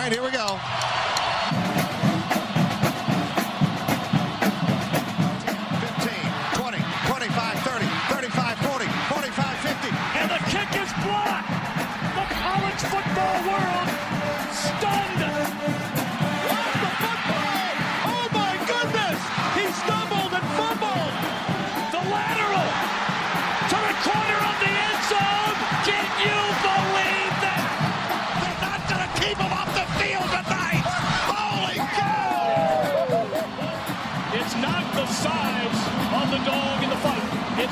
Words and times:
right, 0.00 0.12
here 0.12 0.22
we 0.22 0.30
go. 0.30 0.99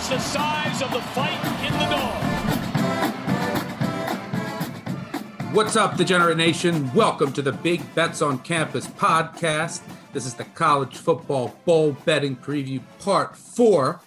The 0.09 0.19
size 0.21 0.81
of 0.81 0.91
the 0.91 1.03
fight 1.03 1.39
in 1.67 1.73
the 1.75 1.85
dog. 1.95 2.25
What's 5.55 5.77
up, 5.77 5.99
Degenerate 5.99 6.39
Nation? 6.39 6.91
Welcome 6.95 7.31
to 7.35 7.43
the 7.43 7.53
Big 7.53 7.83
Bets 7.95 8.23
on 8.23 8.39
Campus 8.39 8.87
podcast. 8.87 9.83
This 10.15 10.25
is 10.25 10.33
the 10.33 10.45
College 10.45 10.97
Football 10.97 11.55
Bowl 11.67 11.95
Betting 12.07 12.37
Preview 12.37 12.81
Part 13.01 13.37
4. 13.37 14.01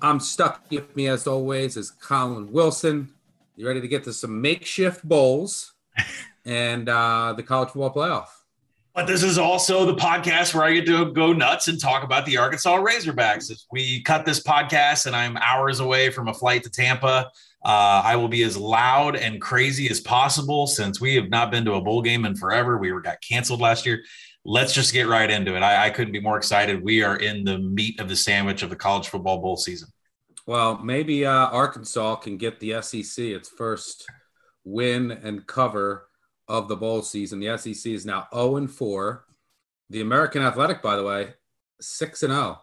I'm 0.00 0.20
Stuckey 0.20 0.76
with 0.76 0.94
me, 0.94 1.08
as 1.08 1.26
always, 1.26 1.76
is 1.76 1.90
Collin 1.90 2.52
Wilson. 2.52 3.12
You 3.56 3.66
ready 3.66 3.80
to 3.80 3.88
get 3.88 4.04
to 4.04 4.12
some 4.12 4.40
makeshift 4.40 5.02
bowls 5.02 5.72
and 6.44 6.88
uh, 6.88 7.32
the 7.36 7.42
College 7.42 7.70
Football 7.70 7.94
Playoff? 7.94 8.28
But 8.96 9.06
this 9.06 9.22
is 9.22 9.36
also 9.36 9.84
the 9.84 9.94
podcast 9.94 10.54
where 10.54 10.64
I 10.64 10.72
get 10.72 10.86
to 10.86 11.12
go 11.12 11.34
nuts 11.34 11.68
and 11.68 11.78
talk 11.78 12.02
about 12.02 12.24
the 12.24 12.38
Arkansas 12.38 12.78
Razorbacks. 12.78 13.50
If 13.50 13.58
we 13.70 14.02
cut 14.02 14.24
this 14.24 14.42
podcast 14.42 15.04
and 15.04 15.14
I'm 15.14 15.36
hours 15.36 15.80
away 15.80 16.08
from 16.08 16.28
a 16.28 16.32
flight 16.32 16.62
to 16.62 16.70
Tampa, 16.70 17.30
uh, 17.62 18.02
I 18.02 18.16
will 18.16 18.28
be 18.28 18.42
as 18.42 18.56
loud 18.56 19.14
and 19.14 19.38
crazy 19.38 19.90
as 19.90 20.00
possible 20.00 20.66
since 20.66 20.98
we 20.98 21.14
have 21.16 21.28
not 21.28 21.50
been 21.50 21.66
to 21.66 21.74
a 21.74 21.80
bowl 21.82 22.00
game 22.00 22.24
in 22.24 22.36
forever. 22.36 22.78
We 22.78 22.90
were 22.90 23.02
got 23.02 23.20
canceled 23.20 23.60
last 23.60 23.84
year. 23.84 24.02
Let's 24.46 24.72
just 24.72 24.94
get 24.94 25.08
right 25.08 25.30
into 25.30 25.54
it. 25.54 25.62
I, 25.62 25.88
I 25.88 25.90
couldn't 25.90 26.14
be 26.14 26.20
more 26.20 26.38
excited. 26.38 26.82
We 26.82 27.02
are 27.02 27.16
in 27.16 27.44
the 27.44 27.58
meat 27.58 28.00
of 28.00 28.08
the 28.08 28.16
sandwich 28.16 28.62
of 28.62 28.70
the 28.70 28.76
college 28.76 29.08
football 29.08 29.42
bowl 29.42 29.58
season. 29.58 29.90
Well, 30.46 30.78
maybe 30.78 31.26
uh, 31.26 31.48
Arkansas 31.48 32.14
can 32.16 32.38
get 32.38 32.60
the 32.60 32.80
SEC 32.80 33.26
its 33.26 33.50
first 33.50 34.06
win 34.64 35.10
and 35.10 35.46
cover 35.46 36.05
of 36.48 36.68
the 36.68 36.76
bowl 36.76 37.02
season. 37.02 37.40
The 37.40 37.56
SEC 37.58 37.92
is 37.92 38.06
now 38.06 38.28
0 38.34 38.56
and 38.56 38.70
4. 38.70 39.24
The 39.90 40.00
American 40.00 40.42
Athletic, 40.42 40.82
by 40.82 40.96
the 40.96 41.04
way, 41.04 41.34
6 41.80 42.22
and 42.22 42.32
0 42.32 42.60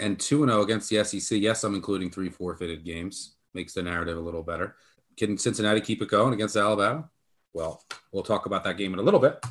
and 0.00 0.18
2 0.18 0.42
and 0.42 0.52
0 0.52 0.62
against 0.62 0.90
the 0.90 1.04
SEC. 1.04 1.38
Yes, 1.38 1.64
I'm 1.64 1.74
including 1.74 2.10
three 2.10 2.30
forfeited 2.30 2.84
games. 2.84 3.34
Makes 3.54 3.74
the 3.74 3.82
narrative 3.82 4.16
a 4.16 4.20
little 4.20 4.42
better. 4.42 4.76
Can 5.16 5.36
Cincinnati 5.38 5.80
keep 5.80 6.02
it 6.02 6.08
going 6.08 6.34
against 6.34 6.56
Alabama? 6.56 7.08
Well, 7.52 7.82
we'll 8.12 8.22
talk 8.22 8.46
about 8.46 8.64
that 8.64 8.76
game 8.76 8.92
in 8.92 9.00
a 9.00 9.02
little 9.02 9.20
bit. 9.20 9.44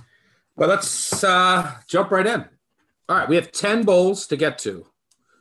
But 0.56 0.70
let's 0.70 1.24
uh, 1.24 1.72
jump 1.88 2.12
right 2.12 2.26
in. 2.26 2.46
All 3.10 3.18
right, 3.18 3.28
we 3.28 3.36
have 3.36 3.52
10 3.52 3.84
bowls 3.84 4.28
to 4.28 4.38
get 4.38 4.58
to. 4.60 4.86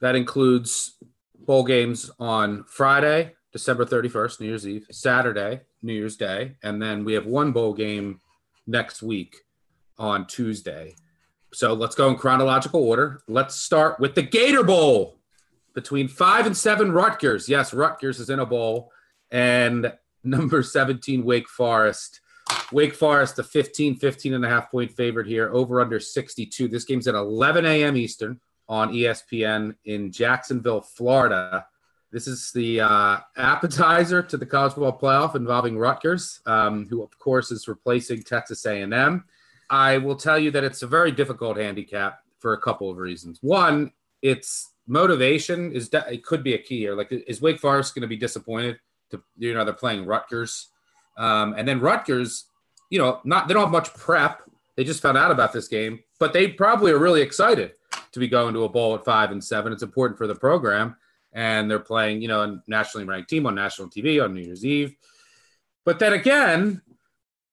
That 0.00 0.17
includes 0.17 0.97
bowl 1.39 1.64
games 1.64 2.11
on 2.19 2.64
Friday, 2.64 3.36
December 3.56 3.86
31st, 3.86 4.40
New 4.40 4.48
Year's 4.48 4.68
Eve, 4.68 4.86
Saturday, 4.90 5.62
New 5.80 5.94
Year's 5.94 6.18
Day, 6.18 6.56
and 6.62 6.82
then 6.82 7.06
we 7.06 7.14
have 7.14 7.24
one 7.24 7.52
bowl 7.52 7.72
game 7.72 8.20
next 8.66 9.02
week 9.02 9.34
on 9.96 10.26
Tuesday. 10.26 10.94
So 11.54 11.72
let's 11.72 11.94
go 11.94 12.10
in 12.10 12.16
chronological 12.16 12.82
order. 12.82 13.22
Let's 13.27 13.54
start 13.56 13.98
with 13.98 14.14
the 14.14 14.20
Gator 14.20 14.62
Bowl 14.62 15.20
between 15.72 16.06
five 16.06 16.45
and 16.45 16.55
seven 16.55 16.92
Rutgers. 16.92 17.48
Yes, 17.48 17.72
Rutgers 17.72 18.20
is 18.20 18.28
in 18.28 18.40
a 18.40 18.45
bowl, 18.45 18.92
and 19.30 19.90
number 20.22 20.62
17 20.62 21.24
Wake 21.24 21.48
Forest. 21.48 22.20
Wake 22.72 22.95
Forest, 22.95 23.39
a 23.39 23.42
15, 23.42 23.96
15 23.96 24.34
and 24.34 24.45
a 24.45 24.50
half 24.50 24.70
point 24.70 24.92
favorite 24.92 25.27
here, 25.28 25.48
over 25.50 25.80
under 25.80 25.98
62. 25.98 26.68
This 26.68 26.84
game's 26.84 27.08
at 27.08 27.14
11 27.14 27.64
a.m. 27.64 27.96
Eastern 27.96 28.39
on 28.68 28.92
ESPN 28.92 29.77
in 29.86 30.12
Jacksonville, 30.12 30.83
Florida. 30.83 31.64
This 32.12 32.27
is 32.27 32.52
the 32.52 32.80
uh, 32.80 33.18
appetizer 33.36 34.22
to 34.22 34.36
the 34.36 34.46
college 34.46 34.74
football 34.74 34.98
playoff 34.98 35.34
involving 35.34 35.77
Rutgers, 35.77 36.40
um, 36.46 36.86
who 36.86 37.02
of 37.02 37.18
course 37.18 37.50
is 37.50 37.68
replacing 37.68 38.22
Texas 38.22 38.64
A&M. 38.64 39.24
I 39.68 39.98
will 39.98 40.16
tell 40.16 40.39
you 40.39 40.50
that 40.52 40.64
it's 40.64 40.83
a 40.83 40.86
very 40.86 41.11
difficult 41.11 41.56
handicap 41.56 42.20
for 42.39 42.52
a 42.52 42.61
couple 42.61 42.90
of 42.90 42.96
reasons. 42.96 43.39
One, 43.42 43.92
it's 44.22 44.70
motivation 44.86 45.72
is 45.72 45.89
de- 45.89 46.12
it 46.12 46.24
could 46.24 46.42
be 46.42 46.55
a 46.55 46.58
key 46.58 46.78
here. 46.78 46.95
Like, 46.95 47.08
is 47.11 47.42
Wake 47.42 47.58
Forest 47.58 47.95
going 47.95 48.02
to 48.02 48.08
be 48.08 48.16
disappointed? 48.16 48.78
To 49.11 49.22
you 49.36 49.55
know, 49.55 49.64
they're 49.64 49.74
playing 49.74 50.06
Rutgers, 50.06 50.68
um, 51.16 51.55
and 51.56 51.66
then 51.66 51.80
Rutgers, 51.80 52.46
you 52.90 52.98
know, 52.98 53.20
not 53.24 53.46
they 53.46 53.55
don't 53.55 53.64
have 53.64 53.72
much 53.72 53.92
prep. 53.95 54.42
They 54.77 54.84
just 54.84 55.00
found 55.00 55.16
out 55.16 55.30
about 55.30 55.52
this 55.52 55.68
game, 55.68 56.00
but 56.18 56.33
they 56.33 56.48
probably 56.48 56.92
are 56.92 56.98
really 56.98 57.22
excited 57.22 57.72
to 58.12 58.20
be 58.20 58.28
going 58.28 58.52
to 58.55 58.64
a 58.64 58.68
bowl 58.68 58.95
at 58.95 59.05
five 59.05 59.30
and 59.30 59.42
seven. 59.42 59.72
It's 59.72 59.83
important 59.83 60.18
for 60.18 60.27
the 60.27 60.34
program, 60.34 60.96
and 61.36 61.70
they're 61.70 61.79
playing, 61.79 62.23
you 62.23 62.29
know, 62.29 62.42
a 62.42 62.63
nationally 62.67 63.07
ranked 63.07 63.29
team 63.29 63.47
on 63.47 63.55
national 63.55 63.91
TV 63.91 64.24
on 64.24 64.33
New 64.33 64.41
Year's 64.41 64.64
Eve. 64.64 64.97
But 65.85 65.98
then 65.98 66.14
again, 66.14 66.80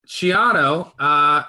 Schiano, 0.08 0.92
uh, 0.98 1.44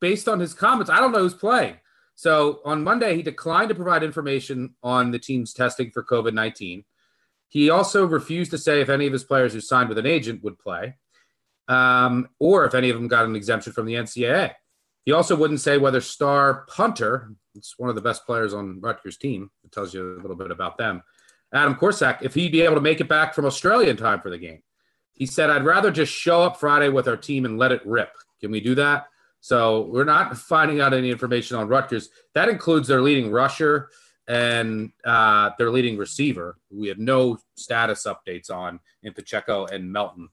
based 0.00 0.28
on 0.28 0.38
his 0.38 0.54
comments, 0.54 0.88
I 0.88 1.00
don't 1.00 1.10
know 1.10 1.18
who's 1.18 1.34
playing. 1.34 1.76
So 2.14 2.60
on 2.64 2.84
Monday, 2.84 3.16
he 3.16 3.22
declined 3.22 3.70
to 3.70 3.74
provide 3.74 4.04
information 4.04 4.76
on 4.84 5.10
the 5.10 5.18
team's 5.18 5.52
testing 5.52 5.90
for 5.90 6.04
COVID 6.04 6.32
19. 6.32 6.84
He 7.48 7.70
also 7.70 8.06
refused 8.06 8.52
to 8.52 8.58
say 8.58 8.80
if 8.80 8.88
any 8.88 9.06
of 9.08 9.12
his 9.12 9.24
players 9.24 9.52
who 9.52 9.60
signed 9.60 9.88
with 9.88 9.98
an 9.98 10.06
agent 10.06 10.44
would 10.44 10.58
play 10.58 10.94
um, 11.66 12.28
or 12.38 12.64
if 12.64 12.74
any 12.74 12.88
of 12.90 12.96
them 12.96 13.08
got 13.08 13.24
an 13.24 13.34
exemption 13.34 13.72
from 13.72 13.86
the 13.86 13.94
NCAA. 13.94 14.52
He 15.04 15.12
also 15.12 15.34
wouldn't 15.36 15.60
say 15.60 15.76
whether 15.76 16.00
star 16.00 16.66
punter, 16.68 17.32
it's 17.56 17.78
one 17.78 17.90
of 17.90 17.96
the 17.96 18.00
best 18.00 18.24
players 18.26 18.54
on 18.54 18.80
Rutgers' 18.80 19.18
team, 19.18 19.50
it 19.64 19.72
tells 19.72 19.92
you 19.92 20.14
a 20.14 20.22
little 20.22 20.36
bit 20.36 20.52
about 20.52 20.78
them, 20.78 21.02
Adam 21.54 21.76
Korsak, 21.76 22.20
if 22.22 22.34
he'd 22.34 22.52
be 22.52 22.62
able 22.62 22.74
to 22.74 22.80
make 22.80 23.00
it 23.00 23.08
back 23.08 23.32
from 23.32 23.46
Australia 23.46 23.88
in 23.88 23.96
time 23.96 24.20
for 24.20 24.28
the 24.28 24.38
game. 24.38 24.62
He 25.12 25.26
said, 25.26 25.48
I'd 25.48 25.64
rather 25.64 25.92
just 25.92 26.12
show 26.12 26.42
up 26.42 26.58
Friday 26.58 26.88
with 26.88 27.06
our 27.06 27.16
team 27.16 27.44
and 27.44 27.56
let 27.56 27.70
it 27.70 27.86
rip. 27.86 28.10
Can 28.40 28.50
we 28.50 28.60
do 28.60 28.74
that? 28.74 29.06
So 29.40 29.82
we're 29.82 30.04
not 30.04 30.36
finding 30.52 30.80
out 30.80 30.92
any 30.92 31.10
information 31.10 31.56
on 31.56 31.68
Rutgers. 31.68 32.08
That 32.34 32.48
includes 32.48 32.88
their 32.88 33.00
leading 33.00 33.30
rusher 33.30 33.90
and 34.26 34.90
uh, 35.04 35.50
their 35.56 35.70
leading 35.70 35.96
receiver. 35.96 36.58
We 36.70 36.88
have 36.88 36.98
no 36.98 37.38
status 37.54 38.04
updates 38.06 38.50
on 38.50 38.80
in 39.02 39.12
Pacheco 39.12 39.66
and 39.66 39.92
Melton. 39.92 40.30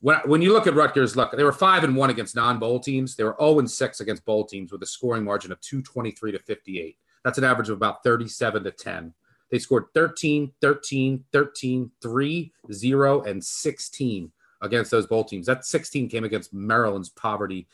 When, 0.00 0.18
when 0.26 0.42
you 0.42 0.52
look 0.52 0.66
at 0.66 0.74
Rutgers, 0.74 1.16
look, 1.16 1.32
they 1.32 1.44
were 1.44 1.52
five 1.52 1.82
and 1.82 1.96
one 1.96 2.10
against 2.10 2.36
non-bowl 2.36 2.80
teams. 2.80 3.16
They 3.16 3.24
were 3.24 3.36
0 3.40 3.60
and 3.60 3.70
six 3.70 4.00
against 4.00 4.24
bowl 4.24 4.44
teams 4.44 4.70
with 4.70 4.82
a 4.82 4.86
scoring 4.86 5.24
margin 5.24 5.50
of 5.50 5.60
223 5.60 6.32
to 6.32 6.38
58. 6.38 6.96
That's 7.24 7.38
an 7.38 7.44
average 7.44 7.68
of 7.68 7.76
about 7.76 8.04
37 8.04 8.64
to 8.64 8.70
10. 8.70 9.14
They 9.52 9.58
scored 9.58 9.84
13, 9.92 10.50
13, 10.62 11.24
13, 11.30 11.90
3, 12.00 12.52
0, 12.72 13.20
and 13.22 13.44
16 13.44 14.32
against 14.62 14.90
those 14.90 15.06
bowl 15.06 15.24
teams. 15.24 15.46
That 15.46 15.66
16 15.66 16.08
came 16.08 16.24
against 16.24 16.54
Maryland's 16.54 17.10
poverty 17.10 17.68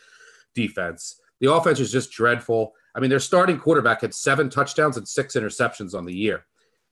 defense. 0.56 1.20
The 1.40 1.52
offense 1.52 1.78
is 1.78 1.92
just 1.92 2.10
dreadful. 2.10 2.74
I 2.96 3.00
mean, 3.00 3.10
their 3.10 3.20
starting 3.20 3.60
quarterback 3.60 4.00
had 4.00 4.12
seven 4.12 4.50
touchdowns 4.50 4.96
and 4.96 5.06
six 5.06 5.36
interceptions 5.36 5.94
on 5.94 6.04
the 6.04 6.14
year. 6.14 6.46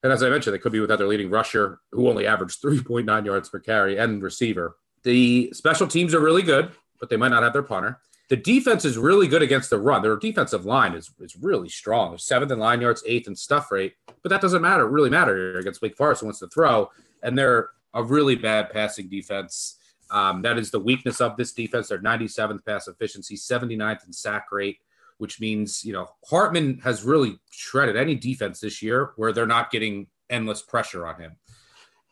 And 0.04 0.12
as 0.12 0.22
I 0.22 0.30
mentioned, 0.30 0.54
they 0.54 0.60
could 0.60 0.70
be 0.70 0.78
without 0.78 0.98
their 0.98 1.08
leading 1.08 1.30
rusher, 1.30 1.80
who 1.91 2.08
only 2.08 2.25
averaged 2.25 2.62
3.9 2.62 3.26
yards 3.26 3.48
per 3.48 3.58
carry, 3.58 3.98
and 3.98 4.22
receiver. 4.22 4.76
The 5.02 5.50
special 5.52 5.88
teams 5.88 6.14
are 6.14 6.20
really 6.20 6.42
good, 6.42 6.70
but 7.00 7.10
they 7.10 7.16
might 7.16 7.30
not 7.30 7.42
have 7.42 7.52
their 7.52 7.64
punter. 7.64 7.98
The 8.28 8.37
defense 8.37 8.84
is 8.84 8.99
really 8.99 9.28
good 9.28 9.43
against 9.43 9.70
the 9.70 9.78
run. 9.78 10.02
Their 10.02 10.17
defensive 10.17 10.64
line 10.64 10.94
is, 10.94 11.11
is 11.20 11.37
really 11.37 11.69
strong. 11.69 12.19
Seventh 12.19 12.50
in 12.50 12.58
line 12.58 12.81
yards, 12.81 13.02
eighth 13.06 13.28
in 13.28 13.37
stuff 13.37 13.70
rate, 13.70 13.94
but 14.23 14.31
that 14.31 14.40
doesn't 14.40 14.62
matter, 14.62 14.87
really 14.88 15.11
matter 15.11 15.58
against 15.58 15.81
Wake 15.81 15.96
Forest 15.96 16.20
who 16.20 16.26
wants 16.26 16.40
to 16.40 16.49
throw. 16.49 16.90
And 17.23 17.38
they're 17.38 17.70
a 17.94 18.02
really 18.02 18.34
bad 18.34 18.70
passing 18.70 19.08
defense. 19.08 19.78
Um, 20.11 20.43
that 20.43 20.58
is 20.58 20.70
the 20.70 20.81
weakness 20.81 21.20
of 21.20 21.37
this 21.37 21.52
defense. 21.52 21.88
They're 21.88 21.99
97th 21.99 22.64
pass 22.64 22.88
efficiency, 22.88 23.37
79th 23.37 24.06
in 24.06 24.12
sack 24.12 24.46
rate, 24.50 24.78
which 25.19 25.40
means, 25.40 25.84
you 25.84 25.93
know, 25.93 26.08
Hartman 26.28 26.81
has 26.81 27.05
really 27.05 27.38
shredded 27.50 27.96
any 27.96 28.17
defense 28.17 28.61
this 28.61 28.82
year 28.82 29.12
where 29.17 29.32
they're 29.32 29.46
not 29.46 29.70
getting 29.70 30.08
endless 30.28 30.62
pressure 30.62 31.06
on 31.06 31.20
him. 31.20 31.37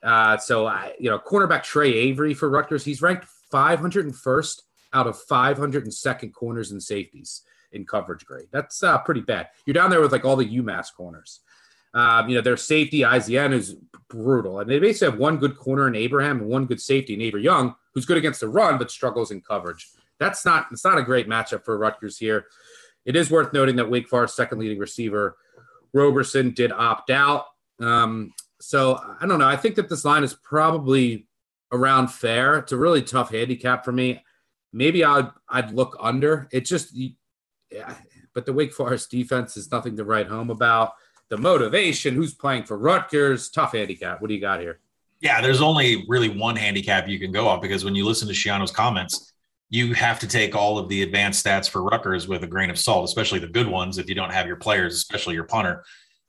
Uh, 0.02 0.37
so, 0.37 0.66
I, 0.66 0.94
you 0.99 1.11
know, 1.11 1.19
cornerback 1.19 1.62
Trey 1.62 1.93
Avery 1.93 2.34
for 2.34 2.49
Rutgers, 2.49 2.84
he's 2.84 3.02
ranked 3.02 3.26
501st 3.52 4.61
out 4.94 5.06
of 5.06 5.20
502nd 5.26 6.32
corners 6.32 6.70
and 6.70 6.82
safeties 6.82 7.43
in 7.73 7.85
coverage 7.85 8.25
grade. 8.25 8.46
That's 8.52 8.82
uh, 8.82 8.99
pretty 8.99 9.20
bad. 9.20 9.49
You're 9.67 9.75
down 9.75 9.91
there 9.91 10.00
with 10.00 10.12
like 10.12 10.25
all 10.25 10.37
the 10.37 10.58
UMass 10.58 10.94
corners. 10.96 11.41
Um, 11.93 12.29
you 12.29 12.35
know, 12.35 12.41
their 12.41 12.56
safety, 12.56 13.00
Izien, 13.00 13.52
is 13.52 13.76
brutal. 14.08 14.61
And 14.61 14.70
they 14.70 14.79
basically 14.79 15.12
have 15.12 15.20
one 15.20 15.37
good 15.37 15.56
corner 15.56 15.87
in 15.87 15.94
Abraham 15.94 16.41
and 16.41 16.49
one 16.49 16.67
good 16.67 16.81
safety 16.81 17.14
in 17.14 17.20
Avery 17.20 17.43
Young, 17.43 17.75
who's 17.93 18.06
good 18.06 18.17
against 18.17 18.41
the 18.41 18.49
run, 18.49 18.79
but 18.79 18.91
struggles 18.91 19.31
in 19.31 19.41
coverage. 19.41 19.91
that's 20.19 20.44
not 20.44 20.67
it's 20.73 20.85
not 20.85 20.99
a 20.99 21.02
great 21.02 21.29
matchup 21.29 21.64
for 21.64 21.79
Rutgers 21.79 22.19
here. 22.19 22.47
It 23.05 23.17
is 23.17 23.31
worth 23.31 23.52
noting 23.52 23.76
that 23.76 23.90
Wake 23.90 24.08
Forest 24.08 24.35
second 24.35 24.58
leading 24.58 24.79
receiver 24.79 25.37
Roberson 25.93 26.50
did 26.50 26.73
opt 26.73 27.11
out. 27.11 27.47
Um, 27.81 28.32
so 28.61 29.00
I 29.20 29.26
don't 29.26 29.38
know. 29.38 29.49
I 29.49 29.56
think 29.56 29.76
that 29.76 29.88
this 29.88 30.05
line 30.05 30.25
is 30.25 30.35
probably 30.35 31.26
around 31.73 32.08
fair. 32.08 32.58
It's 32.58 32.73
a 32.73 32.76
really 32.76 33.02
tough 33.02 33.31
handicap 33.31 33.85
for 33.85 33.93
me. 33.93 34.23
Maybe 34.75 35.05
I'd 35.05 35.31
I'd 35.49 35.73
look 35.73 35.97
under. 36.00 36.49
It 36.50 36.62
just 36.62 36.94
yeah, 36.94 37.94
but 38.35 38.44
the 38.44 38.53
Wake 38.53 38.73
Forest 38.73 39.11
defense 39.11 39.56
is 39.56 39.71
nothing 39.71 39.97
to 39.97 40.05
write 40.05 40.26
home 40.26 40.50
about. 40.50 40.94
The 41.31 41.38
motivation, 41.38 42.15
who's 42.15 42.35
playing 42.35 42.65
for 42.65 42.76
Rutgers, 42.76 43.49
tough 43.49 43.73
handicap. 43.73 44.21
What 44.21 44.29
do 44.29 44.35
you 44.35 44.41
got 44.41 44.61
here? 44.61 44.81
Yeah, 45.21 45.41
there's 45.41 45.62
only 45.62 46.05
really 46.09 46.29
one 46.29 46.56
handicap 46.56 47.09
you 47.09 47.19
can 47.19 47.32
go 47.32 47.49
off 47.49 47.62
because 47.62 47.85
when 47.85 47.94
you 47.94 48.05
listen 48.05 48.29
to 48.29 48.35
Schiano's 48.35 48.71
comments, 48.71 49.32
you 49.71 49.94
have 49.94 50.19
to 50.19 50.29
take 50.29 50.55
all 50.55 50.76
of 50.76 50.88
the 50.88 51.03
advanced 51.03 51.44
stats 51.44 51.69
for 51.69 51.82
Rutgers 51.82 52.29
with 52.29 52.43
a 52.43 52.47
grain 52.47 52.69
of 52.69 52.79
salt, 52.79 53.05
especially 53.05 53.38
the 53.38 53.47
good 53.47 53.67
ones 53.67 53.97
if 53.97 54.09
you 54.09 54.15
don't 54.15 54.32
have 54.32 54.47
your 54.47 54.56
players, 54.56 54.94
especially 54.94 55.35
your 55.35 55.44
punter. 55.44 55.82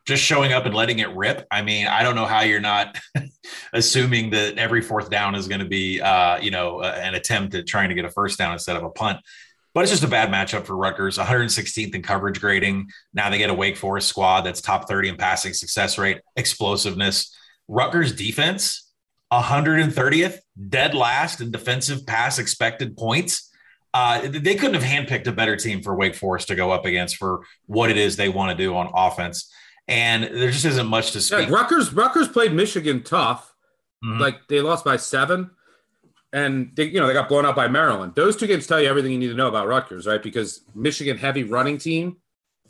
Just 0.06 0.24
showing 0.24 0.54
up 0.54 0.66
and 0.66 0.76
letting 0.76 1.00
it 1.00 1.10
rip. 1.16 1.48
I 1.50 1.62
mean, 1.62 1.88
I 1.88 2.04
don't 2.04 2.16
know 2.16 2.26
how 2.26 2.42
you're 2.42 2.60
not 2.60 3.00
assuming 3.74 4.30
that 4.32 4.58
every 4.58 4.82
fourth 4.82 5.10
down 5.10 5.34
is 5.34 5.48
going 5.48 5.62
to 5.62 5.66
be, 5.66 6.00
uh, 6.00 6.38
you 6.38 6.52
know, 6.52 6.82
an 6.82 7.16
attempt 7.16 7.56
at 7.56 7.66
trying 7.66 7.90
to 7.90 7.96
get 7.96 8.06
a 8.06 8.12
first 8.12 8.38
down 8.38 8.54
instead 8.54 8.76
of 8.76 8.84
a 8.84 8.90
punt. 8.90 9.20
But 9.74 9.82
it's 9.82 9.92
just 9.92 10.04
a 10.04 10.08
bad 10.08 10.30
matchup 10.30 10.66
for 10.66 10.78
Rutgers. 10.78 11.18
116th 11.18 11.94
in 11.94 12.02
coverage 12.02 12.40
grading. 12.40 12.90
Now 13.14 13.30
they 13.30 13.38
get 13.38 13.50
a 13.50 13.54
Wake 13.54 13.76
Forest 13.76 14.08
squad 14.08 14.42
that's 14.42 14.62
top 14.62 14.88
30 14.88 15.10
in 15.10 15.18
passing 15.18 15.54
success 15.54 15.98
rate, 15.98 16.22
explosiveness. 16.38 17.36
Rutgers 17.68 18.14
defense, 18.14 18.90
130th, 19.34 20.38
dead 20.70 20.94
last 20.94 21.42
in 21.42 21.52
defensive 21.52 22.06
pass 22.06 22.40
expected 22.40 22.96
points. 22.96 23.52
Uh, 23.94 24.22
they 24.28 24.56
couldn't 24.56 24.82
have 24.82 24.84
handpicked 24.84 25.28
a 25.28 25.32
better 25.32 25.56
team 25.56 25.82
for 25.82 25.96
Wake 25.96 26.16
Forest 26.16 26.48
to 26.50 26.56
go 26.56 26.72
up 26.72 26.86
against 26.86 27.18
for 27.18 27.42
what 27.66 27.90
it 27.90 27.98
is 27.98 28.16
they 28.16 28.30
want 28.30 28.58
to 28.58 28.64
do 28.64 28.76
on 28.76 28.90
offense. 28.94 29.52
And 29.88 30.24
there 30.24 30.50
just 30.50 30.66
isn't 30.66 30.88
much 30.88 31.12
to 31.12 31.22
speak. 31.22 31.48
Yeah, 31.48 31.54
Rutgers 31.54 31.94
Rutgers 31.94 32.28
played 32.28 32.54
Michigan 32.54 33.04
tough. 33.04 33.54
Mm-hmm. 34.04 34.20
Like 34.20 34.48
they 34.48 34.62
lost 34.62 34.84
by 34.84 34.98
seven 34.98 35.52
and 36.36 36.72
they, 36.76 36.84
you 36.84 37.00
know 37.00 37.08
they 37.08 37.14
got 37.14 37.30
blown 37.30 37.46
out 37.46 37.56
by 37.56 37.70
Maryland. 37.70 38.14
Those 38.14 38.36
two 38.36 38.46
games 38.46 38.68
tell 38.68 38.82
you 38.82 38.90
everything 38.90 39.14
you 39.14 39.18
need 39.18 39.30
to 39.30 39.36
know 39.36 39.48
about 39.48 39.68
Rutgers, 39.68 40.06
right? 40.06 40.22
Because 40.22 40.62
Michigan 40.76 41.18
heavy 41.18 41.44
running 41.44 41.78
team, 41.78 42.18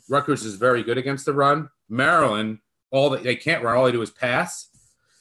Rutgers 0.08 0.44
is 0.44 0.54
very 0.54 0.84
good 0.84 0.98
against 0.98 1.26
the 1.26 1.32
run. 1.32 1.68
Maryland, 1.88 2.60
all 2.92 3.10
that 3.10 3.24
they 3.24 3.34
can't 3.34 3.64
run, 3.64 3.76
all 3.76 3.84
they 3.84 3.92
do 3.92 4.02
is 4.02 4.10
pass, 4.10 4.68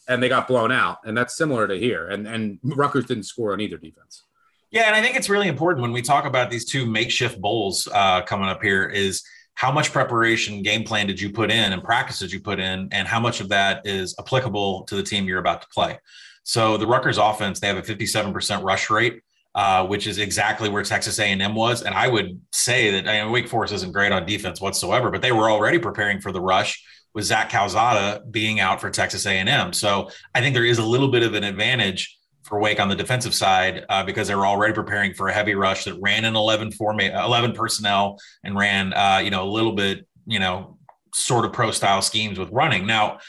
and 0.08 0.22
they 0.22 0.30
got 0.30 0.48
blown 0.48 0.72
out, 0.72 1.00
and 1.06 1.18
that's 1.18 1.36
similar 1.36 1.68
to 1.68 1.78
here. 1.78 2.08
And 2.08 2.28
and 2.28 2.60
Rutgers 2.64 3.06
didn't 3.06 3.24
score 3.24 3.52
on 3.52 3.62
either 3.62 3.78
defense. 3.78 4.24
Yeah, 4.70 4.84
and 4.84 4.96
I 4.96 5.02
think 5.02 5.16
it's 5.16 5.30
really 5.30 5.48
important 5.48 5.82
when 5.82 5.92
we 5.92 6.04
talk 6.04 6.26
about 6.26 6.52
these 6.52 6.66
two 6.66 6.86
makeshift 6.86 7.42
bowls 7.42 7.88
uh, 7.92 8.22
coming 8.22 8.48
up 8.48 8.62
here 8.62 8.86
is 8.86 9.24
how 9.56 9.72
much 9.72 9.92
preparation 9.92 10.62
game 10.62 10.84
plan 10.84 11.08
did 11.08 11.20
you 11.20 11.32
put 11.32 11.50
in 11.50 11.74
and 11.74 11.84
practice 11.84 12.20
did 12.20 12.32
you 12.32 12.40
put 12.40 12.60
in 12.60 12.88
and 12.92 13.08
how 13.08 13.20
much 13.20 13.42
of 13.42 13.50
that 13.50 13.86
is 13.86 14.16
applicable 14.20 14.84
to 14.84 14.96
the 14.96 15.04
team 15.04 15.28
you're 15.28 15.40
about 15.40 15.62
to 15.62 15.68
play 15.70 15.98
so 16.46 16.78
the 16.78 16.88
Rutgers 16.88 17.18
offense, 17.18 17.60
they 17.60 17.68
have 17.68 17.78
a 17.78 17.82
57% 17.82 18.64
rush 18.64 18.90
rate, 18.92 19.22
uh, 19.56 19.86
which 19.88 20.06
is 20.06 20.20
exactly 20.20 20.70
where 20.70 20.84
Texas 20.84 21.20
A&M 21.20 21.56
was. 21.56 21.82
And 21.82 21.96
I 21.96 22.08
would 22.08 22.40
say 22.52 22.92
that 22.92 23.10
I 23.10 23.24
mean, 23.24 23.32
Wake 23.32 23.50
Forest 23.50 23.74
isn't 23.74 23.92
great 23.92 24.12
on 24.12 24.26
defense 24.28 24.62
whatsoever, 24.62 25.10
but 25.10 25.24
they 25.24 25.32
were 25.32 25.50
already 25.50 25.80
preparing 25.80 26.22
for 26.22 26.32
the 26.32 26.40
rush 26.40 26.82
with 27.16 27.26
Zach 27.26 27.50
Calzada 27.50 28.24
being 28.30 28.60
out 28.60 28.80
for 28.80 28.92
Texas 28.92 29.26
A&M. 29.26 29.74
So 29.74 30.12
I 30.36 30.42
think 30.42 30.54
there 30.54 30.66
is 30.66 30.78
a 30.78 30.86
little 30.86 31.10
bit 31.10 31.24
of 31.24 31.34
an 31.34 31.44
advantage 31.44 32.16
for 32.46 32.60
Wake 32.60 32.80
on 32.80 32.90
the 32.90 32.96
defensive 32.96 33.34
side 33.34 33.86
uh, 33.90 34.04
because 34.04 34.28
they 34.28 34.36
were 34.36 34.46
already 34.46 34.74
preparing 34.74 35.14
for 35.14 35.28
a 35.28 35.34
heavy 35.34 35.56
rush 35.56 35.84
that 35.86 35.96
ran 36.00 36.26
an 36.26 36.36
11 36.36 36.72
forma- 36.72 37.24
11 37.26 37.54
personnel 37.54 38.18
and 38.44 38.56
ran 38.56 38.94
uh, 38.94 39.20
you 39.24 39.32
know 39.32 39.44
a 39.44 39.52
little 39.52 39.74
bit 39.74 40.08
you 40.26 40.40
know 40.40 40.78
sort 41.14 41.46
of 41.46 41.54
pro 41.54 41.72
style 41.72 42.02
schemes 42.02 42.40
with 42.40 42.50
running. 42.52 42.86
Now 42.86 43.20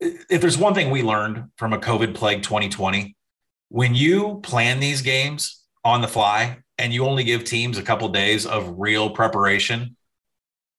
if 0.00 0.40
there's 0.40 0.58
one 0.58 0.74
thing 0.74 0.90
we 0.90 1.02
learned 1.02 1.44
from 1.56 1.72
a 1.72 1.78
COVID 1.78 2.14
plague 2.14 2.42
2020, 2.42 3.16
when 3.68 3.94
you 3.94 4.40
plan 4.42 4.80
these 4.80 5.02
games 5.02 5.62
on 5.84 6.02
the 6.02 6.08
fly 6.08 6.58
and 6.78 6.92
you 6.92 7.06
only 7.06 7.24
give 7.24 7.44
teams 7.44 7.78
a 7.78 7.82
couple 7.82 8.08
days 8.08 8.46
of 8.46 8.74
real 8.78 9.10
preparation, 9.10 9.96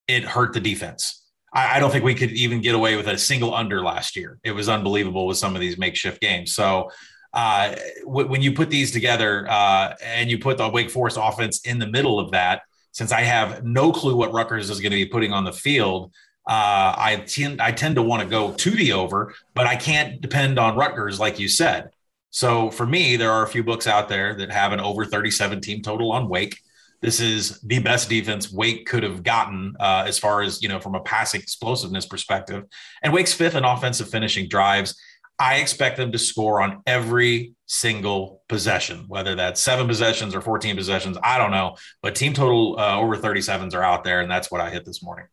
it 0.08 0.24
hurt 0.24 0.54
the 0.54 0.60
defense. 0.60 1.24
I, 1.54 1.80
don't 1.80 1.90
think 1.90 2.04
we 2.04 2.16
could 2.16 2.32
even 2.32 2.60
get 2.60 2.76
away 2.76 2.98
with 2.98 3.08
a 3.08 3.18
single 3.18 3.56
under 3.56 3.82
last 3.82 4.18
year. 4.18 4.40
It 4.44 4.52
was 4.52 4.68
unbelievable 4.68 5.26
with 5.26 5.38
some 5.38 5.56
of 5.56 5.62
these 5.62 5.78
makeshift 5.78 6.20
games. 6.20 6.54
So 6.54 6.92
uh, 7.36 7.76
w- 8.06 8.28
when 8.28 8.42
you 8.42 8.54
put 8.54 8.70
these 8.70 8.92
together 8.92 9.46
uh, 9.50 9.94
and 10.02 10.32
you 10.32 10.40
put 10.40 10.58
the 10.58 10.68
Wake 10.70 10.90
Forest 10.90 11.18
offense 11.22 11.62
in 11.62 11.78
the 11.78 11.88
middle 11.88 12.20
of 12.20 12.32
that, 12.32 12.62
since 12.94 13.12
I 13.12 13.22
have 13.22 13.64
no 13.64 13.92
clue 13.92 14.16
what 14.16 14.32
Rutgers 14.32 14.70
is 14.70 14.80
going 14.80 14.92
to 14.92 14.98
be 14.98 15.06
putting 15.06 15.34
on 15.34 15.44
the 15.44 15.52
field, 15.52 16.14
uh, 16.48 16.96
I 16.98 17.24
tend 17.28 17.62
I 17.62 17.72
tend 17.72 17.96
to 17.96 18.02
want 18.02 18.24
to 18.24 18.28
go 18.28 18.54
to 18.54 18.72
the 18.72 18.94
over, 18.94 19.34
but 19.54 19.68
I 19.68 19.76
can't 19.76 20.22
depend 20.22 20.58
on 20.58 20.78
Rutgers 20.78 21.20
like 21.20 21.38
you 21.38 21.50
said. 21.50 21.90
So 22.30 22.70
for 22.70 22.86
me, 22.86 23.18
there 23.18 23.32
are 23.32 23.44
a 23.44 23.48
few 23.48 23.64
books 23.64 23.88
out 23.88 24.10
there 24.10 24.36
that 24.36 24.52
have 24.52 24.72
an 24.72 24.80
over 24.80 25.06
37 25.06 25.62
team 25.62 25.82
total 25.82 26.12
on 26.12 26.30
Wake. 26.30 26.60
This 27.02 27.20
is 27.20 27.60
the 27.62 27.80
best 27.80 28.10
defense 28.10 28.52
Wake 28.52 28.86
could 28.86 29.04
have 29.04 29.24
gotten 29.24 29.76
uh, 29.80 30.06
as 30.08 30.18
far 30.18 30.42
as 30.42 30.62
you 30.62 30.70
know 30.70 30.80
from 30.80 30.96
a 30.96 31.02
passing 31.02 31.42
explosiveness 31.42 32.06
perspective. 32.06 32.64
And 33.04 33.12
Wake's 33.12 33.34
fifth 33.34 33.56
in 33.56 33.66
offensive 33.66 34.10
finishing 34.10 34.48
drives. 34.48 34.98
I 35.38 35.58
expect 35.58 35.98
them 35.98 36.12
to 36.12 36.18
score 36.18 36.62
on 36.62 36.82
every 36.88 37.56
single 37.66 38.44
possession, 38.48 39.06
whether 39.08 39.36
that's 39.36 39.62
seven 39.62 39.88
possessions 39.88 40.34
or 40.34 40.42
14 40.42 40.76
possessions. 40.76 41.18
I 41.22 41.38
don't 41.38 41.52
know, 41.52 41.76
but 42.02 42.16
team 42.16 42.34
total 42.34 42.80
uh, 42.80 42.98
over 42.98 43.18
37s 43.18 43.74
are 43.74 43.84
out 43.84 44.04
there, 44.04 44.22
and 44.22 44.32
that's 44.32 44.50
what 44.50 44.62
I 44.62 44.70
hit 44.70 44.86
this 44.86 45.04
morning 45.04 45.26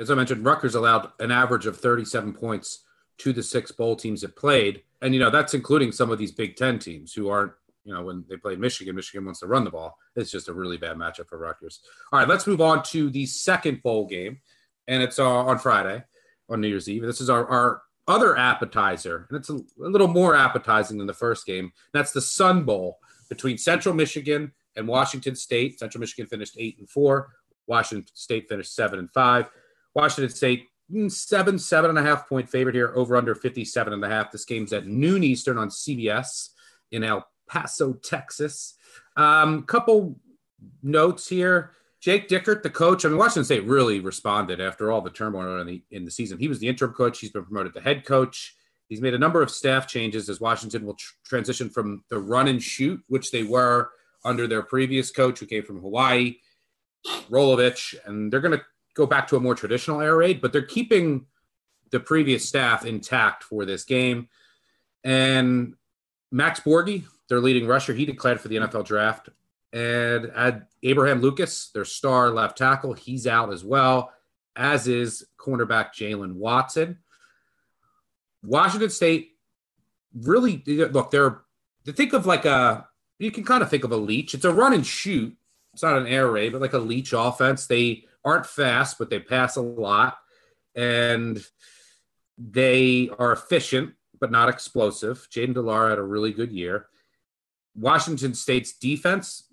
as 0.00 0.10
I 0.10 0.14
mentioned, 0.14 0.44
Rutgers 0.44 0.74
allowed 0.74 1.10
an 1.20 1.30
average 1.30 1.66
of 1.66 1.76
37 1.78 2.32
points 2.32 2.84
to 3.18 3.34
the 3.34 3.42
six 3.42 3.70
bowl 3.70 3.94
teams 3.94 4.22
that 4.22 4.34
played. 4.34 4.82
And, 5.02 5.12
you 5.12 5.20
know, 5.20 5.30
that's 5.30 5.52
including 5.52 5.92
some 5.92 6.10
of 6.10 6.18
these 6.18 6.32
Big 6.32 6.56
Ten 6.56 6.78
teams 6.78 7.12
who 7.12 7.28
aren't, 7.28 7.52
you 7.84 7.92
know, 7.92 8.02
when 8.02 8.24
they 8.28 8.38
played 8.38 8.58
Michigan, 8.58 8.96
Michigan 8.96 9.26
wants 9.26 9.40
to 9.40 9.46
run 9.46 9.64
the 9.64 9.70
ball. 9.70 9.96
It's 10.16 10.30
just 10.30 10.48
a 10.48 10.54
really 10.54 10.78
bad 10.78 10.96
matchup 10.96 11.28
for 11.28 11.38
Rutgers. 11.38 11.80
All 12.12 12.18
right, 12.18 12.28
let's 12.28 12.46
move 12.46 12.62
on 12.62 12.82
to 12.84 13.10
the 13.10 13.26
second 13.26 13.82
bowl 13.82 14.06
game. 14.06 14.40
And 14.88 15.02
it's 15.02 15.18
uh, 15.18 15.28
on 15.28 15.58
Friday, 15.58 16.02
on 16.48 16.62
New 16.62 16.68
Year's 16.68 16.88
Eve. 16.88 17.02
This 17.02 17.20
is 17.20 17.28
our, 17.28 17.46
our 17.46 17.82
other 18.10 18.36
appetizer. 18.36 19.26
And 19.28 19.38
it's 19.38 19.50
a, 19.50 19.54
a 19.54 19.88
little 19.88 20.08
more 20.08 20.34
appetizing 20.34 20.98
than 20.98 21.06
the 21.06 21.14
first 21.14 21.46
game. 21.46 21.72
That's 21.92 22.12
the 22.12 22.20
Sun 22.20 22.64
Bowl 22.64 22.98
between 23.28 23.56
Central 23.56 23.94
Michigan 23.94 24.52
and 24.76 24.86
Washington 24.86 25.36
State. 25.36 25.78
Central 25.78 26.00
Michigan 26.00 26.26
finished 26.26 26.56
eight 26.58 26.78
and 26.78 26.88
four. 26.88 27.32
Washington 27.66 28.10
State 28.14 28.48
finished 28.48 28.74
seven 28.74 28.98
and 28.98 29.10
five. 29.12 29.48
Washington 29.94 30.34
State, 30.34 30.66
mm, 30.92 31.10
seven, 31.10 31.58
seven 31.58 31.90
and 31.90 31.98
a 31.98 32.02
half 32.02 32.28
point 32.28 32.48
favorite 32.48 32.74
here, 32.74 32.92
over 32.94 33.16
under 33.16 33.34
57 33.34 33.92
and 33.92 34.04
a 34.04 34.08
half. 34.08 34.32
This 34.32 34.44
game's 34.44 34.72
at 34.72 34.86
noon 34.86 35.22
Eastern 35.22 35.58
on 35.58 35.68
CBS 35.68 36.50
in 36.90 37.04
El 37.04 37.26
Paso, 37.48 37.92
Texas. 37.94 38.74
Um, 39.16 39.62
couple 39.64 40.18
notes 40.82 41.28
here. 41.28 41.72
Jake 42.00 42.28
Dickert, 42.28 42.62
the 42.62 42.70
coach. 42.70 43.04
I 43.04 43.08
mean, 43.08 43.18
Washington 43.18 43.44
State 43.44 43.64
really 43.64 44.00
responded 44.00 44.60
after 44.60 44.90
all 44.90 45.02
the 45.02 45.10
turmoil 45.10 45.60
in 45.60 45.66
the 45.66 45.82
in 45.90 46.04
the 46.04 46.10
season. 46.10 46.38
He 46.38 46.48
was 46.48 46.58
the 46.58 46.68
interim 46.68 46.94
coach. 46.94 47.18
He's 47.18 47.30
been 47.30 47.44
promoted 47.44 47.74
to 47.74 47.80
head 47.80 48.06
coach. 48.06 48.56
He's 48.88 49.00
made 49.00 49.14
a 49.14 49.18
number 49.18 49.42
of 49.42 49.50
staff 49.50 49.86
changes 49.86 50.28
as 50.28 50.40
Washington 50.40 50.84
will 50.84 50.94
tr- 50.94 51.12
transition 51.24 51.70
from 51.70 52.02
the 52.08 52.18
run 52.18 52.48
and 52.48 52.60
shoot, 52.60 53.00
which 53.06 53.30
they 53.30 53.44
were 53.44 53.90
under 54.24 54.46
their 54.46 54.62
previous 54.62 55.10
coach, 55.10 55.38
who 55.38 55.46
came 55.46 55.62
from 55.62 55.80
Hawaii, 55.80 56.36
Rolovich, 57.30 57.94
and 58.04 58.32
they're 58.32 58.40
going 58.40 58.58
to 58.58 58.64
go 58.94 59.06
back 59.06 59.28
to 59.28 59.36
a 59.36 59.40
more 59.40 59.54
traditional 59.54 60.00
air 60.00 60.16
raid, 60.16 60.40
but 60.40 60.52
they're 60.52 60.62
keeping 60.62 61.26
the 61.90 62.00
previous 62.00 62.46
staff 62.46 62.84
intact 62.84 63.44
for 63.44 63.64
this 63.64 63.84
game. 63.84 64.28
And 65.04 65.74
Max 66.32 66.60
Borghi, 66.60 67.04
their 67.28 67.40
leading 67.40 67.66
rusher, 67.66 67.94
he 67.94 68.04
declared 68.04 68.40
for 68.40 68.48
the 68.48 68.56
NFL 68.56 68.86
draft. 68.86 69.28
And 69.72 70.32
add 70.34 70.66
Abraham 70.82 71.20
Lucas, 71.20 71.70
their 71.72 71.84
star 71.84 72.30
left 72.30 72.58
tackle, 72.58 72.92
he's 72.92 73.26
out 73.26 73.52
as 73.52 73.64
well, 73.64 74.12
as 74.56 74.88
is 74.88 75.26
cornerback 75.38 75.92
Jaylen 75.94 76.34
Watson. 76.34 76.98
Washington 78.42 78.90
State 78.90 79.32
really 80.14 80.62
look, 80.66 81.10
they're 81.10 81.42
to 81.84 81.92
think 81.92 82.12
of 82.12 82.26
like 82.26 82.44
a 82.44 82.86
you 83.18 83.30
can 83.30 83.44
kind 83.44 83.62
of 83.62 83.70
think 83.70 83.84
of 83.84 83.92
a 83.92 83.96
Leach. 83.96 84.34
It's 84.34 84.44
a 84.46 84.52
run 84.52 84.72
and 84.72 84.84
shoot. 84.84 85.36
It's 85.74 85.82
not 85.82 85.98
an 85.98 86.06
air 86.06 86.30
raid, 86.30 86.52
but 86.52 86.60
like 86.60 86.72
a 86.72 86.78
Leach 86.78 87.12
offense. 87.12 87.66
They 87.66 88.06
aren't 88.24 88.46
fast, 88.46 88.98
but 88.98 89.10
they 89.10 89.18
pass 89.20 89.56
a 89.56 89.62
lot. 89.62 90.18
And 90.74 91.44
they 92.38 93.10
are 93.18 93.32
efficient, 93.32 93.92
but 94.18 94.30
not 94.30 94.48
explosive. 94.48 95.28
Jayden 95.30 95.54
de 95.54 95.60
Laura 95.60 95.90
had 95.90 95.98
a 95.98 96.02
really 96.02 96.32
good 96.32 96.50
year. 96.50 96.86
Washington 97.76 98.34
State's 98.34 98.72
defense, 98.72 99.44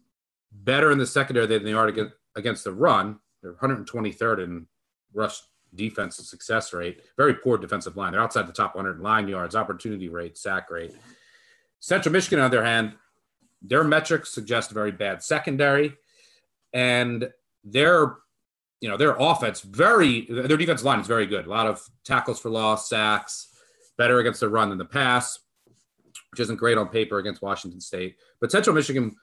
better 0.51 0.91
in 0.91 0.97
the 0.97 1.05
secondary 1.05 1.47
than 1.47 1.63
they 1.63 1.73
are 1.73 1.91
against 2.35 2.63
the 2.63 2.71
run. 2.71 3.19
They're 3.41 3.53
123rd 3.53 4.43
in 4.43 4.67
rush 5.13 5.39
defense 5.75 6.17
success 6.17 6.73
rate. 6.73 7.01
Very 7.17 7.35
poor 7.35 7.57
defensive 7.57 7.97
line. 7.97 8.11
They're 8.11 8.21
outside 8.21 8.47
the 8.47 8.53
top 8.53 8.75
100 8.75 9.01
line 9.01 9.27
yards, 9.27 9.55
opportunity 9.55 10.09
rate, 10.09 10.37
sack 10.37 10.69
rate. 10.69 10.93
Central 11.79 12.11
Michigan, 12.11 12.39
on 12.39 12.49
the 12.49 12.57
other 12.57 12.65
hand, 12.65 12.93
their 13.61 13.83
metrics 13.83 14.33
suggest 14.33 14.71
very 14.71 14.91
bad 14.91 15.23
secondary, 15.23 15.93
and 16.73 17.29
their 17.63 18.17
you 18.81 18.89
know 18.89 18.97
their 18.97 19.15
offense 19.17 19.61
very 19.61 20.27
their 20.29 20.57
defense 20.57 20.83
line 20.83 20.99
is 20.99 21.07
very 21.07 21.25
good. 21.25 21.45
A 21.45 21.49
lot 21.49 21.67
of 21.67 21.81
tackles 22.03 22.39
for 22.39 22.49
loss, 22.49 22.89
sacks, 22.89 23.47
better 23.97 24.19
against 24.19 24.39
the 24.39 24.49
run 24.49 24.69
than 24.69 24.77
the 24.77 24.85
pass, 24.85 25.39
which 26.31 26.39
isn't 26.39 26.57
great 26.57 26.77
on 26.77 26.87
paper 26.89 27.17
against 27.17 27.41
Washington 27.41 27.81
State. 27.81 28.17
But 28.39 28.51
Central 28.51 28.75
Michigan, 28.75 29.15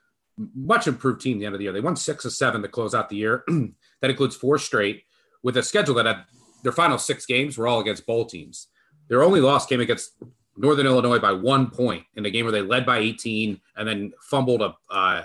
much 0.54 0.86
improved 0.86 1.20
team 1.20 1.38
the 1.38 1.46
end 1.46 1.54
of 1.54 1.58
the 1.58 1.64
year. 1.64 1.72
They 1.72 1.80
won 1.80 1.96
six 1.96 2.24
of 2.24 2.32
seven 2.32 2.62
to 2.62 2.68
close 2.68 2.94
out 2.94 3.08
the 3.08 3.16
year. 3.16 3.44
that 4.00 4.10
includes 4.10 4.36
four 4.36 4.58
straight 4.58 5.04
with 5.42 5.56
a 5.56 5.62
schedule 5.62 5.94
that 5.96 6.06
had 6.06 6.24
their 6.62 6.72
final 6.72 6.98
six 6.98 7.26
games 7.26 7.56
were 7.56 7.68
all 7.68 7.80
against 7.80 8.06
bowl 8.06 8.24
teams. 8.24 8.68
Their 9.08 9.22
only 9.22 9.40
loss 9.40 9.66
came 9.66 9.80
against 9.80 10.12
Northern 10.56 10.86
Illinois 10.86 11.18
by 11.18 11.32
one 11.32 11.70
point 11.70 12.04
in 12.16 12.24
a 12.26 12.30
game 12.30 12.46
where 12.46 12.52
they 12.52 12.62
led 12.62 12.86
by 12.86 12.98
18 12.98 13.60
and 13.76 13.88
then 13.88 14.12
fumbled 14.22 14.62
a, 14.62 14.74
uh, 14.90 15.22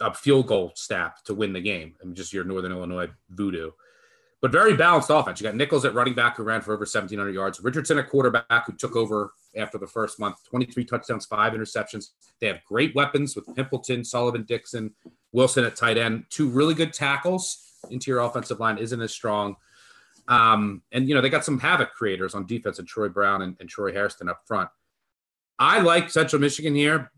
a 0.00 0.14
field 0.14 0.46
goal 0.46 0.72
snap 0.76 1.22
to 1.24 1.34
win 1.34 1.52
the 1.52 1.60
game. 1.60 1.94
I 2.00 2.04
mean, 2.04 2.14
just 2.14 2.32
your 2.32 2.44
Northern 2.44 2.72
Illinois 2.72 3.08
voodoo. 3.30 3.72
But 4.40 4.52
very 4.52 4.76
balanced 4.76 5.10
offense. 5.10 5.40
You 5.40 5.48
got 5.48 5.56
Nichols 5.56 5.84
at 5.84 5.94
running 5.94 6.14
back 6.14 6.36
who 6.36 6.44
ran 6.44 6.60
for 6.60 6.72
over 6.72 6.82
1,700 6.82 7.34
yards. 7.34 7.60
Richardson 7.60 7.98
at 7.98 8.08
quarterback 8.08 8.66
who 8.66 8.72
took 8.72 8.94
over 8.94 9.32
after 9.58 9.78
the 9.78 9.86
first 9.86 10.18
month, 10.18 10.36
23 10.44 10.84
touchdowns, 10.84 11.26
five 11.26 11.52
interceptions. 11.52 12.10
They 12.40 12.46
have 12.46 12.64
great 12.64 12.94
weapons 12.94 13.36
with 13.36 13.46
Pimpleton, 13.46 14.06
Sullivan, 14.06 14.44
Dixon, 14.44 14.94
Wilson 15.32 15.64
at 15.64 15.76
tight 15.76 15.98
end. 15.98 16.24
Two 16.30 16.48
really 16.48 16.74
good 16.74 16.92
tackles. 16.92 17.64
Interior 17.90 18.20
offensive 18.20 18.60
line 18.60 18.78
isn't 18.78 19.00
as 19.00 19.12
strong. 19.12 19.56
Um, 20.28 20.82
and 20.92 21.08
you 21.08 21.14
know 21.14 21.20
they 21.20 21.30
got 21.30 21.44
some 21.44 21.58
havoc 21.58 21.92
creators 21.94 22.34
on 22.34 22.46
defense, 22.46 22.78
and 22.78 22.86
Troy 22.86 23.08
Brown 23.08 23.42
and, 23.42 23.56
and 23.60 23.68
Troy 23.68 23.92
Hairston 23.92 24.28
up 24.28 24.42
front. 24.46 24.68
I 25.58 25.80
like 25.80 26.10
Central 26.10 26.40
Michigan 26.40 26.74
here. 26.74 27.10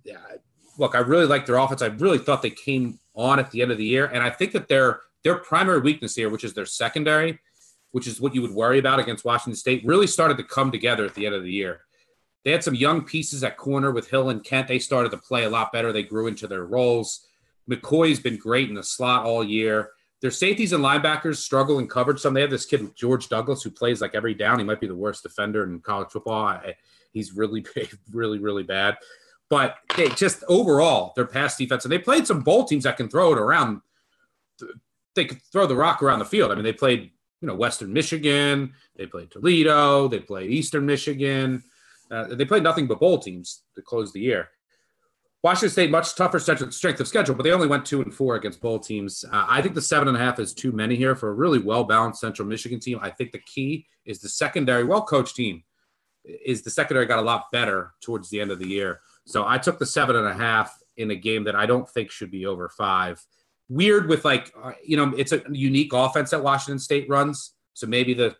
Look, 0.78 0.94
I 0.94 1.00
really 1.00 1.26
like 1.26 1.44
their 1.44 1.56
offense. 1.56 1.82
I 1.82 1.86
really 1.86 2.18
thought 2.18 2.40
they 2.40 2.50
came 2.50 2.98
on 3.14 3.38
at 3.38 3.50
the 3.50 3.62
end 3.62 3.72
of 3.72 3.78
the 3.78 3.84
year, 3.84 4.06
and 4.06 4.22
I 4.22 4.30
think 4.30 4.52
that 4.52 4.68
their 4.68 5.00
their 5.24 5.36
primary 5.36 5.80
weakness 5.80 6.14
here, 6.14 6.30
which 6.30 6.44
is 6.44 6.54
their 6.54 6.64
secondary, 6.66 7.38
which 7.90 8.06
is 8.06 8.20
what 8.20 8.34
you 8.34 8.42
would 8.42 8.52
worry 8.52 8.78
about 8.78 9.00
against 9.00 9.24
Washington 9.24 9.56
State, 9.56 9.84
really 9.84 10.06
started 10.06 10.36
to 10.38 10.44
come 10.44 10.70
together 10.70 11.04
at 11.04 11.14
the 11.14 11.26
end 11.26 11.34
of 11.34 11.42
the 11.42 11.52
year. 11.52 11.80
They 12.44 12.52
had 12.52 12.64
some 12.64 12.74
young 12.74 13.04
pieces 13.04 13.44
at 13.44 13.56
corner 13.56 13.90
with 13.90 14.08
Hill 14.08 14.30
and 14.30 14.42
Kent. 14.42 14.68
They 14.68 14.78
started 14.78 15.10
to 15.10 15.18
play 15.18 15.44
a 15.44 15.50
lot 15.50 15.72
better. 15.72 15.92
They 15.92 16.02
grew 16.02 16.26
into 16.26 16.46
their 16.46 16.64
roles. 16.64 17.26
McCoy's 17.70 18.20
been 18.20 18.38
great 18.38 18.68
in 18.68 18.74
the 18.74 18.82
slot 18.82 19.26
all 19.26 19.44
year. 19.44 19.90
Their 20.22 20.30
safeties 20.30 20.72
and 20.72 20.84
linebackers 20.84 21.36
struggle 21.36 21.78
in 21.78 21.86
coverage. 21.86 22.20
Some 22.20 22.34
they 22.34 22.42
have 22.42 22.50
this 22.50 22.66
kid 22.66 22.94
George 22.94 23.28
Douglas 23.28 23.62
who 23.62 23.70
plays 23.70 24.00
like 24.00 24.14
every 24.14 24.34
down. 24.34 24.58
He 24.58 24.64
might 24.64 24.80
be 24.80 24.86
the 24.86 24.94
worst 24.94 25.22
defender 25.22 25.64
in 25.64 25.80
college 25.80 26.10
football. 26.10 26.44
I, 26.44 26.74
he's 27.12 27.32
really, 27.32 27.64
really, 28.12 28.38
really 28.38 28.62
bad. 28.62 28.96
But 29.48 29.76
they 29.96 30.08
just 30.10 30.44
overall 30.48 31.12
their 31.16 31.26
pass 31.26 31.56
defense, 31.56 31.84
and 31.84 31.92
they 31.92 31.98
played 31.98 32.26
some 32.26 32.42
bowl 32.42 32.64
teams 32.64 32.84
that 32.84 32.96
can 32.96 33.08
throw 33.08 33.32
it 33.32 33.38
around. 33.38 33.80
They 35.14 35.24
could 35.24 35.42
throw 35.50 35.66
the 35.66 35.74
rock 35.74 36.02
around 36.02 36.20
the 36.20 36.24
field. 36.24 36.52
I 36.52 36.54
mean, 36.54 36.64
they 36.64 36.72
played 36.72 37.10
you 37.40 37.48
know 37.48 37.54
Western 37.54 37.92
Michigan, 37.92 38.74
they 38.96 39.06
played 39.06 39.30
Toledo, 39.30 40.06
they 40.06 40.20
played 40.20 40.50
Eastern 40.50 40.86
Michigan. 40.86 41.64
Uh, 42.10 42.34
they 42.34 42.44
played 42.44 42.62
nothing 42.62 42.86
but 42.86 43.00
bowl 43.00 43.18
teams 43.18 43.62
to 43.74 43.82
close 43.82 44.12
the 44.12 44.20
year. 44.20 44.48
Washington 45.42 45.70
State 45.70 45.90
much 45.90 46.14
tougher 46.16 46.38
strength 46.38 47.00
of 47.00 47.08
schedule, 47.08 47.34
but 47.34 47.44
they 47.44 47.52
only 47.52 47.66
went 47.66 47.86
two 47.86 48.02
and 48.02 48.12
four 48.12 48.34
against 48.36 48.60
bowl 48.60 48.78
teams. 48.78 49.24
Uh, 49.24 49.46
I 49.48 49.62
think 49.62 49.74
the 49.74 49.80
seven 49.80 50.08
and 50.08 50.16
a 50.16 50.20
half 50.20 50.38
is 50.38 50.52
too 50.52 50.70
many 50.70 50.96
here 50.96 51.16
for 51.16 51.30
a 51.30 51.34
really 51.34 51.58
well 51.58 51.84
balanced 51.84 52.20
Central 52.20 52.46
Michigan 52.46 52.78
team. 52.78 52.98
I 53.00 53.08
think 53.08 53.32
the 53.32 53.38
key 53.38 53.86
is 54.04 54.20
the 54.20 54.28
secondary, 54.28 54.84
well 54.84 55.02
coached 55.02 55.36
team. 55.36 55.62
Is 56.24 56.60
the 56.60 56.70
secondary 56.70 57.06
got 57.06 57.18
a 57.18 57.22
lot 57.22 57.50
better 57.52 57.94
towards 58.02 58.28
the 58.28 58.40
end 58.40 58.50
of 58.50 58.58
the 58.58 58.68
year? 58.68 59.00
So 59.24 59.46
I 59.46 59.56
took 59.56 59.78
the 59.78 59.86
seven 59.86 60.16
and 60.16 60.26
a 60.26 60.34
half 60.34 60.78
in 60.98 61.10
a 61.10 61.16
game 61.16 61.44
that 61.44 61.56
I 61.56 61.64
don't 61.64 61.88
think 61.88 62.10
should 62.10 62.30
be 62.30 62.44
over 62.44 62.68
five. 62.68 63.24
Weird 63.70 64.08
with 64.08 64.26
like 64.26 64.52
uh, 64.62 64.72
you 64.84 64.98
know 64.98 65.14
it's 65.16 65.32
a 65.32 65.42
unique 65.50 65.94
offense 65.94 66.30
that 66.30 66.42
Washington 66.42 66.78
State 66.78 67.08
runs, 67.08 67.54
so 67.72 67.86
maybe 67.86 68.12
the 68.12 68.36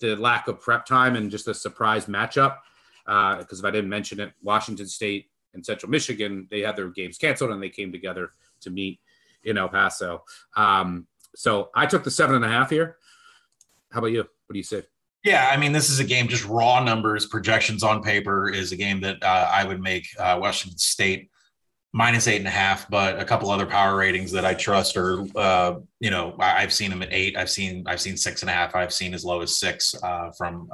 the 0.00 0.16
lack 0.16 0.48
of 0.48 0.60
prep 0.60 0.84
time 0.84 1.16
and 1.16 1.30
just 1.30 1.48
a 1.48 1.54
surprise 1.54 2.04
matchup. 2.06 2.58
Because 3.06 3.46
uh, 3.52 3.58
if 3.58 3.64
I 3.64 3.70
didn't 3.70 3.90
mention 3.90 4.20
it, 4.20 4.32
Washington 4.42 4.86
State 4.86 5.30
and 5.54 5.64
Central 5.64 5.90
Michigan, 5.90 6.48
they 6.50 6.60
had 6.60 6.76
their 6.76 6.88
games 6.90 7.18
canceled 7.18 7.50
and 7.50 7.62
they 7.62 7.70
came 7.70 7.92
together 7.92 8.32
to 8.60 8.70
meet 8.70 9.00
in 9.44 9.56
El 9.56 9.68
Paso. 9.68 10.24
Um, 10.56 11.06
so 11.34 11.70
I 11.74 11.86
took 11.86 12.04
the 12.04 12.10
seven 12.10 12.36
and 12.36 12.44
a 12.44 12.48
half 12.48 12.70
here. 12.70 12.96
How 13.92 13.98
about 13.98 14.08
you? 14.08 14.18
What 14.18 14.52
do 14.52 14.58
you 14.58 14.64
say? 14.64 14.82
Yeah, 15.24 15.50
I 15.52 15.56
mean, 15.56 15.72
this 15.72 15.90
is 15.90 15.98
a 15.98 16.04
game, 16.04 16.28
just 16.28 16.44
raw 16.44 16.82
numbers, 16.82 17.26
projections 17.26 17.82
on 17.82 18.02
paper 18.02 18.48
is 18.48 18.70
a 18.70 18.76
game 18.76 19.00
that 19.00 19.22
uh, 19.22 19.50
I 19.52 19.64
would 19.64 19.80
make 19.80 20.06
uh, 20.18 20.38
Washington 20.40 20.78
State 20.78 21.30
minus 21.96 22.28
eight 22.28 22.36
and 22.36 22.46
a 22.46 22.50
half, 22.50 22.86
but 22.90 23.18
a 23.18 23.24
couple 23.24 23.50
other 23.50 23.64
power 23.64 23.96
ratings 23.96 24.30
that 24.30 24.44
I 24.44 24.52
trust 24.52 24.98
are, 24.98 25.24
uh, 25.34 25.76
you 25.98 26.10
know, 26.10 26.36
I've 26.38 26.70
seen 26.70 26.90
them 26.90 27.00
at 27.00 27.08
eight. 27.10 27.38
I've 27.38 27.48
seen, 27.48 27.84
I've 27.86 28.02
seen 28.02 28.18
six 28.18 28.42
and 28.42 28.50
a 28.50 28.52
half. 28.52 28.76
I've 28.76 28.92
seen 28.92 29.14
as 29.14 29.24
low 29.24 29.40
as 29.40 29.56
six 29.56 29.94
uh, 30.02 30.30
from 30.36 30.68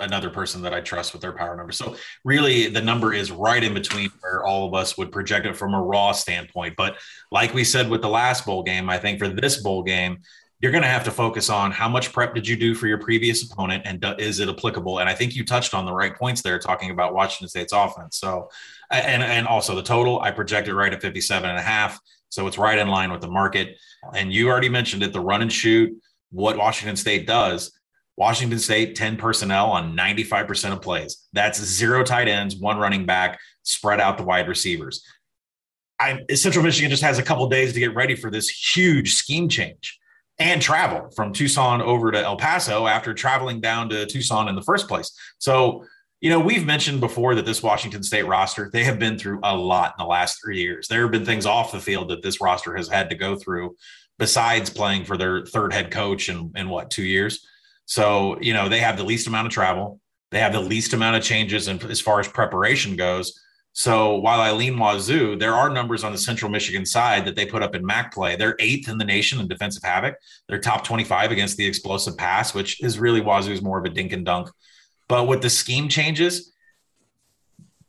another 0.00 0.28
person 0.28 0.62
that 0.62 0.74
I 0.74 0.80
trust 0.80 1.12
with 1.12 1.22
their 1.22 1.34
power 1.34 1.56
number. 1.56 1.70
So 1.70 1.94
really 2.24 2.66
the 2.66 2.82
number 2.82 3.14
is 3.14 3.30
right 3.30 3.62
in 3.62 3.74
between 3.74 4.10
where 4.18 4.44
all 4.44 4.66
of 4.66 4.74
us 4.74 4.98
would 4.98 5.12
project 5.12 5.46
it 5.46 5.56
from 5.56 5.72
a 5.72 5.80
raw 5.80 6.10
standpoint. 6.10 6.74
But 6.76 6.96
like 7.30 7.54
we 7.54 7.62
said 7.62 7.88
with 7.88 8.02
the 8.02 8.08
last 8.08 8.44
bowl 8.44 8.64
game, 8.64 8.90
I 8.90 8.98
think 8.98 9.20
for 9.20 9.28
this 9.28 9.62
bowl 9.62 9.84
game, 9.84 10.18
you're 10.60 10.72
going 10.72 10.82
to 10.82 10.88
have 10.88 11.04
to 11.04 11.10
focus 11.10 11.50
on 11.50 11.70
how 11.70 11.88
much 11.88 12.12
prep 12.12 12.34
did 12.34 12.48
you 12.48 12.56
do 12.56 12.74
for 12.74 12.86
your 12.86 12.98
previous 12.98 13.50
opponent 13.50 13.82
and 13.84 14.02
is 14.18 14.40
it 14.40 14.48
applicable? 14.48 15.00
And 15.00 15.08
I 15.08 15.14
think 15.14 15.36
you 15.36 15.44
touched 15.44 15.74
on 15.74 15.84
the 15.84 15.92
right 15.92 16.16
points 16.16 16.40
there 16.40 16.58
talking 16.58 16.90
about 16.90 17.14
Washington 17.14 17.48
State's 17.48 17.74
offense. 17.74 18.16
So, 18.18 18.48
and, 18.90 19.22
and 19.22 19.46
also 19.46 19.74
the 19.74 19.82
total, 19.82 20.20
I 20.20 20.30
projected 20.30 20.74
right 20.74 20.92
at 20.92 21.02
57 21.02 21.48
and 21.48 21.58
a 21.58 21.62
half. 21.62 22.00
So 22.30 22.46
it's 22.46 22.56
right 22.56 22.78
in 22.78 22.88
line 22.88 23.12
with 23.12 23.20
the 23.20 23.30
market. 23.30 23.76
And 24.14 24.32
you 24.32 24.48
already 24.48 24.70
mentioned 24.70 25.02
it, 25.02 25.12
the 25.12 25.20
run 25.20 25.42
and 25.42 25.52
shoot, 25.52 25.94
what 26.30 26.56
Washington 26.56 26.96
State 26.96 27.26
does. 27.26 27.72
Washington 28.16 28.58
State, 28.58 28.94
10 28.94 29.18
personnel 29.18 29.70
on 29.70 29.94
95% 29.94 30.72
of 30.72 30.80
plays. 30.80 31.26
That's 31.34 31.62
zero 31.62 32.02
tight 32.02 32.28
ends, 32.28 32.56
one 32.56 32.78
running 32.78 33.04
back, 33.04 33.38
spread 33.62 34.00
out 34.00 34.16
the 34.16 34.24
wide 34.24 34.48
receivers. 34.48 35.04
I, 36.00 36.20
Central 36.34 36.64
Michigan 36.64 36.90
just 36.90 37.02
has 37.02 37.18
a 37.18 37.22
couple 37.22 37.46
days 37.48 37.74
to 37.74 37.80
get 37.80 37.94
ready 37.94 38.16
for 38.16 38.30
this 38.30 38.48
huge 38.48 39.14
scheme 39.14 39.50
change 39.50 39.98
and 40.38 40.60
travel 40.60 41.10
from 41.16 41.32
Tucson 41.32 41.80
over 41.80 42.10
to 42.10 42.22
El 42.22 42.36
Paso 42.36 42.86
after 42.86 43.14
traveling 43.14 43.60
down 43.60 43.88
to 43.88 44.06
Tucson 44.06 44.48
in 44.48 44.54
the 44.54 44.62
first 44.62 44.86
place. 44.86 45.10
So, 45.38 45.84
you 46.20 46.30
know, 46.30 46.40
we've 46.40 46.66
mentioned 46.66 47.00
before 47.00 47.34
that 47.34 47.46
this 47.46 47.62
Washington 47.62 48.02
State 48.02 48.26
roster, 48.26 48.70
they 48.72 48.84
have 48.84 48.98
been 48.98 49.18
through 49.18 49.40
a 49.42 49.56
lot 49.56 49.94
in 49.98 50.04
the 50.04 50.08
last 50.08 50.40
three 50.42 50.60
years. 50.60 50.88
There 50.88 51.02
have 51.02 51.10
been 51.10 51.24
things 51.24 51.46
off 51.46 51.72
the 51.72 51.80
field 51.80 52.08
that 52.10 52.22
this 52.22 52.40
roster 52.40 52.76
has 52.76 52.88
had 52.88 53.10
to 53.10 53.16
go 53.16 53.36
through 53.36 53.76
besides 54.18 54.70
playing 54.70 55.04
for 55.04 55.16
their 55.16 55.44
third 55.44 55.72
head 55.72 55.90
coach 55.90 56.28
in, 56.28 56.52
in 56.56 56.68
what, 56.68 56.90
two 56.90 57.04
years? 57.04 57.46
So, 57.84 58.38
you 58.40 58.52
know, 58.52 58.68
they 58.68 58.80
have 58.80 58.96
the 58.96 59.04
least 59.04 59.26
amount 59.26 59.46
of 59.46 59.52
travel. 59.52 60.00
They 60.30 60.40
have 60.40 60.52
the 60.52 60.60
least 60.60 60.92
amount 60.92 61.16
of 61.16 61.22
changes 61.22 61.68
in, 61.68 61.80
as 61.84 62.00
far 62.00 62.18
as 62.18 62.28
preparation 62.28 62.96
goes. 62.96 63.40
So 63.78 64.16
while 64.16 64.40
I 64.40 64.52
lean 64.52 64.78
Wazoo, 64.78 65.36
there 65.36 65.54
are 65.54 65.68
numbers 65.68 66.02
on 66.02 66.10
the 66.10 66.16
Central 66.16 66.50
Michigan 66.50 66.86
side 66.86 67.26
that 67.26 67.36
they 67.36 67.44
put 67.44 67.62
up 67.62 67.74
in 67.74 67.84
MAC 67.84 68.14
play. 68.14 68.34
They're 68.34 68.56
eighth 68.58 68.88
in 68.88 68.96
the 68.96 69.04
nation 69.04 69.38
in 69.38 69.48
defensive 69.48 69.82
havoc. 69.82 70.14
They're 70.48 70.58
top 70.58 70.82
25 70.82 71.30
against 71.30 71.58
the 71.58 71.66
explosive 71.66 72.16
pass, 72.16 72.54
which 72.54 72.82
is 72.82 72.98
really 72.98 73.20
Wazoo's 73.20 73.60
more 73.60 73.78
of 73.78 73.84
a 73.84 73.90
dink 73.90 74.12
and 74.12 74.24
dunk. 74.24 74.48
But 75.08 75.28
with 75.28 75.42
the 75.42 75.50
scheme 75.50 75.90
changes, 75.90 76.54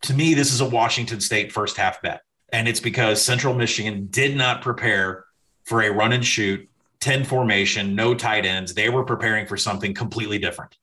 to 0.01 0.13
me, 0.13 0.33
this 0.33 0.51
is 0.51 0.59
a 0.59 0.65
Washington 0.65 1.21
State 1.21 1.53
first 1.53 1.77
half 1.77 2.01
bet. 2.01 2.21
And 2.51 2.67
it's 2.67 2.81
because 2.81 3.21
Central 3.21 3.53
Michigan 3.53 4.07
did 4.11 4.35
not 4.35 4.61
prepare 4.61 5.23
for 5.63 5.83
a 5.83 5.89
run 5.89 6.11
and 6.11 6.25
shoot, 6.25 6.67
10 6.99 7.23
formation, 7.23 7.95
no 7.95 8.13
tight 8.13 8.45
ends. 8.45 8.73
They 8.73 8.89
were 8.89 9.05
preparing 9.05 9.47
for 9.47 9.55
something 9.55 9.93
completely 9.93 10.37
different. 10.37 10.75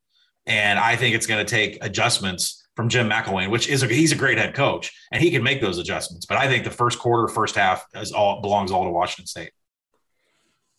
And 0.46 0.78
I 0.78 0.96
think 0.96 1.14
it's 1.14 1.26
going 1.26 1.44
to 1.44 1.50
take 1.50 1.76
adjustments 1.84 2.63
from 2.76 2.88
Jim 2.88 3.08
McElwain, 3.08 3.50
which 3.50 3.68
is 3.68 3.82
a, 3.82 3.86
he's 3.86 4.12
a 4.12 4.16
great 4.16 4.38
head 4.38 4.54
coach 4.54 4.92
and 5.12 5.22
he 5.22 5.30
can 5.30 5.42
make 5.42 5.60
those 5.60 5.78
adjustments. 5.78 6.26
But 6.26 6.38
I 6.38 6.48
think 6.48 6.64
the 6.64 6.70
first 6.70 6.98
quarter, 6.98 7.28
first 7.28 7.54
half 7.54 7.86
is 7.94 8.12
all 8.12 8.40
belongs 8.40 8.70
all 8.70 8.84
to 8.84 8.90
Washington 8.90 9.26
State. 9.26 9.52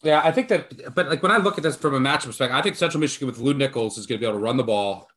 Yeah, 0.03 0.21
I 0.23 0.31
think 0.31 0.49
that, 0.49 0.93
but 0.93 1.09
like 1.09 1.23
when 1.23 1.31
I 1.31 1.37
look 1.37 1.57
at 1.57 1.63
this 1.63 1.75
from 1.75 1.95
a 1.95 1.99
matchup 1.99 2.25
perspective, 2.25 2.55
I 2.55 2.61
think 2.61 2.75
Central 2.75 3.01
Michigan 3.01 3.27
with 3.27 3.39
Lew 3.39 3.53
Nichols 3.53 3.97
is 3.97 4.05
going 4.05 4.19
to 4.19 4.23
be 4.23 4.27
able 4.27 4.39
to 4.39 4.43
run 4.43 4.57
the 4.57 4.63
ball 4.63 5.07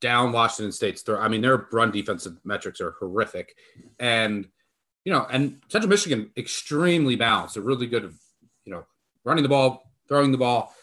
down 0.00 0.30
Washington 0.30 0.72
State's 0.72 1.02
throat. 1.02 1.20
I 1.20 1.28
mean, 1.28 1.40
their 1.40 1.66
run 1.72 1.90
defensive 1.90 2.36
metrics 2.44 2.80
are 2.80 2.92
horrific, 3.00 3.54
and 3.98 4.46
you 5.04 5.12
know, 5.12 5.26
and 5.30 5.60
Central 5.68 5.88
Michigan 5.88 6.30
extremely 6.36 7.16
balanced. 7.16 7.54
They're 7.54 7.62
really 7.62 7.86
good, 7.86 8.04
at, 8.04 8.10
you 8.64 8.72
know, 8.72 8.84
running 9.24 9.42
the 9.42 9.48
ball, 9.48 9.90
throwing 10.08 10.32
the 10.32 10.38
ball, 10.38 10.74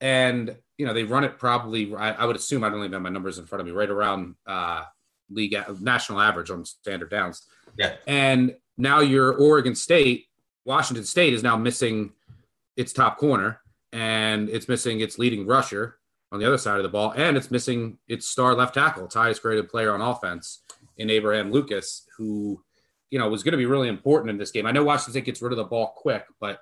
and 0.00 0.56
you 0.80 0.86
know, 0.86 0.94
they 0.94 1.04
run 1.04 1.24
it 1.24 1.38
probably, 1.38 1.94
I, 1.94 2.12
I, 2.12 2.24
would 2.24 2.36
assume, 2.36 2.64
I 2.64 2.70
don't 2.70 2.78
even 2.78 2.94
have 2.94 3.02
my 3.02 3.10
numbers 3.10 3.38
in 3.38 3.44
front 3.44 3.60
of 3.60 3.66
me, 3.66 3.72
right 3.72 3.90
around 3.90 4.34
uh, 4.46 4.84
league 5.28 5.54
national 5.78 6.20
average 6.20 6.50
on 6.50 6.64
standard 6.64 7.10
downs. 7.10 7.46
Yeah. 7.76 7.96
And 8.06 8.56
now 8.78 9.00
your 9.00 9.34
Oregon 9.34 9.74
State, 9.74 10.28
Washington 10.64 11.04
State 11.04 11.34
is 11.34 11.42
now 11.42 11.56
missing 11.56 12.12
its 12.78 12.94
top 12.94 13.18
corner 13.18 13.60
and 13.92 14.48
it's 14.48 14.68
missing 14.68 15.00
its 15.00 15.18
leading 15.18 15.46
rusher 15.46 15.98
on 16.32 16.40
the 16.40 16.46
other 16.46 16.56
side 16.56 16.78
of 16.78 16.84
the 16.84 16.88
ball, 16.88 17.12
and 17.16 17.36
it's 17.36 17.50
missing 17.50 17.98
its 18.08 18.28
star 18.28 18.54
left 18.54 18.72
tackle, 18.72 19.04
its 19.04 19.16
highest 19.16 19.42
graded 19.42 19.68
player 19.68 19.92
on 19.92 20.00
offense 20.00 20.60
in 20.96 21.10
Abraham 21.10 21.52
Lucas, 21.52 22.06
who 22.16 22.62
you 23.10 23.18
know, 23.18 23.28
was 23.28 23.42
going 23.42 23.52
to 23.52 23.58
be 23.58 23.66
really 23.66 23.88
important 23.88 24.30
in 24.30 24.38
this 24.38 24.52
game. 24.52 24.66
I 24.66 24.72
know 24.72 24.84
Washington 24.84 25.12
State 25.12 25.24
gets 25.24 25.42
rid 25.42 25.52
of 25.52 25.58
the 25.58 25.64
ball 25.64 25.92
quick, 25.96 26.24
but 26.40 26.60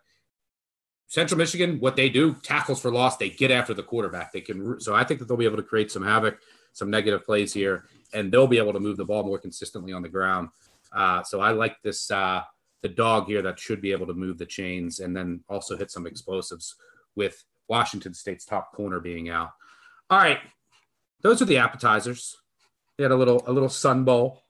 Central 1.08 1.38
Michigan, 1.38 1.80
what 1.80 1.96
they 1.96 2.08
do, 2.08 2.34
tackles 2.42 2.80
for 2.80 2.90
loss, 2.90 3.16
they 3.16 3.30
get 3.30 3.50
after 3.50 3.74
the 3.74 3.82
quarterback. 3.82 4.30
They 4.30 4.42
can, 4.42 4.78
so 4.78 4.94
I 4.94 5.04
think 5.04 5.20
that 5.20 5.26
they'll 5.26 5.38
be 5.38 5.46
able 5.46 5.56
to 5.56 5.62
create 5.62 5.90
some 5.90 6.04
havoc, 6.04 6.38
some 6.74 6.90
negative 6.90 7.24
plays 7.24 7.52
here, 7.52 7.86
and 8.12 8.30
they'll 8.30 8.46
be 8.46 8.58
able 8.58 8.74
to 8.74 8.80
move 8.80 8.98
the 8.98 9.06
ball 9.06 9.24
more 9.24 9.38
consistently 9.38 9.92
on 9.92 10.02
the 10.02 10.08
ground. 10.08 10.50
Uh, 10.92 11.22
so 11.22 11.40
I 11.40 11.50
like 11.50 11.80
this, 11.82 12.10
uh, 12.10 12.42
the 12.82 12.88
dog 12.88 13.26
here 13.26 13.42
that 13.42 13.58
should 13.58 13.80
be 13.80 13.90
able 13.92 14.06
to 14.06 14.14
move 14.14 14.38
the 14.38 14.46
chains 14.46 15.00
and 15.00 15.16
then 15.16 15.42
also 15.48 15.76
hit 15.76 15.90
some 15.90 16.06
explosives 16.06 16.76
with 17.16 17.42
Washington 17.68 18.14
State's 18.14 18.44
top 18.44 18.72
corner 18.72 19.00
being 19.00 19.28
out. 19.28 19.50
All 20.10 20.18
right, 20.18 20.38
those 21.22 21.42
are 21.42 21.46
the 21.46 21.58
appetizers. 21.58 22.36
They 22.96 23.04
had 23.04 23.12
a 23.12 23.16
little 23.16 23.42
a 23.46 23.52
little 23.52 23.68
sun 23.68 24.04
bowl, 24.04 24.42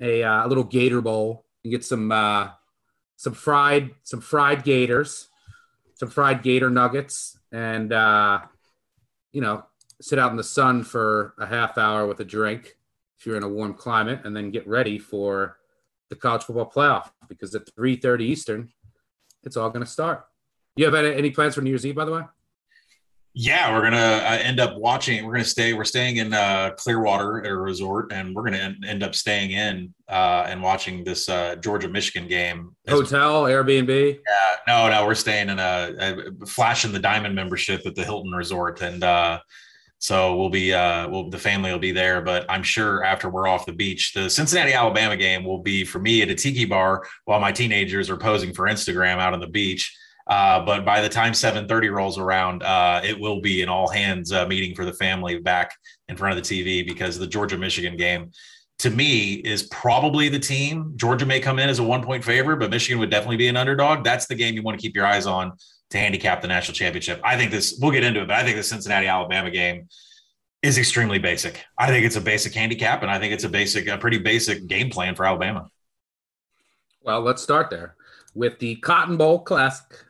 a, 0.00 0.22
uh, 0.22 0.46
a 0.46 0.48
little 0.48 0.64
gator 0.64 1.00
bowl. 1.00 1.44
You 1.62 1.70
get 1.70 1.84
some 1.84 2.12
uh, 2.12 2.50
some 3.16 3.34
fried 3.34 3.90
some 4.02 4.20
fried 4.20 4.62
gators, 4.62 5.28
some 6.00 6.08
fried 6.08 6.42
gator 6.42 6.70
nuggets, 6.70 7.38
and 7.52 7.92
uh, 7.92 8.40
you 9.32 9.42
know 9.42 9.62
sit 10.00 10.18
out 10.18 10.30
in 10.30 10.38
the 10.38 10.42
sun 10.42 10.82
for 10.82 11.34
a 11.38 11.44
half 11.44 11.76
hour 11.76 12.06
with 12.06 12.18
a 12.20 12.24
drink 12.24 12.78
if 13.18 13.26
you're 13.26 13.36
in 13.36 13.42
a 13.42 13.48
warm 13.48 13.74
climate, 13.74 14.22
and 14.24 14.34
then 14.34 14.50
get 14.50 14.66
ready 14.66 14.98
for 14.98 15.58
the 16.08 16.16
college 16.16 16.42
football 16.42 16.72
playoff 16.74 17.10
because 17.28 17.54
at 17.54 17.66
3:30 17.76 18.22
Eastern, 18.22 18.72
it's 19.42 19.58
all 19.58 19.68
going 19.68 19.84
to 19.84 19.90
start. 19.90 20.24
You 20.74 20.86
have 20.86 20.94
any, 20.94 21.14
any 21.14 21.30
plans 21.32 21.54
for 21.54 21.60
New 21.60 21.68
Year's 21.68 21.84
Eve, 21.84 21.96
by 21.96 22.06
the 22.06 22.12
way? 22.12 22.22
Yeah, 23.32 23.72
we're 23.72 23.82
gonna 23.82 23.96
uh, 23.96 24.38
end 24.42 24.58
up 24.58 24.76
watching. 24.76 25.24
We're 25.24 25.32
gonna 25.32 25.44
stay. 25.44 25.72
We're 25.72 25.84
staying 25.84 26.16
in 26.16 26.34
uh, 26.34 26.70
Clearwater 26.76 27.44
at 27.44 27.50
a 27.50 27.56
resort, 27.56 28.12
and 28.12 28.34
we're 28.34 28.42
gonna 28.42 28.58
end, 28.58 28.84
end 28.84 29.02
up 29.04 29.14
staying 29.14 29.52
in 29.52 29.94
uh, 30.08 30.46
and 30.48 30.60
watching 30.60 31.04
this 31.04 31.28
uh, 31.28 31.54
Georgia 31.56 31.88
Michigan 31.88 32.28
game. 32.28 32.74
Hotel, 32.88 33.44
Airbnb. 33.44 34.14
Yeah, 34.14 34.56
no, 34.66 34.90
no, 34.90 35.06
we're 35.06 35.14
staying 35.14 35.48
in 35.48 35.60
a, 35.60 36.32
a 36.40 36.46
flashing 36.46 36.90
the 36.90 36.98
diamond 36.98 37.36
membership 37.36 37.86
at 37.86 37.94
the 37.94 38.04
Hilton 38.04 38.32
Resort, 38.32 38.82
and 38.82 39.04
uh, 39.04 39.38
so 39.98 40.34
we'll 40.34 40.50
be 40.50 40.72
uh, 40.72 41.08
we'll 41.08 41.30
the 41.30 41.38
family 41.38 41.70
will 41.70 41.78
be 41.78 41.92
there. 41.92 42.20
But 42.22 42.46
I'm 42.48 42.64
sure 42.64 43.04
after 43.04 43.30
we're 43.30 43.46
off 43.46 43.64
the 43.64 43.72
beach, 43.72 44.12
the 44.12 44.28
Cincinnati 44.28 44.72
Alabama 44.72 45.16
game 45.16 45.44
will 45.44 45.62
be 45.62 45.84
for 45.84 46.00
me 46.00 46.22
at 46.22 46.30
a 46.30 46.34
tiki 46.34 46.64
bar 46.64 47.04
while 47.26 47.38
my 47.38 47.52
teenagers 47.52 48.10
are 48.10 48.16
posing 48.16 48.52
for 48.52 48.66
Instagram 48.66 49.18
out 49.18 49.34
on 49.34 49.40
the 49.40 49.46
beach. 49.46 49.96
Uh, 50.30 50.64
but 50.64 50.84
by 50.84 51.00
the 51.00 51.08
time 51.08 51.32
7:30 51.32 51.90
rolls 51.90 52.16
around, 52.16 52.62
uh, 52.62 53.00
it 53.04 53.18
will 53.18 53.40
be 53.40 53.62
an 53.62 53.68
all 53.68 53.88
hands 53.88 54.32
uh, 54.32 54.46
meeting 54.46 54.76
for 54.76 54.84
the 54.84 54.92
family 54.92 55.40
back 55.40 55.74
in 56.08 56.16
front 56.16 56.38
of 56.38 56.42
the 56.42 56.62
TV 56.62 56.86
because 56.86 57.18
the 57.18 57.26
Georgia 57.26 57.58
Michigan 57.58 57.96
game, 57.96 58.30
to 58.78 58.90
me, 58.90 59.34
is 59.34 59.64
probably 59.64 60.28
the 60.28 60.38
team. 60.38 60.92
Georgia 60.94 61.26
may 61.26 61.40
come 61.40 61.58
in 61.58 61.68
as 61.68 61.80
a 61.80 61.82
one 61.82 62.00
point 62.00 62.22
favorite, 62.22 62.58
but 62.58 62.70
Michigan 62.70 63.00
would 63.00 63.10
definitely 63.10 63.38
be 63.38 63.48
an 63.48 63.56
underdog. 63.56 64.04
That's 64.04 64.26
the 64.26 64.36
game 64.36 64.54
you 64.54 64.62
want 64.62 64.78
to 64.78 64.82
keep 64.82 64.94
your 64.94 65.04
eyes 65.04 65.26
on 65.26 65.52
to 65.90 65.98
handicap 65.98 66.42
the 66.42 66.48
national 66.48 66.76
championship. 66.76 67.20
I 67.24 67.36
think 67.36 67.50
this. 67.50 67.76
We'll 67.82 67.90
get 67.90 68.04
into 68.04 68.22
it, 68.22 68.28
but 68.28 68.36
I 68.36 68.44
think 68.44 68.56
the 68.56 68.62
Cincinnati 68.62 69.08
Alabama 69.08 69.50
game 69.50 69.88
is 70.62 70.78
extremely 70.78 71.18
basic. 71.18 71.64
I 71.76 71.88
think 71.88 72.06
it's 72.06 72.16
a 72.16 72.20
basic 72.20 72.54
handicap, 72.54 73.02
and 73.02 73.10
I 73.10 73.18
think 73.18 73.32
it's 73.32 73.44
a 73.44 73.48
basic, 73.48 73.88
a 73.88 73.98
pretty 73.98 74.18
basic 74.18 74.68
game 74.68 74.90
plan 74.90 75.16
for 75.16 75.24
Alabama. 75.24 75.66
Well, 77.02 77.20
let's 77.22 77.42
start 77.42 77.68
there 77.68 77.96
with 78.32 78.60
the 78.60 78.76
Cotton 78.76 79.16
Bowl 79.16 79.40
Classic 79.40 80.04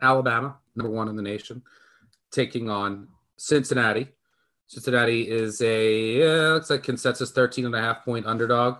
Alabama, 0.00 0.56
number 0.76 0.90
one 0.90 1.08
in 1.08 1.16
the 1.16 1.22
nation, 1.22 1.62
taking 2.30 2.70
on 2.70 3.08
Cincinnati. 3.36 4.08
Cincinnati 4.66 5.28
is 5.28 5.60
a 5.62 6.18
yeah, 6.18 6.52
looks 6.52 6.70
like 6.70 6.82
consensus 6.82 7.32
13 7.32 7.66
and 7.66 7.74
a 7.74 7.80
half 7.80 8.04
point 8.04 8.26
underdog. 8.26 8.78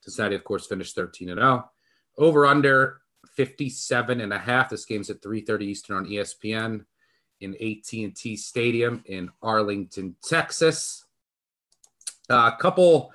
Cincinnati, 0.00 0.34
of 0.34 0.44
course, 0.44 0.66
finished 0.66 0.94
13 0.94 1.30
and 1.30 1.38
0. 1.38 1.70
Over 2.18 2.46
under 2.46 3.00
57 3.34 4.20
and 4.20 4.32
a 4.32 4.38
half. 4.38 4.68
This 4.68 4.84
game's 4.84 5.10
at 5.10 5.22
3:30 5.22 5.62
Eastern 5.62 5.96
on 5.96 6.06
ESPN 6.06 6.84
in 7.40 7.54
AT&T 7.54 8.36
Stadium 8.36 9.02
in 9.06 9.30
Arlington, 9.42 10.16
Texas. 10.22 11.04
A 12.30 12.34
uh, 12.34 12.56
couple 12.56 13.12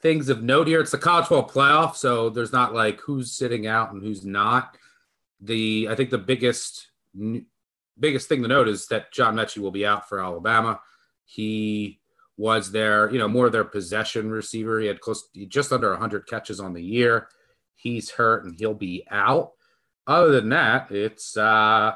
things 0.00 0.28
of 0.28 0.42
note 0.42 0.66
here. 0.66 0.80
It's 0.80 0.90
the 0.90 0.98
college 0.98 1.26
football 1.26 1.48
playoff, 1.48 1.96
so 1.96 2.28
there's 2.30 2.52
not 2.52 2.74
like 2.74 3.00
who's 3.00 3.32
sitting 3.32 3.66
out 3.66 3.92
and 3.92 4.02
who's 4.02 4.24
not 4.24 4.76
the 5.42 5.88
I 5.90 5.94
think 5.94 6.10
the 6.10 6.18
biggest 6.18 6.88
biggest 7.98 8.28
thing 8.28 8.42
to 8.42 8.48
note 8.48 8.68
is 8.68 8.86
that 8.86 9.12
John 9.12 9.34
Metchie 9.36 9.58
will 9.58 9.70
be 9.70 9.84
out 9.84 10.08
for 10.08 10.22
Alabama. 10.22 10.80
He 11.24 12.00
was 12.36 12.72
their, 12.72 13.10
you 13.10 13.18
know, 13.18 13.28
more 13.28 13.46
of 13.46 13.52
their 13.52 13.64
possession 13.64 14.30
receiver. 14.30 14.80
He 14.80 14.86
had 14.86 15.00
close 15.00 15.28
just 15.48 15.72
under 15.72 15.90
100 15.90 16.26
catches 16.26 16.60
on 16.60 16.72
the 16.72 16.82
year. 16.82 17.28
He's 17.74 18.10
hurt 18.10 18.44
and 18.44 18.54
he'll 18.58 18.74
be 18.74 19.04
out. 19.10 19.52
Other 20.06 20.32
than 20.32 20.48
that, 20.50 20.90
it's 20.90 21.36
uh 21.36 21.94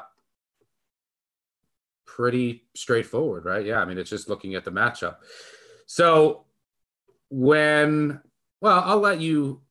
pretty 2.05 2.63
straightforward, 2.75 3.45
right? 3.45 3.65
Yeah, 3.65 3.79
I 3.79 3.85
mean, 3.85 3.97
it's 3.97 4.09
just 4.09 4.29
looking 4.29 4.55
at 4.55 4.65
the 4.65 4.71
matchup. 4.71 5.17
So 5.85 6.45
when 7.29 8.21
well, 8.61 8.81
I'll 8.85 8.99
let 8.99 9.19
you 9.19 9.61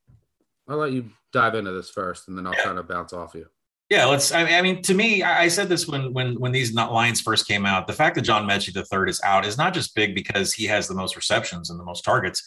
I'll 0.69 0.79
let 0.79 0.93
you 0.93 1.11
dive 1.33 1.55
into 1.55 1.73
this 1.73 1.91
first 1.91 2.29
and 2.29 2.37
then 2.37 2.47
I'll 2.47 2.55
kind 2.55 2.79
of 2.79 2.89
bounce 2.89 3.13
off 3.13 3.35
you. 3.35 3.47
Yeah, 3.89 4.07
let's. 4.07 4.33
I 4.33 4.61
mean, 4.63 4.83
to 4.83 4.95
me, 4.95 5.23
I 5.23 5.47
said 5.47 5.69
this 5.69 5.87
when 5.87 6.13
when 6.13 6.35
when 6.41 6.51
these 6.51 6.75
lines 6.75 7.21
first 7.21 7.47
came 7.47 7.65
out. 7.65 7.87
The 7.87 7.93
fact 7.93 8.17
that 8.17 8.23
John 8.23 8.49
Metchie 8.49 8.73
the 8.73 8.85
third 8.85 9.09
is 9.09 9.21
out 9.23 9.47
is 9.47 9.57
not 9.57 9.75
just 9.75 9.95
big 9.95 10.13
because 10.13 10.53
he 10.53 10.65
has 10.65 10.89
the 10.89 10.95
most 10.95 11.15
receptions 11.15 11.71
and 11.71 11.79
the 11.79 11.85
most 11.85 12.03
targets. 12.03 12.43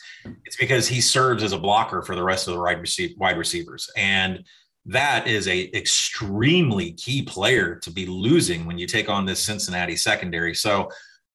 It's 0.45 0.57
because 0.57 0.85
he 0.85 0.99
serves 0.99 1.41
as 1.41 1.53
a 1.53 1.57
blocker 1.57 2.01
for 2.01 2.13
the 2.13 2.23
rest 2.23 2.49
of 2.49 2.55
the 2.55 2.59
wide, 2.59 2.81
receive, 2.81 3.11
wide 3.17 3.37
receivers, 3.37 3.89
and 3.95 4.43
that 4.85 5.27
is 5.27 5.47
a 5.47 5.73
extremely 5.73 6.91
key 6.93 7.21
player 7.21 7.75
to 7.75 7.91
be 7.91 8.05
losing 8.05 8.65
when 8.65 8.77
you 8.77 8.85
take 8.85 9.07
on 9.07 9.25
this 9.25 9.39
Cincinnati 9.39 9.95
secondary. 9.95 10.53
So 10.53 10.89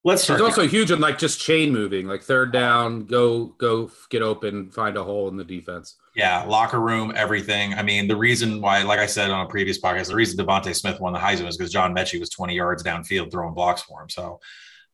let's 0.05 0.23
start. 0.23 0.39
It's 0.39 0.45
also 0.47 0.67
huge 0.67 0.91
in 0.91 1.01
like 1.01 1.17
just 1.17 1.41
chain 1.41 1.73
moving, 1.73 2.07
like 2.07 2.21
third 2.21 2.53
down, 2.53 3.05
go 3.05 3.47
go 3.57 3.91
get 4.09 4.21
open, 4.21 4.71
find 4.71 4.95
a 4.95 5.03
hole 5.03 5.27
in 5.27 5.35
the 5.35 5.43
defense. 5.43 5.95
Yeah, 6.15 6.43
locker 6.43 6.79
room, 6.79 7.11
everything. 7.15 7.73
I 7.73 7.83
mean, 7.83 8.07
the 8.07 8.15
reason 8.15 8.61
why, 8.61 8.83
like 8.83 8.99
I 8.99 9.07
said 9.07 9.29
on 9.29 9.45
a 9.45 9.49
previous 9.49 9.81
podcast, 9.81 10.07
the 10.07 10.15
reason 10.15 10.43
DeVonta 10.43 10.73
Smith 10.73 11.01
won 11.01 11.11
the 11.11 11.19
Heisman 11.19 11.47
is 11.47 11.57
because 11.57 11.73
John 11.73 11.93
Metchie 11.93 12.19
was 12.19 12.29
20 12.29 12.55
yards 12.55 12.83
downfield 12.83 13.31
throwing 13.31 13.53
blocks 13.53 13.81
for 13.81 14.01
him. 14.01 14.09
So, 14.09 14.39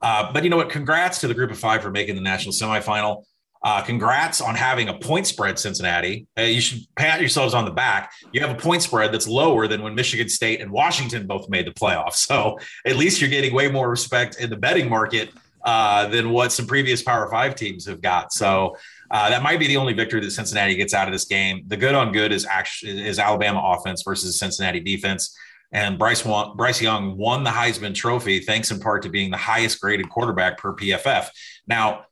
uh, 0.02 0.32
but 0.34 0.44
you 0.44 0.50
know 0.50 0.58
what? 0.58 0.70
Congrats 0.70 1.20
to 1.20 1.28
the 1.28 1.36
group 1.36 1.52
of 1.52 1.60
five 1.60 1.84
for 1.84 1.92
making 1.92 2.16
the 2.16 2.22
national 2.22 2.54
semifinal. 2.54 3.24
Uh, 3.64 3.82
congrats 3.82 4.42
on 4.42 4.56
having 4.56 4.90
a 4.90 4.94
point 4.94 5.28
spread, 5.28 5.60
Cincinnati. 5.60 6.26
Uh, 6.38 6.44
you 6.44 6.60
should 6.60 6.80
pat 6.96 7.20
yourselves 7.20 7.54
on 7.54 7.64
the 7.64 7.72
back. 7.72 8.12
You 8.34 8.42
have 8.42 8.50
a 8.50 8.60
point 8.60 8.82
spread 8.82 9.14
that's 9.14 9.28
lower 9.28 9.68
than 9.68 9.84
when 9.84 9.94
Michigan 9.94 10.30
State 10.30 10.62
and 10.62 10.72
Washington 10.72 11.28
both 11.28 11.48
made 11.50 11.68
the 11.68 11.72
playoffs. 11.72 12.28
So 12.32 12.58
at 12.86 12.96
least 12.96 13.20
you're 13.20 13.30
getting 13.30 13.54
way 13.54 13.70
more 13.70 13.90
respect 13.90 14.40
in 14.40 14.50
the 14.50 14.56
betting 14.56 14.90
market 14.90 15.32
uh, 15.64 16.08
than 16.08 16.32
what 16.32 16.52
some 16.52 16.66
previous 16.66 17.04
Power 17.04 17.30
Five 17.30 17.56
teams 17.56 17.86
have 17.86 18.02
got. 18.02 18.34
So 18.34 18.76
uh, 19.12 19.30
that 19.30 19.44
might 19.44 19.60
be 19.60 19.68
the 19.68 19.78
only 19.78 19.94
victory 19.94 20.22
that 20.22 20.32
Cincinnati 20.32 20.76
gets 20.76 20.94
out 20.94 21.08
of 21.08 21.14
this 21.14 21.26
game. 21.26 21.64
The 21.68 21.78
good 21.78 21.94
on 21.94 22.12
good 22.12 22.32
is 22.32 22.46
actually 22.46 23.06
is 23.06 23.20
Alabama 23.20 23.62
offense 23.64 24.02
versus 24.04 24.40
Cincinnati 24.40 24.80
defense. 24.80 25.38
And 25.74 26.00
Bryce 26.00 26.24
Bryce 26.56 26.82
Young 26.82 27.18
won 27.18 27.44
the 27.44 27.50
Heisman 27.50 27.94
Trophy 27.94 28.40
thanks 28.40 28.72
in 28.72 28.80
part 28.80 29.04
to 29.04 29.10
being 29.10 29.32
the 29.32 29.38
highest 29.38 29.80
graded 29.80 30.10
quarterback 30.10 30.58
per 30.58 30.74
PFF. 30.74 31.28
Now, 31.68 32.06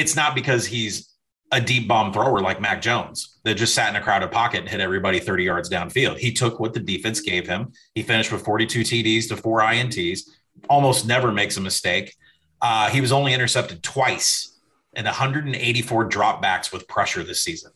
it's 0.00 0.16
not 0.16 0.34
because 0.34 0.66
he's 0.66 1.12
a 1.52 1.60
deep 1.60 1.86
bomb 1.86 2.12
thrower 2.12 2.40
like 2.40 2.60
Mac 2.60 2.82
Jones 2.82 3.38
that 3.44 3.54
just 3.54 3.74
sat 3.74 3.90
in 3.90 3.96
a 3.96 4.00
crowded 4.00 4.32
pocket 4.32 4.60
and 4.60 4.68
hit 4.68 4.80
everybody 4.80 5.20
30 5.20 5.44
yards 5.44 5.70
downfield. 5.70 6.18
He 6.18 6.32
took 6.32 6.58
what 6.58 6.74
the 6.74 6.80
defense 6.80 7.20
gave 7.20 7.46
him. 7.46 7.72
He 7.94 8.02
finished 8.02 8.32
with 8.32 8.44
42 8.44 8.80
TDs 8.80 9.28
to 9.28 9.36
four 9.36 9.60
INTs, 9.60 10.22
almost 10.68 11.06
never 11.06 11.30
makes 11.30 11.56
a 11.56 11.60
mistake. 11.60 12.16
Uh, 12.60 12.90
he 12.90 13.00
was 13.00 13.12
only 13.12 13.32
intercepted 13.32 13.82
twice 13.82 14.58
and 14.94 15.04
184 15.04 16.08
dropbacks 16.08 16.72
with 16.72 16.88
pressure 16.88 17.22
this 17.22 17.44
season. 17.44 17.70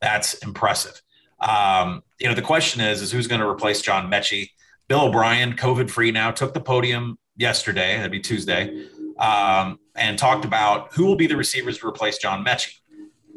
That's 0.00 0.34
impressive. 0.34 1.00
Um, 1.40 2.02
you 2.20 2.28
know, 2.28 2.34
the 2.34 2.42
question 2.42 2.80
is, 2.80 3.02
is 3.02 3.10
who's 3.10 3.26
going 3.26 3.40
to 3.40 3.48
replace 3.48 3.82
John 3.82 4.10
Metchie? 4.10 4.50
Bill 4.88 5.06
O'Brien, 5.06 5.54
COVID 5.54 5.90
free 5.90 6.12
now, 6.12 6.30
took 6.30 6.54
the 6.54 6.60
podium 6.60 7.18
yesterday. 7.36 7.96
That'd 7.96 8.12
be 8.12 8.20
Tuesday, 8.20 8.86
um, 9.18 9.78
and 9.94 10.18
talked 10.18 10.44
about 10.44 10.92
who 10.94 11.06
will 11.06 11.16
be 11.16 11.26
the 11.26 11.36
receivers 11.36 11.78
to 11.78 11.86
replace 11.86 12.18
John 12.18 12.44
Metchie. 12.44 12.74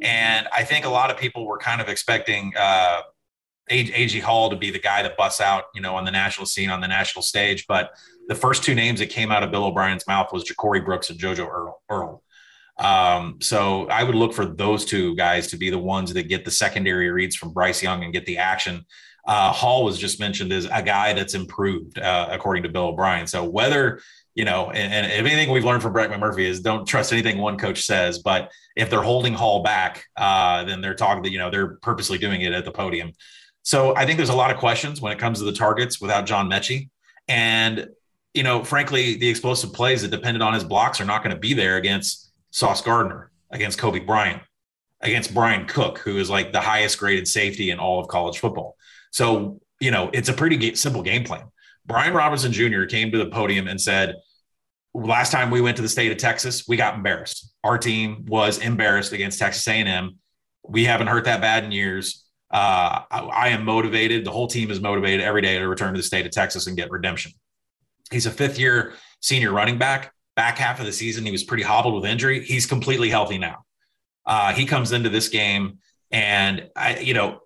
And 0.01 0.47
I 0.53 0.63
think 0.63 0.85
a 0.85 0.89
lot 0.89 1.11
of 1.11 1.17
people 1.17 1.45
were 1.45 1.57
kind 1.57 1.81
of 1.81 1.89
expecting 1.89 2.53
uh, 2.57 3.01
A.J. 3.69 4.19
Hall 4.19 4.49
to 4.49 4.55
be 4.55 4.71
the 4.71 4.79
guy 4.79 5.03
that 5.03 5.17
busts 5.17 5.41
out, 5.41 5.65
you 5.75 5.81
know, 5.81 5.95
on 5.95 6.05
the 6.05 6.11
national 6.11 6.45
scene, 6.45 6.69
on 6.69 6.81
the 6.81 6.87
national 6.87 7.21
stage. 7.21 7.65
But 7.67 7.91
the 8.27 8.35
first 8.35 8.63
two 8.63 8.75
names 8.75 8.99
that 8.99 9.09
came 9.09 9.31
out 9.31 9.43
of 9.43 9.51
Bill 9.51 9.65
O'Brien's 9.65 10.07
mouth 10.07 10.31
was 10.31 10.43
Ja'Corey 10.45 10.83
Brooks 10.83 11.09
and 11.09 11.19
JoJo 11.19 11.47
Earl. 11.47 11.81
Earle. 11.89 12.23
Um, 12.77 13.39
so 13.41 13.87
I 13.89 14.03
would 14.03 14.15
look 14.15 14.33
for 14.33 14.45
those 14.45 14.85
two 14.85 15.15
guys 15.15 15.47
to 15.47 15.57
be 15.57 15.69
the 15.69 15.77
ones 15.77 16.13
that 16.13 16.23
get 16.23 16.45
the 16.45 16.51
secondary 16.51 17.11
reads 17.11 17.35
from 17.35 17.51
Bryce 17.51 17.83
Young 17.83 18.03
and 18.03 18.13
get 18.13 18.25
the 18.25 18.37
action. 18.37 18.85
Uh, 19.27 19.51
Hall 19.51 19.83
was 19.83 19.99
just 19.99 20.19
mentioned 20.19 20.53
as 20.53 20.65
a 20.65 20.81
guy 20.81 21.13
that's 21.13 21.33
improved, 21.33 21.99
uh, 21.99 22.29
according 22.31 22.63
to 22.63 22.69
Bill 22.69 22.87
O'Brien. 22.87 23.27
So 23.27 23.43
whether 23.43 23.99
you 24.39 24.45
know, 24.45 24.71
and, 24.71 24.93
and, 24.93 25.11
if 25.11 25.29
anything 25.29 25.51
we've 25.51 25.65
learned 25.65 25.81
from 25.81 25.91
Brett 25.91 26.09
McMurphy 26.09 26.45
is 26.45 26.61
don't 26.61 26.87
trust 26.87 27.11
anything 27.11 27.39
one 27.39 27.57
coach 27.57 27.83
says. 27.83 28.19
But 28.19 28.49
if 28.77 28.89
they're 28.89 29.01
holding 29.01 29.33
Hall 29.33 29.63
back, 29.63 30.05
uh, 30.15 30.63
then 30.63 30.79
they're 30.79 30.95
talking. 30.95 31.23
To, 31.23 31.29
you 31.29 31.37
know, 31.37 31.49
they're 31.49 31.75
purposely 31.81 32.17
doing 32.17 32.39
it 32.39 32.53
at 32.53 32.63
the 32.63 32.71
podium. 32.71 33.11
So 33.63 33.93
I 33.97 34.05
think 34.05 34.15
there's 34.15 34.29
a 34.29 34.35
lot 34.35 34.49
of 34.49 34.55
questions 34.55 35.01
when 35.01 35.11
it 35.11 35.19
comes 35.19 35.39
to 35.39 35.45
the 35.45 35.51
targets 35.51 35.99
without 35.99 36.25
John 36.25 36.49
Metchie, 36.49 36.87
and 37.27 37.89
you 38.33 38.43
know, 38.43 38.63
frankly, 38.63 39.17
the 39.17 39.27
explosive 39.27 39.73
plays 39.73 40.03
that 40.03 40.11
depended 40.11 40.41
on 40.41 40.53
his 40.53 40.63
blocks 40.63 41.01
are 41.01 41.05
not 41.05 41.21
going 41.21 41.35
to 41.35 41.39
be 41.39 41.53
there 41.53 41.75
against 41.75 42.31
Sauce 42.51 42.81
Gardner, 42.81 43.31
against 43.51 43.77
Coby 43.77 44.05
Bryant, 44.05 44.41
against 45.01 45.33
Bryan 45.33 45.65
Cook, 45.65 45.97
who 45.97 46.17
is 46.17 46.29
like 46.29 46.53
the 46.53 46.61
highest 46.61 46.97
graded 46.97 47.27
safety 47.27 47.71
in 47.71 47.79
all 47.79 47.99
of 47.99 48.07
college 48.07 48.39
football. 48.39 48.77
So, 49.11 49.59
you 49.81 49.91
know, 49.91 50.09
it's 50.13 50.29
a 50.29 50.33
pretty 50.33 50.75
simple 50.75 51.01
game 51.01 51.25
plan. 51.25 51.43
Brian 51.85 52.13
Robinson 52.13 52.53
Jr. 52.53 52.85
came 52.85 53.11
to 53.11 53.17
the 53.17 53.25
podium 53.25 53.67
and 53.67 53.81
said, 53.81 54.15
last 54.93 55.31
time 55.31 55.51
we 55.51 55.61
went 55.61 55.77
to 55.77 55.81
the 55.81 55.89
state 55.89 56.11
of 56.11 56.17
Texas, 56.17 56.67
we 56.67 56.77
got 56.77 56.95
embarrassed. 56.95 57.53
Our 57.63 57.77
team 57.77 58.25
was 58.27 58.57
embarrassed 58.59 59.13
against 59.13 59.39
Texas 59.39 59.67
A&M. 59.67 60.17
We 60.67 60.85
haven't 60.85 61.07
hurt 61.07 61.25
that 61.25 61.41
bad 61.41 61.63
in 61.63 61.71
years. 61.71 62.25
Uh, 62.51 63.03
I, 63.11 63.19
I 63.19 63.47
am 63.49 63.63
motivated. 63.63 64.25
The 64.25 64.31
whole 64.31 64.47
team 64.47 64.71
is 64.71 64.81
motivated 64.81 65.21
every 65.21 65.41
day 65.41 65.59
to 65.59 65.67
return 65.67 65.93
to 65.93 65.99
the 65.99 66.03
state 66.03 66.25
of 66.25 66.31
Texas 66.31 66.67
and 66.67 66.75
get 66.75 66.89
redemption. 66.89 67.31
He's 68.11 68.25
a 68.25 68.31
fifth 68.31 68.57
year 68.57 68.93
senior 69.21 69.51
running 69.51 69.77
back. 69.77 70.13
Back 70.35 70.57
half 70.57 70.79
of 70.79 70.85
the 70.85 70.93
season, 70.93 71.25
he 71.25 71.31
was 71.31 71.43
pretty 71.43 71.63
hobbled 71.63 71.95
with 71.95 72.05
injury. 72.05 72.43
He's 72.45 72.65
completely 72.65 73.09
healthy 73.09 73.37
now. 73.37 73.65
Uh, 74.25 74.53
he 74.53 74.65
comes 74.65 74.93
into 74.93 75.09
this 75.09 75.27
game, 75.27 75.79
and 76.11 76.69
I, 76.77 76.99
you 76.99 77.13
know, 77.13 77.41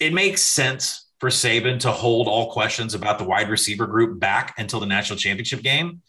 it 0.00 0.14
makes 0.14 0.40
sense 0.40 1.06
for 1.20 1.28
Saban 1.28 1.80
to 1.80 1.90
hold 1.90 2.28
all 2.28 2.50
questions 2.50 2.94
about 2.94 3.18
the 3.18 3.24
wide 3.24 3.50
receiver 3.50 3.86
group 3.86 4.18
back 4.18 4.54
until 4.56 4.80
the 4.80 4.86
national 4.86 5.18
championship 5.18 5.62
game. 5.62 6.00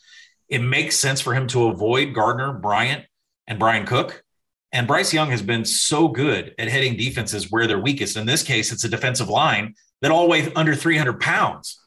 It 0.49 0.59
makes 0.59 0.97
sense 0.97 1.21
for 1.21 1.33
him 1.33 1.47
to 1.47 1.67
avoid 1.67 2.13
Gardner, 2.13 2.53
Bryant, 2.53 3.05
and 3.47 3.59
Bryan 3.59 3.85
Cook. 3.85 4.23
And 4.71 4.87
Bryce 4.87 5.13
Young 5.13 5.31
has 5.31 5.41
been 5.41 5.65
so 5.65 6.07
good 6.07 6.53
at 6.59 6.69
hitting 6.69 6.95
defenses 6.95 7.51
where 7.51 7.67
they're 7.67 7.79
weakest. 7.79 8.17
In 8.17 8.25
this 8.25 8.43
case, 8.43 8.71
it's 8.71 8.83
a 8.83 8.89
defensive 8.89 9.29
line 9.29 9.75
that 10.01 10.11
all 10.11 10.27
weigh 10.27 10.51
under 10.53 10.75
300 10.75 11.19
pounds. 11.19 11.79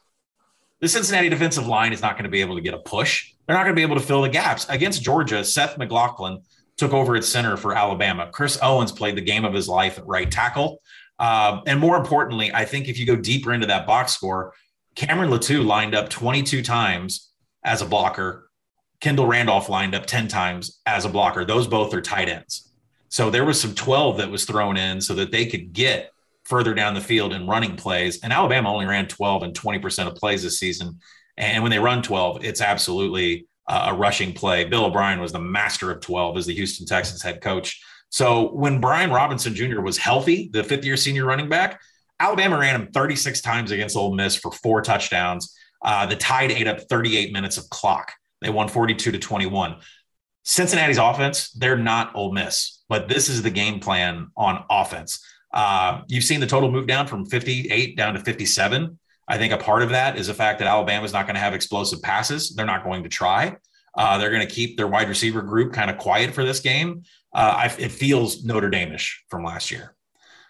The 0.81 0.89
Cincinnati 0.89 1.29
defensive 1.29 1.65
line 1.65 1.93
is 1.93 2.01
not 2.01 2.15
going 2.15 2.25
to 2.25 2.29
be 2.29 2.41
able 2.41 2.55
to 2.55 2.61
get 2.61 2.73
a 2.73 2.79
push. 2.79 3.33
They're 3.47 3.55
not 3.55 3.63
going 3.63 3.75
to 3.75 3.79
be 3.79 3.83
able 3.83 3.95
to 3.95 4.05
fill 4.05 4.21
the 4.21 4.29
gaps. 4.29 4.67
Against 4.69 5.01
Georgia, 5.01 5.43
Seth 5.43 5.77
McLaughlin 5.77 6.41
took 6.77 6.93
over 6.93 7.15
at 7.15 7.23
center 7.23 7.55
for 7.55 7.73
Alabama. 7.73 8.29
Chris 8.31 8.57
Owens 8.61 8.91
played 8.91 9.15
the 9.15 9.21
game 9.21 9.45
of 9.45 9.53
his 9.53 9.69
life 9.69 9.97
at 9.97 10.05
right 10.05 10.29
tackle. 10.29 10.81
Uh, 11.19 11.61
and 11.67 11.79
more 11.79 11.95
importantly, 11.95 12.51
I 12.53 12.65
think 12.65 12.89
if 12.89 12.97
you 12.97 13.05
go 13.05 13.15
deeper 13.15 13.53
into 13.53 13.67
that 13.67 13.87
box 13.87 14.11
score, 14.13 14.53
Cameron 14.95 15.29
Latu 15.29 15.65
lined 15.65 15.95
up 15.95 16.09
22 16.09 16.61
times 16.61 17.31
as 17.63 17.81
a 17.81 17.85
blocker. 17.85 18.42
Kendall 19.03 19.27
Randolph 19.27 19.67
lined 19.67 19.95
up 19.95 20.05
10 20.05 20.29
times 20.29 20.79
as 20.85 21.03
a 21.03 21.09
blocker. 21.09 21.43
Those 21.43 21.67
both 21.67 21.93
are 21.93 21.99
tight 21.99 22.29
ends. 22.29 22.71
So 23.09 23.29
there 23.29 23.43
was 23.43 23.59
some 23.59 23.75
12 23.75 24.15
that 24.19 24.31
was 24.31 24.45
thrown 24.45 24.77
in 24.77 25.01
so 25.01 25.13
that 25.15 25.29
they 25.29 25.45
could 25.45 25.73
get 25.73 26.11
further 26.45 26.73
down 26.73 26.93
the 26.93 27.01
field 27.01 27.33
in 27.33 27.45
running 27.45 27.75
plays. 27.75 28.21
And 28.23 28.31
Alabama 28.31 28.71
only 28.71 28.85
ran 28.85 29.09
12 29.09 29.43
and 29.43 29.53
20% 29.53 30.07
of 30.07 30.15
plays 30.15 30.41
this 30.41 30.57
season. 30.57 31.01
And 31.35 31.61
when 31.61 31.69
they 31.69 31.79
run 31.79 32.01
12, 32.01 32.45
it's 32.45 32.61
absolutely 32.61 33.45
a 33.67 33.93
rushing 33.93 34.31
play. 34.31 34.63
Bill 34.63 34.85
O'Brien 34.85 35.19
was 35.19 35.33
the 35.33 35.39
master 35.39 35.91
of 35.91 35.99
12 35.99 36.37
as 36.37 36.45
the 36.45 36.55
Houston 36.55 36.87
Texans 36.87 37.21
head 37.21 37.41
coach. 37.41 37.83
So 38.07 38.53
when 38.53 38.79
Brian 38.79 39.11
Robinson 39.11 39.53
Jr. 39.53 39.81
was 39.81 39.97
healthy, 39.97 40.49
the 40.53 40.63
fifth 40.63 40.85
year 40.85 40.95
senior 40.95 41.25
running 41.25 41.49
back, 41.49 41.81
Alabama 42.21 42.57
ran 42.57 42.79
him 42.79 42.87
36 42.93 43.41
times 43.41 43.71
against 43.71 43.97
Ole 43.97 44.15
Miss 44.15 44.37
for 44.37 44.53
four 44.53 44.81
touchdowns. 44.81 45.53
Uh, 45.83 46.05
the 46.05 46.15
Tide 46.15 46.53
ate 46.53 46.67
up 46.67 46.79
38 46.79 47.33
minutes 47.33 47.57
of 47.57 47.69
clock. 47.69 48.13
They 48.43 48.49
won 48.49 48.67
42 48.67 49.11
to 49.11 49.19
21. 49.19 49.77
Cincinnati's 50.43 50.97
offense, 50.97 51.51
they're 51.51 51.77
not 51.77 52.15
Ole 52.15 52.33
Miss, 52.33 52.83
but 52.89 53.07
this 53.07 53.29
is 53.29 53.41
the 53.41 53.49
game 53.49 53.79
plan 53.79 54.27
on 54.35 54.65
offense. 54.69 55.25
Uh, 55.53 56.01
you've 56.07 56.23
seen 56.23 56.39
the 56.39 56.47
total 56.47 56.69
move 56.69 56.87
down 56.87 57.07
from 57.07 57.25
58 57.25 57.95
down 57.95 58.13
to 58.15 58.19
57. 58.19 58.99
I 59.27 59.37
think 59.37 59.53
a 59.53 59.57
part 59.57 59.83
of 59.83 59.89
that 59.89 60.17
is 60.17 60.27
the 60.27 60.33
fact 60.33 60.59
that 60.59 60.67
Alabama's 60.67 61.13
not 61.13 61.25
going 61.25 61.35
to 61.35 61.41
have 61.41 61.53
explosive 61.53 62.01
passes. 62.01 62.53
They're 62.55 62.65
not 62.65 62.83
going 62.83 63.03
to 63.03 63.09
try. 63.09 63.55
Uh, 63.95 64.17
they're 64.17 64.31
going 64.31 64.45
to 64.45 64.53
keep 64.53 64.75
their 64.75 64.87
wide 64.87 65.07
receiver 65.07 65.41
group 65.41 65.71
kind 65.71 65.89
of 65.89 65.97
quiet 65.97 66.33
for 66.33 66.43
this 66.43 66.59
game. 66.59 67.03
Uh, 67.33 67.55
I, 67.57 67.65
it 67.79 67.91
feels 67.91 68.43
Notre 68.43 68.69
Dame-ish 68.69 69.23
from 69.29 69.43
last 69.43 69.71
year. 69.71 69.95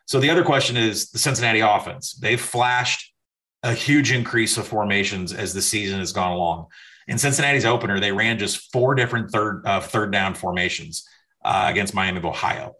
So 0.05 0.19
the 0.19 0.29
other 0.29 0.43
question 0.43 0.75
is 0.75 1.11
the 1.11 1.19
Cincinnati 1.19 1.59
offense. 1.59 2.13
They've 2.13 2.39
flashed 2.39 3.13
a 3.61 3.73
huge 3.73 4.11
increase 4.11 4.57
of 4.57 4.67
formations 4.67 5.33
as 5.33 5.53
the 5.53 5.61
season 5.61 5.99
has 5.99 6.11
gone 6.11 6.31
along. 6.31 6.67
In 7.07 7.17
Cincinnati's 7.17 7.65
opener, 7.65 7.99
they 7.99 8.11
ran 8.11 8.37
just 8.39 8.71
four 8.71 8.95
different 8.95 9.31
third 9.31 9.63
uh, 9.65 9.81
third 9.81 10.11
down 10.11 10.33
formations 10.33 11.07
uh, 11.43 11.67
against 11.69 11.93
Miami 11.93 12.17
of 12.17 12.25
Ohio. 12.25 12.73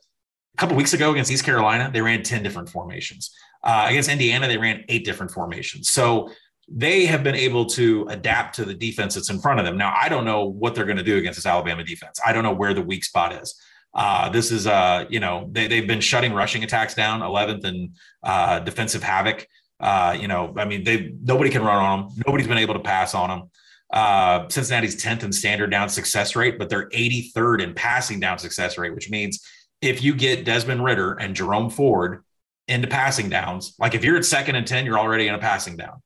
A 0.55 0.57
couple 0.57 0.75
weeks 0.75 0.93
ago 0.93 1.12
against 1.12 1.31
East 1.31 1.43
Carolina, 1.43 1.89
they 1.91 2.01
ran 2.01 2.21
10 2.21 2.43
different 2.43 2.69
formations. 2.69 3.31
Uh, 3.63 3.88
against 3.89 4.09
Indiana, 4.09 4.47
they 4.47 4.57
ran 4.57 4.83
eight 4.88 5.03
different 5.03 5.31
formations. 5.31 5.89
So 5.89 6.29
they 6.67 7.05
have 7.05 7.23
been 7.23 7.36
able 7.36 7.65
to 7.65 8.05
adapt 8.09 8.55
to 8.55 8.65
the 8.65 8.73
defense 8.73 9.15
that's 9.15 9.29
in 9.29 9.39
front 9.39 9.59
of 9.59 9.65
them. 9.65 9.77
Now, 9.77 9.93
I 9.99 10.09
don't 10.09 10.25
know 10.25 10.45
what 10.45 10.75
they're 10.75 10.86
going 10.86 10.97
to 10.97 11.03
do 11.03 11.17
against 11.17 11.38
this 11.38 11.45
Alabama 11.45 11.83
defense. 11.83 12.19
I 12.25 12.33
don't 12.33 12.43
know 12.43 12.53
where 12.53 12.73
the 12.73 12.81
weak 12.81 13.03
spot 13.03 13.33
is. 13.33 13.59
Uh, 13.93 14.29
this 14.29 14.51
is, 14.51 14.65
uh, 14.65 15.05
you 15.09 15.19
know, 15.19 15.49
they, 15.51 15.67
they've 15.67 15.88
been 15.88 16.01
shutting 16.01 16.33
rushing 16.33 16.63
attacks 16.63 16.95
down, 16.95 17.21
11th 17.21 17.63
and 17.63 17.95
uh, 18.23 18.59
defensive 18.59 19.03
havoc. 19.03 19.47
Uh, 19.79 20.15
you 20.19 20.27
know, 20.27 20.53
I 20.57 20.65
mean, 20.65 20.83
they 20.83 21.13
nobody 21.21 21.49
can 21.49 21.63
run 21.63 21.77
on 21.77 21.99
them. 21.99 22.23
Nobody's 22.25 22.47
been 22.47 22.57
able 22.57 22.75
to 22.75 22.79
pass 22.79 23.13
on 23.13 23.29
them. 23.29 23.49
Uh, 23.93 24.49
Cincinnati's 24.49 25.01
10th 25.01 25.21
in 25.21 25.32
standard 25.32 25.69
down 25.69 25.88
success 25.88 26.36
rate, 26.36 26.58
but 26.58 26.67
they're 26.67 26.89
83rd 26.89 27.62
in 27.62 27.73
passing 27.75 28.19
down 28.19 28.39
success 28.39 28.75
rate, 28.75 28.93
which 28.95 29.12
means 29.12 29.47
if 29.84 30.01
you 30.01 30.15
get 30.15 30.45
Desmond 30.45 30.84
Ridder 30.84 31.13
and 31.13 31.36
Jerome 31.36 31.69
Ford 31.69 32.23
into 32.67 32.88
passing 32.88 33.29
downs, 33.29 33.75
like 33.77 33.93
if 33.93 34.03
you're 34.03 34.17
at 34.17 34.25
second 34.25 34.56
and 34.56 34.65
10, 34.65 34.88
you're 34.88 34.97
already 34.97 35.27
in 35.27 35.36
a 35.36 35.39
passing 35.39 35.77
down. 35.77 36.01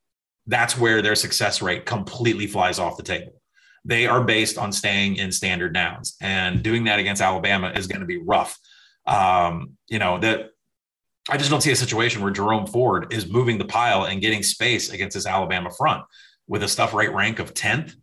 That's 0.48 0.78
where 0.78 1.02
their 1.02 1.16
success 1.16 1.62
rate 1.62 1.86
completely 1.86 2.46
flies 2.46 2.78
off 2.78 2.98
the 2.98 3.04
table. 3.04 3.42
They 3.86 4.06
are 4.06 4.22
based 4.22 4.58
on 4.58 4.74
staying 4.74 5.16
in 5.16 5.32
standard 5.32 5.74
downs, 5.74 6.18
and 6.20 6.62
doing 6.62 6.84
that 6.86 7.00
against 7.00 7.22
Alabama 7.22 7.72
is 7.74 7.88
going 7.88 8.02
to 8.02 8.06
be 8.06 8.18
rough. 8.18 8.58
Um, 9.06 9.78
you 9.88 10.00
know 10.00 10.20
that 10.20 10.50
I 11.30 11.38
just 11.38 11.50
don't 11.50 11.62
see 11.62 11.72
a 11.72 11.76
situation 11.76 12.22
where 12.22 12.32
Jerome 12.32 12.68
Ford 12.68 13.14
is 13.14 13.32
moving 13.32 13.58
the 13.58 13.66
pile 13.66 14.04
and 14.04 14.20
getting 14.22 14.44
space 14.44 14.92
against 14.92 15.16
this 15.16 15.26
Alabama 15.26 15.70
front 15.70 16.04
with 16.48 16.64
a 16.64 16.68
stuff 16.68 16.94
right 16.94 17.14
rank 17.14 17.40
of 17.40 17.54
10th. 17.54 17.94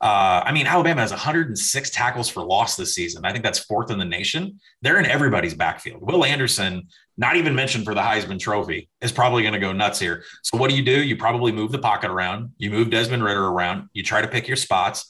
Uh, 0.00 0.42
I 0.46 0.52
mean, 0.52 0.66
Alabama 0.66 1.02
has 1.02 1.10
106 1.10 1.90
tackles 1.90 2.30
for 2.30 2.42
loss 2.42 2.74
this 2.74 2.94
season. 2.94 3.26
I 3.26 3.32
think 3.32 3.44
that's 3.44 3.58
fourth 3.58 3.90
in 3.90 3.98
the 3.98 4.04
nation. 4.06 4.58
They're 4.80 4.98
in 4.98 5.04
everybody's 5.04 5.52
backfield. 5.52 6.00
Will 6.00 6.24
Anderson, 6.24 6.88
not 7.18 7.36
even 7.36 7.54
mentioned 7.54 7.84
for 7.84 7.92
the 7.92 8.00
Heisman 8.00 8.38
Trophy, 8.38 8.88
is 9.02 9.12
probably 9.12 9.42
going 9.42 9.52
to 9.52 9.60
go 9.60 9.72
nuts 9.72 9.98
here. 9.98 10.24
So, 10.42 10.56
what 10.56 10.70
do 10.70 10.76
you 10.76 10.82
do? 10.82 11.02
You 11.02 11.18
probably 11.18 11.52
move 11.52 11.70
the 11.70 11.78
pocket 11.78 12.10
around, 12.10 12.52
you 12.56 12.70
move 12.70 12.88
Desmond 12.88 13.22
Ridder 13.22 13.44
around, 13.44 13.90
you 13.92 14.02
try 14.02 14.22
to 14.22 14.28
pick 14.28 14.48
your 14.48 14.56
spots. 14.56 15.06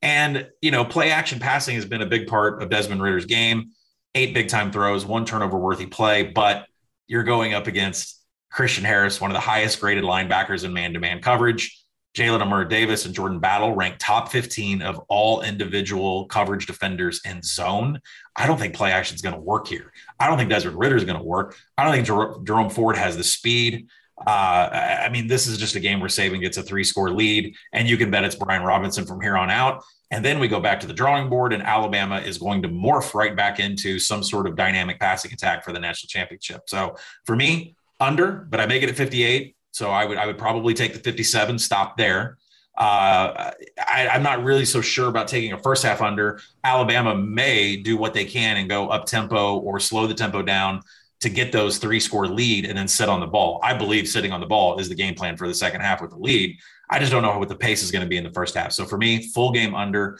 And, 0.00 0.48
you 0.62 0.70
know, 0.70 0.86
play 0.86 1.10
action 1.10 1.38
passing 1.38 1.74
has 1.74 1.84
been 1.84 2.00
a 2.00 2.06
big 2.06 2.26
part 2.26 2.62
of 2.62 2.70
Desmond 2.70 3.02
Ridder's 3.02 3.26
game. 3.26 3.72
Eight 4.14 4.32
big 4.32 4.48
time 4.48 4.72
throws, 4.72 5.04
one 5.04 5.26
turnover 5.26 5.58
worthy 5.58 5.84
play, 5.84 6.22
but 6.22 6.66
you're 7.06 7.24
going 7.24 7.52
up 7.52 7.66
against 7.66 8.20
Christian 8.50 8.84
Harris, 8.84 9.20
one 9.20 9.30
of 9.30 9.34
the 9.34 9.40
highest 9.40 9.80
graded 9.80 10.04
linebackers 10.04 10.64
in 10.64 10.72
man 10.72 10.94
to 10.94 10.98
man 10.98 11.20
coverage. 11.20 11.79
Jalyn 12.16 12.40
Armour 12.40 12.64
Davis 12.64 13.06
and 13.06 13.14
Jordan 13.14 13.38
Battle 13.38 13.74
ranked 13.74 14.00
top 14.00 14.30
15 14.30 14.82
of 14.82 14.98
all 15.08 15.42
individual 15.42 16.26
coverage 16.26 16.66
defenders 16.66 17.20
in 17.24 17.42
zone. 17.42 18.00
I 18.36 18.46
don't 18.46 18.58
think 18.58 18.74
play 18.74 18.90
action 18.90 19.14
is 19.14 19.22
going 19.22 19.34
to 19.34 19.40
work 19.40 19.68
here. 19.68 19.92
I 20.18 20.26
don't 20.26 20.36
think 20.36 20.50
Desmond 20.50 20.78
Ridder 20.78 20.96
is 20.96 21.04
going 21.04 21.18
to 21.18 21.24
work. 21.24 21.56
I 21.78 21.84
don't 21.84 21.92
think 21.92 22.06
Jer- 22.06 22.34
Jerome 22.44 22.70
Ford 22.70 22.96
has 22.96 23.16
the 23.16 23.24
speed. 23.24 23.86
Uh, 24.26 24.68
I 25.02 25.08
mean, 25.10 25.28
this 25.28 25.46
is 25.46 25.56
just 25.56 25.76
a 25.76 25.80
game 25.80 26.00
where 26.00 26.08
Saban 26.08 26.40
gets 26.40 26.56
a 26.58 26.62
three 26.62 26.84
score 26.84 27.10
lead, 27.10 27.54
and 27.72 27.88
you 27.88 27.96
can 27.96 28.10
bet 28.10 28.24
it's 28.24 28.34
Brian 28.34 28.62
Robinson 28.62 29.06
from 29.06 29.20
here 29.20 29.36
on 29.36 29.50
out. 29.50 29.82
And 30.10 30.24
then 30.24 30.40
we 30.40 30.48
go 30.48 30.60
back 30.60 30.80
to 30.80 30.86
the 30.86 30.92
drawing 30.92 31.30
board, 31.30 31.52
and 31.52 31.62
Alabama 31.62 32.18
is 32.18 32.36
going 32.36 32.62
to 32.62 32.68
morph 32.68 33.14
right 33.14 33.34
back 33.34 33.60
into 33.60 33.98
some 33.98 34.22
sort 34.22 34.46
of 34.46 34.56
dynamic 34.56 34.98
passing 34.98 35.32
attack 35.32 35.64
for 35.64 35.72
the 35.72 35.78
national 35.78 36.08
championship. 36.08 36.62
So 36.66 36.96
for 37.24 37.36
me, 37.36 37.76
under, 38.00 38.32
but 38.50 38.60
I 38.60 38.66
make 38.66 38.82
it 38.82 38.88
at 38.88 38.96
58. 38.96 39.54
So 39.72 39.90
I 39.90 40.04
would 40.04 40.18
I 40.18 40.26
would 40.26 40.38
probably 40.38 40.74
take 40.74 40.92
the 40.92 40.98
57, 40.98 41.58
stop 41.58 41.96
there. 41.96 42.38
Uh, 42.76 43.52
I, 43.86 44.08
am 44.12 44.22
not 44.22 44.42
really 44.42 44.64
so 44.64 44.80
sure 44.80 45.08
about 45.08 45.28
taking 45.28 45.52
a 45.52 45.58
first 45.58 45.82
half 45.82 46.00
under. 46.00 46.40
Alabama 46.64 47.14
may 47.14 47.76
do 47.76 47.96
what 47.96 48.14
they 48.14 48.24
can 48.24 48.56
and 48.56 48.70
go 48.70 48.88
up 48.88 49.04
tempo 49.04 49.58
or 49.58 49.78
slow 49.78 50.06
the 50.06 50.14
tempo 50.14 50.40
down 50.40 50.80
to 51.20 51.28
get 51.28 51.52
those 51.52 51.76
three 51.76 52.00
score 52.00 52.26
lead 52.26 52.64
and 52.64 52.78
then 52.78 52.88
sit 52.88 53.08
on 53.08 53.20
the 53.20 53.26
ball. 53.26 53.60
I 53.62 53.74
believe 53.74 54.08
sitting 54.08 54.32
on 54.32 54.40
the 54.40 54.46
ball 54.46 54.78
is 54.78 54.88
the 54.88 54.94
game 54.94 55.14
plan 55.14 55.36
for 55.36 55.46
the 55.46 55.54
second 55.54 55.82
half 55.82 56.00
with 56.00 56.10
the 56.10 56.16
lead. 56.16 56.56
I 56.88 56.98
just 56.98 57.12
don't 57.12 57.22
know 57.22 57.38
what 57.38 57.50
the 57.50 57.54
pace 57.54 57.82
is 57.82 57.90
going 57.90 58.04
to 58.04 58.08
be 58.08 58.16
in 58.16 58.24
the 58.24 58.32
first 58.32 58.54
half. 58.54 58.72
So 58.72 58.86
for 58.86 58.96
me, 58.96 59.28
full 59.28 59.52
game 59.52 59.74
under. 59.74 60.18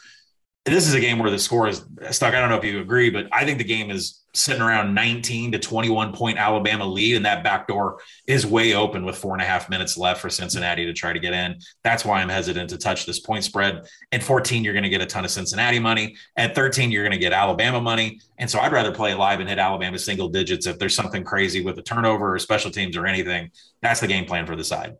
This 0.65 0.87
is 0.87 0.93
a 0.93 0.99
game 0.99 1.17
where 1.17 1.31
the 1.31 1.39
score 1.39 1.67
is 1.67 1.83
stuck. 2.11 2.35
I 2.35 2.39
don't 2.39 2.49
know 2.49 2.57
if 2.57 2.63
you 2.63 2.81
agree, 2.81 3.09
but 3.09 3.27
I 3.31 3.45
think 3.45 3.57
the 3.57 3.63
game 3.63 3.89
is 3.89 4.21
sitting 4.33 4.61
around 4.61 4.93
19 4.93 5.53
to 5.53 5.59
21 5.59 6.13
point 6.13 6.37
Alabama 6.37 6.85
lead, 6.85 7.15
and 7.15 7.25
that 7.25 7.43
back 7.43 7.67
door 7.67 7.99
is 8.27 8.45
way 8.45 8.75
open 8.75 9.03
with 9.03 9.17
four 9.17 9.33
and 9.33 9.41
a 9.41 9.45
half 9.45 9.69
minutes 9.71 9.97
left 9.97 10.21
for 10.21 10.29
Cincinnati 10.29 10.85
to 10.85 10.93
try 10.93 11.13
to 11.13 11.19
get 11.19 11.33
in. 11.33 11.57
That's 11.83 12.05
why 12.05 12.21
I'm 12.21 12.29
hesitant 12.29 12.69
to 12.69 12.77
touch 12.77 13.07
this 13.07 13.19
point 13.19 13.43
spread. 13.43 13.87
At 14.11 14.21
14, 14.21 14.63
you're 14.63 14.73
going 14.73 14.83
to 14.83 14.89
get 14.89 15.01
a 15.01 15.05
ton 15.07 15.25
of 15.25 15.31
Cincinnati 15.31 15.79
money. 15.79 16.15
At 16.37 16.53
13, 16.53 16.91
you're 16.91 17.03
going 17.03 17.11
to 17.11 17.17
get 17.17 17.33
Alabama 17.33 17.81
money. 17.81 18.19
And 18.37 18.49
so 18.49 18.59
I'd 18.59 18.71
rather 18.71 18.91
play 18.91 19.15
live 19.15 19.39
and 19.39 19.49
hit 19.49 19.57
Alabama 19.57 19.97
single 19.97 20.29
digits 20.29 20.67
if 20.67 20.77
there's 20.77 20.95
something 20.95 21.23
crazy 21.23 21.63
with 21.63 21.79
a 21.79 21.83
turnover 21.83 22.35
or 22.35 22.39
special 22.39 22.69
teams 22.69 22.95
or 22.95 23.07
anything. 23.07 23.49
That's 23.81 23.99
the 23.99 24.07
game 24.07 24.25
plan 24.25 24.45
for 24.45 24.55
the 24.55 24.63
side. 24.63 24.95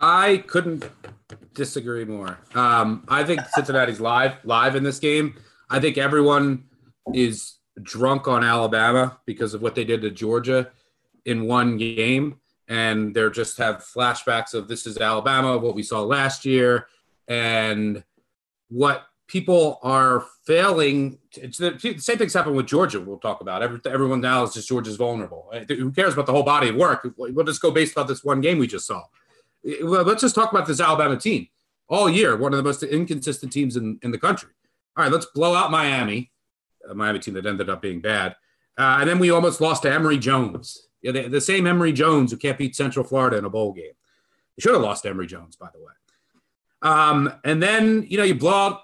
I 0.00 0.38
couldn't 0.46 0.90
disagree 1.54 2.04
more. 2.04 2.38
Um, 2.54 3.04
I 3.08 3.24
think 3.24 3.40
Cincinnati's 3.54 4.00
live 4.00 4.36
live 4.44 4.76
in 4.76 4.82
this 4.82 4.98
game. 4.98 5.34
I 5.68 5.80
think 5.80 5.98
everyone 5.98 6.64
is 7.14 7.54
drunk 7.82 8.28
on 8.28 8.44
Alabama 8.44 9.18
because 9.26 9.54
of 9.54 9.62
what 9.62 9.74
they 9.74 9.84
did 9.84 10.02
to 10.02 10.10
Georgia 10.10 10.70
in 11.24 11.46
one 11.46 11.76
game, 11.76 12.40
and 12.68 13.14
they're 13.14 13.30
just 13.30 13.58
have 13.58 13.76
flashbacks 13.78 14.54
of 14.54 14.68
this 14.68 14.86
is 14.86 14.98
Alabama, 14.98 15.58
what 15.58 15.74
we 15.74 15.82
saw 15.82 16.02
last 16.02 16.44
year, 16.44 16.86
and 17.26 18.04
what 18.68 19.06
people 19.26 19.80
are 19.82 20.24
failing. 20.46 21.18
It's 21.34 21.58
the, 21.58 21.76
same 21.98 22.18
things 22.18 22.32
happen 22.32 22.54
with 22.54 22.66
Georgia. 22.66 23.00
We'll 23.00 23.18
talk 23.18 23.40
about 23.40 23.62
Every, 23.62 23.80
everyone 23.86 24.20
now 24.20 24.44
is 24.44 24.54
just 24.54 24.68
Georgia's 24.68 24.96
vulnerable. 24.96 25.52
Who 25.68 25.90
cares 25.90 26.12
about 26.12 26.26
the 26.26 26.32
whole 26.32 26.44
body 26.44 26.68
of 26.68 26.76
work? 26.76 27.06
We'll 27.16 27.44
just 27.44 27.60
go 27.60 27.72
based 27.72 27.98
on 27.98 28.06
this 28.06 28.22
one 28.22 28.40
game 28.40 28.58
we 28.58 28.68
just 28.68 28.86
saw 28.86 29.02
let's 29.82 30.22
just 30.22 30.34
talk 30.34 30.52
about 30.52 30.66
this 30.66 30.80
Alabama 30.80 31.16
team 31.16 31.48
all 31.88 32.08
year, 32.08 32.36
one 32.36 32.52
of 32.52 32.56
the 32.56 32.62
most 32.62 32.82
inconsistent 32.82 33.52
teams 33.52 33.76
in, 33.76 33.98
in 34.02 34.10
the 34.10 34.18
country. 34.18 34.50
All 34.96 35.04
right, 35.04 35.12
let's 35.12 35.26
blow 35.26 35.54
out 35.54 35.70
Miami, 35.70 36.32
a 36.88 36.94
Miami 36.94 37.18
team 37.18 37.34
that 37.34 37.46
ended 37.46 37.70
up 37.70 37.82
being 37.82 38.00
bad. 38.00 38.34
Uh, 38.78 38.98
and 39.00 39.08
then 39.08 39.18
we 39.18 39.30
almost 39.30 39.60
lost 39.60 39.82
to 39.82 39.92
Emory 39.92 40.18
Jones, 40.18 40.88
yeah, 41.02 41.12
the, 41.12 41.28
the, 41.28 41.40
same 41.40 41.66
Emory 41.66 41.92
Jones 41.92 42.30
who 42.30 42.36
can't 42.36 42.58
beat 42.58 42.76
Central 42.76 43.04
Florida 43.04 43.38
in 43.38 43.44
a 43.44 43.50
bowl 43.50 43.72
game. 43.72 43.92
You 44.56 44.60
should 44.60 44.72
have 44.72 44.82
lost 44.82 45.06
Emory 45.06 45.26
Jones, 45.26 45.56
by 45.56 45.68
the 45.72 45.78
way. 45.78 45.92
Um, 46.82 47.32
and 47.44 47.62
then, 47.62 48.06
you 48.08 48.18
know, 48.18 48.24
you 48.24 48.34
blow 48.34 48.52
out 48.52 48.80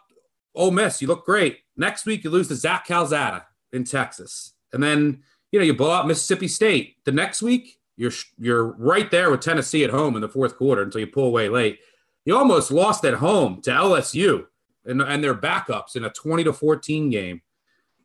Ole 0.55 0.71
Miss. 0.71 1.03
You 1.03 1.09
look 1.09 1.27
great. 1.27 1.59
Next 1.77 2.07
week, 2.07 2.25
you 2.25 2.31
lose 2.31 2.49
to 2.49 2.55
Zach 2.55 2.87
Calzada 2.87 3.47
in 3.73 3.85
Texas. 3.85 4.53
And 4.73 4.83
then, 4.83 5.23
you 5.51 5.59
know, 5.59 5.65
you 5.65 5.75
blow 5.75 5.91
out 5.91 6.07
Mississippi 6.07 6.49
State. 6.49 6.97
The 7.05 7.13
next 7.13 7.43
week, 7.43 7.79
you're 8.03 8.13
you're 8.37 8.73
right 8.73 9.11
there 9.13 9.31
with 9.31 9.41
Tennessee 9.41 9.85
at 9.85 9.91
home 9.91 10.17
in 10.17 10.23
the 10.23 10.29
fourth 10.29 10.57
quarter 10.57 10.83
until 10.83 11.01
you 11.01 11.07
pull 11.07 11.27
away 11.27 11.49
late. 11.49 11.79
You 12.25 12.37
almost 12.37 12.73
lost 12.73 13.05
at 13.05 13.15
home 13.15 13.63
to 13.63 13.71
LSU 13.71 14.47
and, 14.85 15.01
and 15.01 15.23
their 15.23 15.37
backups 15.37 15.95
in 15.95 16.05
a 16.05 16.11
20 16.11 16.45
to 16.45 16.53
14 16.53 17.11
game. 17.11 17.43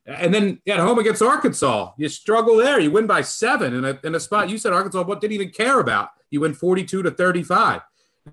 And 0.06 0.32
then 0.32 0.62
at 0.68 0.80
home 0.80 1.00
against 1.00 1.22
Arkansas, 1.24 1.94
you 1.98 2.10
struggle 2.10 2.58
there. 2.58 2.80
You 2.80 2.92
win 2.92 3.08
by 3.08 3.22
seven 3.22 3.74
in 3.74 3.86
a, 3.86 4.00
in 4.04 4.14
a 4.14 4.20
spot 4.20 4.50
you 4.50 4.60
said 4.60 4.72
Arkansas 4.72 5.04
what 5.04 5.20
didn't 5.20 5.34
even 5.34 5.50
care 5.50 5.80
about. 5.80 6.10
You 6.30 6.42
win 6.42 6.54
42 6.54 7.02
to 7.02 7.12
35. 7.12 7.82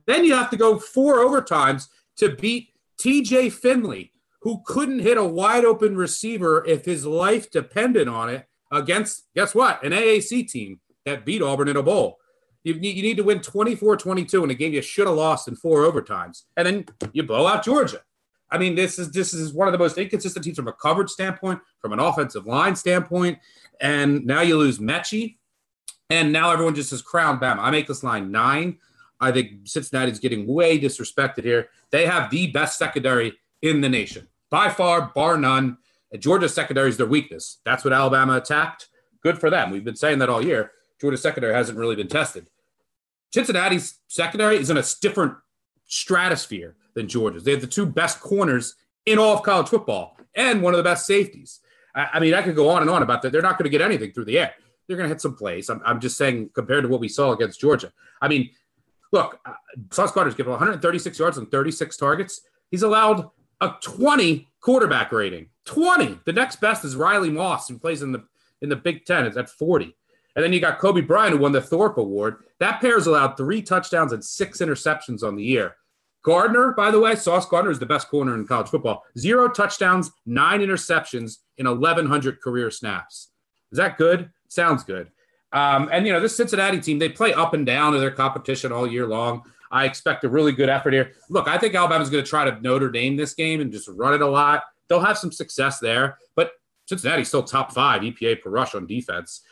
Then 0.07 0.25
you 0.25 0.35
have 0.35 0.51
to 0.51 0.57
go 0.59 0.79
four 0.79 1.17
overtimes 1.17 1.89
to 2.17 2.37
beat 2.37 2.69
TJ 2.99 3.53
Finley, 3.53 4.13
who 4.43 4.61
couldn't 4.67 4.99
hit 4.99 5.17
a 5.17 5.25
wide 5.25 5.65
open 5.65 5.97
receiver 5.97 6.63
if 6.67 6.85
his 6.85 7.07
life 7.07 7.51
depended 7.51 8.07
on 8.07 8.29
it 8.29 8.47
against, 8.71 9.25
guess 9.35 9.55
what? 9.55 9.83
An 9.83 9.93
AAC 9.93 10.49
team 10.49 10.81
that 11.05 11.25
beat 11.25 11.43
Auburn 11.43 11.69
in 11.69 11.77
a 11.77 11.83
bowl. 11.83 12.19
You, 12.63 12.75
you 12.75 13.03
need 13.03 13.19
to 13.19 13.25
win 13.25 13.41
24 13.41 13.97
22 13.99 14.45
in 14.45 14.51
a 14.51 14.55
game 14.55 14.73
you 14.73 14.83
should 14.83 15.07
have 15.07 15.17
lost 15.17 15.49
in 15.49 15.57
four 15.57 15.81
overtimes. 15.81 16.45
And 16.57 16.67
then 16.67 16.87
you 17.13 17.23
blow 17.23 17.47
out 17.47 17.65
Georgia. 17.65 18.01
I 18.51 18.59
mean, 18.59 18.75
this 18.75 18.99
is 18.99 19.11
this 19.11 19.35
is 19.35 19.53
one 19.53 19.69
of 19.69 19.73
the 19.73 19.79
most 19.79 19.99
inconsistent 19.99 20.45
teams 20.45 20.57
from 20.57 20.69
a 20.69 20.73
coverage 20.73 21.11
standpoint, 21.11 21.61
from 21.81 21.93
an 21.93 21.99
offensive 21.99 22.47
line 22.47 22.77
standpoint. 22.77 23.39
And 23.81 24.25
now 24.25 24.41
you 24.41 24.57
lose 24.57 24.79
Metchie. 24.79 25.37
And 26.11 26.33
now 26.33 26.51
everyone 26.51 26.75
just 26.75 26.91
has 26.91 27.03
crowned 27.03 27.41
Bama. 27.41 27.59
I 27.59 27.71
make 27.71 27.87
this 27.87 28.03
line 28.03 28.31
nine. 28.31 28.79
I 29.21 29.33
think 29.33 29.67
Cincinnati's 29.67 30.19
getting 30.19 30.47
way 30.47 30.79
disrespected 30.79 31.45
here. 31.45 31.69
They 31.91 32.07
have 32.07 32.31
the 32.31 32.49
best 32.49 32.79
secondary 32.79 33.35
in 33.63 33.81
the 33.81 33.89
nation. 33.89 34.29
By 34.51 34.69
far, 34.69 35.11
bar 35.15 35.39
none. 35.39 35.79
Georgia's 36.19 36.55
secondary 36.55 36.91
is 36.91 36.97
their 36.97 37.07
weakness. 37.07 37.59
That's 37.65 37.85
what 37.85 37.93
Alabama 37.93 38.37
attacked. 38.37 38.89
Good 39.23 39.39
for 39.39 39.51
them. 39.51 39.71
We've 39.71 39.85
been 39.85 39.97
saying 39.97 40.19
that 40.19 40.29
all 40.29 40.45
year. 40.45 40.73
Georgia 41.01 41.17
secondary 41.17 41.55
hasn't 41.55 41.79
really 41.79 41.97
been 41.97 42.09
tested. 42.09 42.47
Cincinnati's 43.33 43.99
secondary 44.07 44.57
is 44.57 44.71
in 44.71 44.77
a 44.77 44.85
different 45.01 45.35
stratosphere 45.87 46.77
than 46.95 47.09
Georgia's. 47.09 47.45
They 47.45 47.51
have 47.51 47.61
the 47.61 47.67
two 47.67 47.87
best 47.87 48.21
corners 48.21 48.77
in 49.07 49.19
all 49.19 49.35
of 49.35 49.43
college 49.43 49.69
football 49.69 50.17
and 50.35 50.63
one 50.63 50.73
of 50.73 50.79
the 50.79 50.85
best 50.85 51.07
safeties. 51.07 51.61
I, 51.95 52.09
I 52.15 52.21
mean, 52.21 52.35
I 52.35 52.43
could 52.43 52.57
go 52.57 52.69
on 52.69 52.83
and 52.83 52.91
on 52.91 53.03
about 53.03 53.23
that. 53.23 53.33
They're 53.33 53.43
not 53.43 53.59
going 53.59 53.65
to 53.65 53.71
get 53.71 53.81
anything 53.81 54.13
through 54.13 54.27
the 54.27 54.39
air. 54.39 54.55
They're 54.87 54.97
going 54.97 55.09
to 55.09 55.15
hit 55.15 55.21
some 55.21 55.35
plays. 55.35 55.69
I'm, 55.71 55.83
I'm, 55.85 56.01
just 56.01 56.17
saying 56.17 56.51
compared 56.55 56.83
to 56.83 56.89
what 56.89 57.01
we 57.01 57.09
saw 57.09 57.33
against 57.33 57.61
Georgia. 57.61 57.93
I 58.21 58.29
mean, 58.29 58.51
look, 59.13 59.41
uh, 59.47 59.55
Sauce 59.91 60.13
Gardner's 60.13 60.35
given 60.35 60.53
136 60.53 61.19
yards 61.19 61.39
on 61.39 61.47
36 61.47 61.97
targets. 61.97 62.43
He's 62.71 62.83
allowed 62.83 63.31
a 63.61 63.73
20 63.83 64.49
quarterback 64.61 65.13
rating. 65.13 65.49
20. 65.65 66.21
The 66.27 66.33
next 66.33 66.61
best 66.61 66.85
is 66.85 66.97
Riley 66.97 67.31
Moss, 67.31 67.69
who 67.69 67.79
plays 67.79 68.03
in 68.03 68.13
the 68.13 68.25
in 68.61 68.69
the 68.69 68.77
Big 68.77 69.05
Ten. 69.05 69.27
It's 69.27 69.37
at 69.37 69.49
40. 69.49 69.97
And 70.37 70.45
then 70.45 70.53
you 70.53 70.61
got 70.61 70.81
Coby 70.81 71.07
Bryant, 71.07 71.35
who 71.35 71.43
won 71.43 71.53
the 71.53 71.61
Thorpe 71.61 71.99
Award. 71.99 72.37
That 72.59 72.81
pair's 72.81 73.07
allowed 73.07 73.37
three 73.37 73.63
touchdowns 73.63 74.13
and 74.13 74.25
six 74.25 74.59
interceptions 74.59 75.23
on 75.23 75.37
the 75.37 75.45
year. 75.45 75.77
Gardner, 76.25 76.73
by 76.73 76.91
the 76.91 76.99
way, 76.99 77.15
Sauce 77.15 77.47
Gardner 77.47 77.71
is 77.71 77.79
the 77.79 77.87
best 77.87 78.09
corner 78.09 78.35
in 78.35 78.47
college 78.47 78.69
football. 78.69 79.05
Zero 79.17 79.49
touchdowns, 79.49 80.11
nine 80.25 80.61
interceptions 80.61 81.39
in 81.59 81.67
1,100 81.67 82.41
career 82.41 82.71
snaps. 82.71 83.29
Is 83.71 83.79
that 83.79 83.99
good? 83.99 84.31
Sounds 84.49 84.83
good. 84.83 85.11
Um, 85.53 85.89
and, 85.93 86.07
you 86.07 86.13
know, 86.13 86.21
this 86.21 86.37
Cincinnati 86.37 86.81
team, 86.81 86.99
they 86.99 87.11
play 87.11 87.33
up 87.33 87.55
and 87.55 87.65
down 87.65 87.93
to 87.93 87.99
their 87.99 88.11
competition 88.11 88.73
all 88.73 88.87
year 88.87 89.07
long. 89.07 89.43
I 89.71 89.85
expect 89.85 90.25
a 90.25 90.29
really 90.29 90.53
good 90.53 90.69
effort 90.69 90.93
here. 90.93 91.13
Look, 91.29 91.47
I 91.47 91.59
think 91.59 91.75
Alabama's 91.75 92.11
going 92.11 92.25
to 92.25 92.29
try 92.29 92.49
to 92.49 92.61
Notre 92.61 92.91
Dame 92.91 93.17
this 93.17 93.35
game 93.35 93.61
and 93.61 93.71
just 93.71 93.89
run 93.89 94.15
it 94.15 94.23
a 94.23 94.27
lot. 94.27 94.65
They'll 94.89 95.01
have 95.01 95.19
some 95.19 95.33
success 95.33 95.79
there, 95.79 96.19
but 96.35 96.53
Cincinnati's 96.87 97.29
still 97.29 97.43
top 97.43 97.73
five 97.73 98.03
EPA 98.03 98.43
per 98.43 98.51
rush 98.51 98.75
on 98.75 98.87
defense. 98.87 99.43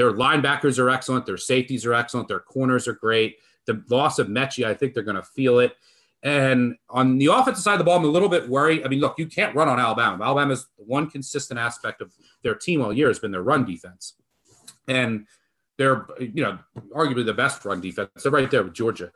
Their 0.00 0.12
linebackers 0.14 0.78
are 0.78 0.88
excellent. 0.88 1.26
Their 1.26 1.36
safeties 1.36 1.84
are 1.84 1.92
excellent. 1.92 2.26
Their 2.26 2.40
corners 2.40 2.88
are 2.88 2.94
great. 2.94 3.36
The 3.66 3.84
loss 3.90 4.18
of 4.18 4.28
Metchie, 4.28 4.64
I 4.64 4.72
think 4.72 4.94
they're 4.94 5.02
going 5.02 5.16
to 5.16 5.22
feel 5.22 5.58
it. 5.58 5.76
And 6.22 6.76
on 6.88 7.18
the 7.18 7.26
offensive 7.26 7.62
side 7.62 7.74
of 7.74 7.80
the 7.80 7.84
ball, 7.84 7.98
I'm 7.98 8.04
a 8.04 8.08
little 8.08 8.30
bit 8.30 8.48
worried. 8.48 8.82
I 8.82 8.88
mean, 8.88 9.00
look, 9.00 9.18
you 9.18 9.26
can't 9.26 9.54
run 9.54 9.68
on 9.68 9.78
Alabama. 9.78 10.24
Alabama's 10.24 10.68
one 10.76 11.10
consistent 11.10 11.60
aspect 11.60 12.00
of 12.00 12.14
their 12.42 12.54
team 12.54 12.80
all 12.80 12.94
year 12.94 13.08
has 13.08 13.18
been 13.18 13.30
their 13.30 13.42
run 13.42 13.66
defense. 13.66 14.14
And 14.88 15.26
they're, 15.76 16.06
you 16.18 16.44
know, 16.44 16.58
arguably 16.96 17.26
the 17.26 17.34
best 17.34 17.62
run 17.66 17.82
defense. 17.82 18.08
They're 18.22 18.32
right 18.32 18.50
there 18.50 18.62
with 18.62 18.72
Georgia. 18.72 19.12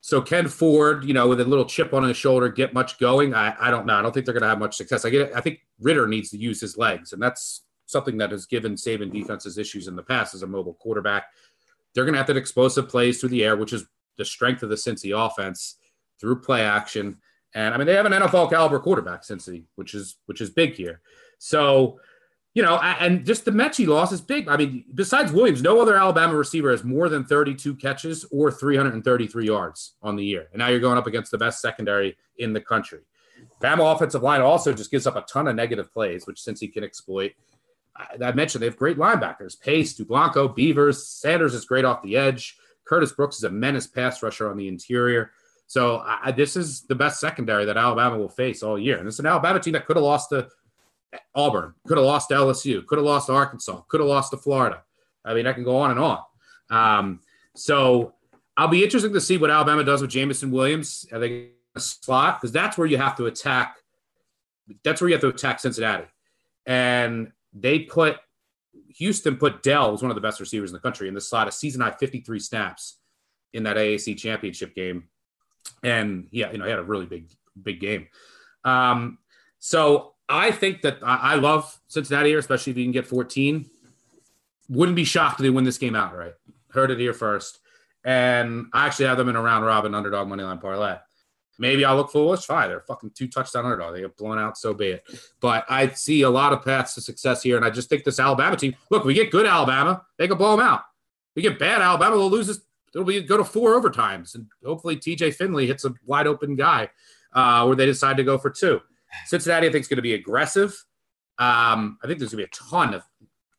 So 0.00 0.22
Ken 0.22 0.46
Ford, 0.46 1.02
you 1.02 1.12
know, 1.12 1.26
with 1.26 1.40
a 1.40 1.44
little 1.44 1.64
chip 1.64 1.92
on 1.92 2.04
his 2.04 2.16
shoulder, 2.16 2.48
get 2.48 2.72
much 2.72 3.00
going? 3.00 3.34
I, 3.34 3.52
I 3.58 3.72
don't 3.72 3.84
know. 3.84 3.96
I 3.96 4.02
don't 4.02 4.14
think 4.14 4.26
they're 4.26 4.32
going 4.32 4.44
to 4.44 4.48
have 4.48 4.60
much 4.60 4.76
success. 4.76 5.04
I 5.04 5.10
get. 5.10 5.32
I 5.34 5.40
think 5.40 5.58
Ridder 5.80 6.06
needs 6.06 6.30
to 6.30 6.38
use 6.38 6.60
his 6.60 6.78
legs, 6.78 7.12
and 7.12 7.20
that's 7.20 7.64
something 7.88 8.18
that 8.18 8.30
has 8.30 8.44
given 8.44 8.74
Saban 8.74 9.10
defenses 9.10 9.56
issues 9.56 9.88
in 9.88 9.96
the 9.96 10.02
past 10.02 10.34
as 10.34 10.42
a 10.42 10.46
mobile 10.46 10.74
quarterback. 10.74 11.24
They're 11.94 12.04
going 12.04 12.12
to 12.12 12.18
have 12.18 12.26
to 12.26 12.36
explosive 12.36 12.88
plays 12.88 13.18
through 13.18 13.30
the 13.30 13.42
air, 13.42 13.56
which 13.56 13.72
is 13.72 13.86
the 14.18 14.26
strength 14.26 14.62
of 14.62 14.68
the 14.68 14.76
Cincy 14.76 15.16
offense 15.16 15.76
through 16.20 16.42
play 16.42 16.62
action. 16.62 17.16
And 17.54 17.72
I 17.72 17.78
mean, 17.78 17.86
they 17.86 17.94
have 17.94 18.04
an 18.04 18.12
NFL 18.12 18.50
caliber 18.50 18.78
quarterback, 18.78 19.22
Cincy, 19.22 19.64
which 19.76 19.94
is 19.94 20.18
which 20.26 20.42
is 20.42 20.50
big 20.50 20.74
here. 20.74 21.00
So, 21.38 21.98
you 22.52 22.62
know, 22.62 22.76
and 22.76 23.24
just 23.24 23.46
the 23.46 23.52
Metchie 23.52 23.86
loss 23.86 24.12
is 24.12 24.20
big. 24.20 24.48
I 24.48 24.58
mean, 24.58 24.84
besides 24.94 25.32
Williams, 25.32 25.62
no 25.62 25.80
other 25.80 25.96
Alabama 25.96 26.34
receiver 26.34 26.70
has 26.70 26.84
more 26.84 27.08
than 27.08 27.24
32 27.24 27.74
catches 27.76 28.26
or 28.30 28.50
333 28.50 29.46
yards 29.46 29.94
on 30.02 30.14
the 30.14 30.24
year. 30.24 30.48
And 30.52 30.58
now 30.58 30.68
you're 30.68 30.80
going 30.80 30.98
up 30.98 31.06
against 31.06 31.30
the 31.30 31.38
best 31.38 31.62
secondary 31.62 32.18
in 32.36 32.52
the 32.52 32.60
country. 32.60 33.00
Bama 33.62 33.94
offensive 33.94 34.22
line 34.22 34.40
also 34.40 34.74
just 34.74 34.90
gives 34.90 35.06
up 35.06 35.16
a 35.16 35.22
ton 35.22 35.48
of 35.48 35.56
negative 35.56 35.90
plays, 35.92 36.26
which 36.26 36.38
Cincy 36.38 36.70
can 36.70 36.84
exploit. 36.84 37.32
I 38.22 38.32
mentioned 38.32 38.62
they 38.62 38.66
have 38.66 38.76
great 38.76 38.96
linebackers: 38.96 39.60
Pace, 39.60 39.98
Dublanko, 39.98 40.54
Beavers. 40.54 41.06
Sanders 41.06 41.54
is 41.54 41.64
great 41.64 41.84
off 41.84 42.02
the 42.02 42.16
edge. 42.16 42.56
Curtis 42.84 43.12
Brooks 43.12 43.36
is 43.36 43.44
a 43.44 43.50
menace 43.50 43.86
pass 43.86 44.22
rusher 44.22 44.50
on 44.50 44.56
the 44.56 44.68
interior. 44.68 45.32
So 45.66 46.02
I, 46.04 46.32
this 46.32 46.56
is 46.56 46.82
the 46.82 46.94
best 46.94 47.20
secondary 47.20 47.66
that 47.66 47.76
Alabama 47.76 48.16
will 48.16 48.30
face 48.30 48.62
all 48.62 48.78
year. 48.78 48.96
And 48.98 49.06
it's 49.06 49.18
an 49.18 49.26
Alabama 49.26 49.60
team 49.60 49.74
that 49.74 49.84
could 49.84 49.96
have 49.96 50.04
lost 50.04 50.30
to 50.30 50.48
Auburn, 51.34 51.74
could 51.86 51.98
have 51.98 52.06
lost 52.06 52.30
to 52.30 52.36
LSU, 52.36 52.86
could 52.86 52.96
have 52.96 53.04
lost 53.04 53.26
to 53.26 53.34
Arkansas, 53.34 53.82
could 53.88 54.00
have 54.00 54.08
lost 54.08 54.30
to 54.30 54.38
Florida. 54.38 54.82
I 55.24 55.34
mean, 55.34 55.46
I 55.46 55.52
can 55.52 55.64
go 55.64 55.76
on 55.76 55.90
and 55.90 56.00
on. 56.00 56.20
Um, 56.70 57.20
so 57.54 58.14
I'll 58.56 58.68
be 58.68 58.82
interested 58.82 59.12
to 59.12 59.20
see 59.20 59.36
what 59.36 59.50
Alabama 59.50 59.84
does 59.84 60.00
with 60.00 60.10
Jameson 60.10 60.50
Williams. 60.50 61.06
I 61.12 61.18
think 61.18 61.50
slot 61.76 62.40
because 62.40 62.52
that's 62.52 62.78
where 62.78 62.86
you 62.86 62.96
have 62.96 63.16
to 63.16 63.26
attack. 63.26 63.76
That's 64.84 65.00
where 65.00 65.08
you 65.08 65.14
have 65.14 65.22
to 65.22 65.28
attack 65.28 65.60
Cincinnati. 65.60 66.06
And 66.66 67.32
they 67.52 67.80
put 67.80 68.16
Houston 68.96 69.36
put 69.36 69.62
Dell 69.62 69.92
was 69.92 70.02
one 70.02 70.10
of 70.10 70.14
the 70.14 70.20
best 70.20 70.40
receivers 70.40 70.70
in 70.70 70.74
the 70.74 70.80
country 70.80 71.08
in 71.08 71.14
the 71.14 71.20
slot, 71.20 71.48
a 71.48 71.52
season 71.52 71.80
high 71.80 71.90
53 71.90 72.38
snaps 72.38 72.98
in 73.52 73.62
that 73.64 73.76
AAC 73.76 74.16
championship 74.16 74.74
game. 74.74 75.04
And 75.82 76.28
yeah, 76.30 76.50
you 76.52 76.58
know, 76.58 76.64
he 76.64 76.70
had 76.70 76.78
a 76.78 76.84
really 76.84 77.06
big, 77.06 77.30
big 77.60 77.80
game. 77.80 78.08
Um, 78.64 79.18
so 79.58 80.14
I 80.28 80.50
think 80.50 80.82
that 80.82 80.98
I, 81.02 81.16
I 81.16 81.34
love 81.36 81.78
Cincinnati 81.88 82.30
here, 82.30 82.38
especially 82.38 82.72
if 82.72 82.78
you 82.78 82.84
can 82.84 82.92
get 82.92 83.06
14. 83.06 83.66
Wouldn't 84.68 84.96
be 84.96 85.04
shocked 85.04 85.40
if 85.40 85.44
they 85.44 85.50
win 85.50 85.64
this 85.64 85.78
game 85.78 85.96
outright. 85.96 86.34
Heard 86.70 86.90
it 86.90 86.98
here 86.98 87.14
first. 87.14 87.60
And 88.04 88.66
I 88.72 88.86
actually 88.86 89.06
have 89.06 89.18
them 89.18 89.28
in 89.28 89.36
a 89.36 89.42
round 89.42 89.64
robin 89.64 89.94
underdog 89.94 90.28
money 90.28 90.42
line 90.42 90.58
parlay. 90.58 90.96
Maybe 91.58 91.84
I'll 91.84 91.96
look 91.96 92.10
foolish. 92.10 92.46
Fine, 92.46 92.68
they're 92.68 92.80
fucking 92.80 93.10
two 93.10 93.26
touchdown 93.26 93.64
underdog. 93.64 93.94
They 93.94 94.00
get 94.00 94.16
blown 94.16 94.38
out, 94.38 94.56
so 94.56 94.72
bad. 94.72 95.02
But 95.40 95.66
I 95.68 95.88
see 95.88 96.22
a 96.22 96.30
lot 96.30 96.52
of 96.52 96.64
paths 96.64 96.94
to 96.94 97.00
success 97.00 97.42
here, 97.42 97.56
and 97.56 97.64
I 97.64 97.70
just 97.70 97.88
think 97.88 98.04
this 98.04 98.20
Alabama 98.20 98.56
team. 98.56 98.76
Look, 98.90 99.04
we 99.04 99.14
get 99.14 99.32
good 99.32 99.44
Alabama, 99.44 100.04
they 100.16 100.28
can 100.28 100.38
blow 100.38 100.56
them 100.56 100.64
out. 100.64 100.82
We 101.34 101.42
get 101.42 101.58
bad 101.58 101.82
Alabama, 101.82 102.16
they'll 102.16 102.30
lose 102.30 102.46
this. 102.46 102.60
It'll 102.94 103.04
be 103.04 103.20
go 103.20 103.36
to 103.36 103.44
four 103.44 103.78
overtimes, 103.80 104.34
and 104.36 104.46
hopefully 104.64 104.96
TJ 104.96 105.34
Finley 105.34 105.66
hits 105.66 105.84
a 105.84 105.92
wide 106.06 106.26
open 106.26 106.54
guy, 106.54 106.90
uh, 107.32 107.64
where 107.64 107.76
they 107.76 107.86
decide 107.86 108.16
to 108.18 108.24
go 108.24 108.38
for 108.38 108.50
two. 108.50 108.80
Cincinnati, 109.26 109.66
I 109.66 109.72
think, 109.72 109.82
is 109.82 109.88
going 109.88 109.96
to 109.96 110.02
be 110.02 110.14
aggressive. 110.14 110.70
Um, 111.38 111.98
I 112.02 112.06
think 112.06 112.18
there's 112.18 112.32
going 112.32 112.44
to 112.44 112.48
be 112.48 112.56
a 112.56 112.70
ton 112.70 112.94
of 112.94 113.02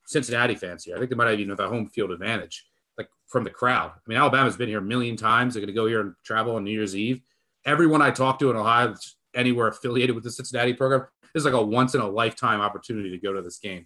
Cincinnati 0.06 0.56
fans 0.56 0.86
here. 0.86 0.96
I 0.96 1.00
think 1.00 1.10
they 1.10 1.16
might 1.16 1.30
have 1.30 1.40
even 1.40 1.50
have 1.50 1.60
a 1.60 1.70
home 1.70 1.88
field 1.88 2.12
advantage, 2.12 2.66
like 2.98 3.10
from 3.28 3.44
the 3.44 3.50
crowd. 3.50 3.92
I 3.92 4.02
mean, 4.08 4.18
Alabama's 4.18 4.58
been 4.58 4.70
here 4.70 4.80
a 4.80 4.82
million 4.82 5.18
times. 5.18 5.54
They're 5.54 5.62
going 5.62 5.68
to 5.68 5.74
go 5.74 5.86
here 5.86 6.02
and 6.02 6.14
travel 6.24 6.56
on 6.56 6.64
New 6.64 6.72
Year's 6.72 6.96
Eve 6.96 7.22
everyone 7.66 8.02
I 8.02 8.12
talk 8.12 8.40
to 8.40 8.50
in 8.50 8.56
Ohio, 8.56 8.96
anywhere 9.36 9.68
affiliated 9.68 10.16
with 10.16 10.24
the 10.24 10.32
Cincinnati 10.32 10.74
program, 10.74 11.06
is 11.36 11.46
like 11.46 11.54
a 11.54 11.62
once 11.62 11.96
in 11.96 12.02
a 12.02 12.08
lifetime 12.08 12.62
opportunity 12.62 13.10
to 13.12 13.18
go 13.18 13.34
to 13.34 13.42
this 13.42 13.60
game. 13.60 13.86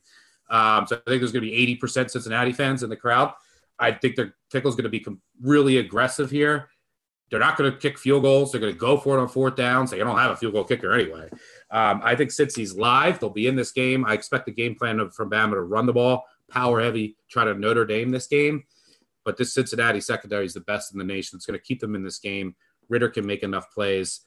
Um, 0.50 0.88
so 0.88 0.96
I 0.96 1.10
think 1.10 1.22
there's 1.22 1.32
going 1.32 1.46
to 1.46 1.52
be 1.52 1.78
80% 1.82 2.10
Cincinnati 2.10 2.52
fans 2.52 2.84
in 2.84 2.90
the 2.90 2.96
crowd. 2.96 3.34
I 3.80 3.92
think 3.92 4.16
the 4.16 4.32
Fickell's 4.52 4.76
going 4.76 4.90
to 4.90 4.90
be 4.90 5.06
really 5.42 5.78
aggressive 5.78 6.30
here. 6.30 6.70
They're 7.30 7.40
not 7.40 7.58
going 7.58 7.72
to 7.72 7.78
kick 7.78 7.98
field 7.98 8.24
goals. 8.24 8.52
They're 8.52 8.62
going 8.62 8.74
to 8.74 8.80
go 8.80 8.98
for 8.98 9.18
it 9.18 9.22
on 9.22 9.28
fourth 9.28 9.56
down. 9.56 9.88
So 9.88 9.96
They 9.96 10.04
don't 10.04 10.18
have 10.18 10.32
a 10.32 10.36
field 10.36 10.54
goal 10.54 10.66
kicker 10.66 10.94
anyway. 10.94 11.30
Um, 11.72 12.02
I 12.04 12.16
think 12.16 12.30
Cincy's 12.30 12.76
live. 12.76 13.20
They'll 13.20 13.32
be 13.32 13.48
in 13.48 13.56
this 13.56 13.72
game. 13.72 14.06
I 14.06 14.14
expect 14.14 14.46
the 14.46 14.52
game 14.52 14.76
plan 14.76 15.00
of, 15.00 15.16
from 15.16 15.32
Bama 15.32 15.54
to 15.54 15.62
run 15.62 15.88
the 15.88 15.94
ball, 15.94 16.26
power 16.50 16.80
heavy, 16.80 17.18
try 17.32 17.44
to 17.46 17.56
Notre 17.56 17.86
Dame 17.86 18.12
this 18.12 18.28
game. 18.28 18.64
But 19.26 19.38
this 19.38 19.54
Cincinnati 19.54 20.02
secondary 20.02 20.46
is 20.46 20.54
the 20.54 20.60
best 20.60 20.92
in 20.92 21.00
the 21.00 21.06
nation. 21.06 21.38
It's 21.38 21.46
going 21.46 21.58
to 21.58 21.66
keep 21.66 21.80
them 21.80 21.96
in 21.96 22.04
this 22.04 22.20
game. 22.20 22.56
Ridder 22.94 23.10
can 23.10 23.26
make 23.26 23.42
enough 23.42 23.74
plays. 23.74 24.22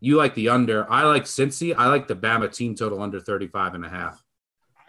You 0.00 0.16
like 0.16 0.34
the 0.34 0.50
under. 0.50 0.90
I 0.92 1.04
like 1.04 1.24
Cincy. 1.24 1.74
I 1.76 1.86
like 1.88 2.06
the 2.06 2.14
Bama 2.16 2.54
team 2.54 2.74
total 2.74 3.00
under 3.00 3.20
35 3.20 3.74
and 3.74 3.84
a 3.86 3.88
half. 3.88 4.22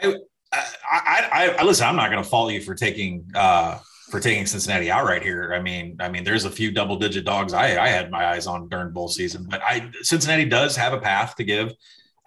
I, 0.02 0.16
I, 0.52 1.30
I, 1.32 1.56
I 1.60 1.64
listen, 1.64 1.88
I'm 1.88 1.96
not 1.96 2.12
going 2.12 2.22
to 2.22 2.30
fault 2.30 2.52
you 2.52 2.62
for 2.62 2.76
taking, 2.76 3.26
uh, 3.34 3.80
for 4.10 4.20
taking 4.20 4.46
Cincinnati 4.46 4.92
outright 4.92 5.24
here. 5.24 5.54
I 5.56 5.62
mean, 5.62 5.98
I 6.00 6.10
mean, 6.10 6.24
there's 6.24 6.46
a 6.46 6.50
few 6.50 6.72
double 6.72 6.98
digit 6.98 7.26
dogs 7.26 7.54
I, 7.54 7.82
I 7.82 7.88
had 7.88 8.12
my 8.12 8.26
eyes 8.28 8.46
on 8.48 8.68
during 8.68 8.92
bowl 8.92 9.08
season, 9.08 9.48
but 9.50 9.62
I 9.64 9.90
Cincinnati 10.02 10.46
does 10.46 10.76
have 10.76 10.94
a 10.94 11.00
path 11.00 11.36
to 11.38 11.44
give 11.44 11.74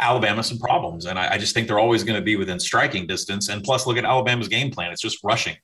Alabama 0.00 0.42
some 0.42 0.58
problems, 0.58 1.06
and 1.06 1.18
I, 1.18 1.34
I 1.34 1.38
just 1.38 1.54
think 1.54 1.68
they're 1.68 1.78
always 1.78 2.04
going 2.04 2.18
to 2.18 2.24
be 2.24 2.36
within 2.36 2.58
striking 2.58 3.06
distance. 3.06 3.48
And 3.48 3.62
plus, 3.62 3.86
look 3.86 3.96
at 3.96 4.04
Alabama's 4.04 4.48
game 4.48 4.70
plan; 4.70 4.90
it's 4.90 5.02
just 5.02 5.18
rushing. 5.22 5.56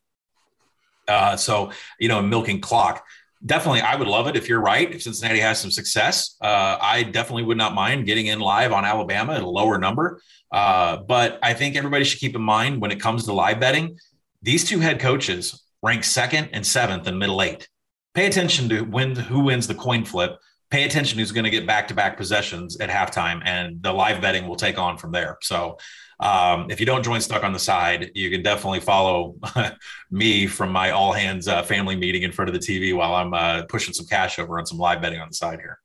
Uh, 1.09 1.37
so 1.37 1.73
you 1.99 2.09
know, 2.09 2.23
milking 2.23 2.61
clock 2.61 3.05
definitely 3.45 3.81
i 3.81 3.97
would 3.97 4.09
love 4.09 4.27
it 4.29 4.37
if 4.37 4.49
you're 4.49 4.61
right 4.61 4.95
if 4.95 5.03
cincinnati 5.03 5.41
has 5.41 5.61
some 5.61 5.71
success. 5.71 6.37
Uh, 6.41 6.79
i 6.81 7.03
definitely 7.03 7.43
would 7.43 7.59
not 7.59 7.75
mind 7.75 8.07
getting 8.07 8.27
in 8.27 8.41
live 8.41 8.73
on 8.73 8.85
alabama 8.85 9.35
at 9.35 9.43
a 9.43 9.49
lower 9.49 9.79
number. 9.79 10.21
Uh, 10.53 10.99
but 10.99 11.39
i 11.43 11.53
think 11.55 11.77
everybody 11.77 12.05
should 12.05 12.21
keep 12.21 12.35
in 12.37 12.43
mind 12.43 12.81
when 12.81 12.91
it 12.91 13.01
comes 13.01 13.25
to 13.25 13.33
live 13.33 13.59
betting 13.59 13.97
these 14.43 14.65
two 14.65 14.81
head 14.81 14.99
coaches 14.99 15.63
rank 15.83 16.05
second 16.05 16.49
and 16.53 16.67
seventh 16.67 17.07
in 17.07 17.19
middle 17.19 17.43
eight. 17.43 17.69
Pay 18.15 18.27
attention 18.27 18.69
to 18.69 18.83
when 18.83 19.15
who 19.15 19.41
wins 19.41 19.67
the 19.67 19.75
coin 19.75 20.05
flip. 20.05 20.39
Pay 20.71 20.85
attention 20.85 21.19
who's 21.19 21.33
going 21.33 21.45
to 21.45 21.51
get 21.51 21.67
back-to-back 21.67 22.17
possessions 22.17 22.79
at 22.81 22.89
halftime 22.89 23.43
and 23.45 23.83
the 23.83 23.93
live 23.93 24.21
betting 24.21 24.47
will 24.47 24.57
take 24.57 24.79
on 24.79 24.97
from 24.97 25.13
there. 25.13 25.39
So 25.43 25.79
um, 26.23 26.71
if 26.71 26.79
you 26.79 26.87
don't 26.87 27.03
join 27.03 27.21
Stuck 27.21 27.43
on 27.43 27.53
the 27.53 27.59
Side, 27.59 28.13
you 28.15 28.31
can 28.31 28.43
definitely 28.43 28.79
follow 28.79 29.35
me 30.11 30.47
from 30.47 30.71
my 30.71 30.91
all 30.91 31.13
hands 31.13 31.49
uh, 31.49 31.65
family 31.65 31.97
meeting 31.97 32.23
in 32.23 32.31
front 32.31 32.49
of 32.49 32.55
the 32.55 32.61
TV 32.61 32.95
while 32.97 33.15
I'm 33.15 33.35
uh, 33.35 33.65
pushing 33.69 33.93
some 33.93 34.07
cash 34.07 34.39
over 34.39 34.59
on 34.59 34.65
some 34.65 34.79
live 34.79 35.03
betting 35.03 35.21
on 35.21 35.29
the 35.29 35.35
side 35.35 35.59
here. 35.59 35.81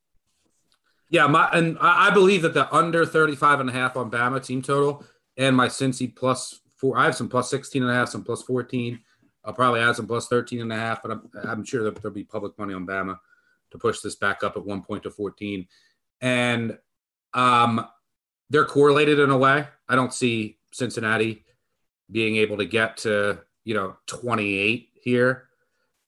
Yeah, 1.09 1.25
my 1.25 1.49
and 1.53 1.77
I 1.81 2.11
believe 2.11 2.43
that 2.43 2.53
the 2.53 2.71
under 2.73 3.03
35 3.03 3.61
and 3.61 3.69
a 3.69 3.73
half 3.73 3.97
on 3.97 4.11
Bama 4.11 4.43
team 4.45 4.61
total 4.61 5.03
and 5.37 5.55
my 5.55 5.67
Cincy 5.67 6.15
plus 6.15 6.59
four, 6.75 6.99
I 6.99 7.05
have 7.05 7.15
some 7.15 7.29
plus 7.29 7.49
16 7.49 7.81
and 7.81 7.91
a 7.91 7.95
half, 7.95 8.09
some 8.09 8.23
plus 8.23 8.43
14. 8.43 8.99
I'll 9.43 9.53
probably 9.53 9.79
add 9.79 9.95
some 9.95 10.05
plus 10.05 10.27
13 10.27 10.61
and 10.61 10.71
a 10.71 10.75
half, 10.75 11.01
but 11.01 11.11
I'm, 11.11 11.31
I'm 11.45 11.63
sure 11.63 11.83
that 11.83 11.95
there'll 11.95 12.13
be 12.13 12.25
public 12.25 12.55
money 12.59 12.75
on 12.75 12.85
Bama 12.85 13.17
to 13.71 13.77
push 13.79 14.01
this 14.01 14.15
back 14.15 14.43
up 14.43 14.55
at 14.55 14.65
one 14.65 14.83
point 14.83 15.03
to 15.03 15.09
14. 15.09 15.65
And 16.21 16.77
um, 17.33 17.87
they're 18.49 18.65
correlated 18.65 19.19
in 19.19 19.31
a 19.31 19.37
way. 19.37 19.65
I 19.89 19.95
don't 19.95 20.13
see 20.13 20.57
Cincinnati 20.71 21.45
being 22.11 22.37
able 22.37 22.57
to 22.57 22.65
get 22.65 22.97
to, 22.97 23.39
you 23.63 23.73
know, 23.73 23.97
28 24.07 24.89
here. 24.93 25.47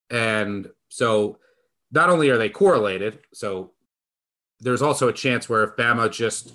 And 0.10 0.70
so 0.90 1.38
not 1.92 2.10
only 2.10 2.30
are 2.30 2.38
they 2.38 2.50
correlated, 2.50 3.20
so 3.34 3.72
there's 4.60 4.82
also 4.82 5.08
a 5.08 5.14
chance 5.14 5.48
where 5.48 5.64
if 5.64 5.76
Bama 5.76 6.12
just, 6.12 6.54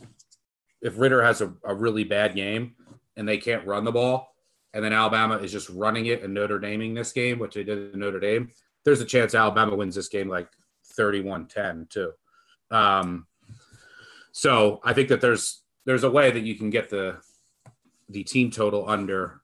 if 0.83 0.99
Ridder 0.99 1.23
has 1.23 1.41
a, 1.41 1.53
a 1.65 1.75
really 1.75 2.05
bad 2.05 2.35
game 2.35 2.75
and 3.17 3.29
they 3.29 3.39
can't 3.39 3.67
run 3.67 3.85
the 3.85 3.93
ball, 3.93 4.35
and 4.73 4.85
then 4.85 4.93
Alabama 4.93 5.37
is 5.37 5.53
just 5.53 5.71
running 5.71 6.07
it 6.07 6.23
and 6.23 6.35
Notre 6.35 6.59
Daming 6.59 6.95
this 6.95 7.13
game, 7.13 7.39
which 7.39 7.55
they 7.55 7.63
did 7.63 7.95
in 7.95 8.01
Notre 8.01 8.19
Dame, 8.19 8.51
there's 8.85 9.01
a 9.01 9.05
chance 9.05 9.35
Alabama 9.35 9.77
wins 9.77 9.95
this 9.95 10.09
game 10.09 10.29
like 10.29 10.49
31 10.95 11.47
10 11.47 11.87
too. 11.89 12.13
Um, 12.71 13.27
so 14.33 14.81
I 14.83 14.93
think 14.93 15.09
that 15.09 15.21
there's 15.21 15.63
there's 15.85 16.05
a 16.05 16.11
way 16.11 16.31
that 16.31 16.41
you 16.41 16.55
can 16.55 16.71
get 16.71 16.91
the 16.91 17.19
the 18.09 18.25
team 18.25 18.51
total 18.51 18.89
under 18.89 19.41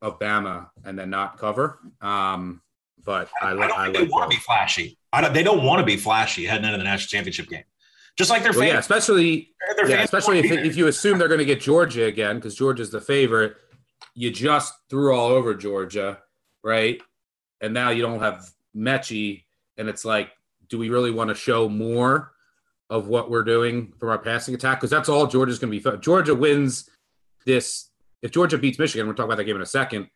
of 0.00 0.18
Bama 0.18 0.70
and 0.84 0.98
then 0.98 1.10
not 1.10 1.38
cover. 1.38 1.78
Um, 2.00 2.62
but 3.04 3.28
I, 3.40 3.50
I 3.50 3.54
don't 3.54 3.72
I 3.72 3.84
think 3.92 3.96
they 3.96 4.04
want 4.04 4.30
to 4.30 4.36
be 4.36 4.40
flashy. 4.40 4.98
Don't, 5.12 5.32
they 5.32 5.42
don't 5.42 5.64
want 5.64 5.80
to 5.80 5.86
be 5.86 5.96
flashy 5.96 6.44
heading 6.44 6.66
into 6.66 6.78
the 6.78 6.84
national 6.84 7.08
championship 7.08 7.48
game. 7.48 7.64
Just 8.16 8.30
like 8.30 8.42
their 8.42 8.52
well, 8.52 8.64
yeah, 8.64 8.78
especially 8.78 9.54
yeah, 9.86 10.02
especially 10.02 10.40
if, 10.40 10.50
if 10.50 10.76
you 10.76 10.88
assume 10.88 11.18
they're 11.18 11.28
going 11.28 11.38
to 11.38 11.44
get 11.44 11.60
Georgia 11.60 12.04
again 12.04 12.36
because 12.36 12.54
Georgia's 12.54 12.90
the 12.90 13.00
favorite. 13.00 13.56
You 14.14 14.30
just 14.32 14.74
threw 14.90 15.16
all 15.16 15.28
over 15.28 15.54
Georgia, 15.54 16.18
right? 16.64 17.00
And 17.60 17.72
now 17.72 17.90
you 17.90 18.02
don't 18.02 18.18
have 18.18 18.50
Metchie, 18.74 19.44
and 19.76 19.88
it's 19.88 20.04
like, 20.04 20.30
do 20.68 20.78
we 20.78 20.90
really 20.90 21.12
want 21.12 21.30
to 21.30 21.34
show 21.34 21.68
more? 21.68 22.32
Of 22.90 23.08
what 23.08 23.30
we're 23.30 23.44
doing 23.44 23.92
from 23.98 24.08
our 24.08 24.18
passing 24.18 24.54
attack 24.54 24.78
because 24.78 24.90
that's 24.90 25.08
all 25.08 25.26
Georgia's 25.26 25.58
going 25.58 25.72
to 25.72 25.90
be. 25.92 25.98
Georgia 25.98 26.34
wins 26.34 26.88
this. 27.44 27.90
If 28.22 28.30
Georgia 28.30 28.58
beats 28.58 28.78
Michigan, 28.78 29.06
we'll 29.06 29.14
talk 29.14 29.26
about 29.26 29.36
that 29.36 29.44
game 29.44 29.56
in 29.56 29.62
a 29.62 29.66
second. 29.66 30.08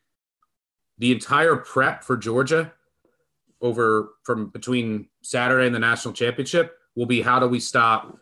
The 0.98 1.12
entire 1.12 1.56
prep 1.56 2.02
for 2.02 2.16
Georgia 2.16 2.72
over 3.60 4.10
from 4.24 4.48
between 4.48 5.08
Saturday 5.22 5.66
and 5.66 5.74
the 5.74 5.78
national 5.78 6.14
championship 6.14 6.78
will 6.96 7.06
be 7.06 7.22
how 7.22 7.38
do 7.38 7.46
we 7.46 7.60
stop 7.60 8.18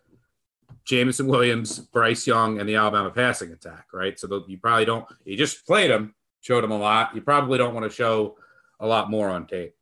Jameson 0.84 1.26
Williams, 1.26 1.78
Bryce 1.78 2.26
Young, 2.26 2.58
and 2.58 2.68
the 2.68 2.74
Alabama 2.74 3.10
passing 3.10 3.52
attack, 3.52 3.86
right? 3.92 4.18
So 4.18 4.44
you 4.48 4.58
probably 4.58 4.84
don't, 4.84 5.06
you 5.24 5.36
just 5.36 5.66
played 5.66 5.90
them, 5.90 6.14
showed 6.40 6.62
them 6.62 6.72
a 6.72 6.78
lot. 6.78 7.14
You 7.14 7.22
probably 7.22 7.58
don't 7.58 7.74
want 7.74 7.88
to 7.88 7.94
show 7.94 8.36
a 8.78 8.86
lot 8.86 9.10
more 9.10 9.28
on 9.28 9.46
tape. 9.46 9.74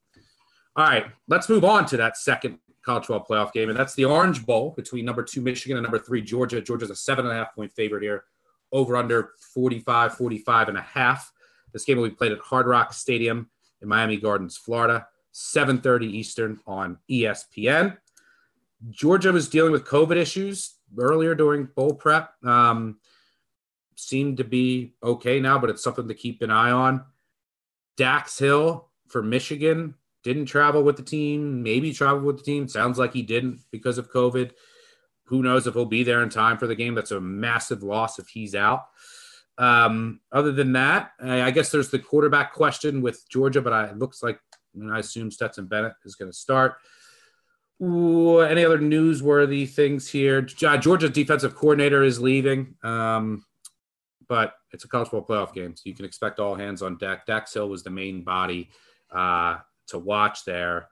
All 0.77 0.85
right, 0.85 1.07
let's 1.27 1.49
move 1.49 1.65
on 1.65 1.87
to 1.87 1.97
that 1.97 2.17
second 2.17 2.59
college 2.89 3.05
12 3.05 3.27
playoff 3.29 3.53
game, 3.53 3.69
and 3.69 3.79
that's 3.79 3.95
the 3.95 4.07
Orange 4.07 4.47
Bowl 4.47 4.73
between 4.75 5.05
number 5.05 5.23
two 5.23 5.43
Michigan 5.43 5.77
and 5.77 5.85
number 5.85 5.99
three 5.99 6.23
Georgia. 6.23 6.61
Georgia's 6.63 6.89
a 6.89 6.97
seven 6.97 7.27
and 7.27 7.35
a 7.35 7.37
half 7.37 7.55
point 7.55 7.71
favorite 7.73 8.03
here, 8.03 8.25
over 8.73 8.97
under 8.97 9.33
45, 9.55 10.15
45 10.15 10.69
and 10.69 10.79
a 10.79 10.83
half. 10.83 11.31
This 11.73 11.85
game 11.85 11.99
will 11.99 12.09
be 12.09 12.15
played 12.15 12.33
at 12.33 12.39
Hard 12.39 12.67
Rock 12.67 12.95
Stadium 12.95 13.51
in 13.83 13.89
Miami 13.89 14.17
Gardens, 14.17 14.57
Florida, 14.57 15.07
7:30 15.35 16.07
Eastern 16.07 16.61
on 16.67 16.99
ESPN. 17.11 17.99
Georgia 18.89 19.33
was 19.33 19.49
dealing 19.49 19.73
with 19.73 19.85
COVID 19.85 20.17
issues 20.17 20.77
earlier 20.99 21.35
during 21.35 21.67
bowl 21.67 21.93
prep. 21.93 22.33
Um, 22.43 23.01
seemed 23.97 24.39
to 24.39 24.45
be 24.45 24.95
okay 25.03 25.41
now, 25.41 25.59
but 25.59 25.69
it's 25.69 25.83
something 25.83 26.09
to 26.09 26.15
keep 26.15 26.41
an 26.41 26.51
eye 26.51 26.71
on. 26.71 27.05
Dax 27.99 28.39
Hill 28.39 28.89
for 29.09 29.23
Michigan 29.23 29.95
didn't 30.29 30.47
travel 30.47 30.83
with 30.83 30.97
the 30.97 31.03
team, 31.03 31.63
maybe 31.63 31.93
traveled 31.93 32.25
with 32.25 32.37
the 32.37 32.43
team. 32.43 32.69
Sounds 32.69 32.99
like 32.99 33.15
he 33.15 33.23
didn't 33.23 33.61
because 33.71 33.97
of 33.97 34.13
COVID. 34.13 34.53
Who 35.25 35.43
knows 35.43 35.67
if 35.67 35.75
he'll 35.75 35.87
be 35.87 36.03
there 36.03 36.23
in 36.23 36.29
time 36.29 36.59
for 36.59 36.67
the 36.67 36.75
game? 36.75 36.95
That's 36.95 37.11
a 37.11 37.21
massive 37.21 37.83
loss 37.83 38.19
if 38.19 38.29
he's 38.29 38.55
out. 38.55 38.87
Um, 39.57 40.21
other 40.31 40.53
than 40.53 40.73
that, 40.73 41.13
I 41.21 41.51
guess 41.51 41.71
there's 41.71 41.91
the 41.91 41.99
quarterback 41.99 42.53
question 42.53 43.03
with 43.03 43.29
Georgia, 43.29 43.61
but 43.61 43.73
I, 43.73 43.85
it 43.87 43.99
looks 43.99 44.23
like 44.23 44.39
I, 44.75 44.79
mean, 44.79 44.91
I 44.91 45.01
assume 45.01 45.31
Stetson 45.31 45.67
Bennett 45.67 45.95
is 46.05 46.15
going 46.15 46.31
to 46.31 46.37
start. 46.37 46.77
Ooh, 47.83 48.41
any 48.41 48.65
other 48.65 48.79
newsworthy 48.79 49.69
things 49.69 50.09
here? 50.09 50.43
Georgia's 50.43 51.11
defensive 51.11 51.55
coordinator 51.55 52.03
is 52.03 52.21
leaving, 52.21 52.75
um, 52.83 53.45
but 54.29 54.55
it's 54.73 54.85
a 54.85 54.89
college 54.89 55.09
football 55.09 55.47
playoff 55.47 55.55
game, 55.55 55.75
so 55.75 55.83
you 55.85 55.95
can 55.95 56.05
expect 56.05 56.39
all 56.39 56.55
hands 56.55 56.83
on 56.83 56.99
deck. 56.99 57.27
Dax 57.27 57.55
Hill 57.55 57.69
was 57.69 57.83
the 57.83 57.91
main 57.91 58.23
body. 58.23 58.71
Uh, 59.11 59.59
to 59.89 59.99
watch 59.99 60.45
there. 60.45 60.89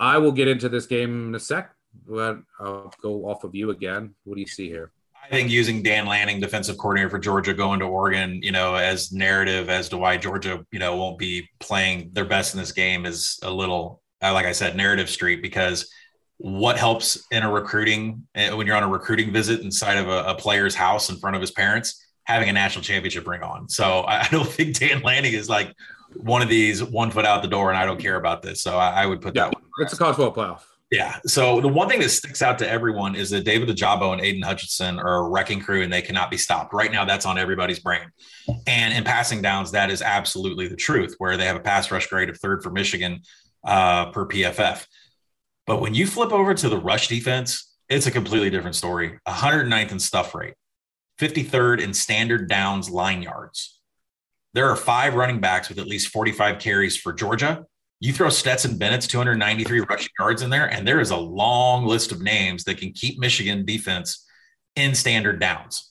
I 0.00 0.18
will 0.18 0.32
get 0.32 0.48
into 0.48 0.68
this 0.68 0.86
game 0.86 1.28
in 1.28 1.34
a 1.34 1.40
sec, 1.40 1.74
but 2.06 2.38
I'll 2.58 2.92
go 3.02 3.28
off 3.28 3.44
of 3.44 3.54
you 3.54 3.70
again. 3.70 4.14
What 4.24 4.34
do 4.34 4.40
you 4.40 4.46
see 4.46 4.68
here? 4.68 4.92
I 5.24 5.28
think 5.28 5.50
using 5.50 5.82
Dan 5.82 6.06
Lanning, 6.06 6.38
defensive 6.38 6.76
coordinator 6.76 7.08
for 7.08 7.18
Georgia, 7.18 7.54
going 7.54 7.80
to 7.80 7.86
Oregon, 7.86 8.40
you 8.42 8.52
know, 8.52 8.74
as 8.74 9.10
narrative 9.10 9.70
as 9.70 9.88
to 9.88 9.96
why 9.96 10.18
Georgia, 10.18 10.64
you 10.70 10.78
know, 10.78 10.96
won't 10.96 11.18
be 11.18 11.48
playing 11.60 12.10
their 12.12 12.26
best 12.26 12.54
in 12.54 12.60
this 12.60 12.72
game 12.72 13.06
is 13.06 13.38
a 13.42 13.50
little, 13.50 14.02
uh, 14.22 14.34
like 14.34 14.44
I 14.44 14.52
said, 14.52 14.76
narrative 14.76 15.08
street 15.08 15.40
because 15.40 15.88
what 16.36 16.76
helps 16.76 17.26
in 17.30 17.42
a 17.42 17.50
recruiting 17.50 18.26
uh, 18.34 18.50
when 18.50 18.66
you're 18.66 18.76
on 18.76 18.82
a 18.82 18.88
recruiting 18.88 19.32
visit 19.32 19.60
inside 19.60 19.96
of 19.96 20.08
a, 20.08 20.24
a, 20.24 20.34
player's 20.34 20.74
house 20.74 21.08
in 21.08 21.16
front 21.16 21.36
of 21.36 21.40
his 21.40 21.50
parents, 21.50 22.04
having 22.24 22.48
a 22.48 22.52
national 22.52 22.82
championship 22.82 23.26
ring 23.26 23.42
on. 23.42 23.68
So 23.68 24.04
I, 24.06 24.28
don't 24.30 24.48
think 24.50 24.78
Dan 24.78 25.00
Lanning 25.02 25.32
is 25.32 25.48
like 25.48 25.72
one 26.16 26.42
of 26.42 26.48
these 26.48 26.82
one 26.82 27.10
foot 27.10 27.24
out 27.24 27.42
the 27.42 27.48
door, 27.48 27.70
and 27.70 27.78
I 27.78 27.84
don't 27.84 28.00
care 28.00 28.16
about 28.16 28.42
this. 28.42 28.62
So 28.62 28.78
I, 28.78 29.02
I 29.02 29.06
would 29.06 29.20
put 29.20 29.34
yeah, 29.34 29.44
that. 29.44 29.54
One 29.54 29.62
it's 29.78 29.92
a 29.92 29.96
college 29.96 30.16
football 30.16 30.44
playoff. 30.44 30.62
Yeah. 30.90 31.18
So 31.26 31.60
the 31.60 31.68
one 31.68 31.88
thing 31.88 32.00
that 32.00 32.10
sticks 32.10 32.42
out 32.42 32.58
to 32.60 32.70
everyone 32.70 33.16
is 33.16 33.30
that 33.30 33.44
David 33.44 33.68
Ojabo 33.68 34.12
and 34.12 34.22
Aiden 34.22 34.44
Hutchinson 34.44 35.00
are 35.00 35.16
a 35.16 35.28
wrecking 35.28 35.60
crew 35.60 35.82
and 35.82 35.92
they 35.92 36.02
cannot 36.02 36.30
be 36.30 36.36
stopped. 36.36 36.72
Right 36.72 36.92
now, 36.92 37.04
that's 37.04 37.26
on 37.26 37.36
everybody's 37.36 37.80
brain. 37.80 38.12
And 38.68 38.94
in 38.94 39.02
passing 39.02 39.42
downs, 39.42 39.72
that 39.72 39.90
is 39.90 40.02
absolutely 40.02 40.68
the 40.68 40.76
truth, 40.76 41.16
where 41.18 41.36
they 41.36 41.46
have 41.46 41.56
a 41.56 41.60
pass 41.60 41.90
rush 41.90 42.06
grade 42.06 42.28
of 42.28 42.38
third 42.38 42.62
for 42.62 42.70
Michigan 42.70 43.22
uh, 43.64 44.12
per 44.12 44.26
PFF. 44.26 44.86
But 45.66 45.80
when 45.80 45.94
you 45.94 46.06
flip 46.06 46.32
over 46.32 46.54
to 46.54 46.68
the 46.68 46.78
rush 46.78 47.08
defense, 47.08 47.74
it's 47.88 48.06
a 48.06 48.10
completely 48.10 48.50
different 48.50 48.76
story. 48.76 49.18
109th 49.26 49.92
in 49.92 49.98
stuff 49.98 50.34
rate, 50.34 50.54
53rd 51.18 51.80
in 51.80 51.94
standard 51.94 52.48
downs 52.48 52.90
line 52.90 53.22
yards. 53.22 53.73
There 54.54 54.70
are 54.70 54.76
five 54.76 55.14
running 55.14 55.40
backs 55.40 55.68
with 55.68 55.78
at 55.78 55.86
least 55.86 56.08
45 56.08 56.58
carries 56.58 56.96
for 56.96 57.12
Georgia 57.12 57.66
you 58.04 58.12
throw 58.12 58.28
Stetson 58.28 58.76
Bennett's 58.76 59.06
293 59.06 59.80
rushing 59.80 60.12
yards 60.18 60.42
in 60.42 60.50
there, 60.50 60.66
and 60.66 60.86
there 60.86 61.00
is 61.00 61.10
a 61.10 61.16
long 61.16 61.86
list 61.86 62.12
of 62.12 62.20
names 62.20 62.64
that 62.64 62.76
can 62.76 62.92
keep 62.92 63.18
Michigan 63.18 63.64
defense 63.64 64.26
in 64.76 64.94
standard 64.94 65.40
downs. 65.40 65.90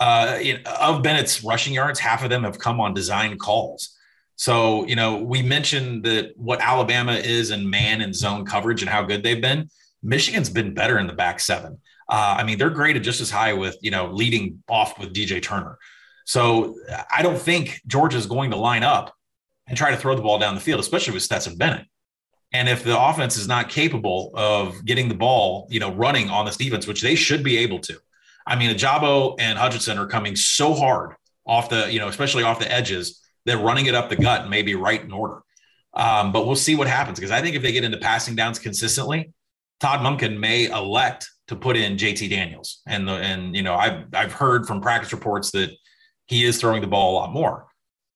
Uh, 0.00 0.40
of 0.80 1.02
Bennett's 1.02 1.44
rushing 1.44 1.74
yards, 1.74 2.00
half 2.00 2.24
of 2.24 2.30
them 2.30 2.44
have 2.44 2.58
come 2.58 2.80
on 2.80 2.94
design 2.94 3.36
calls. 3.36 3.94
So, 4.36 4.86
you 4.86 4.96
know, 4.96 5.18
we 5.18 5.42
mentioned 5.42 6.04
that 6.04 6.32
what 6.36 6.62
Alabama 6.62 7.12
is 7.12 7.50
in 7.50 7.68
man 7.68 8.00
and 8.00 8.14
zone 8.14 8.46
coverage 8.46 8.80
and 8.80 8.88
how 8.88 9.02
good 9.02 9.22
they've 9.22 9.40
been. 9.40 9.68
Michigan's 10.02 10.48
been 10.48 10.72
better 10.72 10.98
in 10.98 11.06
the 11.06 11.12
back 11.12 11.40
seven. 11.40 11.78
Uh, 12.08 12.36
I 12.38 12.44
mean, 12.44 12.56
they're 12.56 12.70
graded 12.70 13.04
just 13.04 13.20
as 13.20 13.30
high 13.30 13.52
with, 13.52 13.76
you 13.82 13.90
know, 13.90 14.06
leading 14.10 14.62
off 14.66 14.98
with 14.98 15.12
DJ 15.12 15.42
Turner. 15.42 15.78
So 16.24 16.76
I 17.10 17.22
don't 17.22 17.38
think 17.38 17.80
Georgia's 17.86 18.26
going 18.26 18.50
to 18.50 18.56
line 18.56 18.82
up 18.82 19.14
and 19.66 19.76
try 19.76 19.90
to 19.90 19.96
throw 19.96 20.14
the 20.14 20.22
ball 20.22 20.38
down 20.38 20.54
the 20.54 20.60
field, 20.60 20.80
especially 20.80 21.14
with 21.14 21.22
Stetson 21.22 21.56
Bennett. 21.56 21.86
And 22.52 22.68
if 22.68 22.84
the 22.84 22.98
offense 22.98 23.36
is 23.36 23.48
not 23.48 23.68
capable 23.68 24.30
of 24.34 24.84
getting 24.84 25.08
the 25.08 25.14
ball, 25.14 25.66
you 25.70 25.80
know, 25.80 25.92
running 25.92 26.30
on 26.30 26.46
this 26.46 26.56
defense, 26.56 26.86
which 26.86 27.02
they 27.02 27.14
should 27.14 27.42
be 27.42 27.58
able 27.58 27.80
to. 27.80 27.98
I 28.46 28.56
mean, 28.56 28.74
Ojabo 28.74 29.36
and 29.38 29.58
Hutchinson 29.58 29.98
are 29.98 30.06
coming 30.06 30.36
so 30.36 30.74
hard 30.74 31.14
off 31.46 31.68
the, 31.68 31.92
you 31.92 31.98
know, 31.98 32.08
especially 32.08 32.42
off 32.42 32.58
the 32.58 32.70
edges, 32.70 33.20
that 33.46 33.58
running 33.58 33.86
it 33.86 33.94
up 33.94 34.08
the 34.08 34.16
gut 34.16 34.48
may 34.48 34.62
be 34.62 34.74
right 34.74 35.02
in 35.02 35.12
order. 35.12 35.42
Um, 35.94 36.32
but 36.32 36.46
we'll 36.46 36.56
see 36.56 36.74
what 36.74 36.88
happens 36.88 37.18
because 37.18 37.30
I 37.30 37.40
think 37.40 37.56
if 37.56 37.62
they 37.62 37.72
get 37.72 37.84
into 37.84 37.98
passing 37.98 38.34
downs 38.34 38.58
consistently, 38.58 39.32
Todd 39.80 40.00
Monken 40.00 40.38
may 40.38 40.66
elect 40.66 41.28
to 41.48 41.56
put 41.56 41.76
in 41.76 41.96
JT 41.96 42.30
Daniels. 42.30 42.80
And 42.86 43.06
the, 43.06 43.12
and 43.12 43.54
you 43.54 43.62
know, 43.62 43.74
I've 43.74 44.06
I've 44.14 44.32
heard 44.32 44.66
from 44.66 44.80
practice 44.80 45.12
reports 45.12 45.50
that 45.52 45.70
he 46.26 46.44
is 46.44 46.60
throwing 46.60 46.80
the 46.80 46.86
ball 46.86 47.12
a 47.12 47.16
lot 47.18 47.32
more. 47.32 47.66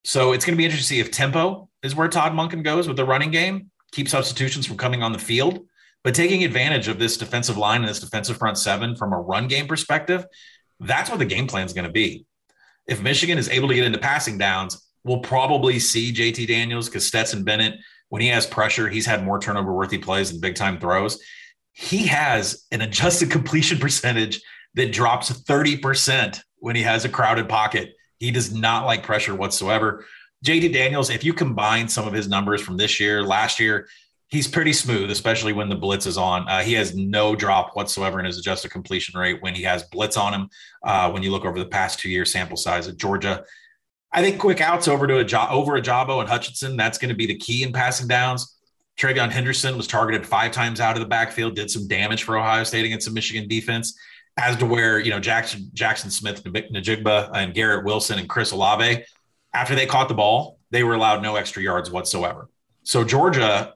So 0.03 0.31
it's 0.31 0.45
going 0.45 0.55
to 0.55 0.57
be 0.57 0.65
interesting 0.65 0.97
to 0.97 1.03
see 1.03 1.07
if 1.07 1.11
tempo 1.11 1.69
is 1.83 1.95
where 1.95 2.07
Todd 2.07 2.33
Monken 2.33 2.63
goes 2.63 2.87
with 2.87 2.97
the 2.97 3.05
running 3.05 3.31
game, 3.31 3.69
keep 3.91 4.09
substitutions 4.09 4.65
from 4.65 4.77
coming 4.77 5.03
on 5.03 5.11
the 5.11 5.19
field, 5.19 5.65
but 6.03 6.15
taking 6.15 6.43
advantage 6.43 6.87
of 6.87 6.99
this 6.99 7.17
defensive 7.17 7.57
line 7.57 7.81
and 7.81 7.89
this 7.89 7.99
defensive 7.99 8.37
front 8.37 8.57
seven 8.57 8.95
from 8.95 9.13
a 9.13 9.19
run 9.19 9.47
game 9.47 9.67
perspective, 9.67 10.25
that's 10.79 11.09
what 11.09 11.19
the 11.19 11.25
game 11.25 11.47
plan 11.47 11.65
is 11.65 11.73
going 11.73 11.85
to 11.85 11.91
be. 11.91 12.25
If 12.87 13.01
Michigan 13.01 13.37
is 13.37 13.49
able 13.49 13.67
to 13.67 13.75
get 13.75 13.83
into 13.83 13.99
passing 13.99 14.37
downs, 14.37 14.89
we'll 15.03 15.19
probably 15.19 15.79
see 15.79 16.13
JT 16.13 16.47
Daniels 16.47 16.87
because 16.87 17.05
Stetson 17.05 17.43
Bennett, 17.43 17.79
when 18.09 18.21
he 18.21 18.29
has 18.29 18.47
pressure, 18.47 18.89
he's 18.89 19.05
had 19.05 19.23
more 19.23 19.39
turnover 19.39 19.73
worthy 19.73 19.97
plays 19.97 20.31
and 20.31 20.41
big 20.41 20.55
time 20.55 20.79
throws. 20.79 21.21
He 21.73 22.07
has 22.07 22.65
an 22.71 22.81
adjusted 22.81 23.29
completion 23.31 23.77
percentage 23.77 24.41
that 24.75 24.91
drops 24.91 25.31
30% 25.31 26.39
when 26.57 26.75
he 26.75 26.83
has 26.83 27.05
a 27.05 27.09
crowded 27.09 27.49
pocket. 27.49 27.93
He 28.19 28.31
does 28.31 28.53
not 28.53 28.85
like 28.85 29.03
pressure 29.03 29.33
whatsoever. 29.33 30.05
JT 30.45 30.73
Daniels, 30.73 31.09
if 31.09 31.23
you 31.23 31.33
combine 31.33 31.87
some 31.87 32.07
of 32.07 32.13
his 32.13 32.27
numbers 32.27 32.61
from 32.61 32.77
this 32.77 32.99
year, 32.99 33.23
last 33.23 33.59
year, 33.59 33.87
he's 34.27 34.47
pretty 34.47 34.73
smooth, 34.73 35.09
especially 35.09 35.53
when 35.53 35.69
the 35.69 35.75
blitz 35.75 36.05
is 36.05 36.17
on. 36.17 36.47
Uh, 36.47 36.61
he 36.61 36.73
has 36.73 36.95
no 36.95 37.35
drop 37.35 37.75
whatsoever 37.75 38.19
in 38.19 38.25
his 38.25 38.37
adjusted 38.37 38.71
completion 38.71 39.19
rate 39.19 39.41
when 39.41 39.55
he 39.55 39.63
has 39.63 39.83
blitz 39.83 40.17
on 40.17 40.33
him. 40.33 40.49
Uh, 40.83 41.09
when 41.11 41.23
you 41.23 41.31
look 41.31 41.45
over 41.45 41.59
the 41.59 41.65
past 41.65 41.99
two 41.99 42.09
year 42.09 42.25
sample 42.25 42.57
size 42.57 42.87
at 42.87 42.97
Georgia, 42.97 43.43
I 44.11 44.21
think 44.21 44.39
quick 44.39 44.61
outs 44.61 44.87
over 44.87 45.07
to 45.07 45.17
a 45.19 45.23
job 45.23 45.51
over 45.51 45.79
Ojabo 45.79 46.19
and 46.19 46.29
Hutchinson. 46.29 46.77
That's 46.77 46.97
going 46.97 47.09
to 47.09 47.15
be 47.15 47.25
the 47.25 47.37
key 47.37 47.63
in 47.63 47.73
passing 47.73 48.07
downs. 48.07 48.55
TreVeyon 48.97 49.29
Henderson 49.29 49.77
was 49.77 49.87
targeted 49.87 50.25
five 50.25 50.51
times 50.51 50.79
out 50.79 50.95
of 50.95 50.99
the 50.99 51.07
backfield, 51.07 51.55
did 51.55 51.71
some 51.71 51.87
damage 51.87 52.23
for 52.23 52.37
Ohio 52.37 52.63
State 52.63 52.85
against 52.85 53.07
the 53.07 53.13
Michigan 53.13 53.47
defense 53.47 53.97
as 54.39 54.55
to 54.57 54.65
where 54.65 54.99
you 54.99 55.11
know 55.11 55.19
Jackson 55.19 55.69
Jaxon 55.73 56.11
Smith-Njigba 56.11 57.31
and 57.33 57.53
Garrett 57.53 57.85
Wilson 57.85 58.17
and 58.17 58.29
Chris 58.29 58.51
Olave, 58.51 59.03
after 59.53 59.75
they 59.75 59.85
caught 59.85 60.07
the 60.07 60.13
ball, 60.13 60.59
they 60.71 60.83
were 60.83 60.93
allowed 60.93 61.21
no 61.21 61.35
extra 61.35 61.61
yards 61.61 61.91
whatsoever. 61.91 62.49
So 62.83 63.03
Georgia, 63.03 63.73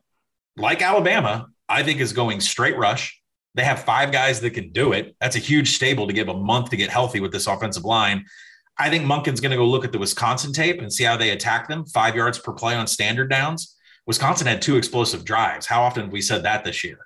like 0.58 0.82
Alabama, 0.82 1.48
I 1.68 1.84
think 1.84 2.00
is 2.00 2.14
going 2.14 2.40
straight 2.40 2.78
rush. 2.78 3.20
They 3.56 3.64
have 3.64 3.84
five 3.84 4.12
guys 4.12 4.40
that 4.42 4.52
can 4.52 4.72
do 4.72 4.94
it. 4.94 5.16
That's 5.20 5.36
a 5.36 5.40
huge 5.40 5.76
stable 5.76 6.08
to 6.08 6.14
give 6.14 6.28
a 6.28 6.34
month 6.34 6.70
to 6.72 6.78
get 6.78 6.90
healthy 6.90 7.20
with 7.20 7.32
this 7.32 7.46
offensive 7.46 7.84
line. 7.84 8.26
I 8.80 8.90
think 8.90 9.06
Monken's 9.06 9.40
going 9.40 9.52
to 9.52 9.58
go 9.58 9.66
look 9.66 9.86
at 9.86 9.92
the 9.92 10.00
Wisconsin 10.00 10.54
tape 10.54 10.82
and 10.82 10.92
see 10.92 11.04
how 11.04 11.18
they 11.18 11.30
attack 11.30 11.68
them. 11.68 11.86
Five 11.86 12.16
yards 12.16 12.40
per 12.40 12.54
play 12.54 12.74
on 12.74 12.88
standard 12.88 13.30
downs. 13.30 13.76
Wisconsin 14.08 14.48
had 14.48 14.62
two 14.62 14.78
explosive 14.78 15.24
drives. 15.24 15.68
How 15.68 15.84
often 15.84 16.06
have 16.06 16.12
we 16.12 16.22
said 16.22 16.44
that 16.44 16.64
this 16.64 16.84
year? 16.84 16.98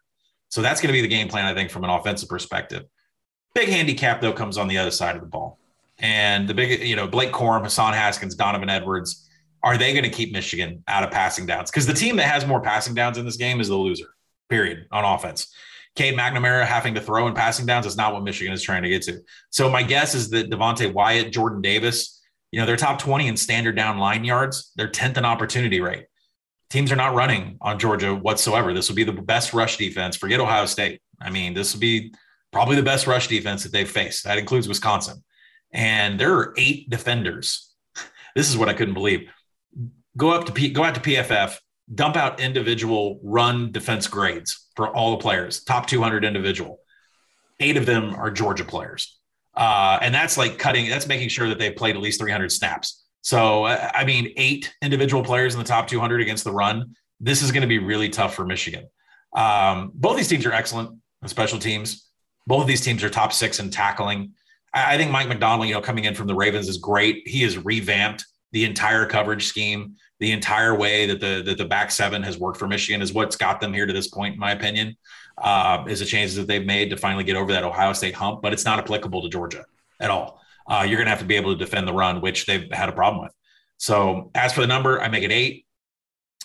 So 0.50 0.62
that's 0.62 0.80
going 0.80 0.88
to 0.88 0.94
be 0.94 1.02
the 1.02 1.10
game 1.10 1.28
plan, 1.28 1.46
I 1.46 1.54
think, 1.54 1.70
from 1.70 1.84
an 1.84 1.90
offensive 1.90 2.30
perspective. 2.30 2.84
Big 3.58 3.70
handicap 3.70 4.22
though 4.22 4.34
comes 4.34 4.56
on 4.60 4.68
the 4.68 4.78
other 4.78 4.92
side 4.92 5.16
of 5.16 5.22
the 5.22 5.28
ball, 5.28 5.58
and 5.98 6.48
the 6.48 6.54
big 6.54 6.84
you 6.84 6.96
know 6.96 7.08
Blake 7.08 7.32
Corum, 7.32 7.64
Hassan 7.64 7.94
Haskins, 7.94 8.36
Donovan 8.36 8.70
Edwards. 8.70 9.28
Are 9.64 9.80
they 9.80 9.94
going 9.94 10.04
to 10.04 10.12
keep 10.12 10.32
Michigan 10.32 10.84
out 10.88 11.04
of 11.04 11.10
passing 11.10 11.48
downs? 11.48 11.72
Because 11.72 11.88
the 11.88 11.94
team 11.94 12.18
that 12.18 12.28
has 12.28 12.46
more 12.46 12.62
passing 12.62 12.94
downs 12.94 13.18
in 13.18 13.26
this 13.26 13.36
game 13.36 13.60
is 13.60 13.70
the 13.70 13.76
loser. 13.76 14.14
Period 14.48 14.86
on 14.92 15.04
offense. 15.04 15.52
Cade 15.96 16.14
McNamara 16.14 16.68
having 16.68 16.94
to 16.94 17.02
throw 17.02 17.28
in 17.28 17.34
passing 17.34 17.66
downs 17.66 17.88
is 17.88 17.98
not 17.98 18.14
what 18.14 18.22
Michigan 18.22 18.54
is 18.54 18.62
trying 18.62 18.84
to 18.84 18.90
get 18.90 19.02
to. 19.02 19.22
So 19.50 19.72
my 19.72 19.82
guess 19.82 20.14
is 20.14 20.30
that 20.30 20.52
Devonte 20.52 20.94
Wyatt, 20.94 21.34
Jordan 21.34 21.60
Davis, 21.60 22.22
you 22.52 22.60
know, 22.60 22.68
they're 22.68 22.78
top 22.78 23.00
20 23.00 23.28
in 23.28 23.36
standard 23.38 23.76
down 23.76 23.98
line 23.98 24.24
yards. 24.24 24.72
They're 24.76 24.88
10th 24.88 25.18
in 25.18 25.26
opportunity 25.26 25.82
rate. 25.82 26.06
Teams 26.70 26.92
are 26.92 26.96
not 26.96 27.16
running 27.16 27.58
on 27.62 27.80
Georgia 27.80 28.14
whatsoever. 28.14 28.72
This 28.76 28.88
will 28.88 28.96
be 28.96 29.04
the 29.04 29.14
best 29.14 29.52
rush 29.52 29.78
defense. 29.78 30.16
Forget 30.16 30.40
Ohio 30.40 30.68
State. 30.68 31.02
I 31.20 31.32
mean, 31.32 31.56
this 31.56 31.74
will 31.74 31.82
be 31.82 32.14
probably 32.52 32.76
the 32.76 32.84
best 32.84 33.08
rush 33.08 33.28
defense 33.28 33.64
that 33.64 33.72
they've 33.72 33.90
faced. 33.90 34.24
That 34.24 34.38
includes 34.38 34.68
Wisconsin. 34.68 35.24
And 35.72 36.20
there 36.20 36.34
are 36.36 36.54
eight 36.58 36.90
defenders. 36.90 37.74
This 38.36 38.50
is 38.50 38.58
what 38.58 38.70
I 38.70 38.74
couldn't 38.74 38.94
believe. 38.94 39.30
Go 40.16 40.30
up 40.30 40.46
to 40.46 40.52
P, 40.52 40.70
go 40.70 40.84
out 40.84 40.96
to 40.96 41.02
PFF, 41.02 41.58
dump 41.94 42.16
out 42.16 42.40
individual 42.40 43.20
run 43.24 43.72
defense 43.72 44.08
grades 44.08 44.68
for 44.76 44.96
all 44.96 45.12
the 45.12 45.18
players, 45.18 45.64
top 45.64 45.88
200 45.88 46.26
individual. 46.26 46.80
Eight 47.60 47.78
of 47.78 47.86
them 47.86 48.14
are 48.16 48.32
Georgia 48.32 48.64
players. 48.64 49.18
Uh, 49.56 49.98
and 50.02 50.14
that's 50.14 50.38
like 50.38 50.60
cutting, 50.60 50.90
that's 50.90 51.08
making 51.08 51.30
sure 51.30 51.50
that 51.50 51.58
they've 51.58 51.76
played 51.76 51.96
at 51.96 52.02
least 52.02 52.20
300 52.20 52.52
snaps. 52.52 53.06
So, 53.22 53.66
I 53.66 54.06
mean, 54.06 54.32
eight 54.38 54.74
individual 54.82 55.24
players 55.24 55.54
in 55.54 55.60
the 55.60 55.66
top 55.66 55.88
200 55.88 56.22
against 56.22 56.44
the 56.44 56.52
run. 56.52 56.96
This 57.20 57.42
is 57.42 57.52
going 57.52 57.62
to 57.62 57.68
be 57.68 57.80
really 57.80 58.10
tough 58.10 58.36
for 58.36 58.46
Michigan. 58.46 58.88
Um, 59.36 59.92
both 59.94 60.16
these 60.16 60.28
teams 60.28 60.46
are 60.46 60.54
excellent 60.54 60.92
on 61.22 61.28
special 61.28 61.60
teams. 61.60 62.07
Both 62.48 62.62
of 62.62 62.68
these 62.68 62.82
teams 62.82 63.04
are 63.04 63.10
top 63.10 63.34
six 63.34 63.60
in 63.60 63.70
tackling. 63.70 64.34
I 64.74 64.98
think 64.98 65.12
Mike 65.12 65.28
Macdonald, 65.28 65.68
you 65.68 65.74
know, 65.74 65.82
coming 65.82 66.06
in 66.06 66.16
from 66.16 66.28
the 66.28 66.36
Ravens 66.36 66.68
is 66.68 66.78
great. 66.78 67.28
He 67.28 67.44
has 67.44 67.58
revamped 67.58 68.26
the 68.52 68.64
entire 68.64 69.06
coverage 69.06 69.46
scheme, 69.46 69.96
the 70.20 70.32
entire 70.32 70.76
way 70.76 71.06
that 71.08 71.20
the 71.20 71.44
that 71.46 71.58
the 71.58 71.66
back 71.66 71.92
seven 71.92 72.24
has 72.24 72.38
worked 72.38 72.58
for 72.58 72.68
Michigan 72.68 73.02
is 73.02 73.14
what's 73.14 73.36
got 73.36 73.60
them 73.60 73.74
here 73.74 73.86
to 73.86 73.94
this 73.94 74.08
point, 74.08 74.36
in 74.36 74.40
my 74.40 74.52
opinion. 74.52 74.96
Uh, 75.38 75.86
is 75.88 76.00
the 76.00 76.06
changes 76.06 76.36
that 76.36 76.48
they've 76.48 76.66
made 76.66 76.90
to 76.90 76.98
finally 76.98 77.24
get 77.24 77.36
over 77.36 77.52
that 77.52 77.64
Ohio 77.64 77.94
State 77.94 78.16
hump, 78.16 78.42
but 78.42 78.54
it's 78.54 78.66
not 78.66 78.80
applicable 78.80 79.22
to 79.22 79.30
Georgia 79.30 79.64
at 80.00 80.10
all. 80.10 80.42
Uh, 80.66 80.84
you're 80.88 80.98
going 80.98 81.06
to 81.06 81.12
have 81.12 81.20
to 81.20 81.26
be 81.26 81.36
able 81.36 81.52
to 81.52 81.58
defend 81.58 81.88
the 81.88 81.94
run, 81.94 82.22
which 82.22 82.48
they've 82.48 82.72
had 82.72 82.90
a 82.90 82.92
problem 82.92 83.22
with. 83.22 83.32
So 83.78 84.32
as 84.34 84.52
for 84.54 84.62
the 84.62 84.68
number, 84.68 85.00
I 85.00 85.10
make 85.10 85.24
it 85.24 85.32
eight. 85.32 85.66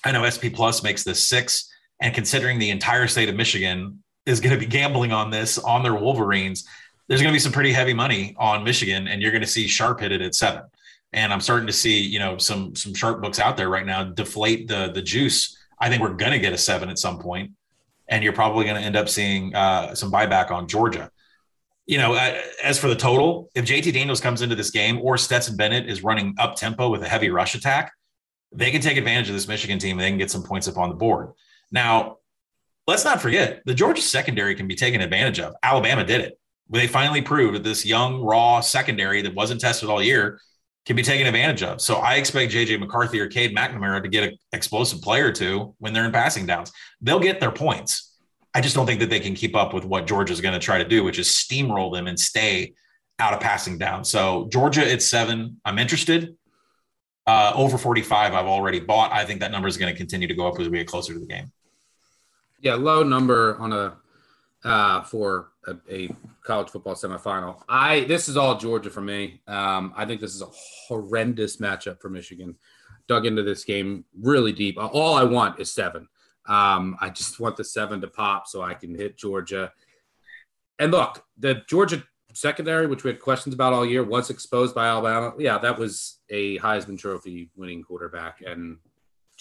I 0.05 0.13
know 0.13 0.29
SP 0.29 0.53
Plus 0.53 0.83
makes 0.83 1.05
this 1.05 1.27
six, 1.27 1.73
and 2.01 2.15
considering 2.15 2.59
the 2.59 2.69
entire 2.69 3.07
state 3.07 3.31
of 3.31 3.35
Michigan 3.35 4.03
is 4.27 4.41
going 4.41 4.55
to 4.55 4.59
be 4.59 4.67
gambling 4.67 5.13
on 5.13 5.31
this 5.31 5.59
on 5.59 5.83
their 5.83 5.95
Wolverines, 5.95 6.67
there's 7.09 7.21
going 7.21 7.33
to 7.33 7.37
be 7.37 7.41
some 7.41 7.53
pretty 7.53 7.73
heavy 7.73 7.95
money 7.95 8.35
on 8.39 8.65
Michigan, 8.65 9.09
and 9.09 9.21
you're 9.21 9.33
going 9.33 9.43
to 9.43 9.49
see 9.49 9.67
sharp 9.67 10.01
hit 10.01 10.13
it 10.13 10.23
at 10.23 10.35
seven. 10.35 10.63
And 11.13 11.33
I'm 11.33 11.41
starting 11.41 11.67
to 11.67 11.73
see, 11.73 12.01
you 12.01 12.19
know, 12.19 12.39
some 12.39 12.75
some 12.75 12.95
sharp 12.95 13.21
books 13.21 13.39
out 13.39 13.57
there 13.57 13.69
right 13.69 13.85
now 13.85 14.05
deflate 14.05 14.69
the 14.69 14.91
the 14.93 15.03
juice. 15.03 15.57
I 15.79 15.89
think 15.89 16.01
we're 16.01 16.15
going 16.15 16.33
to 16.33 16.39
get 16.39 16.53
a 16.53 16.59
seven 16.59 16.89
at 16.89 16.99
some 16.99 17.19
and 18.09 18.23
you're 18.23 18.33
probably 18.33 18.65
going 18.65 18.77
to 18.77 18.83
end 18.83 18.95
up 18.95 19.09
seeing 19.09 19.55
uh, 19.55 19.95
some 19.95 20.13
buyback 20.13 20.51
on 20.51 20.69
Georgia. 20.69 21.11
You 21.87 21.99
know, 21.99 22.15
uh, 22.15 22.41
as 22.63 22.79
for 22.79 22.89
the 22.89 22.95
total, 22.95 23.51
if 23.55 23.65
JT 23.65 23.93
Daniels 23.93 24.21
comes 24.21 24.43
into 24.43 24.55
this 24.55 24.71
game 24.71 25.01
or 25.03 25.19
Stetson 25.19 25.57
Bennett 25.57 25.89
is 25.89 26.05
running 26.05 26.35
up 26.39 26.55
tempo 26.55 26.89
with 26.89 27.03
a 27.03 27.09
heavy 27.09 27.31
rush 27.31 27.55
attack, 27.55 27.93
they 28.53 28.71
can 28.71 28.81
take 28.81 28.97
advantage 28.97 29.29
of 29.29 29.35
this 29.35 29.49
Michigan 29.49 29.79
team 29.79 29.99
and 29.99 30.01
they 30.01 30.11
can 30.11 30.19
get 30.19 30.31
some 30.31 30.43
points 30.43 30.69
up 30.69 30.77
on 30.77 30.89
the 30.89 30.95
board. 30.95 31.33
Now, 31.71 32.19
let's 32.87 33.05
not 33.05 33.21
forget 33.21 33.63
the 33.65 33.75
Georgia 33.75 34.03
secondary 34.03 34.55
can 34.55 34.67
be 34.67 34.75
taken 34.75 35.01
advantage 35.01 35.41
of. 35.41 35.55
Alabama 35.63 36.05
did 36.05 36.21
it. 36.21 36.39
They 36.71 36.87
finally 36.87 37.23
proved 37.23 37.55
that 37.55 37.65
this 37.65 37.85
young, 37.85 38.23
raw 38.23 38.61
secondary 38.61 39.23
that 39.23 39.35
wasn't 39.35 39.61
tested 39.61 39.89
all 39.89 40.03
year 40.03 40.41
can 40.87 40.97
be 40.97 41.03
taken 41.03 41.27
advantage 41.27 41.63
of. 41.63 41.81
So 41.81 41.97
I 41.97 42.15
expect 42.15 42.53
JJ 42.53 42.81
McCarthy 42.81 43.21
or 43.21 43.29
Cade 43.29 43.55
McNamara 43.55 44.03
to 44.03 44.09
get 44.09 44.25
an 44.25 44.39
explosive 44.53 45.01
player 45.01 45.29
or 45.29 45.33
two 45.33 45.75
when 45.79 45.93
they're 45.93 46.05
in 46.05 46.13
passing 46.13 46.47
downs. 46.47 46.73
They'll 47.01 47.21
get 47.21 47.41
their 47.41 47.53
points. 47.53 48.19
I 48.55 48.61
just 48.61 48.75
don't 48.75 48.87
think 48.87 49.01
that 49.01 49.11
they 49.11 49.21
can 49.21 49.35
keep 49.35 49.55
up 49.55 49.73
with 49.73 49.85
what 49.85 50.07
Georgia's 50.07 50.41
going 50.41 50.55
to 50.55 50.61
try 50.61 50.79
to 50.79 50.89
do, 50.89 51.05
which 51.05 51.19
is 51.19 51.29
steamroll 51.29 51.93
them 51.93 52.07
and 52.07 52.19
stay 52.19 52.75
out 53.19 53.33
of 53.33 53.41
passing 53.41 53.79
down. 53.79 54.05
So 54.05 54.49
Georgia, 54.51 54.91
at 54.91 55.03
seven. 55.03 55.61
I'm 55.65 55.79
interested. 55.79 56.37
Uh, 57.27 57.53
over 57.55 57.79
45, 57.79 58.35
I've 58.35 58.47
already 58.47 58.81
bought. 58.81 59.13
I 59.13 59.25
think 59.25 59.41
that 59.41 59.53
number 59.53 59.69
is 59.69 59.77
going 59.77 59.93
to 59.93 59.97
continue 59.97 60.27
to 60.27 60.35
go 60.35 60.49
up 60.49 60.59
as 60.59 60.69
we 60.69 60.79
get 60.79 60.89
closer 60.89 61.13
to 61.13 61.21
the 61.21 61.27
game. 61.27 61.53
Yeah, 62.63 62.77
low 62.77 63.03
number 63.03 63.59
on 63.59 63.73
a 63.73 63.97
uh, 64.65 65.03
for 65.03 65.51
a, 65.67 65.75
a, 65.91 66.09
college 66.45 66.71
football 66.71 66.95
semifinal. 66.95 67.63
I 67.69 68.05
this 68.05 68.29
is 68.29 68.37
all 68.37 68.57
Georgia 68.57 68.91
for 68.91 69.01
me. 69.01 69.41
Um, 69.49 69.93
I 69.97 70.07
think 70.07 70.21
this 70.21 70.35
is 70.35 70.43
a 70.43 70.49
horrendous 70.89 71.57
matchup 71.57 72.01
for 72.01 72.09
Michigan. 72.09 72.57
Dug 73.09 73.27
into 73.27 73.43
this 73.43 73.65
game 73.65 74.05
really 74.21 74.53
deep. 74.53 74.77
All 74.79 75.15
I 75.15 75.25
want 75.25 75.59
is 75.59 75.73
seven. 75.73 76.09
Um, 76.47 76.97
I 77.01 77.11
just 77.11 77.41
want 77.41 77.57
the 77.57 77.65
seven 77.65 78.01
to 78.01 78.09
pop 78.09 78.47
so 78.47 78.63
I 78.63 78.75
can 78.75 78.95
hit 78.95 79.19
Georgia. 79.19 79.73
And 80.79 80.93
look, 80.93 81.25
the 81.39 81.63
Georgia 81.69 82.03
secondary, 82.33 82.87
which 82.87 83.05
we 83.05 83.11
had 83.11 83.21
questions 83.21 83.55
about 83.55 83.73
all 83.73 83.85
year, 83.85 84.05
was 84.05 84.31
exposed 84.31 84.75
by 84.75 84.87
Alabama. 84.87 85.33
Yeah, 85.39 85.59
that 85.59 85.79
was 85.79 86.21
a 86.31 86.59
Heisman 86.59 86.99
Trophy 86.99 87.51
winning 87.57 87.83
quarterback 87.83 88.43
and 88.47 88.79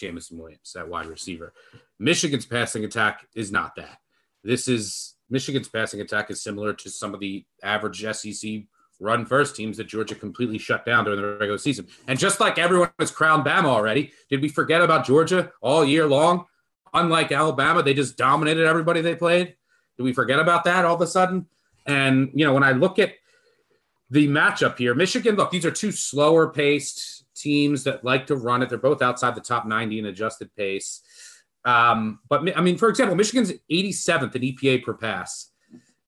Jameson 0.01 0.37
Williams, 0.37 0.73
that 0.73 0.89
wide 0.89 1.05
receiver. 1.05 1.53
Michigan's 1.99 2.45
passing 2.45 2.83
attack 2.83 3.27
is 3.35 3.51
not 3.51 3.75
that. 3.75 3.99
This 4.43 4.67
is 4.67 5.15
Michigan's 5.29 5.69
passing 5.69 6.01
attack 6.01 6.31
is 6.31 6.41
similar 6.41 6.73
to 6.73 6.89
some 6.89 7.13
of 7.13 7.19
the 7.19 7.45
average 7.63 8.03
SEC 8.11 8.63
run 8.99 9.25
first 9.25 9.55
teams 9.55 9.77
that 9.77 9.85
Georgia 9.87 10.15
completely 10.15 10.57
shut 10.57 10.85
down 10.85 11.05
during 11.05 11.21
the 11.21 11.27
regular 11.27 11.57
season. 11.57 11.87
And 12.07 12.19
just 12.19 12.39
like 12.39 12.57
everyone 12.57 12.91
has 12.99 13.11
crowned 13.11 13.45
Bama 13.45 13.65
already, 13.65 14.11
did 14.29 14.41
we 14.41 14.49
forget 14.49 14.81
about 14.81 15.05
Georgia 15.05 15.51
all 15.61 15.85
year 15.85 16.07
long? 16.07 16.45
Unlike 16.93 17.31
Alabama, 17.31 17.81
they 17.81 17.93
just 17.93 18.17
dominated 18.17 18.65
everybody 18.65 19.01
they 19.01 19.15
played. 19.15 19.55
Did 19.97 20.03
we 20.03 20.13
forget 20.13 20.39
about 20.39 20.65
that 20.65 20.85
all 20.85 20.95
of 20.95 21.01
a 21.01 21.07
sudden? 21.07 21.47
And, 21.85 22.31
you 22.33 22.45
know, 22.45 22.53
when 22.53 22.63
I 22.63 22.73
look 22.73 22.99
at 22.99 23.13
the 24.11 24.27
matchup 24.27 24.77
here, 24.77 24.93
Michigan, 24.93 25.35
look, 25.35 25.51
these 25.51 25.65
are 25.65 25.71
two 25.71 25.91
slower 25.91 26.49
paced 26.49 27.23
teams 27.33 27.85
that 27.85 28.03
like 28.03 28.27
to 28.27 28.35
run 28.35 28.61
it. 28.61 28.67
They're 28.67 28.77
both 28.77 29.01
outside 29.01 29.35
the 29.35 29.41
top 29.41 29.65
90 29.65 29.99
in 29.99 30.05
adjusted 30.05 30.53
pace. 30.53 31.01
Um, 31.63 32.19
but 32.27 32.57
I 32.57 32.61
mean, 32.61 32.77
for 32.77 32.89
example, 32.89 33.15
Michigan's 33.15 33.53
87th 33.71 34.35
in 34.35 34.41
EPA 34.41 34.83
per 34.83 34.93
pass, 34.95 35.51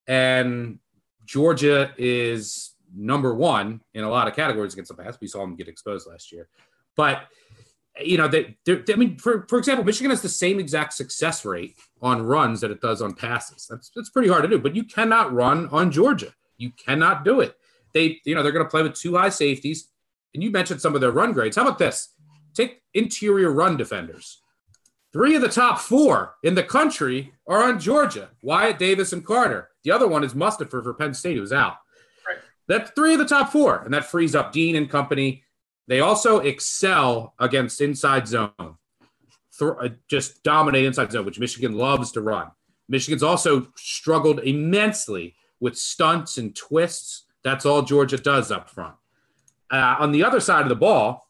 and 0.05 0.79
Georgia 1.25 1.93
is 1.97 2.75
number 2.93 3.33
one 3.33 3.79
in 3.93 4.03
a 4.03 4.09
lot 4.09 4.27
of 4.27 4.35
categories 4.35 4.73
against 4.73 4.95
the 4.95 5.01
pass. 5.01 5.17
We 5.21 5.27
saw 5.27 5.39
them 5.39 5.55
get 5.55 5.69
exposed 5.69 6.05
last 6.05 6.31
year, 6.31 6.49
but 6.97 7.23
you 8.01 8.17
know, 8.17 8.27
they, 8.27 8.57
I 8.67 8.95
mean, 8.95 9.17
for, 9.17 9.45
for 9.47 9.59
example, 9.59 9.85
Michigan 9.85 10.09
has 10.09 10.21
the 10.21 10.27
same 10.27 10.59
exact 10.59 10.93
success 10.93 11.45
rate 11.45 11.75
on 12.01 12.23
runs 12.23 12.59
that 12.61 12.71
it 12.71 12.81
does 12.81 13.01
on 13.01 13.13
passes. 13.13 13.67
That's 13.69 13.91
that's 13.95 14.09
pretty 14.09 14.27
hard 14.27 14.43
to 14.43 14.49
do, 14.49 14.59
but 14.59 14.75
you 14.75 14.83
cannot 14.83 15.31
run 15.31 15.69
on 15.69 15.91
Georgia. 15.91 16.33
You 16.57 16.71
cannot 16.71 17.23
do 17.23 17.39
it. 17.39 17.55
They, 17.93 18.19
you 18.25 18.35
know, 18.35 18.43
they're 18.43 18.51
going 18.51 18.65
to 18.65 18.69
play 18.69 18.83
with 18.83 18.95
two 18.95 19.15
high 19.15 19.29
safeties. 19.29 19.89
And 20.33 20.41
you 20.43 20.51
mentioned 20.51 20.81
some 20.81 20.95
of 20.95 21.01
their 21.01 21.11
run 21.11 21.31
grades. 21.31 21.55
How 21.55 21.63
about 21.63 21.77
this? 21.77 22.09
Take 22.53 22.81
interior 22.93 23.51
run 23.51 23.77
defenders. 23.77 24.41
Three 25.11 25.35
of 25.35 25.43
the 25.43 25.47
top 25.47 25.79
four 25.79 26.35
in 26.41 26.55
the 26.55 26.63
country 26.63 27.33
are 27.47 27.63
on 27.63 27.79
Georgia 27.79 28.29
Wyatt 28.41 28.79
Davis 28.79 29.13
and 29.13 29.23
Carter. 29.23 29.69
The 29.83 29.91
other 29.91 30.07
one 30.07 30.23
is 30.23 30.33
Mustipher 30.33 30.81
for 30.81 30.93
Penn 30.95 31.13
State, 31.13 31.37
who's 31.37 31.53
out. 31.53 31.77
Right. 32.27 32.37
That's 32.67 32.91
three 32.91 33.13
of 33.13 33.19
the 33.19 33.27
top 33.27 33.51
four, 33.51 33.83
and 33.83 33.93
that 33.93 34.05
frees 34.05 34.33
up 34.33 34.51
Dean 34.51 34.75
and 34.75 34.89
company. 34.89 35.43
They 35.87 35.99
also 35.99 36.39
excel 36.39 37.35
against 37.39 37.81
inside 37.81 38.27
zone, 38.27 38.51
uh, 38.59 39.89
just 40.07 40.41
dominate 40.43 40.85
inside 40.85 41.11
zone, 41.11 41.25
which 41.25 41.39
Michigan 41.39 41.77
loves 41.77 42.11
to 42.13 42.21
run. 42.21 42.49
Michigan's 42.89 43.23
also 43.23 43.67
struggled 43.75 44.39
immensely 44.39 45.35
with 45.59 45.77
stunts 45.77 46.37
and 46.37 46.55
twists. 46.55 47.25
That's 47.43 47.65
all 47.65 47.81
Georgia 47.81 48.17
does 48.17 48.51
up 48.51 48.69
front. 48.69 48.95
Uh, 49.71 49.95
on 49.99 50.11
the 50.11 50.23
other 50.23 50.39
side 50.39 50.63
of 50.63 50.69
the 50.69 50.75
ball, 50.75 51.27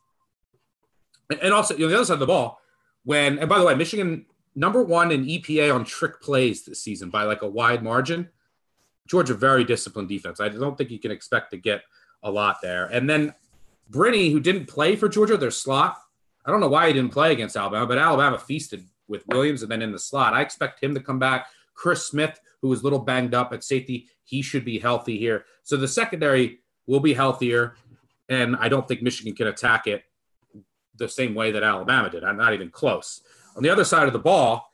and 1.42 1.54
also 1.54 1.76
you 1.76 1.82
know, 1.82 1.90
the 1.90 1.96
other 1.96 2.06
side 2.06 2.16
of 2.16 2.20
the 2.20 2.28
ball, 2.28 2.60
when 3.04 3.40
and 3.40 3.50
by 3.50 3.58
the 3.60 3.66
way, 3.66 3.76
Michigan 3.76 4.26
number 4.56 4.84
one 4.84 5.12
in 5.12 5.26
EPA 5.26 5.74
on 5.74 5.84
trick 5.84 6.22
plays 6.22 6.66
this 6.66 6.82
season 6.82 7.10
by 7.10 7.24
like 7.24 7.42
a 7.42 7.48
wide 7.48 7.84
margin. 7.84 8.30
Georgia 9.08 9.34
very 9.34 9.64
disciplined 9.64 10.08
defense. 10.08 10.40
I 10.40 10.50
don't 10.50 10.78
think 10.78 10.92
you 10.92 11.00
can 11.00 11.12
expect 11.12 11.52
to 11.52 11.58
get 11.58 11.82
a 12.22 12.32
lot 12.32 12.58
there. 12.62 12.86
And 12.86 13.10
then 13.10 13.34
Brini, 13.92 14.32
who 14.32 14.40
didn't 14.40 14.68
play 14.68 14.96
for 14.96 15.10
Georgia, 15.10 15.38
their 15.38 15.52
slot. 15.52 15.98
I 16.46 16.52
don't 16.52 16.62
know 16.62 16.70
why 16.70 16.88
he 16.88 16.94
didn't 16.94 17.12
play 17.12 17.32
against 17.32 17.58
Alabama, 17.58 17.86
but 17.86 17.98
Alabama 17.98 18.38
feasted 18.38 18.86
with 19.08 19.28
Williams 19.28 19.62
and 19.62 19.72
then 19.72 19.82
in 19.82 19.92
the 19.92 20.00
slot. 20.00 20.34
I 20.34 20.42
expect 20.42 20.82
him 20.82 20.94
to 20.94 21.02
come 21.02 21.20
back. 21.20 21.48
Chris 21.74 22.08
Smith, 22.08 22.40
who 22.62 22.70
was 22.70 22.82
a 22.82 22.84
little 22.84 23.00
banged 23.00 23.34
up 23.34 23.52
at 23.54 23.64
safety, 23.64 24.08
he 24.24 24.42
should 24.42 24.64
be 24.64 24.80
healthy 24.80 25.18
here. 25.18 25.46
So 25.64 25.78
the 25.78 25.88
secondary 25.88 26.60
will 26.88 27.00
be 27.00 27.14
healthier, 27.14 27.76
and 28.30 28.56
I 28.58 28.70
don't 28.70 28.88
think 28.88 29.02
Michigan 29.02 29.36
can 29.36 29.48
attack 29.48 29.88
it 29.88 30.04
the 30.96 31.10
same 31.10 31.34
way 31.34 31.52
that 31.52 31.64
Alabama 31.64 32.10
did. 32.10 32.24
I'm 32.24 32.38
not 32.38 32.54
even 32.54 32.70
close. 32.70 33.22
On 33.56 33.64
the 33.64 33.70
other 33.70 33.84
side 33.84 34.08
of 34.08 34.14
the 34.14 34.20
ball, 34.20 34.70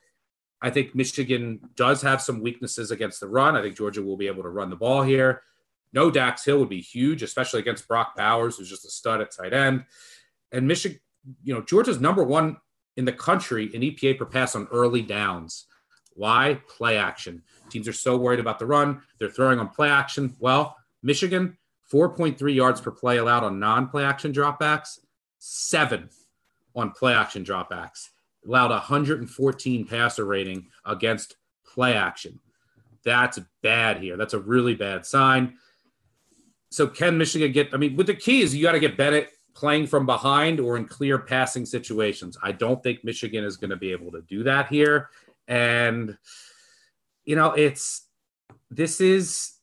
I 0.62 0.70
think 0.70 0.94
Michigan 0.94 1.60
does 1.76 2.02
have 2.02 2.22
some 2.22 2.42
weaknesses 2.42 2.92
against 2.92 3.20
the 3.20 3.28
run. 3.28 3.56
I 3.56 3.62
think 3.62 3.78
Georgia 3.78 4.02
will 4.02 4.18
be 4.18 4.28
able 4.28 4.44
to 4.44 4.50
run 4.50 4.70
the 4.70 4.76
ball 4.76 5.04
here. 5.04 5.44
No 5.94 6.12
Dax 6.12 6.44
Hill 6.44 6.60
would 6.60 6.70
be 6.70 6.82
huge, 6.82 7.24
especially 7.24 7.62
against 7.62 7.88
Brock 7.88 8.16
Bowers, 8.16 8.58
who's 8.58 8.70
just 8.70 8.86
a 8.86 8.90
stud 8.90 9.22
at 9.22 9.32
tight 9.32 9.54
end. 9.54 9.86
And 10.52 10.68
Michigan, 10.68 11.00
you 11.44 11.54
know, 11.54 11.62
Georgia's 11.62 12.00
number 12.00 12.24
one 12.24 12.58
in 12.98 13.06
the 13.06 13.14
country 13.14 13.74
in 13.74 13.82
EPA 13.82 14.18
per 14.18 14.26
pass 14.26 14.56
on 14.56 14.68
early 14.72 15.02
downs. 15.02 15.66
Why? 16.14 16.60
Play 16.68 16.98
action. 16.98 17.44
Teams 17.70 17.88
are 17.88 17.94
so 17.94 18.18
worried 18.18 18.42
about 18.42 18.60
the 18.60 18.66
run. 18.66 19.02
They're 19.20 19.30
throwing 19.30 19.60
on 19.60 19.70
play 19.70 19.90
action. 19.90 20.36
Well, 20.40 20.76
Michigan, 21.02 21.58
4.3 21.92 22.54
yards 22.54 22.82
per 22.82 22.92
play 22.92 23.18
allowed 23.18 23.44
on 23.44 23.60
non 23.60 23.88
play 23.88 24.04
action 24.04 24.32
dropbacks 24.32 25.00
seventh 25.40 26.16
on 26.76 26.92
play 26.92 27.14
action 27.14 27.44
dropbacks, 27.44 28.10
allowed 28.46 28.72
114 28.72 29.88
passer 29.88 30.26
rating 30.26 30.68
against 30.86 31.38
play 31.66 31.94
action. 31.94 32.40
That's 33.04 33.40
bad 33.64 33.98
here. 33.98 34.18
That's 34.18 34.34
a 34.34 34.40
really 34.40 34.76
bad 34.76 35.06
sign. 35.06 35.56
So 36.70 36.86
can 36.86 37.18
Michigan 37.18 37.52
get? 37.52 37.74
I 37.74 37.78
mean, 37.78 37.96
with 37.96 38.08
the 38.08 38.14
key 38.14 38.42
is 38.42 38.56
you 38.56 38.62
got 38.62 38.74
to 38.74 38.80
get 38.80 38.98
Bennett 38.98 39.32
playing 39.56 39.88
from 39.88 40.06
behind 40.06 40.60
or 40.60 40.78
in 40.78 40.86
clear 40.86 41.18
passing 41.18 41.66
situations. 41.66 42.38
I 42.44 42.52
don't 42.52 42.84
think 42.84 43.04
Michigan 43.04 43.44
is 43.44 43.58
going 43.58 43.72
to 43.72 43.76
be 43.76 43.92
able 43.92 44.12
to 44.12 44.22
do 44.22 44.44
that 44.44 44.68
here. 44.68 45.10
And 45.48 46.18
you 47.26 47.36
know, 47.36 47.54
it's 47.54 48.08
this 48.70 49.02
is 49.02 49.54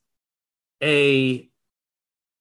a 0.82 1.48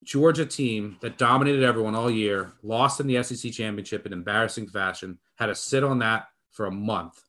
Georgia 0.03 0.45
team 0.45 0.97
that 1.01 1.17
dominated 1.17 1.63
everyone 1.63 1.95
all 1.95 2.11
year, 2.11 2.53
lost 2.61 2.99
in 2.99 3.07
the 3.07 3.21
SEC 3.23 3.51
championship 3.51 4.05
in 4.05 4.13
embarrassing 4.13 4.67
fashion, 4.67 5.17
had 5.35 5.47
to 5.47 5.55
sit 5.55 5.83
on 5.83 5.99
that 5.99 6.27
for 6.51 6.67
a 6.67 6.71
month. 6.71 7.21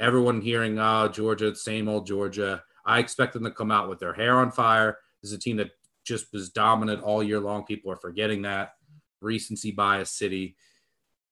Everyone 0.00 0.40
hearing, 0.40 0.78
oh, 0.78 1.08
Georgia, 1.08 1.54
same 1.54 1.88
old 1.88 2.06
Georgia. 2.06 2.62
I 2.84 2.98
expect 2.98 3.34
them 3.34 3.44
to 3.44 3.50
come 3.50 3.70
out 3.70 3.88
with 3.88 3.98
their 3.98 4.14
hair 4.14 4.38
on 4.38 4.50
fire. 4.50 4.98
This 5.22 5.30
is 5.30 5.36
a 5.36 5.40
team 5.40 5.56
that 5.58 5.70
just 6.04 6.32
was 6.32 6.50
dominant 6.50 7.02
all 7.02 7.22
year 7.22 7.40
long. 7.40 7.64
People 7.64 7.92
are 7.92 7.96
forgetting 7.96 8.42
that. 8.42 8.72
Recency 9.20 9.70
bias 9.70 10.10
city. 10.10 10.56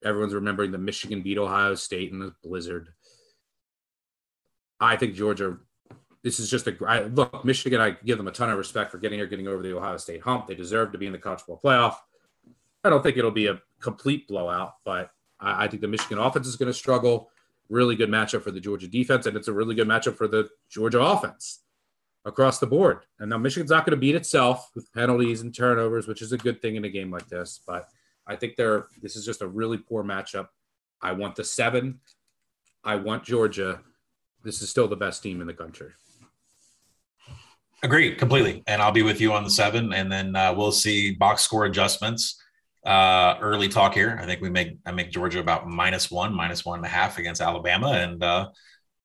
Everyone's 0.05 0.35
remembering 0.35 0.73
the 0.73 0.79
Michigan 0.79 1.23
beat 1.23 1.39
Ohio 1.39 1.75
State 1.75 2.11
in 2.11 2.19
the 2.19 2.35
blizzard. 2.43 2.89
I 4.81 4.97
think 4.97 5.15
Georgia 5.15 5.59
this 6.23 6.39
is 6.39 6.49
just 6.49 6.67
a 6.69 6.77
I, 6.87 7.03
look. 7.03 7.45
Michigan, 7.45 7.81
I 7.81 7.97
give 8.05 8.19
them 8.19 8.29
a 8.29 8.33
ton 8.33 8.51
of 8.51 8.59
respect 8.59 8.91
for 8.91 8.99
getting 8.99 9.19
here, 9.19 9.27
getting 9.27 9.49
over 9.49 9.63
the 9.63 9.77
Ohio 9.77 9.97
State 9.97 10.23
hump. 10.23 10.47
They 10.47 10.55
deserve 10.55 10.93
to 10.93 10.99
be 10.99 11.07
in 11.07 11.13
the 11.13 11.19
college 11.19 11.41
football 11.41 11.61
playoff. 11.63 11.97
I 12.85 12.91
don't 12.91 13.03
think 13.03 13.17
it'll 13.17 13.31
be 13.31 13.47
a 13.47 13.61
complete 13.81 14.29
blowout, 14.29 14.75
but 14.85 15.11
I, 15.41 15.65
I 15.65 15.69
think 15.69 15.83
the 15.83 15.89
Michigan 15.89 16.19
offense 16.19 16.47
is 16.47 16.57
going 16.57 16.69
to 16.69 16.75
struggle. 16.75 17.31
Really 17.69 17.97
good 17.97 18.11
matchup 18.11 18.43
for 18.43 18.51
the 18.51 18.61
Georgia 18.61 18.87
defense, 18.87 19.27
and 19.27 19.37
it's 19.37 19.49
a 19.49 19.53
really 19.53 19.75
good 19.75 19.89
matchup 19.89 20.17
for 20.17 20.29
the 20.29 20.49
Georgia 20.69 21.01
offense 21.01 21.61
across 22.25 22.59
the 22.59 22.67
board. 22.67 23.01
And 23.19 23.31
now 23.31 23.39
Michigan's 23.39 23.71
not 23.71 23.85
going 23.85 23.97
to 23.97 24.01
beat 24.01 24.15
itself 24.15 24.71
with 24.75 24.93
penalties 24.93 25.41
and 25.41 25.55
turnovers, 25.55 26.07
which 26.07 26.23
is 26.23 26.33
a 26.33 26.39
good 26.39 26.63
thing 26.63 26.77
in 26.77 26.85
a 26.85 26.89
game 26.89 27.11
like 27.11 27.29
this. 27.29 27.61
But 27.67 27.89
I 28.27 28.37
think 28.37 28.55
they're 28.57 28.87
this 29.01 29.17
is 29.17 29.25
just 29.25 29.43
a 29.43 29.47
really 29.47 29.79
poor 29.79 30.05
matchup. 30.05 30.49
I 31.01 31.13
want 31.13 31.35
the 31.35 31.45
seven. 31.45 32.01
I 32.85 32.97
want 32.97 33.25
Georgia 33.25 33.81
this 34.45 34.61
is 34.61 34.71
still 34.71 34.89
the 34.89 34.97
best 34.97 35.23
team 35.23 35.41
in 35.41 35.47
the 35.47 35.55
country. 35.55 35.91
Agreed 37.83 38.17
completely. 38.17 38.63
And 38.67 38.81
I'll 38.81 38.93
be 38.93 39.03
with 39.03 39.21
you 39.21 39.33
on 39.33 39.43
the 39.43 39.51
seven, 39.51 39.93
and 39.93 40.11
then 40.11 40.37
uh, 40.37 40.55
we'll 40.57 40.73
see 40.73 41.15
box 41.15 41.43
score 41.43 41.65
adjustments. 41.65 42.41
Uh, 42.87 43.37
early 43.41 43.69
talk 43.69 43.95
here. 43.95 44.19
I 44.21 44.27
think 44.27 44.41
we 44.41 44.51
make 44.51 44.77
I 44.87 44.93
make 44.93 45.11
Georgia 45.11 45.41
about 45.41 45.69
minus 45.69 46.11
one, 46.11 46.35
minus 46.35 46.65
one 46.65 46.79
and 46.79 46.87
a 46.87 46.89
half 46.89 47.19
against 47.19 47.41
Alabama, 47.41 47.89
and 47.89 48.23
uh, 48.23 48.49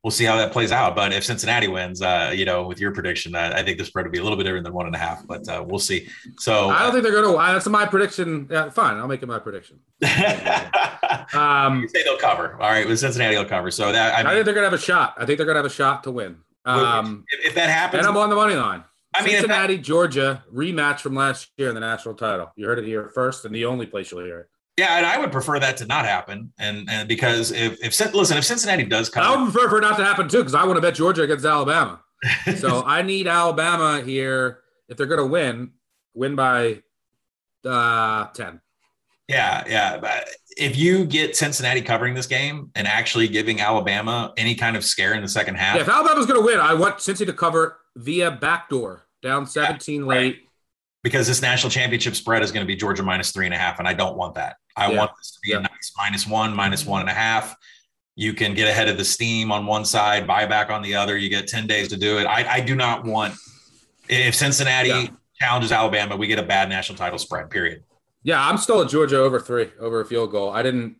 we'll 0.03 0.11
see 0.11 0.25
how 0.25 0.35
that 0.37 0.51
plays 0.51 0.71
out. 0.71 0.95
But 0.95 1.11
if 1.11 1.23
Cincinnati 1.23 1.67
wins, 1.67 2.03
uh, 2.03 2.31
you 2.35 2.45
know, 2.45 2.67
with 2.67 2.79
your 2.79 2.91
prediction, 2.91 3.35
uh, 3.35 3.51
I 3.55 3.63
think 3.63 3.79
the 3.79 3.85
spread 3.85 4.05
would 4.05 4.11
be 4.11 4.19
a 4.19 4.23
little 4.23 4.37
bit 4.37 4.43
different 4.43 4.63
than 4.63 4.73
one 4.73 4.85
and 4.85 4.95
a 4.95 4.99
half, 4.99 5.25
but 5.25 5.47
uh, 5.49 5.63
we'll 5.67 5.79
see. 5.79 6.07
So 6.37 6.69
I 6.69 6.83
don't 6.83 6.91
think 6.91 7.03
they're 7.03 7.13
going 7.13 7.31
to. 7.31 7.53
That's 7.53 7.67
my 7.67 7.87
prediction. 7.87 8.47
Yeah, 8.49 8.69
fine, 8.69 8.97
I'll 8.97 9.07
make 9.07 9.23
it 9.23 9.27
my 9.27 9.39
prediction. 9.39 9.79
um, 11.33 11.81
you 11.81 11.87
say 11.87 12.03
they'll 12.03 12.17
cover. 12.17 12.53
All 12.53 12.69
right, 12.69 12.87
with 12.87 12.99
Cincinnati, 12.99 13.35
they'll 13.35 13.45
cover. 13.45 13.71
So 13.71 13.91
that 13.91 14.13
I, 14.13 14.17
mean, 14.19 14.27
I 14.27 14.33
think 14.33 14.45
they're 14.45 14.53
going 14.53 14.65
to 14.65 14.69
have 14.69 14.79
a 14.79 14.83
shot. 14.83 15.15
I 15.17 15.25
think 15.25 15.37
they're 15.37 15.45
going 15.45 15.55
to 15.55 15.63
have 15.63 15.71
a 15.71 15.73
shot 15.73 16.03
to 16.03 16.11
win. 16.11 16.37
Um, 16.67 17.23
if, 17.29 17.47
if, 17.47 17.55
that 17.55 17.69
happens, 17.69 18.05
and 18.05 18.07
I'm 18.07 18.17
on 18.17 18.29
the 18.29 18.35
money 18.35 18.55
line. 18.55 18.83
I 19.15 19.23
mean, 19.23 19.31
Cincinnati, 19.31 19.77
that, 19.77 19.83
Georgia 19.83 20.43
rematch 20.53 20.99
from 20.99 21.15
last 21.15 21.49
year 21.57 21.69
in 21.69 21.75
the 21.75 21.81
national 21.81 22.15
title. 22.15 22.51
You 22.55 22.67
heard 22.67 22.77
it 22.77 22.85
here 22.85 23.09
first, 23.15 23.45
and 23.45 23.55
the 23.55 23.65
only 23.65 23.85
place 23.85 24.11
you'll 24.11 24.23
hear 24.23 24.41
it. 24.41 24.49
Yeah, 24.77 24.97
and 24.97 25.05
I 25.05 25.17
would 25.17 25.31
prefer 25.31 25.59
that 25.59 25.77
to 25.77 25.85
not 25.85 26.05
happen, 26.05 26.53
and 26.59 26.87
and 26.89 27.07
because 27.07 27.51
if 27.51 27.83
if 27.83 28.13
listen, 28.13 28.37
if 28.37 28.43
Cincinnati 28.43 28.83
does 28.83 29.09
come, 29.09 29.23
I 29.23 29.35
would 29.35 29.51
prefer 29.51 29.69
for 29.69 29.77
it 29.77 29.81
not 29.81 29.97
to 29.97 30.05
happen 30.05 30.27
too, 30.27 30.39
because 30.39 30.53
I 30.53 30.65
want 30.65 30.77
to 30.77 30.81
bet 30.81 30.93
Georgia 30.93 31.23
against 31.23 31.45
Alabama. 31.45 32.01
so 32.57 32.83
I 32.85 33.01
need 33.01 33.27
Alabama 33.27 34.01
here 34.01 34.59
if 34.89 34.97
they're 34.97 35.07
going 35.07 35.19
to 35.19 35.25
win, 35.25 35.71
win 36.13 36.35
by 36.35 36.83
uh, 37.65 38.25
ten. 38.33 38.61
Yeah, 39.27 39.63
yeah. 39.67 39.97
But 39.97 40.29
if 40.55 40.77
you 40.77 41.05
get 41.05 41.35
Cincinnati 41.35 41.81
covering 41.81 42.13
this 42.13 42.27
game 42.27 42.71
and 42.75 42.87
actually 42.87 43.27
giving 43.27 43.59
Alabama 43.59 44.33
any 44.37 44.55
kind 44.55 44.77
of 44.77 44.83
scare 44.83 45.13
in 45.13 45.21
the 45.21 45.27
second 45.27 45.55
half, 45.55 45.75
yeah, 45.75 45.81
if 45.81 45.89
Alabama's 45.89 46.25
going 46.25 46.39
to 46.39 46.45
win, 46.45 46.59
I 46.59 46.73
want 46.73 47.01
Cincinnati 47.01 47.31
to 47.31 47.37
cover 47.37 47.79
via 47.95 48.31
backdoor 48.31 49.03
down 49.21 49.45
17 49.45 50.01
yeah, 50.01 50.07
late. 50.07 50.39
Because 51.03 51.27
this 51.27 51.41
national 51.41 51.69
championship 51.69 52.15
spread 52.15 52.41
is 52.41 52.51
going 52.51 52.65
to 52.65 52.67
be 52.67 52.75
Georgia 52.75 53.03
minus 53.03 53.31
three 53.31 53.45
and 53.45 53.53
a 53.53 53.57
half, 53.57 53.79
and 53.79 53.87
I 53.87 53.93
don't 53.93 54.17
want 54.17 54.35
that. 54.35 54.57
I 54.75 54.91
yeah. 54.91 54.97
want 54.97 55.11
this 55.17 55.31
to 55.31 55.39
be 55.43 55.51
yeah. 55.51 55.57
a 55.57 55.61
nice 55.61 55.93
minus 55.97 56.25
one, 56.27 56.55
minus 56.55 56.85
one 56.85 57.01
and 57.01 57.09
a 57.09 57.13
half. 57.13 57.55
You 58.15 58.33
can 58.33 58.55
get 58.55 58.67
ahead 58.67 58.89
of 58.89 58.97
the 58.97 59.05
steam 59.05 59.51
on 59.51 59.65
one 59.65 59.85
side, 59.85 60.25
buy 60.25 60.45
back 60.47 60.71
on 60.71 60.81
the 60.81 60.95
other. 60.95 61.17
You 61.17 61.29
get 61.29 61.47
10 61.47 61.67
days 61.67 61.87
to 61.89 61.97
do 61.97 62.17
it. 62.17 62.25
I, 62.25 62.55
I 62.55 62.59
do 62.61 62.75
not 62.75 63.05
want, 63.05 63.35
if 64.09 64.33
Cincinnati 64.33 65.11
challenges 65.39 65.71
Alabama, 65.71 66.15
we 66.17 66.25
get 66.25 66.39
a 66.39 66.43
bad 66.43 66.67
national 66.67 66.97
title 66.97 67.19
spread, 67.19 67.51
period. 67.51 67.83
Yeah, 68.27 68.45
I'm 68.45 68.57
still 68.57 68.81
at 68.81 68.89
Georgia 68.89 69.19
over 69.19 69.39
three, 69.39 69.69
over 69.79 70.01
a 70.01 70.05
field 70.05 70.31
goal. 70.31 70.49
I 70.49 70.61
didn't 70.61 70.97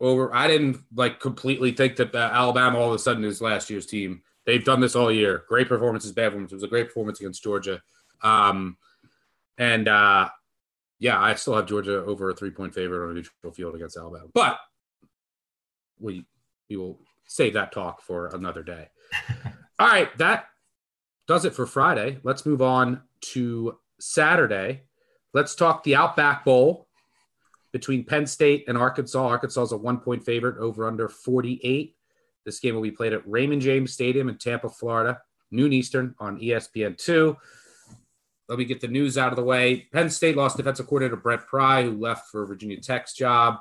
over. 0.00 0.34
I 0.34 0.48
didn't 0.48 0.78
like 0.94 1.20
completely 1.20 1.72
think 1.72 1.96
that 1.96 2.14
uh, 2.14 2.30
Alabama 2.32 2.78
all 2.78 2.88
of 2.88 2.94
a 2.94 2.98
sudden 2.98 3.22
is 3.22 3.42
last 3.42 3.68
year's 3.68 3.84
team. 3.84 4.22
They've 4.46 4.64
done 4.64 4.80
this 4.80 4.96
all 4.96 5.12
year. 5.12 5.44
Great 5.46 5.68
performances, 5.68 6.12
bad 6.12 6.30
performances. 6.30 6.54
It 6.54 6.56
was 6.56 6.62
a 6.64 6.68
great 6.68 6.86
performance 6.86 7.20
against 7.20 7.42
Georgia, 7.42 7.82
um, 8.22 8.78
and 9.58 9.88
uh, 9.88 10.30
yeah, 10.98 11.20
I 11.20 11.34
still 11.34 11.54
have 11.54 11.66
Georgia 11.66 12.02
over 12.02 12.30
a 12.30 12.34
three 12.34 12.50
point 12.50 12.72
favorite 12.72 13.04
on 13.04 13.10
a 13.10 13.14
neutral 13.14 13.52
field 13.52 13.74
against 13.74 13.98
Alabama. 13.98 14.28
But 14.32 14.58
we 15.98 16.24
we 16.70 16.78
will 16.78 16.98
save 17.26 17.52
that 17.52 17.72
talk 17.72 18.00
for 18.00 18.28
another 18.28 18.62
day. 18.62 18.88
all 19.78 19.86
right, 19.86 20.16
that 20.16 20.46
does 21.28 21.44
it 21.44 21.54
for 21.54 21.66
Friday. 21.66 22.20
Let's 22.22 22.46
move 22.46 22.62
on 22.62 23.02
to 23.32 23.76
Saturday. 23.98 24.84
Let's 25.32 25.54
talk 25.54 25.82
the 25.82 25.96
Outback 25.96 26.44
Bowl 26.44 26.88
between 27.72 28.04
Penn 28.04 28.26
State 28.26 28.64
and 28.68 28.76
Arkansas. 28.76 29.24
Arkansas 29.24 29.62
is 29.62 29.72
a 29.72 29.76
one 29.76 29.98
point 29.98 30.24
favorite 30.24 30.58
over 30.58 30.86
under 30.86 31.08
48. 31.08 31.94
This 32.44 32.58
game 32.58 32.74
will 32.74 32.82
be 32.82 32.90
played 32.90 33.12
at 33.12 33.28
Raymond 33.28 33.62
James 33.62 33.92
Stadium 33.92 34.28
in 34.28 34.38
Tampa, 34.38 34.68
Florida, 34.68 35.20
noon 35.50 35.72
Eastern 35.72 36.14
on 36.18 36.40
ESPN2. 36.40 37.36
Let 38.48 38.58
me 38.58 38.64
get 38.64 38.80
the 38.80 38.88
news 38.88 39.16
out 39.16 39.30
of 39.30 39.36
the 39.36 39.44
way. 39.44 39.86
Penn 39.92 40.10
State 40.10 40.36
lost 40.36 40.56
defensive 40.56 40.88
coordinator 40.88 41.16
Brent 41.16 41.46
Pry, 41.46 41.84
who 41.84 41.92
left 41.92 42.28
for 42.28 42.44
Virginia 42.46 42.80
Tech's 42.80 43.14
job. 43.14 43.58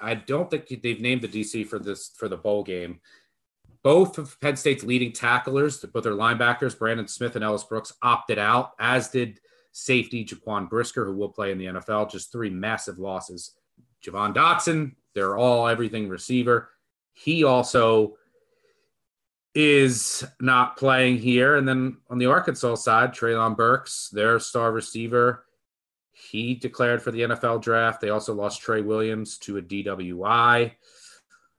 I 0.00 0.14
don't 0.14 0.50
think 0.50 0.68
they've 0.82 1.00
named 1.00 1.22
the 1.22 1.28
DC 1.28 1.66
for 1.66 1.80
this 1.80 2.12
for 2.16 2.28
the 2.28 2.36
bowl 2.36 2.62
game. 2.62 3.00
Both 3.82 4.18
of 4.18 4.38
Penn 4.40 4.56
State's 4.56 4.84
leading 4.84 5.12
tacklers, 5.12 5.78
both 5.78 6.04
their 6.04 6.12
linebackers, 6.12 6.78
Brandon 6.78 7.08
Smith 7.08 7.34
and 7.34 7.44
Ellis 7.44 7.64
Brooks, 7.64 7.92
opted 8.02 8.38
out, 8.38 8.72
as 8.78 9.08
did 9.08 9.40
safety 9.72 10.24
Jaquan 10.24 10.68
Brisker, 10.68 11.04
who 11.04 11.16
will 11.16 11.30
play 11.30 11.50
in 11.50 11.58
the 11.58 11.66
NFL. 11.66 12.10
Just 12.10 12.30
three 12.30 12.50
massive 12.50 12.98
losses. 12.98 13.56
Jahan 14.00 14.34
Dotson, 14.34 14.94
they're 15.14 15.36
all 15.36 15.66
everything 15.68 16.08
receiver. 16.08 16.70
He 17.12 17.44
also 17.44 18.16
is 19.54 20.24
not 20.40 20.76
playing 20.76 21.18
here. 21.18 21.56
And 21.56 21.68
then 21.68 21.98
on 22.08 22.18
the 22.18 22.26
Arkansas 22.26 22.76
side, 22.76 23.12
Treylon 23.12 23.56
Burks, 23.56 24.08
their 24.10 24.38
star 24.38 24.72
receiver, 24.72 25.44
he 26.12 26.54
declared 26.54 27.02
for 27.02 27.10
the 27.10 27.22
NFL 27.22 27.62
draft. 27.62 28.00
They 28.00 28.10
also 28.10 28.34
lost 28.34 28.62
Trey 28.62 28.80
Williams 28.80 29.38
to 29.38 29.58
a 29.58 29.62
DWI. 29.62 30.72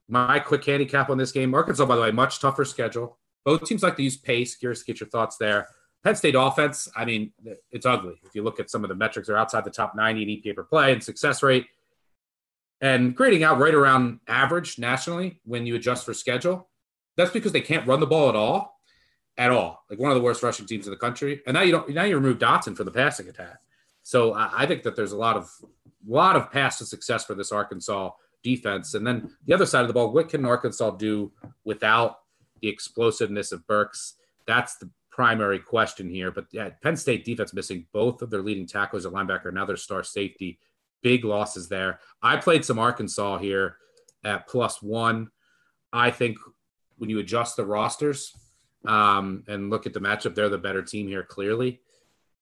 My 0.08 0.40
quick 0.40 0.66
handicap 0.66 1.10
on 1.10 1.18
this 1.18 1.32
game 1.32 1.54
Arkansas, 1.54 1.86
by 1.86 1.96
the 1.96 2.02
way, 2.02 2.12
much 2.12 2.40
tougher 2.40 2.66
schedule. 2.66 3.18
Both 3.46 3.66
teams 3.66 3.84
like 3.84 3.96
to 3.98 4.04
use 4.04 4.18
pace. 4.18 4.56
Curious 4.56 4.80
to 4.80 4.86
get 4.86 5.00
your 5.00 5.10
thoughts 5.10 5.38
there. 5.38 5.68
Penn 6.04 6.16
State 6.16 6.36
offense, 6.36 6.90
I 6.96 7.06
mean, 7.06 7.32
it's 7.72 7.86
ugly. 7.86 8.16
If 8.24 8.36
you 8.36 8.44
look 8.44 8.60
at 8.60 8.70
some 8.70 8.84
of 8.84 8.90
the 8.90 8.96
metrics, 8.96 9.28
they're 9.28 9.38
outside 9.38 9.64
the 9.64 9.72
top 9.72 9.96
90 9.96 10.24
in 10.24 10.30
EPA 10.30 10.56
per 10.56 10.64
play 10.64 10.92
and 10.92 11.02
success 11.02 11.42
rate 11.42 11.68
and 12.82 13.16
grading 13.16 13.44
out 13.44 13.60
right 13.60 13.74
around 13.74 14.20
average 14.28 14.78
nationally 14.78 15.40
when 15.46 15.66
you 15.66 15.76
adjust 15.76 16.06
for 16.06 16.14
schedule. 16.14 16.68
That's 17.16 17.32
because 17.32 17.54
they 17.54 17.62
can't 17.62 17.88
run 17.88 18.02
the 18.02 18.08
ball 18.08 18.28
at 18.28 18.36
all, 18.36 18.82
at 19.38 19.52
all. 19.52 19.86
Like 19.90 20.00
one 20.00 20.12
of 20.12 20.18
the 20.18 20.24
worst 20.24 20.44
rushing 20.44 20.66
teams 20.66 20.86
in 20.86 20.92
the 20.92 20.98
country. 20.98 21.42
And 21.48 21.54
now 21.54 21.62
you 21.62 21.72
don't, 21.72 21.90
now 21.90 22.04
you 22.04 22.16
remove 22.16 22.40
Dotson 22.40 22.76
for 22.76 22.84
the 22.84 22.92
passing 22.92 23.30
attack. 23.30 23.60
So 24.04 24.34
I, 24.34 24.64
I 24.64 24.66
think 24.66 24.84
that 24.84 24.98
there's 24.98 25.14
a 25.14 25.18
lot 25.18 25.38
of, 25.38 25.50
lot 26.06 26.36
of 26.36 26.52
pass 26.52 26.80
to 26.80 26.86
success 26.86 27.24
for 27.24 27.36
this 27.36 27.54
Arkansas 27.54 28.12
defense. 28.44 28.94
And 28.94 29.08
then 29.08 29.32
the 29.46 29.54
other 29.54 29.66
side 29.66 29.82
of 29.82 29.88
the 29.88 29.94
ball, 29.94 30.12
what 30.12 30.28
can 30.28 30.44
Arkansas 30.44 30.92
do 30.92 31.32
without 31.64 32.20
the 32.62 32.68
explosiveness 32.68 33.54
of 33.54 33.66
Burks? 33.66 34.16
That's 34.46 34.76
the 34.76 34.90
primary 35.14 35.60
question 35.60 36.10
here. 36.10 36.32
But 36.32 36.48
yeah, 36.52 36.70
Penn 36.82 36.98
State 36.98 37.24
defense 37.24 37.54
missing 37.54 37.86
both 37.94 38.24
of 38.24 38.32
their 38.32 38.42
leading 38.42 38.66
tacklers 38.66 39.06
at 39.06 39.14
linebacker, 39.14 39.54
now 39.54 39.66
their 39.66 39.78
star 39.78 40.04
safety. 40.04 40.60
Big 41.04 41.24
losses 41.24 41.70
there. 41.70 42.00
I 42.22 42.38
played 42.38 42.66
some 42.66 42.80
Arkansas 42.80 43.38
here 43.38 43.78
at 44.24 44.48
plus 44.48 44.82
one. 44.82 45.30
I 45.92 46.10
think 46.10 46.38
when 46.98 47.10
you 47.10 47.20
adjust 47.20 47.58
the 47.58 47.66
rosters 47.66 48.34
um, 48.86 49.44
and 49.48 49.70
look 49.70 49.86
at 49.86 49.94
the 49.94 50.00
matchup, 50.00 50.34
they're 50.34 50.50
the 50.50 50.58
better 50.58 50.82
team 50.82 51.08
here 51.08 51.24
clearly. 51.24 51.82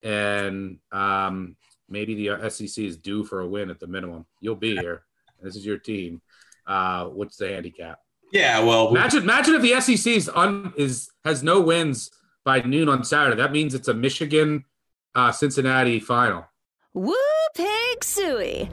And 0.02 0.78
um, 0.92 1.56
maybe 1.90 2.14
the 2.14 2.48
SEC 2.48 2.84
is 2.84 2.96
due 2.96 3.24
for 3.24 3.40
a 3.40 3.46
win 3.46 3.68
at 3.68 3.80
the 3.80 3.86
minimum. 3.86 4.24
You'll 4.40 4.56
be 4.56 4.76
here. 4.76 5.02
This 5.42 5.56
is 5.56 5.66
your 5.66 5.78
team. 5.78 6.22
Uh, 6.66 7.06
what's 7.06 7.36
the 7.36 7.48
handicap? 7.48 7.98
Yeah, 8.32 8.60
well, 8.60 8.88
imagine 8.88 9.24
imagine 9.24 9.56
if 9.56 9.62
the 9.62 9.78
SEC 9.80 10.10
is, 10.14 10.30
un, 10.34 10.72
is 10.78 11.10
has 11.24 11.42
no 11.42 11.60
wins 11.60 12.10
by 12.44 12.60
noon 12.60 12.88
on 12.88 13.04
Saturday. 13.04 13.36
That 13.36 13.52
means 13.52 13.74
it's 13.74 13.88
a 13.88 13.94
Michigan 13.94 14.64
uh, 15.14 15.32
Cincinnati 15.32 16.00
final. 16.00 16.44
Woo 16.94 17.14
pig 17.54 18.00
Sooie. 18.00 18.70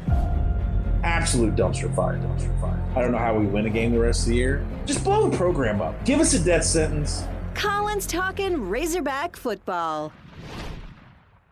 Absolute 1.03 1.55
dumpster 1.55 1.93
fire, 1.95 2.17
dumpster 2.17 2.59
fire. 2.59 2.81
I 2.95 3.01
don't 3.01 3.11
know 3.11 3.17
how 3.17 3.37
we 3.37 3.45
win 3.45 3.65
a 3.65 3.69
game 3.69 3.91
the 3.91 3.99
rest 3.99 4.23
of 4.23 4.29
the 4.29 4.35
year. 4.35 4.65
Just 4.85 5.03
blow 5.03 5.29
the 5.29 5.37
program 5.37 5.81
up. 5.81 6.03
Give 6.05 6.19
us 6.19 6.33
a 6.33 6.43
death 6.43 6.65
sentence. 6.65 7.23
Collin's 7.53 8.05
talking 8.05 8.69
Razorback 8.69 9.35
football. 9.35 10.11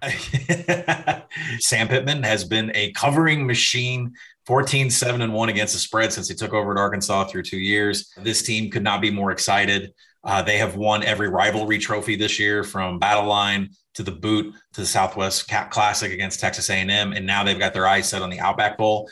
Sam 1.60 1.88
Pittman 1.88 2.24
has 2.24 2.44
been 2.44 2.72
a 2.76 2.92
covering 2.92 3.48
machine 3.48 4.14
14 4.46 4.90
7 4.90 5.22
and 5.22 5.34
1 5.34 5.50
against 5.50 5.74
the 5.74 5.80
spread 5.80 6.14
since 6.14 6.30
he 6.30 6.36
took 6.36 6.54
over 6.54 6.72
at 6.72 6.78
Arkansas 6.78 7.26
through 7.26 7.44
two 7.44 7.58
years. 7.58 8.12
This 8.22 8.44
team 8.44 8.70
could 8.70 8.84
not 8.84 9.02
be 9.02 9.12
more 9.12 9.32
excited. 9.32 9.94
Uh, 10.28 10.42
they 10.42 10.58
have 10.58 10.76
won 10.76 11.04
every 11.04 11.30
rivalry 11.30 11.78
trophy 11.78 12.18
this 12.18 12.38
year 12.38 12.64
from 12.64 13.00
Battle 13.00 13.26
Line 13.26 13.70
to 13.94 14.04
the 14.04 14.12
Boot 14.12 14.54
to 14.74 14.82
the 14.82 14.88
Southwest 14.88 15.50
Classic 15.70 16.12
against 16.12 16.42
Texas 16.42 16.70
A&M, 16.70 17.14
and 17.14 17.26
now 17.26 17.44
they've 17.44 17.58
got 17.58 17.74
their 17.74 17.88
eyes 17.88 18.10
set 18.10 18.22
on 18.22 18.30
the 18.30 18.40
Outback 18.40 18.78
Bowl. 18.78 19.10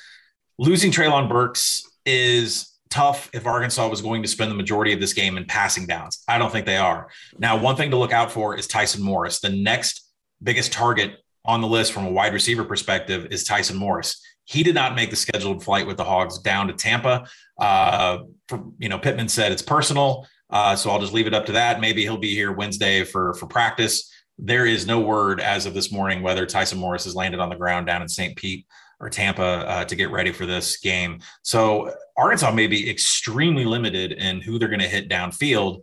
Losing 0.60 0.92
Treylon 0.92 1.30
Burks 1.30 1.84
is 2.06 2.74
tough 2.90 3.30
if 3.34 3.48
Arkansas 3.48 3.88
was 3.88 4.02
going 4.02 4.22
to 4.24 4.28
spend 4.28 4.52
the 4.52 4.56
majority 4.56 4.94
of 4.94 5.00
this 5.00 5.14
game 5.14 5.38
in 5.38 5.46
passing 5.46 5.88
downs. 5.88 6.22
I 6.28 6.38
don't 6.38 6.52
think 6.52 6.66
they 6.66 6.78
are. 6.78 7.10
Now, 7.40 7.58
one 7.58 7.78
thing 7.78 7.92
to 7.92 7.98
look 7.98 8.14
out 8.14 8.32
for 8.32 8.58
is 8.58 8.68
Tyson 8.68 9.02
Morris. 9.02 9.40
The 9.40 9.50
next 9.50 10.10
biggest 10.44 10.74
target 10.74 11.18
on 11.46 11.62
the 11.62 11.68
list 11.68 11.94
from 11.94 12.06
a 12.06 12.12
wide 12.12 12.34
receiver 12.34 12.66
perspective 12.66 13.28
is 13.32 13.44
Tyson 13.46 13.78
Morris. 13.78 14.22
He 14.44 14.64
did 14.64 14.76
not 14.76 14.96
make 14.96 15.10
the 15.10 15.16
scheduled 15.16 15.64
flight 15.64 15.88
with 15.88 15.98
the 15.98 16.04
Hogs 16.04 16.40
down 16.40 16.68
to 16.68 16.74
Tampa. 16.74 17.26
Uh, 17.58 18.20
for, 18.48 18.64
you 18.78 18.90
know, 18.90 19.00
Pittman 19.00 19.30
said 19.30 19.52
it's 19.52 19.62
personal. 19.62 20.28
Uh, 20.50 20.76
so 20.76 20.92
I'll 20.92 21.00
just 21.00 21.14
leave 21.14 21.28
it 21.28 21.34
up 21.34 21.46
to 21.48 21.54
that. 21.54 21.80
Maybe 21.80 22.04
he'll 22.04 22.18
be 22.18 22.34
here 22.34 22.52
Wednesday 22.52 23.04
for 23.04 23.34
for 23.36 23.48
practice. 23.48 24.12
There 24.38 24.66
is 24.66 24.86
no 24.86 25.00
word 25.00 25.40
as 25.40 25.66
of 25.66 25.74
this 25.74 25.92
morning 25.92 26.22
whether 26.22 26.46
Tyson 26.46 26.78
Morris 26.78 27.06
has 27.06 27.16
landed 27.16 27.40
on 27.40 27.50
the 27.50 27.56
ground 27.56 27.88
down 27.88 28.02
in 28.02 28.10
St. 28.10 28.36
Pete. 28.36 28.66
or 29.00 29.10
Tampa 29.10 29.44
uh, 29.44 29.86
to 29.86 29.96
get 29.96 30.12
ready 30.12 30.32
for 30.32 30.46
this 30.46 30.78
game. 30.78 31.20
So 31.44 31.94
Arkansas 32.18 32.52
may 32.52 32.68
be 32.68 32.90
extremely 32.90 33.66
limited 33.66 34.14
in 34.14 34.42
who 34.42 34.58
they're 34.58 34.70
going 34.70 34.80
to 34.80 34.88
hit 34.88 35.10
downfield. 35.10 35.82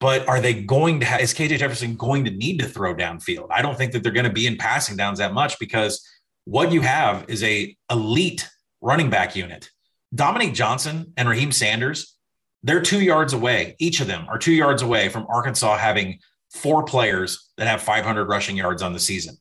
But 0.00 0.26
are 0.28 0.40
they 0.40 0.54
going 0.54 0.98
to 1.00 1.06
have, 1.06 1.20
is 1.20 1.32
KJ 1.32 1.58
Jefferson 1.58 1.94
going 1.94 2.24
to 2.24 2.32
need 2.32 2.58
to 2.58 2.66
throw 2.66 2.94
downfield? 2.94 3.46
I 3.52 3.62
don't 3.62 3.78
think 3.78 3.92
that 3.92 4.02
they're 4.02 4.10
going 4.10 4.26
to 4.26 4.32
be 4.32 4.48
in 4.48 4.56
passing 4.56 4.96
downs 4.96 5.20
that 5.20 5.32
much 5.32 5.58
because 5.60 6.04
what 6.44 6.72
you 6.72 6.80
have 6.80 7.24
is 7.28 7.44
a 7.44 7.76
elite 7.88 8.48
running 8.80 9.10
back 9.10 9.36
unit. 9.36 9.70
Dominique 10.12 10.54
Johnson 10.54 11.12
and 11.16 11.28
Raheem 11.28 11.52
Sanders, 11.52 12.16
they're 12.62 12.82
two 12.82 13.00
yards 13.00 13.32
away. 13.32 13.76
Each 13.78 14.00
of 14.00 14.06
them 14.06 14.26
are 14.28 14.38
two 14.38 14.52
yards 14.52 14.82
away 14.82 15.08
from 15.08 15.26
Arkansas 15.28 15.78
having 15.78 16.18
four 16.52 16.84
players 16.84 17.50
that 17.56 17.66
have 17.66 17.82
500 17.82 18.26
rushing 18.26 18.56
yards 18.56 18.82
on 18.82 18.92
the 18.92 19.00
season. 19.00 19.36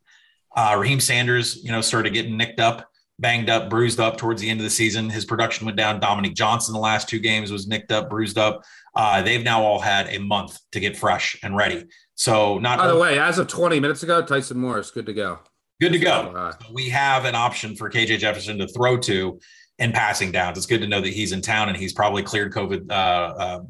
Uh, 0.56 0.76
Raheem 0.80 1.00
Sanders, 1.00 1.64
you 1.64 1.72
know, 1.72 1.82
started 1.82 2.14
getting 2.14 2.38
nicked 2.38 2.60
up, 2.60 2.90
banged 3.20 3.50
up, 3.50 3.70
bruised 3.70 4.00
up 4.00 4.18
towards 4.18 4.42
the 4.42 4.50
end 4.50 4.60
of 4.60 4.64
the 4.64 4.70
season. 4.70 5.10
His 5.10 5.26
production 5.26 5.66
went 5.66 5.78
down. 5.78 6.00
Dominique 6.00 6.36
Johnson, 6.36 6.74
the 6.74 6.80
last 6.80 7.08
two 7.08 7.20
games, 7.20 7.52
was 7.52 7.68
nicked 7.68 7.92
up, 7.92 8.10
bruised 8.10 8.38
up. 8.38 8.64
Uh, 8.96 9.22
they've 9.22 9.44
now 9.44 9.64
all 9.64 9.80
had 9.80 10.08
a 10.10 10.18
month 10.20 10.60
to 10.72 10.80
get 10.80 10.98
fresh 10.98 11.38
and 11.44 11.56
ready. 11.56 11.86
So, 12.16 12.58
not 12.60 12.80
by 12.80 12.88
the 12.88 12.98
way, 12.98 13.20
as 13.20 13.40
of 13.40 13.48
20 13.48 13.80
minutes 13.80 14.04
ago, 14.04 14.22
Tyson 14.22 14.58
Morris, 14.58 14.92
good 14.92 15.06
to 15.06 15.14
go. 15.14 15.40
Good 15.80 15.94
to 15.94 16.00
go. 16.00 16.54
So 16.62 16.74
we 16.74 16.90
have 16.90 17.26
an 17.26 17.34
option 17.34 17.76
for 17.76 17.90
KJ 17.90 18.20
Jefferson 18.20 18.60
to 18.60 18.68
throw 18.68 18.98
to 18.98 19.40
in 19.82 19.92
passing 19.92 20.32
downs. 20.32 20.58
It's 20.58 20.68
good 20.68 20.82
to 20.82 20.88
know 20.88 21.02
that 21.02 21.12
he's 21.12 21.32
in 21.32 21.42
town 21.42 21.68
and 21.68 21.78
he's 21.78 21.92
probably 21.92 22.22
cleared 22.22 22.54
COVID 22.54 22.90
uh, 22.90 22.94
uh, 22.94 23.62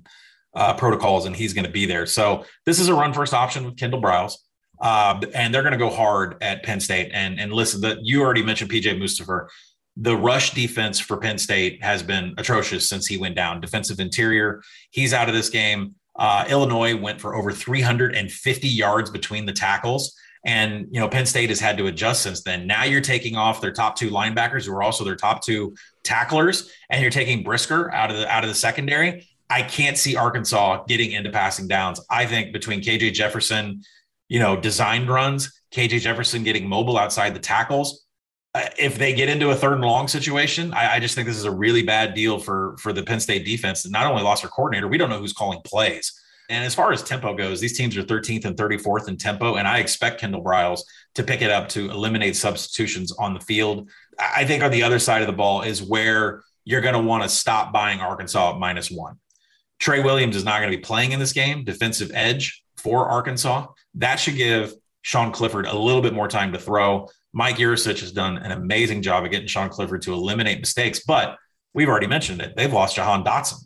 uh, 0.54 0.74
protocols 0.74 1.26
and 1.26 1.36
he's 1.36 1.54
going 1.54 1.66
to 1.66 1.72
be 1.72 1.86
there. 1.86 2.06
So 2.06 2.46
this 2.66 2.80
is 2.80 2.90
a 2.90 2.94
run 2.94 3.14
first 3.14 3.34
option 3.34 3.64
with 3.64 3.78
Kendall 3.78 4.02
Briles. 4.02 4.34
Uh, 4.80 5.22
and 5.34 5.54
they're 5.54 5.62
going 5.62 5.74
to 5.74 5.78
go 5.78 5.90
hard 5.90 6.36
at 6.42 6.64
Penn 6.64 6.80
State. 6.80 7.12
And 7.14 7.40
and 7.40 7.54
listen, 7.54 7.82
that 7.82 8.00
you 8.02 8.22
already 8.22 8.44
mentioned 8.44 8.72
PJ 8.72 9.00
Mustipher. 9.00 9.48
The 9.96 10.16
rush 10.16 10.52
defense 10.52 11.00
for 11.00 11.18
Penn 11.18 11.38
State 11.38 11.84
has 11.84 12.02
been 12.02 12.34
atrocious 12.38 12.90
since 12.90 13.06
he 13.06 13.18
went 13.18 13.36
down. 13.36 13.62
Defensive 13.62 14.00
interior, 14.00 14.62
he's 14.90 15.14
out 15.14 15.30
of 15.30 15.36
this 15.36 15.50
game. 15.50 15.96
Uh, 16.16 16.46
Illinois 16.50 16.96
went 16.96 17.22
for 17.22 17.36
over 17.36 17.52
350 17.52 18.68
yards 18.68 19.10
between 19.10 19.46
the 19.46 19.54
tackles. 19.54 20.16
And 20.44 20.88
you 20.92 21.00
know, 21.00 21.08
Penn 21.08 21.26
State 21.26 21.50
has 21.50 21.60
had 21.60 21.78
to 21.78 21.88
adjust 21.88 22.24
since 22.24 22.42
then. 22.42 22.66
Now 22.66 22.84
you're 22.84 23.02
taking 23.02 23.36
off 23.36 23.62
their 23.62 23.72
top 23.72 23.96
two 23.96 24.10
linebackers, 24.10 24.66
who 24.66 24.74
are 24.74 24.82
also 24.82 25.04
their 25.04 25.16
top 25.16 25.44
two 25.44 25.76
tacklers, 26.04 26.72
and 26.90 27.02
you're 27.02 27.12
taking 27.12 27.44
Brisker 27.44 27.92
out 27.92 28.10
of 28.10 28.18
the 28.18 28.28
out 28.28 28.44
of 28.44 28.50
the 28.50 28.56
secondary. 28.56 29.28
I 29.50 29.62
can't 29.62 29.98
see 29.98 30.16
Arkansas 30.16 30.86
getting 30.88 31.12
into 31.12 31.30
passing 31.30 31.68
downs. 31.68 32.00
I 32.10 32.26
think 32.26 32.54
between 32.54 32.82
KJ 32.82 33.14
Jefferson, 33.14 33.84
you 34.30 34.40
know, 34.40 34.56
designed 34.56 35.10
runs, 35.10 35.62
KJ 35.74 36.00
Jefferson 36.00 36.44
getting 36.44 36.68
mobile 36.68 36.98
outside 36.98 37.36
the 37.36 37.40
tackles. 37.40 38.06
Uh, 38.56 38.68
if 38.80 38.98
they 38.98 39.14
get 39.14 39.30
into 39.30 39.50
a 39.50 39.56
third 39.56 39.74
and 39.74 39.86
long 39.86 40.08
situation, 40.08 40.74
I, 40.74 40.96
I, 40.96 41.00
just 41.00 41.16
think 41.16 41.26
this 41.26 41.38
is 41.38 41.46
a 41.46 41.52
really 41.52 41.84
bad 41.84 42.14
deal 42.14 42.38
for 42.38 42.76
for 42.80 42.92
the 42.92 43.04
Penn 43.04 43.20
State 43.20 43.46
defense. 43.46 43.88
Not 43.90 44.06
only 44.08 44.24
lost 44.24 44.44
their 44.44 44.50
coordinator, 44.50 44.88
we 44.88 44.98
don't 44.98 45.10
know 45.10 45.20
who's 45.20 45.34
calling 45.34 45.62
plays. 45.64 46.21
And 46.52 46.66
as 46.66 46.76
far 46.76 46.92
as 46.92 47.02
tempo 47.02 47.34
goes, 47.34 47.62
these 47.62 47.78
teams 47.78 47.96
are 47.96 48.04
13th 48.04 48.44
and 48.44 48.58
34th 48.58 49.08
in 49.08 49.16
tempo, 49.16 49.56
and 49.56 49.66
I 49.66 49.80
expect 49.80 50.20
Kendall 50.20 50.44
Briles 50.44 50.82
to 51.16 51.24
pick 51.24 51.42
it 51.42 51.50
up 51.50 51.70
to 51.70 51.90
eliminate 51.90 52.36
substitutions 52.36 53.14
on 53.14 53.34
the 53.34 53.40
field. 53.40 53.90
I 54.20 54.44
think 54.44 54.62
on 54.62 54.70
the 54.70 54.84
other 54.84 55.00
side 55.00 55.22
of 55.22 55.28
the 55.28 55.34
ball 55.34 55.62
is 55.62 55.82
where 55.82 56.44
you're 56.66 56.82
going 56.82 56.94
to 56.94 57.00
want 57.00 57.24
to 57.24 57.30
stop 57.30 57.72
buying 57.72 58.02
Arkansas 58.02 58.52
at 58.54 58.60
minus 58.60 58.92
one. 58.92 59.16
Trey 59.80 60.04
Williams 60.04 60.36
is 60.36 60.44
not 60.44 60.60
going 60.60 60.70
to 60.70 60.78
be 60.78 60.84
playing 60.84 61.14
in 61.14 61.22
this 61.22 61.32
game, 61.32 61.64
defensive 61.64 62.12
edge 62.14 62.62
for 62.76 63.08
Arkansas. 63.08 63.68
That 63.96 64.18
should 64.18 64.36
give 64.36 64.74
Sean 65.04 65.32
Clifford 65.32 65.68
a 65.68 65.78
little 65.78 66.02
bit 66.02 66.14
more 66.14 66.28
time 66.28 66.52
to 66.52 66.60
throw. 66.60 67.08
Mike 67.32 67.56
Yurcich 67.56 68.02
has 68.02 68.12
done 68.12 68.38
an 68.38 68.52
amazing 68.52 69.04
job 69.04 69.24
of 69.24 69.32
getting 69.32 69.48
Sean 69.48 69.70
Clifford 69.70 70.02
to 70.02 70.14
eliminate 70.14 70.60
mistakes, 70.60 71.00
but 71.08 71.38
we've 71.74 71.88
already 71.88 72.08
mentioned 72.08 72.42
it. 72.42 72.58
They've 72.58 72.74
lost 72.74 72.98
Jahan 72.98 73.24
Dotson. 73.24 73.66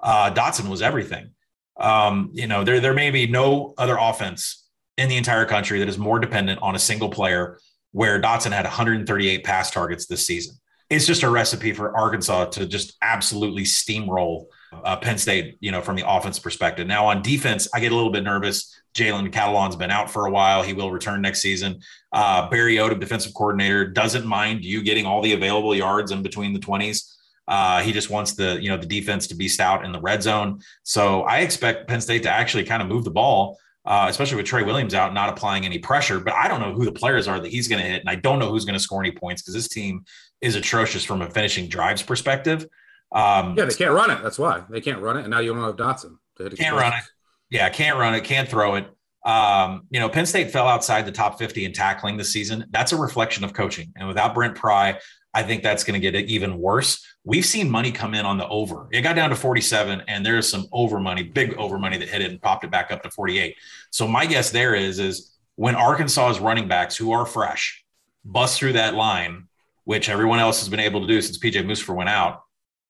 Uh, 0.00 0.34
Dotson 0.34 0.68
was 0.68 0.82
everything. 0.82 1.30
Um, 1.76 2.30
you 2.32 2.46
know, 2.46 2.64
there, 2.64 2.80
there 2.80 2.94
may 2.94 3.10
be 3.10 3.26
no 3.26 3.74
other 3.78 3.96
offense 3.98 4.68
in 4.96 5.08
the 5.08 5.16
entire 5.16 5.44
country 5.44 5.80
that 5.80 5.88
is 5.88 5.98
more 5.98 6.18
dependent 6.18 6.62
on 6.62 6.74
a 6.74 6.78
single 6.78 7.08
player 7.08 7.58
where 7.92 8.20
Dotson 8.20 8.52
had 8.52 8.64
138 8.64 9.44
pass 9.44 9.70
targets 9.70 10.06
this 10.06 10.26
season. 10.26 10.56
It's 10.90 11.06
just 11.06 11.22
a 11.22 11.30
recipe 11.30 11.72
for 11.72 11.96
Arkansas 11.96 12.46
to 12.46 12.66
just 12.66 12.96
absolutely 13.02 13.62
steamroll 13.62 14.46
uh, 14.72 14.96
Penn 14.96 15.18
State, 15.18 15.56
you 15.60 15.72
know, 15.72 15.80
from 15.80 15.96
the 15.96 16.08
offense 16.08 16.38
perspective. 16.38 16.86
Now 16.86 17.06
on 17.06 17.22
defense, 17.22 17.68
I 17.74 17.80
get 17.80 17.92
a 17.92 17.94
little 17.94 18.12
bit 18.12 18.24
nervous. 18.24 18.78
Jalen 18.94 19.32
Catalon's 19.32 19.76
been 19.76 19.90
out 19.90 20.10
for 20.10 20.26
a 20.26 20.30
while. 20.30 20.62
He 20.62 20.72
will 20.72 20.90
return 20.90 21.20
next 21.20 21.40
season. 21.40 21.80
Uh, 22.12 22.48
Barry 22.48 22.76
Odom, 22.76 23.00
defensive 23.00 23.34
coordinator, 23.34 23.86
doesn't 23.86 24.26
mind 24.26 24.64
you 24.64 24.82
getting 24.82 25.06
all 25.06 25.22
the 25.22 25.32
available 25.32 25.74
yards 25.74 26.12
in 26.12 26.22
between 26.22 26.52
the 26.52 26.60
20s. 26.60 27.13
Uh, 27.46 27.82
he 27.82 27.92
just 27.92 28.10
wants 28.10 28.32
the, 28.32 28.58
you 28.60 28.70
know, 28.70 28.76
the 28.76 28.86
defense 28.86 29.26
to 29.28 29.34
be 29.34 29.48
stout 29.48 29.84
in 29.84 29.92
the 29.92 30.00
red 30.00 30.22
zone. 30.22 30.60
So 30.82 31.22
I 31.22 31.40
expect 31.40 31.88
Penn 31.88 32.00
State 32.00 32.22
to 32.22 32.30
actually 32.30 32.64
kind 32.64 32.82
of 32.82 32.88
move 32.88 33.04
the 33.04 33.10
ball, 33.10 33.58
uh, 33.84 34.06
especially 34.08 34.36
with 34.36 34.46
Trey 34.46 34.62
Williams 34.62 34.94
out, 34.94 35.12
not 35.12 35.28
applying 35.28 35.64
any 35.64 35.78
pressure. 35.78 36.20
But 36.20 36.34
I 36.34 36.48
don't 36.48 36.60
know 36.60 36.72
who 36.72 36.84
the 36.84 36.92
players 36.92 37.28
are 37.28 37.38
that 37.40 37.50
he's 37.50 37.68
going 37.68 37.82
to 37.82 37.88
hit. 37.88 38.00
And 38.00 38.08
I 38.08 38.14
don't 38.14 38.38
know 38.38 38.50
who's 38.50 38.64
going 38.64 38.74
to 38.74 38.80
score 38.80 39.02
any 39.02 39.12
points 39.12 39.42
because 39.42 39.54
this 39.54 39.68
team 39.68 40.04
is 40.40 40.56
atrocious 40.56 41.04
from 41.04 41.22
a 41.22 41.30
finishing 41.30 41.68
drives 41.68 42.02
perspective. 42.02 42.66
Um, 43.12 43.56
yeah, 43.56 43.66
they 43.66 43.74
can't 43.74 43.92
run 43.92 44.10
it. 44.10 44.22
That's 44.22 44.38
why 44.38 44.64
they 44.70 44.80
can't 44.80 45.00
run 45.00 45.18
it. 45.18 45.20
And 45.20 45.30
now 45.30 45.40
you 45.40 45.52
don't 45.52 45.62
have 45.62 45.76
Dotson. 45.76 46.16
Can't 46.38 46.76
run 46.76 46.92
it. 46.92 47.04
Yeah, 47.50 47.68
can't 47.68 47.96
run 47.98 48.14
it. 48.14 48.24
Can't 48.24 48.48
throw 48.48 48.74
it. 48.74 48.88
Um, 49.24 49.86
you 49.90 50.00
know, 50.00 50.08
Penn 50.08 50.26
State 50.26 50.50
fell 50.50 50.66
outside 50.66 51.06
the 51.06 51.12
top 51.12 51.38
50 51.38 51.64
in 51.64 51.72
tackling 51.72 52.16
this 52.16 52.32
season. 52.32 52.66
That's 52.70 52.92
a 52.92 52.96
reflection 52.96 53.44
of 53.44 53.52
coaching. 53.52 53.92
And 53.96 54.08
without 54.08 54.34
Brent 54.34 54.54
Pry, 54.54 54.98
I 55.34 55.42
think 55.42 55.62
that's 55.62 55.82
going 55.82 56.00
to 56.00 56.10
get 56.10 56.14
even 56.28 56.58
worse. 56.58 57.04
We've 57.24 57.44
seen 57.44 57.68
money 57.68 57.90
come 57.90 58.14
in 58.14 58.24
on 58.24 58.38
the 58.38 58.48
over. 58.48 58.86
It 58.92 59.02
got 59.02 59.16
down 59.16 59.30
to 59.30 59.36
47, 59.36 60.02
and 60.06 60.24
there's 60.24 60.48
some 60.48 60.66
over 60.72 61.00
money, 61.00 61.24
big 61.24 61.54
over 61.54 61.78
money 61.78 61.98
that 61.98 62.08
hit 62.08 62.22
it 62.22 62.30
and 62.30 62.40
popped 62.40 62.64
it 62.64 62.70
back 62.70 62.92
up 62.92 63.02
to 63.02 63.10
48. 63.10 63.56
So 63.90 64.06
my 64.06 64.26
guess 64.26 64.50
there 64.50 64.74
is 64.74 65.00
is 65.00 65.36
when 65.56 65.74
Arkansas's 65.74 66.40
running 66.40 66.68
backs 66.68 66.96
who 66.96 67.12
are 67.12 67.26
fresh 67.26 67.84
bust 68.24 68.58
through 68.58 68.74
that 68.74 68.94
line, 68.94 69.48
which 69.84 70.08
everyone 70.08 70.38
else 70.38 70.60
has 70.60 70.68
been 70.68 70.80
able 70.80 71.00
to 71.00 71.06
do 71.06 71.20
since 71.20 71.38
PJ 71.38 71.64
Mustipher 71.64 71.94
went 71.94 72.08
out, 72.08 72.42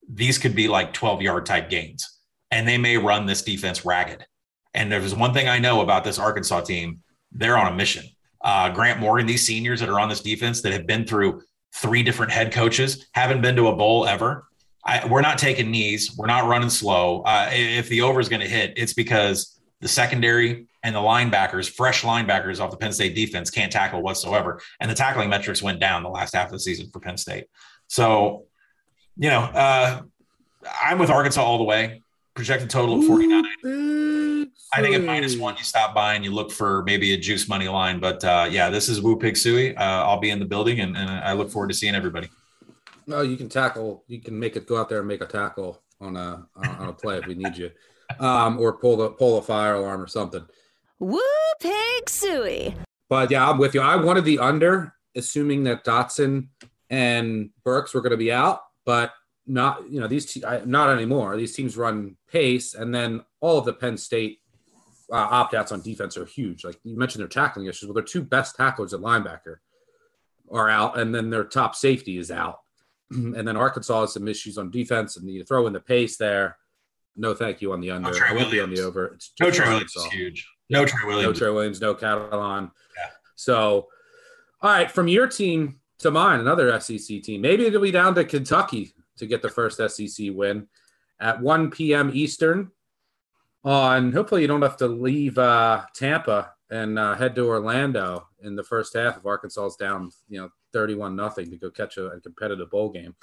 these 0.09 0.39
could 0.39 0.55
be 0.55 0.69
like 0.69 0.93
12 0.93 1.23
yard 1.23 1.47
type 1.47 1.71
gains, 1.71 2.19
and 2.51 2.69
they 2.69 2.79
may 2.79 2.99
run 2.99 3.27
this 3.27 3.43
defense 3.43 3.85
ragged. 3.85 4.27
And 4.75 4.93
there's 4.93 5.15
one 5.15 5.33
thing 5.33 5.49
I 5.49 5.59
know 5.59 5.81
about 5.81 6.05
this 6.05 6.19
Arkansas 6.19 6.61
team 6.63 7.01
they're 7.33 7.57
on 7.57 7.73
a 7.73 7.75
mission. 7.75 8.05
Uh, 8.41 8.71
Grant 8.71 9.01
Morgan, 9.01 9.27
these 9.27 9.47
seniors 9.47 9.81
that 9.81 9.89
are 9.89 9.99
on 9.99 10.09
this 10.09 10.21
defense 10.21 10.63
that 10.63 10.73
have 10.73 10.87
been 10.87 11.05
through 11.05 11.43
three 11.75 12.03
different 12.03 12.33
head 12.33 12.53
coaches, 12.53 13.07
haven't 13.13 13.43
been 13.43 13.57
to 13.57 13.69
a 13.69 13.77
bowl 13.77 14.07
ever. 14.07 14.47
I, 14.85 15.07
we're 15.07 15.23
not 15.23 15.39
taking 15.39 15.71
knees. 15.71 16.15
We're 16.17 16.27
not 16.27 16.47
running 16.47 16.71
slow. 16.71 17.23
Uh, 17.23 17.49
if 17.53 17.89
the 17.89 18.03
over 18.03 18.21
is 18.21 18.29
going 18.29 18.43
to 18.43 18.49
hit, 18.49 18.75
it's 18.77 18.93
because 18.93 19.59
the 19.81 19.89
secondary 19.89 20.67
and 20.83 20.95
the 20.95 21.01
linebackers, 21.01 21.71
fresh 21.71 22.03
linebackers 22.03 22.61
off 22.61 22.71
the 22.71 22.77
Penn 22.77 22.93
State 22.93 23.15
defense, 23.15 23.51
can't 23.51 23.73
tackle 23.73 24.03
whatsoever. 24.03 24.61
And 24.81 24.91
the 24.91 24.95
tackling 24.95 25.31
metrics 25.31 25.63
went 25.63 25.81
down 25.81 26.03
the 26.03 26.11
last 26.11 26.35
half 26.35 26.47
of 26.47 26.53
the 26.53 26.61
season 26.61 26.91
for 26.91 27.01
Penn 27.01 27.17
State. 27.17 27.47
So 27.89 28.45
you 29.17 29.31
know, 29.31 29.41
uh, 29.41 30.03
I'm 30.83 30.99
with 30.99 31.11
Arkansas 31.11 31.43
all 31.43 31.59
the 31.59 31.65
way. 31.65 32.03
Projected 32.35 32.71
total 32.71 32.99
of 32.99 33.07
49. 33.07 34.14
I 34.77 34.81
think 34.83 34.95
at 34.95 35.05
minus 35.05 35.37
one, 35.37 35.57
you 35.57 35.65
stop 35.65 35.95
by 35.95 36.15
and 36.15 36.25
you 36.25 36.33
look 36.33 36.51
for 36.51 36.83
maybe 36.85 37.13
a 37.15 37.17
juice 37.17 37.49
money 37.49 37.69
line. 37.69 38.01
But 38.01 38.25
uh, 38.25 38.49
yeah, 38.51 38.71
this 38.71 38.89
is 38.89 39.01
Woo 39.01 39.17
Pig 39.17 39.35
Sooie. 39.35 39.77
Uh, 39.77 39.81
I'll 39.81 40.21
be 40.21 40.31
in 40.31 40.39
the 40.39 40.45
building 40.45 40.81
and, 40.81 40.97
and 40.97 41.11
I 41.11 41.33
look 41.33 41.51
forward 41.51 41.69
to 41.69 41.75
seeing 41.75 41.95
everybody. 41.95 42.29
No, 43.07 43.21
you 43.23 43.37
can 43.37 43.49
tackle. 43.49 44.05
You 44.09 44.21
can 44.21 44.39
make 44.39 44.57
it 44.57 44.67
go 44.67 44.79
out 44.79 44.89
there 44.89 45.01
and 45.01 45.09
make 45.09 45.21
a 45.21 45.27
tackle 45.27 45.83
on 46.01 46.17
a 46.17 46.47
on 46.57 46.89
a 46.89 46.93
play 46.93 47.19
if 47.19 47.27
we 47.27 47.35
need 47.35 47.57
you, 47.57 47.71
um, 48.19 48.59
or 48.59 48.73
pull 48.73 48.97
the 48.97 49.11
pull 49.11 49.39
a 49.39 49.43
fire 49.43 49.75
alarm 49.75 50.01
or 50.01 50.07
something. 50.07 50.45
Woo 50.99 51.21
Pig 51.61 52.07
Sooie. 52.07 52.75
But 53.11 53.31
yeah, 53.31 53.49
I'm 53.49 53.59
with 53.59 53.75
you. 53.75 53.83
I 53.83 53.97
wanted 53.97 54.25
the 54.25 54.39
under, 54.39 54.95
assuming 55.15 55.65
that 55.65 55.85
Dotson 55.85 56.49
and 56.89 57.51
Burks 57.63 57.93
were 57.93 58.01
going 58.01 58.13
to 58.13 58.17
be 58.17 58.33
out 58.33 58.61
but 58.85 59.13
not 59.47 59.91
you 59.91 60.01
know 60.01 60.07
these 60.07 60.27
te- 60.27 60.43
not 60.65 60.91
anymore. 60.91 61.37
These 61.37 61.55
teams 61.55 61.77
run 61.77 62.17
pace, 62.31 62.75
and 62.75 62.95
then 62.95 63.25
all 63.41 63.59
of 63.59 63.65
the 63.65 63.73
Penn 63.73 63.97
State 63.97 64.41
uh, 65.13 65.17
opt 65.17 65.55
outs 65.55 65.73
on 65.73 65.83
defense 65.83 66.17
are 66.17 66.25
huge. 66.25 66.65
Like 66.65 66.79
you 66.85 66.97
mentioned, 66.97 67.21
their 67.21 67.29
tackling 67.29 67.67
issues. 67.67 67.89
Well, 67.89 67.95
their 67.95 68.03
two 68.03 68.23
best 68.23 68.57
tacklers 68.57 68.95
at 68.95 69.01
linebacker 69.01 69.57
are 70.51 70.69
out, 70.69 70.99
and 70.99 71.15
then 71.15 71.31
their 71.31 71.45
top 71.45 71.75
safety 71.75 72.19
is 72.19 72.31
out. 72.31 72.61
and 73.11 73.47
then 73.47 73.57
Arkansas 73.57 74.03
has 74.03 74.15
some 74.15 74.29
issues 74.29 74.59
on 74.59 74.71
defense, 74.71 75.17
and 75.17 75.29
you 75.29 75.45
throw 75.45 75.67
in 75.67 75.73
the 75.73 75.81
pace 75.81 76.17
there. 76.17 76.57
No, 77.17 77.35
thank 77.35 77.63
you 77.63 77.73
on 77.73 77.81
the 77.81 77.91
under. 77.91 78.11
No 78.11 78.17
I 78.27 78.51
be 78.51 78.61
on 78.61 78.75
the 78.75 78.83
over. 78.83 79.07
It's 79.07 79.33
no 79.41 79.51
Trey 79.51 79.69
Williams 79.69 79.95
is 79.95 80.05
huge. 80.07 80.49
No 80.69 80.85
Trey 80.85 81.07
Williams. 81.07 81.27
No 81.27 81.33
Trey 81.33 81.55
Williams. 81.55 81.81
No 81.81 81.95
Catalon. 81.95 82.71
Yeah. 82.97 83.11
So, 83.37 83.89
all 84.61 84.71
right, 84.71 84.91
from 84.91 85.07
your 85.07 85.29
team 85.29 85.81
to 85.99 86.11
mine, 86.11 86.41
another 86.41 86.81
SEC 86.81 87.23
team. 87.23 87.41
Maybe 87.41 87.67
it'll 87.67 87.81
be 87.81 87.91
down 87.91 88.15
to 88.17 88.25
Kentucky 88.25 88.95
to 89.19 89.27
get 89.27 89.43
the 89.43 89.49
first 89.49 89.79
SEC 89.79 90.29
win 90.31 90.67
at 91.21 91.41
1 91.41 91.71
p.m. 91.71 92.11
Eastern. 92.13 92.71
On 93.65 94.13
hopefully 94.13 94.43
you 94.43 94.49
don't 94.49 94.63
have 94.63 94.77
to 94.79 94.87
leave 94.87 95.39
uh, 95.39 95.85
Tampa 95.95 96.53
and 96.71 96.99
uh, 96.99 97.15
head 97.15 97.35
to 97.37 97.47
Orlando 97.47 98.29
in 98.43 98.57
the 98.57 98.63
first 98.63 98.95
half 98.95 99.17
if 99.17 99.25
Arkansas 99.25 99.67
is 99.67 99.77
down, 99.77 100.11
you 100.29 100.41
know, 100.41 100.49
31 100.73 101.17
nothing 101.17 101.51
to 101.51 101.57
go 101.57 101.71
catch 101.71 101.97
a, 101.97 102.07
a 102.07 102.21
competitive 102.21 102.71
bowl 102.71 102.91
game. 102.91 103.15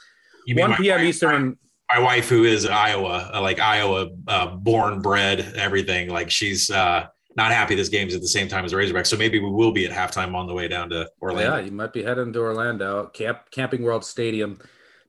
You 0.48 0.56
1 0.56 0.76
p.m. 0.76 1.00
wife- 1.00 1.08
Eastern. 1.08 1.58
My 1.94 2.00
wife, 2.00 2.30
who 2.30 2.46
is 2.46 2.66
Iowa, 2.66 3.30
like 3.42 3.60
Iowa, 3.60 4.12
uh, 4.26 4.56
born, 4.56 5.02
bred, 5.02 5.42
everything. 5.58 6.08
Like 6.08 6.32
she's 6.32 6.72
uh, 6.72 7.08
not 7.36 7.52
happy 7.52 7.76
this 7.76 7.90
game's 7.90 8.16
at 8.16 8.22
the 8.22 8.30
same 8.30 8.48
time 8.48 8.64
as 8.64 8.74
Razorback. 8.74 9.06
So 9.06 9.18
maybe 9.18 9.40
we 9.40 9.50
will 9.50 9.74
be 9.74 9.86
at 9.86 9.92
halftime 9.92 10.34
on 10.34 10.48
the 10.48 10.54
way 10.54 10.70
down 10.70 10.90
to 10.92 11.10
Orlando. 11.22 11.58
Yeah, 11.58 11.66
you 11.66 11.72
might 11.72 11.92
be 11.92 12.02
heading 12.02 12.32
to 12.32 12.40
Orlando, 12.40 13.08
Camp, 13.08 13.40
Camping 13.52 13.84
World 13.84 14.06
Stadium 14.06 14.58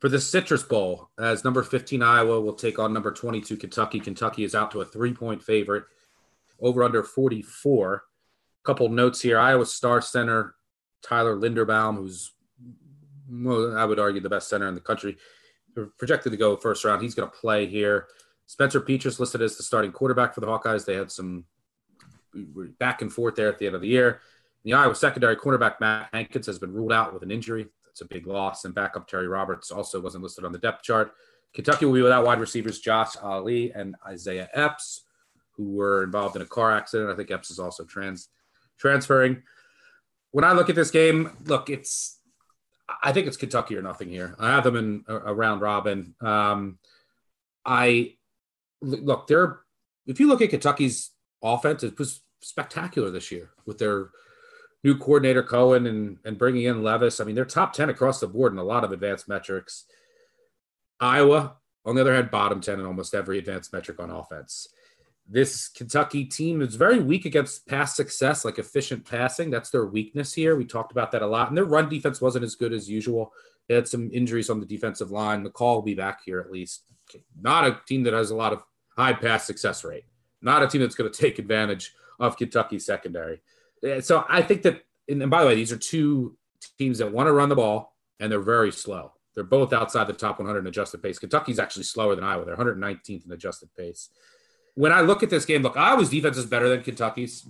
for 0.03 0.09
the 0.09 0.21
Citrus 0.21 0.65
Bowl. 0.65 1.11
As 1.17 1.45
number 1.45 1.63
15 1.63 2.03
Iowa 2.03 2.41
will 2.41 2.55
take 2.55 2.81
on 2.81 2.93
number 2.93 3.13
22 3.13 3.57
Kentucky. 3.57 4.01
Kentucky 4.01 4.43
is 4.43 4.53
out 4.53 4.73
to 4.73 4.81
a 4.81 4.85
three 4.85 5.15
point 5.15 5.41
favorite, 5.41 5.85
over 6.61 6.83
under 6.83 7.05
44. 7.05 7.95
A 7.95 8.01
Couple 8.67 8.89
notes 8.89 9.21
here 9.21 9.39
Iowa 9.39 9.65
star 9.65 10.01
center 10.03 10.57
Tyler 11.05 11.37
Linderbaum, 11.37 11.99
who's, 11.99 12.33
well, 13.31 13.79
I 13.79 13.85
would 13.85 14.01
argue, 14.01 14.21
the 14.21 14.29
best 14.29 14.49
center 14.49 14.67
in 14.67 14.75
the 14.75 14.81
country, 14.81 15.19
projected 15.99 16.33
to 16.33 16.39
go 16.39 16.57
first 16.57 16.85
round. 16.85 17.01
He's 17.01 17.15
going 17.15 17.31
to 17.31 17.37
play 17.37 17.67
here. 17.67 18.09
Spencer 18.47 18.81
Petras 18.81 19.21
listed 19.21 19.41
as 19.41 19.57
the 19.57 19.63
starting 19.63 19.93
quarterback 19.93 20.35
for 20.35 20.41
the 20.41 20.49
Hawkeyes. 20.49 20.85
They 20.85 20.97
had 20.97 21.13
some 21.13 21.45
back 22.81 23.03
and 23.03 23.13
forth 23.13 23.37
there 23.37 23.49
at 23.49 23.61
the 23.61 23.67
end 23.67 23.77
of 23.77 23.83
the 23.83 23.89
year. 23.89 24.21
The 24.65 24.73
Iowa 24.73 24.97
secondary 24.97 25.37
cornerback 25.37 25.79
Matt 25.79 26.09
Hankins 26.13 26.47
has 26.47 26.59
been 26.59 26.73
ruled 26.73 26.93
out 26.93 27.15
with 27.15 27.23
an 27.23 27.31
injury. 27.31 27.69
That's 27.93 28.01
a 28.01 28.15
big 28.15 28.27
loss. 28.27 28.65
And 28.65 28.75
backup 28.75 29.07
Terry 29.07 29.29
Roberts 29.29 29.71
also 29.71 30.01
wasn't 30.01 30.25
listed 30.25 30.45
on 30.45 30.53
the 30.53 30.59
depth 30.59 30.83
chart. 30.83 31.13
Kentucky 31.53 31.85
will 31.85 31.93
be 31.93 32.03
without 32.03 32.25
wide 32.25 32.41
receivers 32.41 32.81
Josh 32.81 33.17
Ali 33.23 33.73
and 33.73 33.95
Isaiah 34.07 34.49
Epps, 34.55 35.05
who 35.57 35.71
were 35.71 36.03
involved 36.03 36.35
in 36.35 36.43
a 36.43 36.47
car 36.47 36.73
accident. 36.73 37.11
I 37.11 37.15
think 37.15 37.31
Epps 37.31 37.51
is 37.51 37.59
also 37.59 37.85
trans 37.85 38.29
transferring. 38.79 39.43
When 40.31 40.45
I 40.45 40.53
look 40.53 40.71
at 40.71 40.77
this 40.77 40.91
game, 40.91 41.37
look, 41.45 41.69
it's 41.69 42.19
I 43.03 43.13
think 43.13 43.27
it's 43.27 43.37
Kentucky 43.37 43.77
or 43.77 43.83
nothing 43.83 44.09
here. 44.09 44.35
I 44.39 44.49
have 44.49 44.65
them 44.65 44.77
in 44.77 45.05
a, 45.07 45.17
a 45.17 45.35
round 45.35 45.61
robin. 45.61 46.15
Um, 46.23 46.79
I 47.67 48.15
look, 48.81 49.27
they're 49.27 49.61
if 50.07 50.19
you 50.19 50.29
look 50.29 50.41
at 50.41 50.51
Kentucky's 50.51 51.11
offense, 51.43 51.83
it 51.83 51.99
was 51.99 52.23
spectacular 52.41 53.11
this 53.11 53.31
year 53.31 53.51
with 53.67 53.77
their 53.79 54.09
new 54.85 54.97
coordinator 54.97 55.43
Coen 55.43 55.89
and 55.89 56.19
and 56.25 56.39
bringing 56.39 56.65
in 56.65 56.83
Levis. 56.83 57.21
I 57.21 57.25
mean, 57.25 57.35
they're 57.35 57.45
top 57.45 57.73
ten 57.73 57.91
across 57.91 58.21
the 58.21 58.27
board 58.27 58.53
in 58.53 58.59
a 58.59 58.65
lot 58.65 58.85
of 58.85 58.93
advanced 58.93 59.29
metrics. 59.29 59.85
Iowa, 61.01 61.57
on 61.85 61.95
the 61.95 62.01
other 62.01 62.15
hand, 62.15 62.31
bottom 62.31 62.61
ten 62.61 62.81
in 62.81 62.87
almost 62.87 63.15
every 63.15 63.39
advanced 63.39 63.73
metric 63.73 64.01
on 64.01 64.11
offense. 64.11 64.69
This 65.29 65.69
Kentucky 65.69 66.25
team 66.25 66.61
is 66.63 66.75
very 66.75 66.99
weak 66.99 67.25
against 67.25 67.67
pass 67.67 67.97
success, 67.97 68.45
like 68.45 68.59
efficient 68.59 69.09
passing. 69.09 69.51
That's 69.51 69.71
their 69.71 69.87
weakness 69.87 70.35
here. 70.35 70.57
We 70.57 70.65
talked 70.65 70.93
about 70.93 71.13
that 71.13 71.23
a 71.23 71.27
lot. 71.27 71.49
And 71.49 71.57
their 71.57 71.65
run 71.65 71.89
defense 71.89 72.21
wasn't 72.21 72.45
as 72.45 72.57
good 72.57 72.73
as 72.73 72.91
usual. 72.91 73.33
They 73.69 73.77
had 73.77 73.87
some 73.87 74.11
injuries 74.13 74.51
on 74.51 74.59
the 74.59 74.67
defensive 74.67 75.13
line. 75.13 75.45
McCall 75.45 75.77
will 75.77 75.83
be 75.83 75.95
back 75.95 76.21
here 76.25 76.41
at 76.41 76.51
least. 76.51 76.83
Not 77.41 77.67
a 77.67 77.81
team 77.87 78.03
that 78.03 78.13
has 78.13 78.31
a 78.31 78.37
lot 78.37 78.53
of 78.53 78.65
high 78.97 79.13
pass 79.13 79.47
success 79.47 79.85
rate. 79.85 80.05
Not 80.43 80.63
a 80.63 80.67
team 80.67 80.81
that's 80.81 80.97
going 80.97 81.11
to 81.11 81.19
take 81.19 81.39
advantage 81.39 81.95
of 82.19 82.37
Kentucky's 82.37 82.85
secondary. 82.85 83.41
So 84.01 84.25
I 84.29 84.43
think 84.43 84.63
that, 84.63 84.83
and 85.09 85.31
by 85.31 85.43
the 85.43 85.49
way, 85.49 85.55
these 85.55 85.73
are 85.73 85.79
two 85.79 86.37
teams 86.79 86.99
that 86.99 87.13
want 87.13 87.27
to 87.27 87.33
run 87.33 87.49
the 87.49 87.57
ball 87.57 87.95
and 88.21 88.31
they're 88.31 88.41
very 88.41 88.73
slow. 88.73 89.13
They're 89.35 89.45
both 89.45 89.73
outside 89.73 90.07
the 90.07 90.13
top 90.13 90.39
100 90.39 90.61
in 90.61 90.67
adjusted 90.67 91.03
pace. 91.03 91.19
Kentucky's 91.19 91.59
actually 91.59 91.85
slower 91.85 92.15
than 92.15 92.25
Iowa. 92.25 92.45
They're 92.45 92.57
119th 92.57 93.27
in 93.27 93.33
adjusted 93.33 93.71
pace. 93.77 94.11
When 94.75 94.93
I 94.93 95.01
look 95.01 95.23
at 95.23 95.31
this 95.31 95.45
game, 95.45 95.63
look, 95.63 95.77
Iowa's 95.77 96.11
defense 96.11 96.37
is 96.37 96.47
better 96.47 96.69
than 96.69 96.83
Kentucky's, 96.83 97.49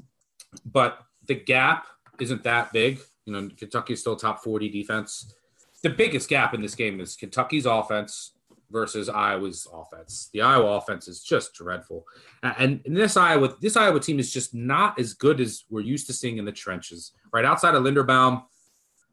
but 0.64 1.00
the 1.26 1.34
gap 1.34 1.86
isn't 2.20 2.44
that 2.44 2.72
big. 2.72 3.00
You 3.26 3.32
know, 3.32 3.50
Kentucky's 3.56 4.00
still 4.00 4.16
top 4.16 4.42
40 4.42 4.68
defense. 4.68 5.34
The 5.82 5.90
biggest 5.90 6.28
gap 6.28 6.54
in 6.54 6.62
this 6.62 6.74
game 6.74 7.00
is 7.00 7.16
Kentucky's 7.16 7.66
offense 7.66 8.32
versus 8.72 9.08
Iowa's 9.08 9.68
offense. 9.72 10.30
The 10.32 10.40
Iowa 10.40 10.76
offense 10.78 11.06
is 11.06 11.22
just 11.22 11.54
dreadful. 11.54 12.06
And, 12.42 12.80
and 12.86 12.96
this 12.96 13.16
Iowa, 13.16 13.54
this 13.60 13.76
Iowa 13.76 14.00
team 14.00 14.18
is 14.18 14.32
just 14.32 14.54
not 14.54 14.98
as 14.98 15.12
good 15.14 15.40
as 15.40 15.64
we're 15.70 15.82
used 15.82 16.06
to 16.06 16.12
seeing 16.12 16.38
in 16.38 16.44
the 16.44 16.52
trenches. 16.52 17.12
Right 17.32 17.44
outside 17.44 17.74
of 17.74 17.82
Linderbaum, 17.84 18.44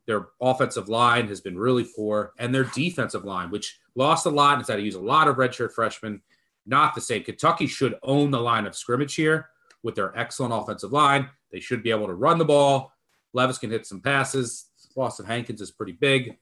their 0.07 0.30
offensive 0.41 0.89
line 0.89 1.28
has 1.28 1.41
been 1.41 1.57
really 1.57 1.86
poor, 1.95 2.34
and 2.39 2.55
their 2.55 2.64
defensive 2.64 3.26
line, 3.26 3.51
which 3.51 3.80
lost 3.93 4.26
a 4.26 4.30
lot, 4.30 4.57
and 4.57 4.68
had 4.68 4.78
to 4.78 4.82
use 4.82 4.95
a 4.95 4.99
lot 4.99 5.28
of 5.28 5.36
redshirt 5.36 5.74
freshmen, 5.74 6.22
not 6.66 6.95
the 6.95 7.01
same. 7.01 7.24
Kentucky 7.24 7.68
should 7.68 7.95
own 8.01 8.32
the 8.32 8.39
line 8.39 8.66
of 8.66 8.76
scrimmage 8.76 9.14
here 9.14 9.49
with 9.84 9.93
their 9.93 10.18
excellent 10.18 10.53
offensive 10.53 10.91
line. 10.91 11.30
They 11.51 11.60
should 11.60 11.84
be 11.84 11.91
able 11.91 12.07
to 12.07 12.14
run 12.14 12.38
the 12.38 12.45
ball. 12.45 12.91
Levis 13.34 13.60
can 13.60 13.70
hit 13.70 13.86
some 13.86 14.01
passes. 14.01 14.66
Loss 14.95 15.20
of 15.20 15.28
Hankins 15.28 15.62
is 15.62 15.72
pretty 15.72 15.91
big. 15.93 16.38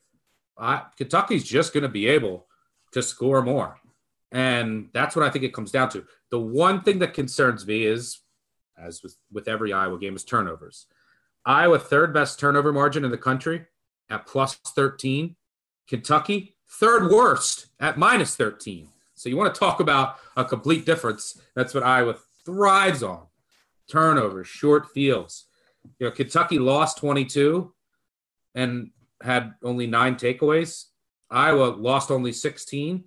Kentucky's 0.97 1.43
just 1.43 1.74
going 1.74 1.84
to 1.84 1.89
be 1.89 2.07
able 2.07 2.47
to 2.92 3.02
score 3.02 3.42
more. 3.42 3.80
And 4.32 4.90
that's 4.94 5.16
what 5.16 5.26
I 5.26 5.30
think 5.30 5.46
it 5.46 5.54
comes 5.54 5.72
down 5.72 5.90
to. 5.90 6.06
The 6.32 6.40
one 6.40 6.82
thing 6.82 7.00
that 7.00 7.14
concerns 7.14 7.66
me 7.66 7.86
is, 7.86 8.20
as 8.78 9.02
with, 9.02 9.16
with 9.32 9.48
every 9.48 9.72
Iowa 9.72 9.98
game, 9.98 10.16
is 10.16 10.24
turnovers. 10.24 10.88
Iowa, 11.46 11.80
third 11.80 12.14
best 12.14 12.40
turnover 12.40 12.74
margin 12.74 13.06
in 13.06 13.12
the 13.12 13.18
country 13.18 13.66
at 14.10 14.26
plus 14.26 14.56
13. 14.56 15.36
Kentucky, 15.88 16.56
third 16.70 17.10
worst 17.10 17.68
at 17.80 17.98
minus 17.98 18.36
13. 18.36 18.90
So 19.16 19.30
you 19.30 19.38
want 19.38 19.54
to 19.54 19.60
talk 19.60 19.80
about 19.80 20.18
a 20.36 20.44
complete 20.44 20.86
difference. 20.86 21.42
That's 21.56 21.74
what 21.74 21.84
Iowa 21.84 22.18
thrives 22.46 23.02
on 23.02 23.28
turnovers, 23.90 24.48
short 24.48 24.92
fields. 24.92 25.46
You 26.00 26.08
know, 26.08 26.12
Kentucky 26.12 26.60
lost 26.60 26.98
22 26.98 27.74
and 28.54 28.92
had 29.22 29.54
only 29.64 29.88
nine 29.88 30.16
takeaways. 30.16 30.86
Iowa 31.30 31.75
lost 31.75 32.11
only 32.11 32.32
16 32.32 33.03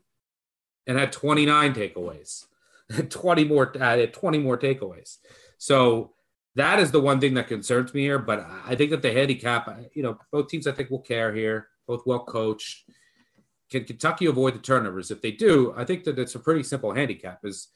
and 0.86 0.98
had 0.98 1.12
29 1.12 1.74
takeaways, 1.74 2.46
20 3.08 3.44
more, 3.44 3.72
uh, 3.80 4.06
20 4.06 4.38
more 4.38 4.58
takeaways. 4.58 5.18
So 5.58 6.12
that 6.56 6.78
is 6.78 6.90
the 6.90 7.00
one 7.00 7.20
thing 7.20 7.34
that 7.34 7.48
concerns 7.48 7.94
me 7.94 8.02
here. 8.02 8.18
But 8.18 8.46
I 8.66 8.74
think 8.74 8.90
that 8.90 9.02
the 9.02 9.12
handicap, 9.12 9.68
you 9.94 10.02
know, 10.02 10.18
both 10.32 10.48
teams 10.48 10.66
I 10.66 10.72
think 10.72 10.90
will 10.90 11.00
care 11.00 11.34
here, 11.34 11.68
both 11.86 12.02
well 12.06 12.24
coached. 12.24 12.90
Can 13.70 13.84
Kentucky 13.84 14.26
avoid 14.26 14.54
the 14.54 14.58
turnovers? 14.58 15.10
If 15.10 15.22
they 15.22 15.30
do, 15.30 15.72
I 15.76 15.84
think 15.84 16.04
that 16.04 16.18
it's 16.18 16.34
a 16.34 16.40
pretty 16.40 16.64
simple 16.64 16.92
handicap. 16.92 17.44
Is 17.44 17.68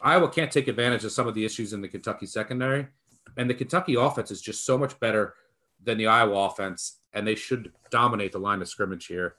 Iowa 0.00 0.28
can't 0.28 0.52
take 0.52 0.68
advantage 0.68 1.04
of 1.04 1.12
some 1.12 1.26
of 1.26 1.34
the 1.34 1.44
issues 1.44 1.72
in 1.72 1.80
the 1.80 1.88
Kentucky 1.88 2.26
secondary, 2.26 2.88
and 3.36 3.48
the 3.48 3.54
Kentucky 3.54 3.94
offense 3.94 4.30
is 4.30 4.42
just 4.42 4.66
so 4.66 4.76
much 4.76 5.00
better 5.00 5.34
than 5.82 5.96
the 5.96 6.06
Iowa 6.06 6.46
offense, 6.46 6.98
and 7.14 7.26
they 7.26 7.34
should 7.34 7.72
dominate 7.90 8.32
the 8.32 8.38
line 8.38 8.60
of 8.60 8.68
scrimmage 8.68 9.06
here 9.06 9.36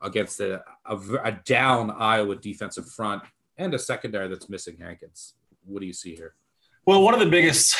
against 0.00 0.40
a, 0.40 0.62
a, 0.86 0.96
a 1.24 1.32
down 1.44 1.90
Iowa 1.90 2.36
defensive 2.36 2.88
front 2.90 3.22
and 3.56 3.74
a 3.74 3.78
secondary 3.78 4.28
that's 4.28 4.48
missing 4.48 4.76
Hankins. 4.80 5.34
What 5.64 5.80
do 5.80 5.86
you 5.86 5.92
see 5.92 6.14
here? 6.14 6.34
Well, 6.86 7.02
one 7.02 7.14
of 7.14 7.20
the 7.20 7.26
biggest 7.26 7.76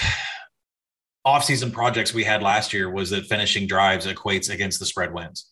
offseason 1.27 1.73
projects 1.73 2.13
we 2.13 2.25
had 2.25 2.43
last 2.43 2.73
year 2.73 2.91
was 2.91 3.11
that 3.11 3.27
finishing 3.27 3.67
drives 3.67 4.07
equates 4.07 4.53
against 4.53 4.79
the 4.79 4.87
spread 4.87 5.13
wins. 5.13 5.51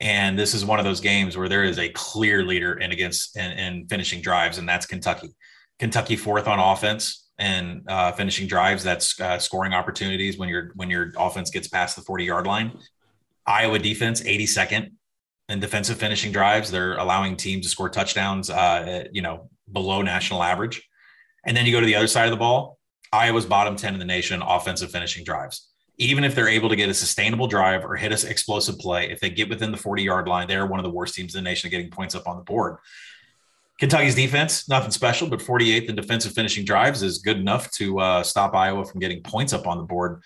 And 0.00 0.38
this 0.38 0.54
is 0.54 0.64
one 0.64 0.78
of 0.78 0.84
those 0.84 1.00
games 1.00 1.36
where 1.36 1.48
there 1.48 1.64
is 1.64 1.78
a 1.78 1.88
clear 1.90 2.44
leader 2.44 2.74
in 2.78 2.92
against 2.92 3.36
in, 3.36 3.52
in 3.52 3.86
finishing 3.86 4.20
drives, 4.20 4.58
and 4.58 4.68
that's 4.68 4.86
Kentucky. 4.86 5.34
Kentucky 5.78 6.16
fourth 6.16 6.48
on 6.48 6.58
offense 6.58 7.28
and 7.38 7.82
uh, 7.88 8.12
finishing 8.12 8.46
drives. 8.46 8.82
That's 8.82 9.18
uh, 9.20 9.38
scoring 9.38 9.72
opportunities 9.72 10.36
when 10.36 10.48
your 10.48 10.72
when 10.74 10.90
your 10.90 11.12
offense 11.16 11.50
gets 11.50 11.68
past 11.68 11.94
the 11.96 12.02
forty 12.02 12.24
yard 12.24 12.46
line. 12.46 12.76
Iowa 13.46 13.78
defense 13.78 14.24
eighty 14.24 14.46
second 14.46 14.92
in 15.48 15.60
defensive 15.60 15.98
finishing 15.98 16.32
drives. 16.32 16.70
They're 16.70 16.96
allowing 16.96 17.36
teams 17.36 17.66
to 17.66 17.70
score 17.70 17.88
touchdowns, 17.88 18.50
uh, 18.50 19.04
you 19.12 19.22
know, 19.22 19.48
below 19.70 20.02
national 20.02 20.42
average. 20.42 20.88
And 21.46 21.56
then 21.56 21.66
you 21.66 21.72
go 21.72 21.80
to 21.80 21.86
the 21.86 21.96
other 21.96 22.06
side 22.06 22.26
of 22.26 22.30
the 22.30 22.36
ball. 22.36 22.78
Iowa's 23.12 23.46
bottom 23.46 23.76
10 23.76 23.94
in 23.94 23.98
the 23.98 24.06
nation 24.06 24.42
offensive 24.42 24.90
finishing 24.90 25.24
drives. 25.24 25.68
Even 25.98 26.24
if 26.24 26.34
they're 26.34 26.48
able 26.48 26.68
to 26.68 26.76
get 26.76 26.88
a 26.88 26.94
sustainable 26.94 27.46
drive 27.46 27.84
or 27.84 27.94
hit 27.94 28.10
an 28.10 28.28
explosive 28.28 28.78
play, 28.78 29.10
if 29.10 29.20
they 29.20 29.30
get 29.30 29.48
within 29.48 29.70
the 29.70 29.76
40 29.76 30.02
yard 30.02 30.26
line, 30.26 30.48
they're 30.48 30.66
one 30.66 30.80
of 30.80 30.84
the 30.84 30.90
worst 30.90 31.14
teams 31.14 31.34
in 31.34 31.44
the 31.44 31.48
nation 31.48 31.70
getting 31.70 31.90
points 31.90 32.14
up 32.14 32.26
on 32.26 32.36
the 32.36 32.42
board. 32.42 32.78
Kentucky's 33.78 34.14
defense, 34.14 34.68
nothing 34.68 34.90
special, 34.90 35.28
but 35.28 35.40
48th 35.40 35.88
in 35.88 35.96
defensive 35.96 36.32
finishing 36.32 36.64
drives 36.64 37.02
is 37.02 37.18
good 37.18 37.38
enough 37.38 37.70
to 37.72 37.98
uh, 38.00 38.22
stop 38.22 38.54
Iowa 38.54 38.84
from 38.84 39.00
getting 39.00 39.22
points 39.22 39.52
up 39.52 39.66
on 39.66 39.78
the 39.78 39.84
board. 39.84 40.22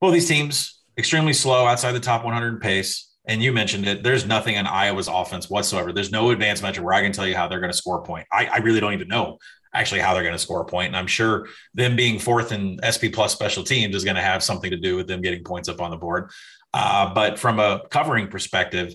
Both 0.00 0.12
these 0.12 0.28
teams, 0.28 0.82
extremely 0.98 1.32
slow 1.32 1.66
outside 1.66 1.92
the 1.92 2.00
top 2.00 2.24
100 2.24 2.60
pace. 2.60 3.13
And 3.26 3.42
you 3.42 3.52
mentioned 3.52 3.86
it. 3.86 4.02
There's 4.02 4.26
nothing 4.26 4.56
in 4.56 4.66
Iowa's 4.66 5.08
offense 5.08 5.48
whatsoever. 5.48 5.92
There's 5.92 6.12
no 6.12 6.30
advanced 6.30 6.62
metric 6.62 6.84
where 6.84 6.94
I 6.94 7.02
can 7.02 7.12
tell 7.12 7.26
you 7.26 7.34
how 7.34 7.48
they're 7.48 7.60
going 7.60 7.72
to 7.72 7.76
score 7.76 7.98
a 7.98 8.02
point. 8.02 8.26
I, 8.30 8.46
I 8.46 8.56
really 8.58 8.80
don't 8.80 8.92
even 8.92 9.08
know 9.08 9.38
actually 9.72 10.00
how 10.00 10.14
they're 10.14 10.22
going 10.22 10.34
to 10.34 10.38
score 10.38 10.60
a 10.60 10.64
point. 10.64 10.88
And 10.88 10.96
I'm 10.96 11.06
sure 11.06 11.48
them 11.74 11.96
being 11.96 12.18
fourth 12.18 12.52
in 12.52 12.78
SP 12.84 13.10
plus 13.12 13.32
special 13.32 13.64
teams 13.64 13.96
is 13.96 14.04
going 14.04 14.16
to 14.16 14.22
have 14.22 14.42
something 14.42 14.70
to 14.70 14.76
do 14.76 14.96
with 14.96 15.08
them 15.08 15.20
getting 15.20 15.42
points 15.42 15.68
up 15.68 15.80
on 15.80 15.90
the 15.90 15.96
board. 15.96 16.30
Uh, 16.72 17.12
but 17.12 17.38
from 17.38 17.58
a 17.58 17.82
covering 17.90 18.28
perspective, 18.28 18.94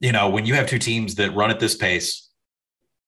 you 0.00 0.12
know, 0.12 0.28
when 0.28 0.46
you 0.46 0.54
have 0.54 0.68
two 0.68 0.78
teams 0.78 1.16
that 1.16 1.34
run 1.34 1.50
at 1.50 1.58
this 1.58 1.74
pace, 1.74 2.28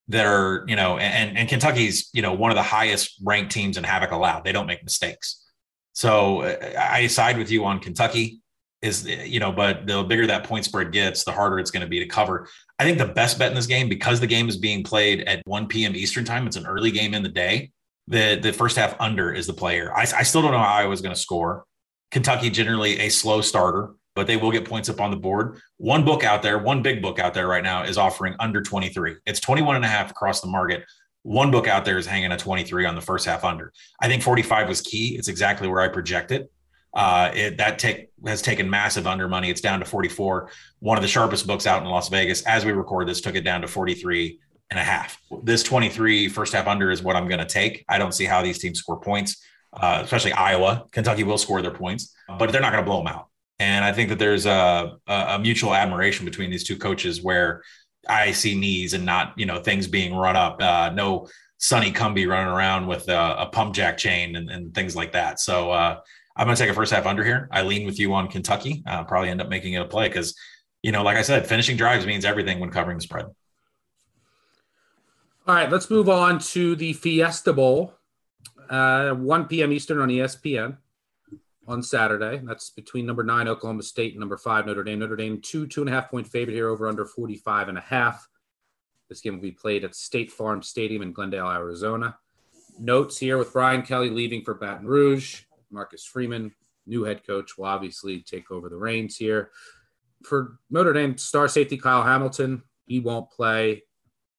that 0.09 0.26
are, 0.26 0.64
you 0.66 0.74
know, 0.74 0.99
and, 0.99 1.38
and 1.38 1.49
Kentucky's, 1.49 2.11
you 2.12 2.20
know, 2.20 2.34
one 2.34 2.51
of 2.51 2.57
the 2.57 2.62
highest 2.62 3.20
ranked 3.22 3.53
teams 3.53 3.76
in 3.76 3.84
havoc 3.84 4.11
allowed. 4.11 4.43
They 4.43 4.51
don't 4.51 4.66
make 4.66 4.82
mistakes. 4.82 5.47
So 5.93 6.43
I 6.76 7.07
side 7.07 7.38
with 7.38 7.51
you 7.51 7.64
on 7.64 7.78
Kentucky. 7.78 8.39
Is 8.83 9.07
you 9.07 9.41
know, 9.41 9.53
but 9.53 9.87
the 9.87 10.03
bigger 10.03 10.26
that 10.26 10.45
point 10.45 10.64
spread 10.64 10.91
gets, 10.91 11.24
the 11.24 11.33
harder 11.33 11.59
it's 11.59 11.70
going 11.70 11.83
to 11.83 11.89
be 11.89 11.99
to 11.99 12.07
cover. 12.07 12.49
I 12.78 12.85
think 12.85 12.97
the 12.97 13.07
best 13.07 13.39
bet 13.39 13.51
in 13.51 13.55
this 13.55 13.66
game, 13.66 13.91
because 13.91 14.20
the 14.20 14.26
game 14.26 14.49
is 14.49 14.57
being 14.57 14.83
played 14.83 15.20
at 15.28 15.43
1 15.45 15.66
p.m. 15.66 15.95
Eastern 15.95 16.24
time, 16.24 16.47
it's 16.47 16.57
an 16.57 16.66
early 16.66 16.91
game 16.91 17.12
in 17.12 17.22
the 17.22 17.28
day. 17.28 17.72
The 18.09 18.39
the 18.41 18.53
first 18.53 18.76
half 18.76 18.99
under 18.99 19.35
is 19.35 19.47
the 19.47 19.53
player. 19.53 19.93
I, 19.95 20.03
I 20.03 20.22
still 20.22 20.41
don't 20.41 20.53
know 20.53 20.59
how 20.59 20.76
Iowa's 20.76 21.03
going 21.03 21.14
to 21.14 21.20
score. 21.20 21.64
Kentucky 22.11 22.49
generally 22.49 22.99
a 23.01 23.09
slow 23.11 23.41
starter, 23.41 23.95
but 24.14 24.26
they 24.26 24.37
will 24.37 24.51
get 24.51 24.64
points 24.64 24.89
up 24.89 25.01
on 25.01 25.11
the 25.11 25.16
board. 25.16 25.61
One 25.76 26.05
book 26.05 26.24
out 26.24 26.43
there, 26.43 26.59
one 26.59 26.83
big 26.83 27.03
book 27.03 27.18
out 27.18 27.35
there 27.35 27.47
right 27.47 27.62
now 27.62 27.85
is 27.85 27.99
offering 27.99 28.35
under 28.41 28.62
23. 28.62 29.16
It's 29.26 29.41
21 29.41 29.76
and 29.76 29.85
a 29.85 29.89
half 29.89 30.11
across 30.11 30.41
the 30.41 30.49
market. 30.49 30.85
One 31.22 31.51
book 31.51 31.68
out 31.68 31.85
there 31.85 31.99
is 31.99 32.07
hanging 32.07 32.33
a 32.33 32.37
23 32.37 32.87
on 32.87 32.95
the 32.95 33.01
first 33.01 33.26
half 33.26 33.45
under. 33.45 33.72
I 34.01 34.09
think 34.09 34.22
45 34.22 34.68
was 34.68 34.81
key. 34.81 35.16
It's 35.16 35.28
exactly 35.28 35.68
where 35.68 35.81
I 35.81 35.89
projected. 35.89 36.49
Uh, 36.93 37.30
it, 37.34 37.57
that 37.59 37.78
take 37.78 38.11
has 38.26 38.43
taken 38.43 38.68
massive 38.68 39.07
under 39.07 39.28
money. 39.28 39.51
It's 39.51 39.61
down 39.61 39.78
to 39.80 39.86
44. 39.86 40.51
One 40.80 40.99
of 40.99 41.03
the 41.03 41.09
sharpest 41.09 41.47
books 41.47 41.66
out 41.66 41.82
in 41.82 41.88
Las 41.88 42.09
Vegas, 42.09 42.43
as 42.43 42.64
we 42.64 42.72
record 42.72 43.09
this, 43.09 43.20
took 43.20 43.36
it 43.36 43.43
down 43.43 43.61
to 43.62 43.68
43 43.68 44.38
and 44.70 44.78
a 44.78 44.82
half. 44.82 45.20
This 45.43 45.62
23 45.62 46.28
first 46.28 46.53
half 46.53 46.66
under 46.66 46.91
is 46.91 47.03
what 47.03 47.16
I'm 47.16 47.28
going 47.28 47.41
to 47.41 47.47
take. 47.47 47.84
I 47.88 47.99
don't 47.99 48.12
see 48.12 48.24
how 48.24 48.43
these 48.43 48.59
teams 48.59 48.78
score 48.78 49.01
points, 49.01 49.43
uh, 49.72 50.01
especially 50.03 50.32
Iowa. 50.32 50.86
Kentucky 50.93 51.24
will 51.24 51.38
score 51.38 51.62
their 51.62 51.70
points, 51.70 52.14
but 52.38 52.53
they're 52.53 52.61
not 52.61 52.72
going 52.72 52.84
to 52.84 52.88
blow 52.88 52.99
them 52.99 53.09
out. 53.09 53.28
And 53.59 53.84
I 53.84 53.93
think 53.93 54.09
that 54.09 54.18
there's 54.18 54.47
a, 54.47 54.97
a 55.07 55.38
mutual 55.38 55.74
admiration 55.74 56.24
between 56.24 56.51
these 56.51 56.64
two 56.64 56.78
coaches 56.78 57.22
where 57.22 57.62
I 58.09 58.32
see 58.32 58.59
knees 58.59 58.95
and 58.95 59.05
not, 59.05 59.34
you 59.36 59.45
know, 59.45 59.61
things 59.61 59.86
being 59.86 60.14
run 60.14 60.34
up. 60.34 60.62
Uh, 60.62 60.91
no 60.95 61.28
Sonny 61.59 61.93
Cumbie 61.93 62.26
running 62.26 62.53
around 62.53 62.86
with 62.86 63.09
a, 63.09 63.36
a 63.38 63.47
pump 63.47 63.74
jack 63.74 63.99
chain 63.99 64.36
and, 64.36 64.51
and, 64.51 64.74
things 64.74 64.97
like 64.97 65.12
that. 65.12 65.41
So 65.41 65.70
uh, 65.70 66.01
I'm 66.37 66.47
going 66.47 66.57
to 66.57 66.62
take 66.62 66.70
a 66.70 66.74
first 66.74 66.93
half 66.93 67.07
under 67.07 67.24
here. 67.24 67.49
I 67.51 67.62
lean 67.62 67.87
with 67.87 67.99
you 67.99 68.14
on 68.14 68.28
Kentucky. 68.28 68.83
Uh, 68.87 69.05
probably 69.05 69.31
end 69.31 69.41
up 69.41 69.49
making 69.49 69.74
it 69.74 69.83
a 69.83 69.85
play 69.85 70.09
because, 70.09 70.35
you 70.83 70.93
know, 70.93 71.03
like 71.03 71.16
I 71.16 71.22
said, 71.22 71.47
finishing 71.47 71.76
drives 71.76 72.07
means 72.07 72.24
everything 72.24 72.61
when 72.61 72.70
covering 72.70 72.97
the 72.97 73.03
spread. 73.03 73.26
All 75.47 75.55
right, 75.55 75.70
let's 75.70 75.91
move 75.91 76.09
on 76.09 76.39
to 76.39 76.76
the 76.76 76.93
Fiesta 76.93 77.53
Bowl, 77.53 77.95
uh, 78.68 79.11
1 79.11 79.47
p.m. 79.47 79.72
Eastern 79.72 79.99
on 79.99 80.09
ESPN 80.09 80.76
on 81.66 81.83
Saturday. 81.83 82.41
That's 82.45 82.70
between 82.70 83.07
number 83.07 83.22
nine 83.22 83.49
Oklahoma 83.49 83.83
State 83.83 84.12
and 84.12 84.20
number 84.20 84.37
five 84.37 84.66
Notre 84.66 84.85
Dame. 84.85 84.99
Notre 84.99 85.16
Dame 85.16 85.41
two 85.41 85.66
two 85.66 85.81
and 85.81 85.89
a 85.89 85.93
half 85.93 86.11
point 86.11 86.26
favorite 86.26 86.55
here 86.55 86.68
over 86.68 86.89
under 86.89 87.05
45 87.05 87.68
and 87.68 87.78
a 87.78 87.83
half. 87.83 88.28
This 89.09 89.20
game 89.20 89.35
will 89.35 89.43
be 89.43 89.53
played 89.53 89.85
at 89.85 89.95
State 89.95 90.31
Farm 90.31 90.62
Stadium 90.62 91.03
in 91.03 91.12
Glendale, 91.12 91.51
Arizona. 91.51 92.16
Notes 92.78 93.18
here 93.18 93.39
with 93.39 93.53
Brian 93.53 93.83
Kelly 93.83 94.11
leaving 94.11 94.43
for 94.43 94.55
Baton 94.55 94.87
Rouge. 94.87 95.43
Marcus 95.71 96.05
Freeman, 96.05 96.53
new 96.87 97.05
head 97.05 97.27
coach, 97.27 97.57
will 97.57 97.66
obviously 97.66 98.21
take 98.21 98.51
over 98.51 98.68
the 98.68 98.77
reins 98.77 99.16
here. 99.16 99.51
For 100.25 100.59
Notre 100.71 100.93
Dame 100.93 101.16
star 101.16 101.49
safety 101.49 101.77
Kyle 101.77 102.03
Hamilton, 102.03 102.62
he 102.87 103.01
won't 103.01 103.31
play. 103.31 103.85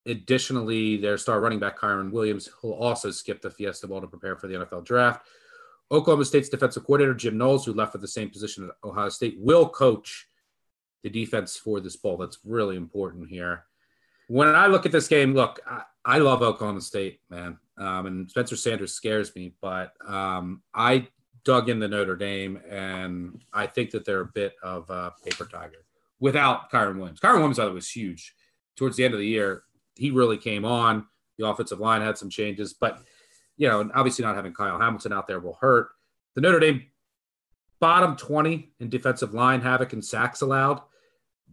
Additionally, 0.05 0.97
their 0.97 1.17
star 1.17 1.39
running 1.39 1.59
back 1.59 1.79
Kyren 1.79 2.11
Williams 2.11 2.49
will 2.63 2.73
also 2.73 3.11
skip 3.11 3.41
the 3.41 3.51
Fiesta 3.51 3.87
Bowl 3.87 4.01
to 4.01 4.07
prepare 4.07 4.35
for 4.35 4.47
the 4.47 4.55
NFL 4.55 4.85
draft. 4.85 5.27
Oklahoma 5.91 6.25
State's 6.25 6.49
defensive 6.49 6.85
coordinator, 6.85 7.13
Jim 7.13 7.37
Knowles, 7.37 7.65
who 7.65 7.73
left 7.73 7.91
for 7.91 7.97
the 7.97 8.07
same 8.07 8.29
position 8.29 8.63
at 8.63 8.87
Ohio 8.87 9.09
State, 9.09 9.35
will 9.39 9.67
coach 9.67 10.27
the 11.03 11.09
defense 11.09 11.57
for 11.57 11.79
this 11.79 11.97
bowl. 11.97 12.17
That's 12.17 12.39
really 12.45 12.77
important 12.77 13.29
here. 13.29 13.65
When 14.27 14.47
I 14.47 14.67
look 14.67 14.85
at 14.85 14.91
this 14.93 15.07
game, 15.07 15.33
look, 15.33 15.59
I, 15.67 15.81
I 16.05 16.17
love 16.19 16.41
Oklahoma 16.41 16.81
State, 16.81 17.19
man. 17.29 17.57
Um, 17.77 18.05
and 18.05 18.29
Spencer 18.29 18.55
Sanders 18.55 18.93
scares 18.93 19.35
me, 19.35 19.53
but 19.61 19.93
um, 20.07 20.61
I 20.73 21.07
dug 21.43 21.69
into 21.69 21.87
Notre 21.87 22.15
Dame, 22.15 22.59
and 22.69 23.43
I 23.53 23.67
think 23.67 23.91
that 23.91 24.05
they're 24.05 24.21
a 24.21 24.25
bit 24.25 24.55
of 24.63 24.89
a 24.89 25.13
paper 25.23 25.45
tiger 25.45 25.85
without 26.19 26.71
Kyren 26.71 26.97
Williams. 26.97 27.19
Kyren 27.19 27.37
Williams, 27.37 27.59
I 27.59 27.65
thought, 27.65 27.73
was 27.73 27.89
huge. 27.89 28.33
Towards 28.75 28.97
the 28.97 29.05
end 29.05 29.13
of 29.13 29.19
the 29.19 29.27
year, 29.27 29.63
he 29.95 30.11
really 30.11 30.37
came 30.37 30.65
on. 30.65 31.05
The 31.37 31.47
offensive 31.47 31.79
line 31.79 32.01
had 32.01 32.17
some 32.17 32.29
changes, 32.29 32.73
but– 32.73 32.99
you 33.61 33.67
know, 33.67 33.79
and 33.79 33.91
obviously 33.93 34.25
not 34.25 34.35
having 34.35 34.55
Kyle 34.55 34.79
Hamilton 34.79 35.13
out 35.13 35.27
there 35.27 35.39
will 35.39 35.57
hurt. 35.61 35.89
The 36.33 36.41
Notre 36.41 36.59
Dame 36.59 36.83
bottom 37.79 38.15
20 38.15 38.73
in 38.79 38.89
defensive 38.89 39.35
line 39.35 39.61
havoc 39.61 39.93
and 39.93 40.03
sacks 40.03 40.41
allowed. 40.41 40.81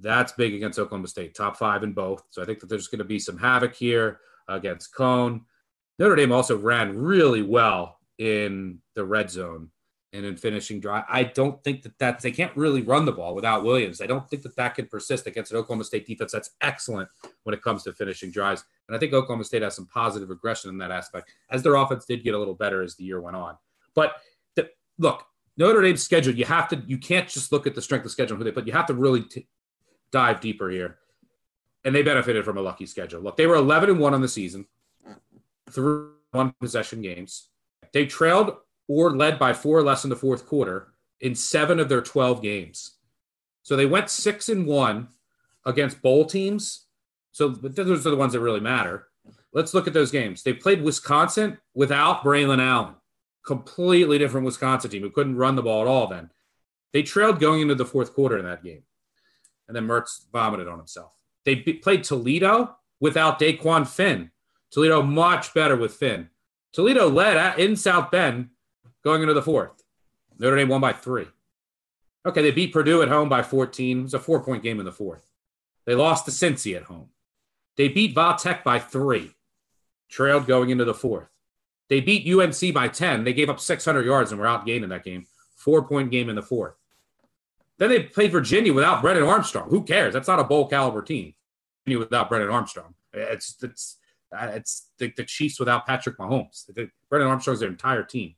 That's 0.01 0.33
big 0.33 0.55
against 0.55 0.79
Oklahoma 0.79 1.09
State, 1.09 1.35
top 1.35 1.59
five 1.59 1.83
in 1.83 1.93
both. 1.93 2.23
So 2.31 2.41
I 2.41 2.47
think 2.47 2.61
that 2.61 2.71
there's 2.71 2.89
going 2.89 3.01
to 3.01 3.05
be 3.05 3.19
some 3.19 3.37
havoc 3.37 3.75
here 3.75 4.21
against 4.49 4.95
Coan. 4.95 5.43
Notre 5.99 6.17
Dame 6.17 6.33
also 6.33 6.57
ran 6.57 6.97
really 6.97 7.43
well 7.43 7.99
in 8.17 8.79
the 8.95 9.05
red 9.05 9.31
zone 9.31 9.71
and 10.13 10.25
in 10.25 10.37
finishing 10.37 10.81
drive. 10.81 11.05
I 11.09 11.25
don't 11.25 11.63
think 11.63 11.83
that 11.83 11.99
that's, 11.99 12.23
they 12.23 12.31
can't 12.31 12.57
really 12.57 12.83
run 12.83 13.05
the 13.05 13.13
ball 13.13 13.35
without 13.35 13.63
Williams. 13.63 14.01
I 14.01 14.07
don't 14.07 14.29
think 14.29 14.43
that 14.43 14.57
that 14.57 14.75
can 14.75 14.87
persist 14.87 15.27
against 15.27 15.53
an 15.53 15.59
Oklahoma 15.59 15.85
State 15.85 16.07
defense 16.07 16.33
that's 16.33 16.51
excellent 16.63 17.09
when 17.45 17.55
it 17.55 17.63
comes 17.63 17.83
to 17.83 17.93
finishing 17.93 18.31
drives. 18.31 18.65
And 18.87 18.97
I 18.97 18.99
think 18.99 19.13
Oklahoma 19.13 19.45
State 19.45 19.63
has 19.63 19.77
some 19.77 19.87
positive 19.87 20.31
regression 20.31 20.71
in 20.71 20.79
that 20.79 20.91
aspect 20.91 21.31
as 21.51 21.63
their 21.63 21.75
offense 21.75 22.07
did 22.07 22.25
get 22.25 22.35
a 22.35 22.39
little 22.39 22.55
better 22.55 22.83
as 22.83 22.95
the 22.95 23.05
year 23.05 23.21
went 23.21 23.37
on. 23.37 23.59
But 23.95 24.17
the, 24.55 24.71
look, 24.99 25.25
Notre 25.59 25.83
Dame's 25.83 26.03
schedule, 26.03 26.35
you 26.35 26.47
have 26.47 26.69
to, 26.69 26.83
you 26.87 26.97
can't 26.97 27.29
just 27.29 27.53
look 27.53 27.67
at 27.67 27.75
the 27.75 27.83
strength 27.83 28.07
of 28.07 28.11
schedule, 28.11 28.39
who 28.39 28.45
they, 28.45 28.51
but 28.51 28.67
you 28.67 28.73
have 28.73 28.87
to 28.87 28.95
really 28.95 29.23
t- 29.23 29.47
dive 30.11 30.41
deeper 30.41 30.71
here. 30.71 30.99
And 31.85 31.95
they 31.95 32.03
benefited 32.03 32.45
from 32.45 32.57
a 32.57 32.63
lucky 32.63 32.87
schedule. 32.87 33.21
Look, 33.21 33.37
they 33.37 33.47
were 33.47 33.57
11 33.57 33.91
and 33.91 34.01
1 34.01 34.15
on 34.15 34.21
the 34.23 34.29
season 34.29 34.67
through 35.71 36.13
one 36.31 36.55
possession 36.61 37.03
games. 37.03 37.49
They 37.93 38.07
trailed 38.07 38.57
or 38.89 39.15
led 39.15 39.39
by 39.39 39.53
four 39.53 39.79
or 39.79 39.83
less 39.83 40.05
in 40.05 40.11
the 40.11 40.17
fourth 40.17 40.47
quarter 40.47 40.89
in 41.21 41.35
seven 41.35 41.79
of 41.79 41.89
their 41.89 42.01
12 42.01 42.43
games. 42.43 42.95
So 43.63 43.77
they 43.77 43.87
went 43.87 44.11
six 44.11 44.49
and 44.49 44.67
one 44.67 45.09
against 45.67 46.03
bowl 46.03 46.25
teams. 46.25 46.87
So 47.33 47.49
those 47.49 48.07
are 48.07 48.11
the 48.11 48.17
ones 48.17 48.33
that 48.33 48.41
really 48.41 48.61
matter. 48.61 49.09
Let's 49.53 49.75
look 49.75 49.87
at 49.87 49.93
those 49.93 50.11
games. 50.11 50.43
They 50.43 50.53
played 50.53 50.83
Wisconsin 50.83 51.59
without 51.75 52.23
Braylon 52.23 52.63
Allen, 52.63 52.95
completely 53.47 54.19
different 54.19 54.47
Wisconsin 54.47 54.91
team 54.91 55.03
who 55.03 55.11
couldn't 55.11 55.37
run 55.37 55.57
the 55.57 55.63
ball 55.63 55.83
at 55.83 55.89
all 55.89 56.07
then. 56.07 56.31
They 56.93 57.03
trailed 57.03 57.41
going 57.41 57.61
into 57.61 57.75
the 57.75 57.85
fourth 57.85 58.15
quarter 58.15 58.39
in 58.39 58.45
that 58.47 58.65
game. 58.65 58.83
And 59.67 59.77
then 59.77 59.87
Mertz 59.87 60.25
vomited 60.33 60.69
on 60.69 60.79
himself. 60.79 61.13
They 61.45 61.57
played 61.57 62.05
Toledo 62.05 62.77
without 63.01 63.39
Dequan 63.39 63.87
Finn. 63.87 64.31
Toledo 64.71 65.03
much 65.03 65.53
better 65.55 65.77
with 65.77 65.95
Finn. 65.95 66.31
Toledo 66.73 67.09
led 67.09 67.59
in 67.59 67.77
South 67.77 68.11
Bend 68.11 68.51
going 69.05 69.23
into 69.23 69.35
the 69.35 69.43
fourth. 69.43 69.83
Notre 70.39 70.57
Dame 70.57 70.69
won 70.69 70.81
by 70.81 70.93
three. 70.93 71.27
Okay, 72.27 72.43
they 72.43 72.51
beat 72.51 72.73
Purdue 72.73 73.03
at 73.03 73.09
home 73.09 73.29
by 73.29 73.43
14. 73.43 74.01
It 74.01 74.03
was 74.03 74.15
a 74.15 74.19
four 74.19 74.41
point 74.41 74.63
game 74.63 74.79
in 74.79 74.85
the 74.85 74.93
fourth. 74.93 75.27
They 75.87 75.95
lost 75.95 76.27
to 76.27 76.31
Cincy 76.31 76.77
at 76.77 76.85
home. 76.85 77.09
They 77.77 77.89
beat 77.89 78.15
Va 78.15 78.37
Tech 78.39 78.65
by 78.65 78.79
three, 78.79 79.33
trailed 80.09 80.47
going 80.47 80.71
into 80.71 80.85
the 80.85 80.95
fourth. 80.95 81.29
They 81.89 82.01
beat 82.01 82.29
UNC 82.29 82.75
by 82.75 82.89
10. 82.89 83.25
They 83.25 83.33
gave 83.33 83.49
up 83.49 83.61
600 83.61 84.05
yards 84.05 84.31
and 84.31 84.41
were 84.41 84.47
outgained 84.47 84.83
in 84.83 84.91
that 84.91 85.05
game. 85.05 85.27
Four 85.57 85.87
point 85.87 86.11
game 86.11 86.29
in 86.29 86.37
the 86.37 86.43
fourth. 86.43 86.75
Then 87.79 87.91
they 87.91 88.03
played 88.03 88.33
Virginia 88.33 88.73
without 88.73 89.01
Brennan 89.01 89.23
Armstrong. 89.23 89.71
Who 89.71 89.85
cares? 89.85 90.13
That's 90.13 90.29
not 90.29 90.41
a 90.41 90.45
bowl 90.45 90.69
caliber 90.69 91.03
team. 91.03 91.35
Virginia 91.85 92.01
without 92.01 92.29
Brennan 92.29 92.51
Armstrong, 92.51 92.95
it's 93.13 93.57
it's 93.63 93.97
it's 94.33 94.91
the, 94.99 95.13
the 95.17 95.25
Chiefs 95.25 95.59
without 95.59 95.87
Patrick 95.87 96.19
Mahomes. 96.19 96.67
The, 96.67 96.91
Brennan 97.09 97.29
Armstrong's 97.29 97.61
their 97.61 97.71
entire 97.71 98.03
team. 98.03 98.35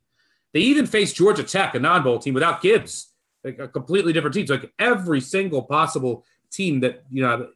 They 0.53 0.61
even 0.61 0.85
faced 0.85 1.15
Georgia 1.15 1.43
Tech, 1.43 1.75
a 1.75 1.79
non-bowl 1.79 2.19
team, 2.19 2.33
without 2.33 2.61
Gibbs, 2.61 3.11
like 3.43 3.59
a 3.59 3.67
completely 3.67 4.13
different 4.13 4.33
team. 4.33 4.47
So 4.47 4.55
like 4.55 4.73
every 4.77 5.21
single 5.21 5.63
possible 5.63 6.25
team 6.51 6.81
that 6.81 7.03
you 7.09 7.23
know 7.23 7.49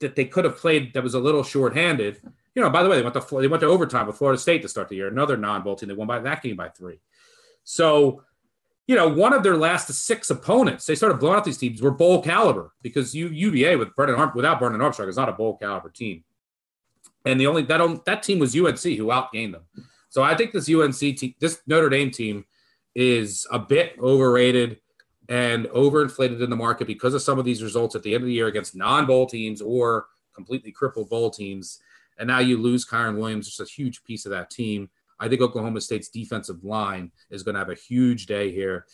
that 0.00 0.14
they 0.14 0.26
could 0.26 0.44
have 0.44 0.58
played 0.58 0.92
that 0.94 1.02
was 1.02 1.14
a 1.14 1.20
little 1.20 1.42
short-handed. 1.42 2.20
You 2.54 2.62
know, 2.62 2.70
by 2.70 2.82
the 2.82 2.88
way, 2.88 2.96
they 2.96 3.02
went 3.02 3.14
to 3.14 3.40
they 3.40 3.48
went 3.48 3.62
to 3.62 3.66
overtime 3.66 4.06
with 4.06 4.16
Florida 4.16 4.38
State 4.38 4.62
to 4.62 4.68
start 4.68 4.88
the 4.88 4.96
year. 4.96 5.08
Another 5.08 5.36
non-bowl 5.36 5.76
team. 5.76 5.88
They 5.88 5.94
won 5.94 6.06
by 6.06 6.20
that 6.20 6.42
game 6.42 6.56
by 6.56 6.68
three. 6.68 7.00
So, 7.64 8.22
you 8.86 8.94
know, 8.94 9.08
one 9.08 9.32
of 9.32 9.42
their 9.42 9.56
last 9.56 9.88
six 9.92 10.30
opponents, 10.30 10.84
they 10.84 10.94
started 10.94 11.18
blowing 11.18 11.36
out 11.36 11.44
these 11.44 11.58
teams 11.58 11.80
were 11.80 11.90
bowl 11.90 12.22
caliber 12.22 12.72
because 12.82 13.14
U, 13.14 13.28
UVA 13.28 13.76
with 13.76 13.94
Brennan 13.96 14.16
Arm, 14.16 14.32
without 14.34 14.58
Brennan 14.58 14.82
Armstrong 14.82 15.08
is 15.08 15.16
not 15.16 15.30
a 15.30 15.32
bowl 15.32 15.56
caliber 15.56 15.88
team. 15.88 16.22
And 17.24 17.40
the 17.40 17.46
only 17.46 17.62
that 17.62 18.04
that 18.04 18.22
team 18.22 18.38
was 18.38 18.54
UNC 18.54 18.82
who 18.82 19.06
outgained 19.06 19.52
them. 19.52 19.62
So 20.14 20.22
I 20.22 20.36
think 20.36 20.52
this 20.52 20.72
UNC 20.72 20.96
team, 20.96 21.34
this 21.40 21.60
Notre 21.66 21.88
Dame 21.88 22.12
team, 22.12 22.44
is 22.94 23.48
a 23.50 23.58
bit 23.58 23.96
overrated 23.98 24.78
and 25.28 25.66
overinflated 25.66 26.40
in 26.40 26.50
the 26.50 26.54
market 26.54 26.86
because 26.86 27.14
of 27.14 27.22
some 27.22 27.40
of 27.40 27.44
these 27.44 27.64
results 27.64 27.96
at 27.96 28.04
the 28.04 28.14
end 28.14 28.22
of 28.22 28.28
the 28.28 28.32
year 28.32 28.46
against 28.46 28.76
non-bowl 28.76 29.26
teams 29.26 29.60
or 29.60 30.06
completely 30.32 30.70
crippled 30.70 31.10
bowl 31.10 31.30
teams. 31.30 31.80
And 32.16 32.28
now 32.28 32.38
you 32.38 32.58
lose 32.58 32.86
Kyren 32.86 33.18
Williams, 33.18 33.46
just 33.46 33.58
a 33.58 33.64
huge 33.64 34.04
piece 34.04 34.24
of 34.24 34.30
that 34.30 34.50
team. 34.50 34.88
I 35.18 35.28
think 35.28 35.40
Oklahoma 35.40 35.80
State's 35.80 36.10
defensive 36.10 36.62
line 36.62 37.10
is 37.28 37.42
going 37.42 37.54
to 37.56 37.58
have 37.58 37.70
a 37.70 37.74
huge 37.74 38.26
day 38.26 38.52
here. 38.52 38.86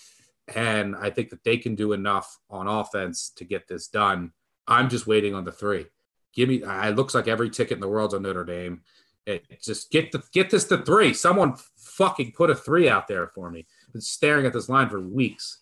And 0.56 0.96
I 0.96 1.10
think 1.10 1.28
that 1.28 1.44
they 1.44 1.58
can 1.58 1.74
do 1.74 1.92
enough 1.92 2.38
on 2.48 2.66
offense 2.66 3.30
to 3.36 3.44
get 3.44 3.68
this 3.68 3.88
done. 3.88 4.32
I'm 4.66 4.88
just 4.88 5.06
waiting 5.06 5.34
on 5.34 5.44
the 5.44 5.52
three. 5.52 5.84
Give 6.32 6.48
me, 6.48 6.62
it 6.64 6.96
looks 6.96 7.14
like 7.14 7.28
every 7.28 7.50
ticket 7.50 7.74
in 7.74 7.80
the 7.80 7.88
world's 7.88 8.14
on 8.14 8.22
Notre 8.22 8.46
Dame. 8.46 8.80
It, 9.26 9.44
just 9.62 9.90
get 9.90 10.12
the 10.12 10.22
get 10.32 10.50
this 10.50 10.64
to 10.64 10.78
three. 10.78 11.14
Someone 11.14 11.54
fucking 11.76 12.32
put 12.32 12.50
a 12.50 12.54
three 12.54 12.88
out 12.88 13.06
there 13.06 13.28
for 13.28 13.50
me 13.50 13.66
been 13.92 14.00
staring 14.00 14.46
at 14.46 14.52
this 14.52 14.68
line 14.68 14.88
for 14.88 15.00
weeks. 15.00 15.58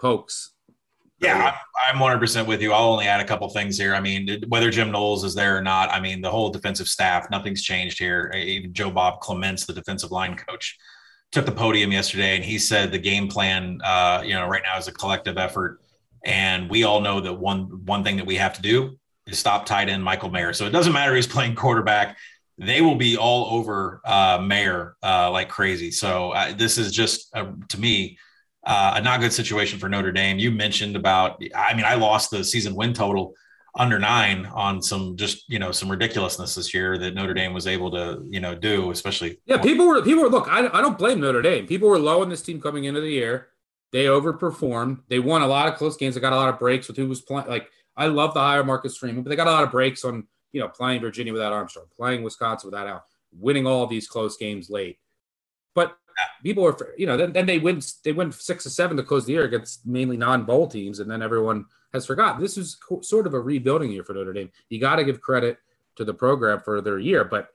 Pokes. 0.00 0.52
Yeah, 1.18 1.54
I'm 1.86 1.96
100% 1.96 2.46
with 2.46 2.62
you. 2.62 2.72
I'll 2.72 2.92
only 2.92 3.06
add 3.06 3.20
a 3.20 3.26
couple 3.26 3.46
things 3.50 3.76
here. 3.76 3.94
I 3.94 4.00
mean, 4.00 4.42
whether 4.48 4.70
Jim 4.70 4.90
Knowles 4.90 5.22
is 5.22 5.34
there 5.34 5.58
or 5.58 5.60
not, 5.60 5.90
I 5.90 6.00
mean, 6.00 6.22
the 6.22 6.30
whole 6.30 6.48
defensive 6.48 6.88
staff, 6.88 7.28
nothing's 7.30 7.62
changed 7.62 7.98
here. 7.98 8.32
Even 8.34 8.72
Joe 8.72 8.90
Bob 8.90 9.20
Clements, 9.20 9.66
the 9.66 9.74
defensive 9.74 10.10
line 10.10 10.34
coach, 10.34 10.78
took 11.30 11.44
the 11.44 11.52
podium 11.52 11.92
yesterday 11.92 12.36
and 12.36 12.44
he 12.44 12.58
said 12.58 12.90
the 12.90 12.98
game 12.98 13.28
plan, 13.28 13.80
uh, 13.84 14.22
you 14.24 14.32
know, 14.32 14.48
right 14.48 14.62
now 14.64 14.78
is 14.78 14.88
a 14.88 14.92
collective 14.92 15.36
effort. 15.36 15.80
And 16.24 16.70
we 16.70 16.84
all 16.84 17.02
know 17.02 17.20
that 17.20 17.34
one 17.34 17.84
one 17.84 18.02
thing 18.02 18.16
that 18.16 18.26
we 18.26 18.36
have 18.36 18.54
to 18.54 18.62
do 18.62 18.98
stop 19.36 19.66
tight 19.66 19.88
end 19.88 20.02
Michael 20.02 20.30
Mayer. 20.30 20.52
So 20.52 20.66
it 20.66 20.70
doesn't 20.70 20.92
matter 20.92 21.14
who's 21.14 21.26
playing 21.26 21.54
quarterback 21.54 22.16
they 22.60 22.82
will 22.82 22.94
be 22.94 23.16
all 23.16 23.58
over 23.58 24.02
uh, 24.04 24.38
Mayer 24.46 24.94
uh, 25.02 25.30
like 25.30 25.48
crazy. 25.48 25.90
So 25.90 26.32
uh, 26.32 26.52
this 26.52 26.76
is 26.76 26.92
just 26.92 27.34
uh, 27.34 27.52
to 27.68 27.80
me 27.80 28.18
uh, 28.64 28.94
a 28.96 29.00
not 29.00 29.20
good 29.20 29.32
situation 29.32 29.78
for 29.78 29.88
Notre 29.88 30.12
Dame. 30.12 30.38
You 30.38 30.50
mentioned 30.50 30.94
about, 30.94 31.42
I 31.54 31.74
mean, 31.74 31.86
I 31.86 31.94
lost 31.94 32.30
the 32.30 32.44
season 32.44 32.74
win 32.74 32.92
total 32.92 33.34
under 33.76 33.98
nine 33.98 34.46
on 34.46 34.82
some 34.82 35.16
just 35.16 35.48
you 35.48 35.60
know 35.60 35.70
some 35.70 35.88
ridiculousness 35.88 36.56
this 36.56 36.74
year 36.74 36.98
that 36.98 37.14
Notre 37.14 37.32
Dame 37.32 37.54
was 37.54 37.66
able 37.66 37.90
to 37.92 38.22
you 38.28 38.40
know 38.40 38.54
do, 38.54 38.90
especially. 38.90 39.38
Yeah, 39.46 39.58
people 39.58 39.86
were 39.86 40.02
people 40.02 40.22
were 40.22 40.28
look. 40.28 40.48
I, 40.48 40.66
I 40.66 40.82
don't 40.82 40.98
blame 40.98 41.20
Notre 41.20 41.40
Dame. 41.40 41.66
People 41.66 41.88
were 41.88 41.98
low 41.98 42.20
on 42.20 42.28
this 42.28 42.42
team 42.42 42.60
coming 42.60 42.84
into 42.84 43.00
the 43.00 43.10
year. 43.10 43.48
They 43.92 44.04
overperformed. 44.04 45.00
They 45.08 45.18
won 45.18 45.42
a 45.42 45.46
lot 45.46 45.68
of 45.68 45.76
close 45.76 45.96
games. 45.96 46.14
They 46.14 46.20
got 46.20 46.32
a 46.32 46.36
lot 46.36 46.48
of 46.48 46.58
breaks 46.58 46.88
with 46.88 46.96
who 46.96 47.08
was 47.08 47.22
playing. 47.22 47.48
Like 47.48 47.70
I 48.00 48.06
love 48.06 48.34
the 48.34 48.40
hire 48.40 48.64
Marcus 48.64 48.96
Freeman, 48.96 49.22
but 49.22 49.30
they 49.30 49.36
got 49.36 49.46
a 49.46 49.50
lot 49.50 49.64
of 49.64 49.70
breaks 49.70 50.04
on 50.04 50.26
you 50.52 50.60
know, 50.60 50.68
playing 50.68 51.00
Virginia 51.00 51.32
without 51.32 51.52
Armstrong, 51.52 51.86
playing 51.94 52.22
Wisconsin 52.22 52.70
without 52.70 52.86
Al, 52.86 53.04
winning 53.32 53.66
all 53.66 53.86
these 53.86 54.08
close 54.08 54.36
games 54.36 54.70
late. 54.70 54.98
But 55.74 55.96
people 56.42 56.66
are, 56.66 56.76
you 56.96 57.06
know, 57.06 57.16
then, 57.16 57.32
then 57.32 57.46
they 57.46 57.58
win, 57.58 57.80
they 58.04 58.12
win 58.12 58.32
six 58.32 58.66
or 58.66 58.70
seven 58.70 58.96
to 58.96 59.02
close 59.02 59.26
the 59.26 59.32
year 59.32 59.44
against 59.44 59.86
mainly 59.86 60.16
non-bowl 60.16 60.68
teams, 60.68 61.00
and 61.00 61.10
then 61.10 61.22
everyone 61.22 61.66
has 61.92 62.06
forgotten. 62.06 62.40
This 62.40 62.58
is 62.58 62.74
co- 62.74 63.00
sort 63.02 63.26
of 63.26 63.34
a 63.34 63.40
rebuilding 63.40 63.92
year 63.92 64.02
for 64.02 64.14
Notre 64.14 64.32
Dame. 64.32 64.50
You 64.68 64.80
got 64.80 64.96
to 64.96 65.04
give 65.04 65.20
credit 65.20 65.58
to 65.96 66.04
the 66.04 66.14
program 66.14 66.60
for 66.60 66.80
their 66.80 66.98
year, 66.98 67.24
but 67.24 67.50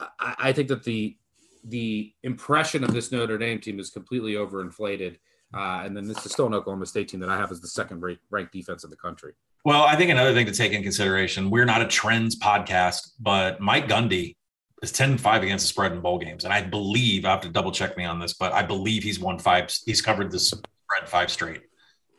I, 0.00 0.34
I, 0.38 0.52
think 0.52 0.68
that 0.68 0.84
the 0.84 1.16
the 1.64 2.12
impression 2.22 2.84
of 2.84 2.92
this 2.92 3.10
Notre 3.10 3.38
Dame 3.38 3.60
team 3.60 3.78
is 3.78 3.90
completely 3.90 4.34
overinflated. 4.34 5.16
Uh, 5.52 5.82
and 5.84 5.96
then 5.96 6.06
this 6.06 6.26
is 6.26 6.32
still 6.32 6.46
an 6.46 6.54
Oklahoma 6.54 6.84
State 6.84 7.08
team 7.08 7.20
that 7.20 7.28
I 7.28 7.36
have 7.36 7.52
as 7.52 7.60
the 7.60 7.68
second 7.68 8.02
ranked 8.30 8.52
defense 8.52 8.82
in 8.82 8.90
the 8.90 8.96
country. 8.96 9.34
Well, 9.64 9.82
I 9.82 9.96
think 9.96 10.10
another 10.10 10.34
thing 10.34 10.44
to 10.44 10.52
take 10.52 10.72
in 10.72 10.82
consideration, 10.82 11.48
we're 11.48 11.64
not 11.64 11.80
a 11.80 11.86
trends 11.86 12.38
podcast, 12.38 13.12
but 13.18 13.60
Mike 13.60 13.88
Gundy 13.88 14.36
is 14.82 14.92
10 14.92 15.16
5 15.16 15.42
against 15.42 15.64
the 15.64 15.68
spread 15.68 15.92
in 15.92 16.02
bowl 16.02 16.18
games. 16.18 16.44
And 16.44 16.52
I 16.52 16.60
believe 16.60 17.24
I 17.24 17.30
have 17.30 17.40
to 17.40 17.48
double 17.48 17.72
check 17.72 17.96
me 17.96 18.04
on 18.04 18.18
this, 18.18 18.34
but 18.34 18.52
I 18.52 18.62
believe 18.62 19.02
he's 19.02 19.18
won 19.18 19.38
five, 19.38 19.74
he's 19.86 20.02
covered 20.02 20.30
this 20.30 20.48
spread 20.48 21.08
five 21.08 21.30
straight 21.30 21.62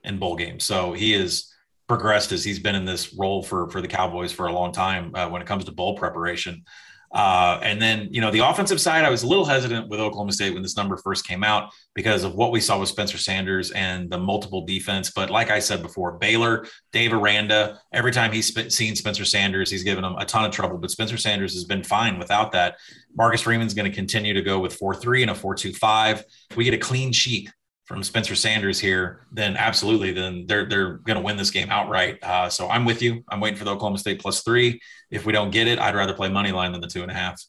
in 0.03 0.17
bowl 0.17 0.35
games. 0.35 0.63
So 0.63 0.93
he 0.93 1.13
is 1.13 1.53
progressed 1.87 2.31
as 2.31 2.43
he's 2.43 2.57
been 2.57 2.73
in 2.73 2.83
this 2.85 3.13
role 3.13 3.43
for 3.43 3.69
for 3.69 3.79
the 3.79 3.87
Cowboys 3.87 4.31
for 4.31 4.47
a 4.47 4.51
long 4.51 4.71
time 4.71 5.13
uh, 5.13 5.29
when 5.29 5.39
it 5.43 5.47
comes 5.47 5.65
to 5.65 5.71
bowl 5.71 5.95
preparation. 5.95 6.63
Uh, 7.15 7.57
and 7.63 7.81
then, 7.81 8.09
you 8.11 8.19
know, 8.19 8.29
the 8.29 8.39
offensive 8.39 8.81
side, 8.81 9.05
I 9.05 9.09
was 9.09 9.23
a 9.23 9.27
little 9.27 9.45
hesitant 9.45 9.87
with 9.87 10.01
Oklahoma 10.01 10.33
State 10.33 10.53
when 10.53 10.61
this 10.61 10.75
number 10.75 10.97
first 10.97 11.25
came 11.25 11.45
out 11.45 11.71
because 11.93 12.25
of 12.25 12.35
what 12.35 12.51
we 12.51 12.59
saw 12.59 12.77
with 12.77 12.89
Spencer 12.89 13.17
Sanders 13.17 13.71
and 13.71 14.09
the 14.09 14.17
multiple 14.17 14.65
defense. 14.65 15.11
But 15.15 15.29
like 15.29 15.49
I 15.49 15.59
said 15.59 15.81
before, 15.81 16.17
Baylor, 16.17 16.67
Dave 16.91 17.13
Aranda, 17.13 17.79
every 17.93 18.11
time 18.11 18.33
he's 18.33 18.53
seen 18.75 18.97
Spencer 18.97 19.23
Sanders, 19.23 19.71
he's 19.71 19.83
given 19.83 20.03
him 20.03 20.15
a 20.17 20.25
ton 20.25 20.43
of 20.43 20.51
trouble. 20.51 20.77
But 20.77 20.91
Spencer 20.91 21.15
Sanders 21.15 21.53
has 21.53 21.63
been 21.63 21.85
fine 21.85 22.19
without 22.19 22.51
that. 22.51 22.75
Marcus 23.15 23.41
Freeman's 23.41 23.73
going 23.73 23.89
to 23.89 23.95
continue 23.95 24.33
to 24.33 24.41
go 24.41 24.59
with 24.59 24.73
4 24.73 24.93
3 24.93 25.21
and 25.21 25.31
a 25.31 25.35
4 25.35 25.55
2 25.55 25.71
5. 25.71 26.23
We 26.57 26.65
get 26.65 26.73
a 26.73 26.77
clean 26.77 27.13
sheet 27.13 27.49
from 27.85 28.01
Spencer 28.01 28.35
Sanders 28.35 28.79
here, 28.79 29.25
then 29.31 29.55
absolutely, 29.55 30.11
then 30.11 30.45
they're 30.47 30.65
they're 30.65 30.93
going 30.97 31.17
to 31.17 31.21
win 31.21 31.37
this 31.37 31.51
game 31.51 31.69
outright. 31.69 32.17
Uh, 32.23 32.49
so 32.49 32.67
I'm 32.67 32.83
with 32.83 33.01
you. 33.01 33.23
I'm 33.29 33.39
waiting 33.39 33.57
for 33.57 33.63
the 33.63 33.71
Oklahoma 33.71 33.99
State 33.99 34.19
plus 34.19 34.41
three. 34.41 34.81
If 35.11 35.25
we 35.25 35.31
don't 35.31 35.51
get 35.51 35.67
it, 35.67 35.79
I'd 35.79 35.95
rather 35.95 36.13
play 36.13 36.29
money 36.29 36.51
line 36.51 36.71
than 36.71 36.81
the 36.81 36.87
two 36.87 37.03
and 37.03 37.11
a 37.11 37.13
half. 37.13 37.41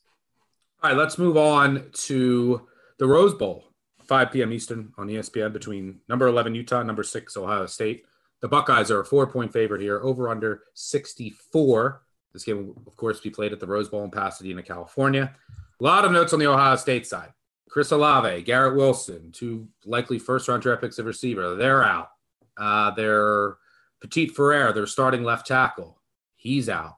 All 0.83 0.91
right, 0.91 0.97
let's 0.97 1.17
move 1.17 1.37
on 1.39 1.91
to 1.93 2.67
the 2.99 3.07
Rose 3.07 3.35
Bowl, 3.35 3.65
5 4.07 4.31
p.m. 4.31 4.53
Eastern 4.53 4.93
on 4.99 5.09
ESPN 5.09 5.53
between 5.53 6.01
number 6.09 6.27
11 6.27 6.55
Utah, 6.55 6.83
number 6.83 7.03
six 7.03 7.37
Ohio 7.37 7.67
State. 7.67 8.05
The 8.41 8.49
Buckeyes 8.49 8.91
are 8.91 9.01
a 9.01 9.05
four 9.05 9.27
point 9.27 9.53
favorite 9.53 9.81
here, 9.81 10.01
over 10.03 10.29
under 10.29 10.65
64. 10.75 12.03
This 12.35 12.45
game 12.45 12.67
will, 12.67 12.83
of 12.87 12.97
course, 12.99 13.21
be 13.21 13.31
played 13.31 13.55
at 13.55 13.61
the 13.61 13.67
Rose 13.67 13.89
Bowl 13.89 14.05
in 14.05 14.11
Pasadena, 14.11 14.63
California. 14.63 15.35
A 15.81 15.85
lot 15.85 16.05
of 16.05 16.13
notes 16.13 16.35
on 16.35 16.39
the 16.39 16.47
Ohio 16.47 16.77
State 16.77 17.07
side. 17.07 17.33
Chris 17.69 17.91
Olave, 17.91 18.43
Garrett 18.43 18.77
Wilson, 18.77 19.33
two 19.33 19.69
likely 19.85 20.19
first 20.19 20.49
round 20.49 20.63
draft 20.63 20.83
picks 20.83 20.99
of 20.99 21.07
receiver, 21.07 21.55
they're 21.57 21.85
out. 21.85 22.11
Uh, 22.57 22.91
their 22.93 23.57
Petit 24.01 24.29
Frere, 24.29 24.73
their 24.73 24.87
starting 24.87 25.25
left 25.25 25.47
tackle, 25.47 26.01
he's 26.37 26.69
out. 26.69 26.97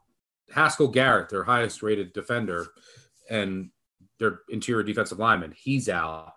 Haskell 0.50 0.88
Garrett, 0.88 1.28
their 1.28 1.44
highest 1.44 1.82
rated 1.82 2.12
defender, 2.12 2.68
and 3.28 3.70
their 4.18 4.40
interior 4.48 4.82
defensive 4.82 5.18
lineman, 5.18 5.52
he's 5.56 5.88
out. 5.88 6.32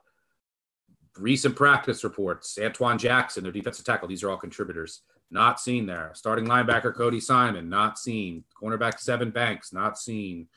Recent 1.17 1.55
practice 1.55 2.03
reports, 2.03 2.57
Antwuan 2.59 2.97
Jackson, 2.97 3.43
their 3.43 3.51
defensive 3.51 3.85
tackle, 3.85 4.07
these 4.07 4.23
are 4.23 4.31
all 4.31 4.37
contributors. 4.37 5.01
Not 5.29 5.61
seen 5.61 5.85
there. 5.85 6.11
Starting 6.13 6.45
linebacker 6.45 6.93
Cody 6.93 7.21
Simon, 7.21 7.69
not 7.69 7.97
seen. 7.97 8.43
Cornerback 8.61 9.01
Sevyn 9.01 9.33
Banks, 9.33 9.71
not 9.71 9.97
seen. 9.97 10.47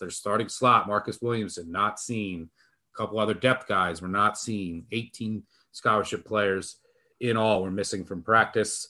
Their 0.00 0.10
starting 0.10 0.48
slot, 0.48 0.86
Marcus 0.86 1.20
Williamson, 1.20 1.70
not 1.70 2.00
seen. 2.00 2.48
A 2.94 2.96
couple 2.96 3.18
other 3.18 3.34
depth 3.34 3.66
guys 3.66 4.00
were 4.00 4.08
not 4.08 4.38
seen. 4.38 4.86
18 4.92 5.42
scholarship 5.72 6.24
players 6.24 6.76
in 7.20 7.36
all 7.36 7.62
were 7.62 7.70
missing 7.70 8.04
from 8.04 8.22
practice. 8.22 8.88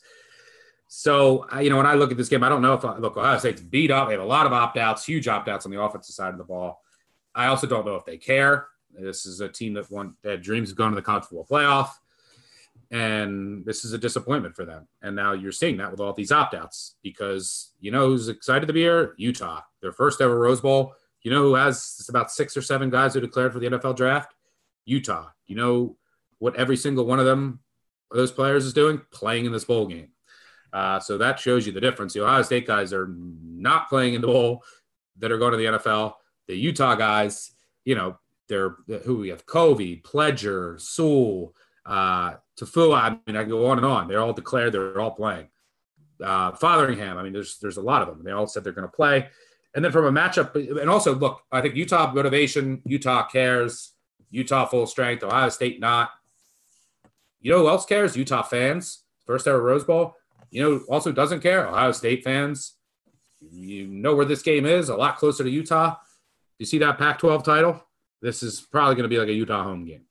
So, 0.89 1.47
you 1.61 1.71
know, 1.71 1.77
when 1.77 1.87
I 1.87 1.95
look 1.95 2.11
at 2.11 2.17
this 2.17 2.29
game, 2.29 2.45
I 2.45 2.49
don't 2.49 2.63
know 2.63 2.75
if 2.75 2.85
look, 2.85 3.17
Ohio 3.17 3.39
State's 3.39 3.61
beat 3.61 3.91
up. 3.91 4.09
They 4.09 4.15
have 4.15 4.23
a 4.23 4.27
lot 4.27 4.47
of 4.47 4.53
opt 4.53 4.77
outs, 4.77 5.05
huge 5.05 5.27
opt 5.29 5.49
outs 5.49 5.65
on 5.65 5.73
the 5.73 5.81
offensive 5.81 6.15
side 6.15 6.33
of 6.33 6.39
the 6.39 6.45
ball. 6.45 6.83
I 7.35 7.47
also 7.47 7.67
don't 7.67 7.87
know 7.87 7.97
if 7.97 8.05
they 8.05 8.17
care. 8.17 8.69
This 8.97 9.27
is 9.27 9.41
a 9.41 9.49
team 9.49 9.75
that 9.75 9.91
won, 9.91 10.15
that 10.23 10.43
dreams 10.43 10.71
of 10.71 10.77
going 10.77 10.91
to 10.91 10.97
the 10.97 11.03
college 11.03 11.25
football 11.25 11.47
playoff. 11.51 11.91
And 12.91 13.65
this 13.65 13.85
is 13.85 13.93
a 13.93 13.99
disappointment 13.99 14.55
for 14.55 14.65
them. 14.65 14.87
And 15.03 15.17
now 15.17 15.33
you're 15.33 15.53
seeing 15.53 15.79
that 15.79 15.91
with 15.91 16.01
all 16.01 16.13
these 16.13 16.31
opt 16.31 16.55
outs 16.55 16.95
because 17.03 17.73
you 17.81 17.91
know 17.91 18.07
who's 18.07 18.29
excited 18.29 18.67
to 18.67 18.73
be 18.73 18.83
here? 18.83 19.15
Utah, 19.17 19.63
their 19.81 19.93
first 19.93 20.21
ever 20.21 20.39
Rose 20.39 20.61
Bowl. 20.61 20.95
You 21.25 21.31
know 21.31 21.43
who 21.43 21.55
has 21.55 22.07
about 22.09 22.31
six 22.31 22.57
or 22.57 22.63
seven 22.63 22.91
guys 22.91 23.15
who 23.15 23.21
declared 23.21 23.53
for 23.53 23.59
the 23.59 23.67
NFL 23.67 23.97
draft? 23.97 24.35
Utah. 24.85 25.29
You 25.47 25.57
know 25.57 25.97
what 26.39 26.55
every 26.57 26.77
single 26.77 27.07
one 27.07 27.19
of 27.19 27.25
them, 27.25 27.61
those 28.13 28.31
players, 28.31 28.67
is 28.67 28.75
doing? 28.75 29.01
Playing 29.11 29.47
in 29.47 29.53
this 29.53 29.65
bowl 29.65 29.87
game. 29.87 30.09
Uh, 30.73 31.01
so 31.01 31.17
that 31.19 31.41
shows 31.41 31.67
you 31.67 31.73
the 31.73 31.81
difference. 31.81 32.13
The 32.13 32.23
Ohio 32.23 32.43
State 32.43 32.67
guys 32.67 32.93
are 32.93 33.09
not 33.09 33.89
playing 33.89 34.15
in 34.15 34.21
the 34.21 34.27
bowl 34.27 34.63
that 35.19 35.33
are 35.33 35.39
going 35.39 35.53
to 35.53 35.57
the 35.57 35.79
NFL. 35.79 36.15
The 36.47 36.57
Utah 36.57 36.95
guys, 36.95 37.53
you 37.85 37.95
know, 37.95 38.19
they're 38.49 38.77
who 39.05 39.17
we 39.19 39.29
have 39.29 39.47
Covey, 39.47 40.03
Pledger, 40.05 40.79
Sewell, 40.79 41.55
uh, 41.87 42.35
Tafua. 42.61 42.97
I 42.99 43.19
mean, 43.27 43.37
I 43.37 43.45
go 43.45 43.67
on 43.67 43.79
and 43.79 43.87
on. 43.87 44.09
They're 44.09 44.21
all 44.21 44.33
declared. 44.35 44.73
They're 44.73 45.01
all 45.01 45.13
playing. 45.13 45.49
Uh, 46.23 46.53
Fotheringham. 46.53 47.17
I 47.17 47.23
mean, 47.23 47.33
there's 47.33 47.59
there's 47.59 47.79
a 47.79 47.83
lot 47.83 48.03
of 48.03 48.09
them. 48.09 48.23
They 48.23 48.33
all 48.33 48.47
said 48.47 48.65
they're 48.65 48.73
going 48.75 48.89
to 48.89 48.95
play. 48.95 49.29
And 49.75 49.85
then 49.85 49.91
from 49.91 50.05
a 50.05 50.13
matchup, 50.13 50.55
and 50.55 50.89
also 50.89 51.15
look, 51.15 51.43
I 51.51 51.61
think 51.61 51.75
Utah 51.75 52.13
motivation, 52.13 52.81
Utah 52.85 53.27
cares, 53.27 53.93
Utah 54.31 54.67
full 54.67 54.87
strength, 54.87 55.23
Ohio 55.23 55.49
State 55.49 55.81
not. 55.81 56.11
You 57.41 57.53
know 57.53 57.59
who 57.61 57.69
else 57.69 57.85
cares? 57.85 58.17
Utah 58.17 58.43
fans. 58.43 59.03
First 59.27 59.47
ever 59.47 59.61
Rose 59.61 59.85
Bowl. 59.85 60.17
You 60.51 60.63
know 60.63 60.81
also 60.89 61.13
doesn't 61.13 61.41
care? 61.41 61.67
Ohio 61.67 61.93
State 61.93 62.23
fans. 62.23 62.75
You 63.41 63.87
know 63.87 64.15
where 64.15 64.25
this 64.25 64.43
game 64.43 64.65
is, 64.65 64.89
a 64.89 64.97
lot 64.97 65.17
closer 65.17 65.45
to 65.45 65.51
Utah. 65.51 65.97
You 66.59 66.67
see 66.67 66.79
that 66.79 66.99
Pac 66.99 67.19
12 67.19 67.43
title? 67.43 67.83
This 68.23 68.43
is 68.43 68.61
probably 68.61 68.95
going 68.95 69.05
to 69.05 69.09
be 69.09 69.19
like 69.19 69.29
a 69.29 69.33
Utah 69.33 69.65
home 69.65 69.85
game. 69.85 70.07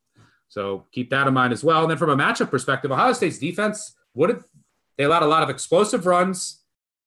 So 0.49 0.85
keep 0.91 1.09
that 1.09 1.25
in 1.25 1.33
mind 1.33 1.51
as 1.51 1.63
well. 1.63 1.81
And 1.81 1.89
then 1.89 1.97
from 1.97 2.11
a 2.11 2.17
matchup 2.17 2.51
perspective, 2.51 2.91
Ohio 2.91 3.13
State's 3.13 3.39
defense, 3.39 3.95
what 4.13 4.27
did 4.27 4.43
they 4.97 5.05
allowed 5.05 5.23
a 5.23 5.27
lot 5.27 5.41
of 5.41 5.49
explosive 5.49 6.05
runs 6.05 6.62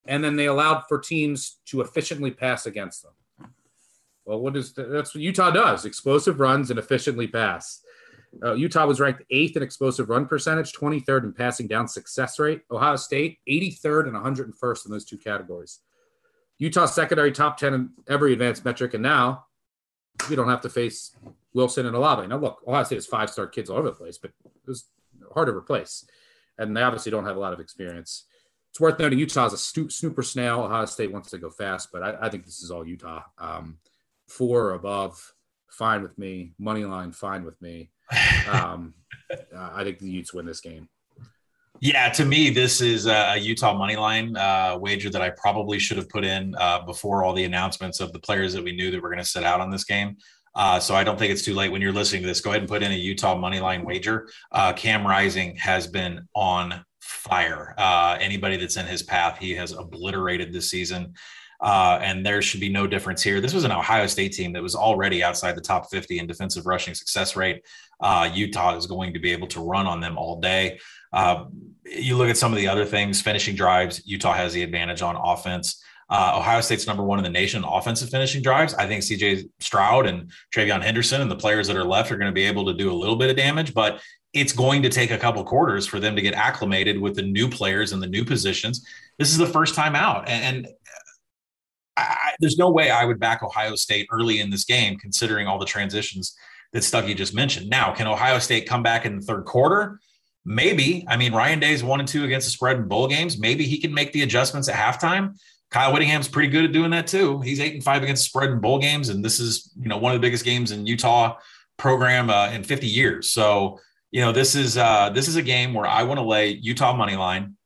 and 0.09 0.23
then 0.23 0.37
they 0.37 0.47
allowed 0.47 0.85
for 0.89 0.99
teams 0.99 1.59
to 1.67 1.81
efficiently 1.81 2.31
pass 2.31 2.67
against 2.67 3.03
them. 3.03 3.13
Well, 4.25 4.41
what 4.41 4.57
is 4.57 4.73
that's 4.73 5.15
what 5.15 5.23
Utah 5.23 5.51
does: 5.51 5.85
explosive 5.85 6.41
runs 6.41 6.71
and 6.71 6.79
efficiently 6.79 7.27
pass. 7.27 7.83
Uh, 8.45 8.55
Utah 8.55 8.87
was 8.87 9.01
ranked 9.01 9.23
eighth 9.31 9.57
in 9.57 9.63
explosive 9.63 10.11
run 10.11 10.27
percentage, 10.27 10.73
23rd 10.73 11.25
in 11.25 11.33
passing 11.33 11.67
down 11.67 11.89
success 11.89 12.39
rate. 12.39 12.63
Ohio 12.71 12.97
State, 12.97 13.39
83rd 13.49 14.09
and 14.09 14.17
101st 14.17 14.87
in 14.87 14.93
those 14.93 15.05
two 15.05 15.17
categories. 15.17 15.81
Utah 16.59 16.87
secondary 16.87 17.33
top 17.33 17.57
10 17.57 17.75
in 17.75 17.91
every 18.09 18.33
advanced 18.33 18.65
metric, 18.65 18.95
and 18.95 19.03
now 19.03 19.47
we 20.29 20.37
don't 20.37 20.49
have 20.49 20.61
to 20.63 20.69
face 20.69 21.15
Wilson 21.55 21.87
and 21.87 21.97
Olave. 21.97 22.27
Now, 22.27 22.39
look, 22.39 22.63
Ohio 22.67 22.85
State 22.85 22.97
has 22.97 23.07
five 23.07 23.31
star 23.31 23.47
kids 23.47 23.71
all 23.71 23.79
over 23.79 23.89
the 23.89 23.95
place, 23.95 24.19
but 24.19 24.33
it 24.45 24.69
was 24.69 24.87
hard 25.33 25.47
to 25.47 25.55
replace, 25.55 26.05
and 26.59 26.77
they 26.77 26.83
obviously 26.83 27.13
don't 27.13 27.27
have 27.27 27.37
a 27.37 27.41
lot 27.41 27.53
of 27.53 27.61
experience 27.61 28.25
it's 28.77 28.81
worth 28.83 28.99
noting 28.99 29.19
Utah's 29.19 29.55
a 29.55 29.57
stu- 29.57 29.89
snooper 29.89 30.23
snail. 30.23 30.61
Ohio 30.61 30.85
State 30.85 31.11
wants 31.11 31.31
to 31.31 31.39
go 31.39 31.49
fast, 31.49 31.89
but 31.91 32.03
I, 32.03 32.27
I 32.27 32.29
think 32.29 32.45
this 32.45 32.63
is 32.63 32.71
all 32.71 32.87
Utah. 32.87 33.23
Um, 33.39 33.79
four 34.29 34.67
or 34.67 34.75
above 34.75 35.33
fine 35.71 36.03
with 36.03 36.19
me. 36.19 36.53
Money 36.59 36.85
line, 36.85 37.11
fine 37.11 37.43
with 37.43 37.59
me. 37.63 37.89
Um, 38.53 38.93
uh, 39.33 39.71
I 39.73 39.83
think 39.83 39.99
the 39.99 40.11
Utes 40.11 40.35
win 40.35 40.45
this 40.45 40.61
game. 40.61 40.91
Yeah, 41.81 42.11
to 42.11 42.27
me, 42.27 42.51
this 42.51 42.83
is 42.83 43.07
a 43.07 43.39
Utah 43.39 43.73
money 43.73 43.97
line 43.97 44.37
uh, 44.37 44.77
wager 44.79 45.09
that 45.09 45.23
I 45.23 45.31
probably 45.31 45.79
should 45.79 45.97
have 45.97 46.11
put 46.11 46.27
in 46.27 46.55
uh, 46.57 46.83
before 46.83 47.25
all 47.25 47.33
the 47.33 47.45
announcements 47.45 48.01
of 48.01 48.13
the 48.13 48.19
players 48.19 48.53
that 48.53 48.63
we 48.63 48.77
knew 48.77 48.91
that 48.91 49.01
were 49.01 49.09
going 49.09 49.25
to 49.25 49.25
sit 49.25 49.45
out 49.45 49.63
on 49.63 49.71
this 49.71 49.85
game. 49.85 50.19
Uh, 50.55 50.79
so 50.79 50.95
I 50.95 51.03
don't 51.03 51.19
think 51.19 51.33
it's 51.33 51.47
too 51.47 51.55
late 51.55 51.73
when 51.73 51.81
you're 51.81 51.95
listening 51.95 52.21
to 52.23 52.29
this. 52.29 52.43
Go 52.43 52.51
ahead 52.51 52.61
and 52.61 52.69
put 52.69 52.83
in 52.83 52.93
a 52.93 52.95
Utah 52.95 53.37
money 53.37 53.59
line 53.59 53.87
wager. 53.87 54.29
Uh, 54.53 54.75
Cam 54.75 55.07
Rising 55.07 55.57
has 55.57 55.87
been 55.87 56.29
on 56.35 56.85
fire. 57.07 57.75
Uh, 57.79 58.19
anybody 58.21 58.57
that's 58.57 58.77
in 58.77 58.87
his 58.87 59.03
path, 59.03 59.39
he 59.39 59.55
has 59.55 59.73
obliterated 59.73 60.53
this 60.53 60.71
season. 60.71 61.15
Uh, 61.61 61.99
and 62.03 62.25
there 62.25 62.43
should 62.43 62.61
be 62.61 62.69
no 62.69 62.87
difference 62.87 63.23
here. 63.23 63.41
This 63.41 63.55
was 63.55 63.65
an 63.65 63.73
Ohio 63.73 64.07
State 64.07 64.33
team 64.33 64.53
that 64.53 64.63
was 64.63 64.75
already 64.75 65.25
outside 65.25 65.57
the 65.57 65.63
top 65.63 65.91
50 65.91 66.19
in 66.19 66.27
defensive 66.27 66.67
rushing 66.67 66.95
success 66.95 67.35
rate. 67.35 67.65
Uh, 68.01 68.29
Utah 68.33 68.77
is 68.77 68.87
going 68.87 69.15
to 69.15 69.19
be 69.19 69.33
able 69.33 69.47
to 69.49 69.61
run 69.61 69.87
on 69.87 70.01
them 70.01 70.19
all 70.19 70.39
day. 70.41 70.79
Uh, 71.13 71.47
you 71.85 72.17
look 72.17 72.29
at 72.29 72.37
some 72.37 72.53
of 72.53 72.59
the 72.59 72.69
other 72.69 72.85
things, 72.85 73.23
finishing 73.23 73.55
drives, 73.55 74.03
Utah 74.05 74.35
has 74.35 74.53
the 74.53 74.63
advantage 74.63 75.01
on 75.01 75.17
offense. 75.17 75.83
Uh, 76.09 76.35
Ohio 76.37 76.61
State's 76.61 76.87
number 76.87 77.03
one 77.03 77.19
in 77.19 77.25
the 77.25 77.31
nation 77.31 77.65
offensive 77.65 78.11
finishing 78.11 78.41
drives. 78.41 78.75
I 78.75 78.87
think 78.87 79.03
CJ 79.03 79.49
Stroud 79.59 80.07
and 80.07 80.31
TreVeyon 80.55 80.83
Henderson 80.83 81.21
and 81.21 81.31
the 81.31 81.37
players 81.37 81.67
that 81.67 81.77
are 81.77 81.85
left 81.85 82.13
are 82.13 82.17
going 82.17 82.31
to 82.31 82.35
be 82.35 82.45
able 82.45 82.67
to 82.67 82.75
do 82.75 82.93
a 82.93 82.95
little 82.95 83.17
bit 83.17 83.29
of 83.29 83.37
damage, 83.37 83.75
but 83.75 84.01
it's 84.33 84.53
going 84.53 84.83
to 84.83 84.89
take 84.89 85.11
a 85.11 85.19
couple 85.19 85.43
quarters 85.45 85.87
for 85.87 85.99
them 85.99 86.15
to 86.17 86.23
get 86.23 86.35
acclimated 86.35 87.01
with 87.01 87.17
the 87.17 87.23
new 87.23 87.49
players 87.49 87.93
and 87.93 88.03
the 88.03 88.07
new 88.07 88.25
positions. 88.25 88.85
This 89.19 89.31
is 89.31 89.39
the 89.39 89.47
first 89.47 89.75
time 89.75 89.95
out. 89.95 90.29
And, 90.29 90.69
I, 91.97 92.33
there's 92.41 92.59
no 92.59 92.71
way 92.71 92.91
I 92.91 93.05
would 93.05 93.19
back 93.19 93.43
Ohio 93.43 93.75
State 93.75 94.07
early 94.11 94.41
in 94.41 94.51
this 94.51 94.65
game, 94.65 94.99
considering 94.99 95.47
all 95.47 95.59
the 95.59 95.67
transitions 95.67 96.37
that 96.73 96.81
Stuckey 96.81 97.17
just 97.17 97.35
mentioned. 97.35 97.71
Now, 97.71 97.95
can 97.95 98.07
Ohio 98.07 98.39
State 98.39 98.69
come 98.69 98.83
back 98.83 99.07
in 99.07 99.17
the 99.17 99.23
third 99.23 99.45
quarter? 99.45 99.99
Maybe. 100.45 101.05
I 101.09 101.17
mean, 101.17 101.33
Ryan 101.33 101.59
Day's 101.59 101.83
one 101.83 102.01
and 102.01 102.09
two 102.09 102.25
against 102.25 102.47
the 102.47 102.51
spread 102.51 102.77
in 102.77 102.87
bowl 102.87 103.09
games. 103.09 103.39
Maybe 103.39 103.65
he 103.65 103.79
can 103.79 103.93
make 103.93 104.13
the 104.13 104.23
adjustments 104.23 104.69
at 104.69 104.75
halftime. 104.75 105.37
Kyle 105.71 105.93
Whittingham's 105.93 106.29
pretty 106.29 106.49
good 106.49 106.65
at 106.65 106.73
doing 106.73 106.91
that 106.91 107.09
too. 107.09 107.41
He's 107.41 107.59
eight 107.59 107.75
and 107.75 107.83
five 107.83 108.03
against 108.03 108.25
the 108.25 108.29
spread 108.29 108.51
in 108.51 108.61
bowl 108.61 108.79
games, 108.79 109.09
and 109.09 109.25
this 109.25 109.41
is 109.41 109.73
you 109.81 109.89
know 109.89 109.97
one 109.97 110.13
of 110.13 110.21
the 110.21 110.25
biggest 110.25 110.45
games 110.45 110.71
in 110.71 110.87
Utah 110.87 111.37
program 111.77 112.31
uh, 112.31 112.51
in 112.51 112.63
50 112.63 112.87
years. 112.87 113.29
So 113.29 113.81
you 114.11 114.21
know 114.21 114.33
this 114.33 114.55
is 114.55 114.77
uh, 114.77 115.11
this 115.11 115.29
is 115.29 115.37
a 115.37 115.43
game 115.43 115.75
where 115.75 115.87
I 115.87 116.03
want 116.05 116.19
to 116.19 116.25
lay 116.25 116.51
Utah 116.51 116.95
money 116.95 117.17
line, 117.17 117.57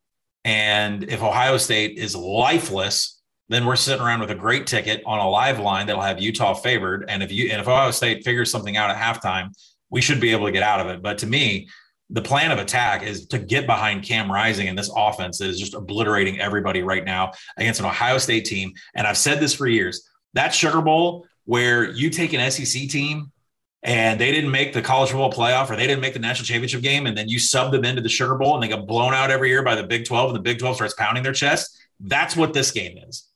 and 0.45 1.05
if 1.05 1.23
Ohio 1.23 1.57
State 1.57 1.99
is 1.99 2.17
lifeless, 2.17 3.21
then 3.49 3.67
we're 3.67 3.77
sitting 3.77 4.05
around 4.05 4.21
with 4.21 4.31
a 4.31 4.35
great 4.35 4.67
ticket 4.67 5.03
on 5.05 5.19
a 5.19 5.29
live 5.29 5.59
line 5.59 5.87
that'll 5.87 6.03
have 6.03 6.21
Utah 6.21 6.55
favored. 6.55 7.05
And 7.09 7.23
if 7.23 7.33
you 7.33 7.51
and 7.51 7.61
if 7.61 7.69
Ohio 7.69 7.91
State 7.91 8.25
figures 8.25 8.51
something 8.51 8.77
out 8.77 8.91
at 8.91 8.97
halftime, 8.97 9.51
we 9.91 10.01
should 10.01 10.21
be 10.21 10.31
able 10.31 10.47
to 10.47 10.53
get 10.53 10.63
out 10.63 10.81
of 10.81 10.87
it. 10.87 11.03
But 11.03 11.19
to 11.19 11.27
me, 11.27 11.69
the 12.11 12.23
plan 12.23 12.51
of 12.51 12.59
attack 12.59 13.03
is 13.03 13.27
to 13.27 13.39
get 13.39 13.67
behind 13.67 14.03
Cam 14.03 14.31
Rising 14.31 14.67
in 14.67 14.77
this 14.77 14.91
offense 14.97 15.39
that 15.39 15.49
is 15.49 15.61
just 15.61 15.75
obliterating 15.75 16.41
everybody 16.41 16.83
right 16.83 17.05
now 17.05 17.33
against 17.57 17.81
an 17.81 17.87
Ohio 17.87 18.19
State 18.19 18.45
team. 18.45 18.73
And 18.95 19.07
I've 19.07 19.19
said 19.19 19.41
this 19.41 19.55
for 19.55 19.67
years 19.67 20.09
that 20.35 20.55
Sugar 20.55 20.81
Bowl 20.81 21.27
where 21.45 21.91
you 21.91 22.11
take 22.11 22.33
an 22.33 22.51
SEC 22.51 22.89
team 22.89 23.33
and 23.83 24.21
they 24.21 24.31
didn't 24.31 24.51
make 24.51 24.73
the 24.73 24.83
college 24.83 25.11
football 25.11 25.33
playoff 25.33 25.71
or 25.71 25.77
they 25.77 25.87
didn't 25.87 26.03
make 26.03 26.13
the 26.13 26.19
national 26.19 26.47
championship 26.47 26.83
game, 26.83 27.07
and 27.07 27.17
then 27.17 27.29
you 27.29 27.39
sub 27.39 27.73
them 27.73 27.85
into 27.85 28.03
the 28.03 28.09
Sugar 28.09 28.37
Bowl 28.37 28.55
and 28.55 28.63
they 28.63 28.69
get 28.69 28.87
blown 28.87 29.15
out 29.15 29.31
every 29.31 29.49
year 29.49 29.63
by 29.63 29.75
the 29.75 29.83
Big 29.83 30.05
12 30.05 30.31
and 30.31 30.37
the 30.37 30.43
Big 30.43 30.59
12 30.59 30.77
starts 30.77 30.95
pounding 30.95 31.23
their 31.23 31.33
chest. 31.33 31.79
That's 32.01 32.37
what 32.37 32.53
this 32.53 32.71
game 32.71 32.99
is, 33.09 33.27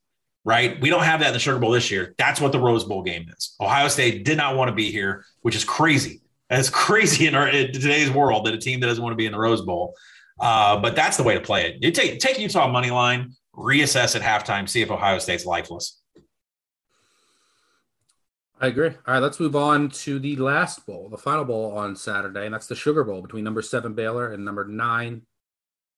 right? 0.44 0.80
We 0.80 0.90
don't 0.90 1.04
have 1.04 1.20
that 1.20 1.28
in 1.28 1.32
the 1.32 1.38
Sugar 1.38 1.58
Bowl 1.58 1.70
this 1.70 1.90
year. 1.90 2.14
That's 2.18 2.40
what 2.40 2.52
the 2.52 2.60
Rose 2.60 2.84
Bowl 2.84 3.02
game 3.02 3.26
is. 3.36 3.56
Ohio 3.60 3.88
State 3.88 4.24
did 4.24 4.36
not 4.36 4.56
want 4.56 4.68
to 4.68 4.74
be 4.74 4.90
here, 4.90 5.24
which 5.42 5.56
is 5.56 5.64
crazy 5.64 6.20
it's 6.50 6.70
crazy 6.70 7.26
in, 7.26 7.34
our, 7.34 7.48
in 7.48 7.72
today's 7.72 8.10
world 8.10 8.46
that 8.46 8.54
a 8.54 8.58
team 8.58 8.80
that 8.80 8.86
doesn't 8.86 9.02
want 9.02 9.12
to 9.12 9.16
be 9.16 9.26
in 9.26 9.32
the 9.32 9.38
Rose 9.38 9.62
Bowl. 9.62 9.94
Uh, 10.40 10.78
but 10.78 10.96
that's 10.96 11.16
the 11.16 11.22
way 11.22 11.34
to 11.34 11.40
play 11.40 11.66
it. 11.66 11.82
You 11.82 11.92
take 11.92 12.18
take 12.18 12.38
Utah 12.40 12.66
money 12.66 12.90
line, 12.90 13.34
reassess 13.54 14.16
at 14.16 14.22
halftime, 14.22 14.68
see 14.68 14.82
if 14.82 14.90
Ohio 14.90 15.18
State's 15.18 15.46
lifeless. 15.46 16.00
I 18.64 18.68
agree. 18.68 18.88
All 18.88 19.12
right, 19.12 19.18
let's 19.18 19.40
move 19.40 19.56
on 19.56 19.90
to 19.90 20.18
the 20.18 20.36
last 20.36 20.86
bowl, 20.86 21.10
the 21.10 21.18
final 21.18 21.44
bowl 21.44 21.76
on 21.76 21.94
Saturday, 21.94 22.46
and 22.46 22.54
that's 22.54 22.66
the 22.66 22.74
Sugar 22.74 23.04
Bowl 23.04 23.20
between 23.20 23.44
number 23.44 23.60
seven 23.60 23.92
Baylor 23.92 24.32
and 24.32 24.42
number 24.42 24.66
nine, 24.66 25.20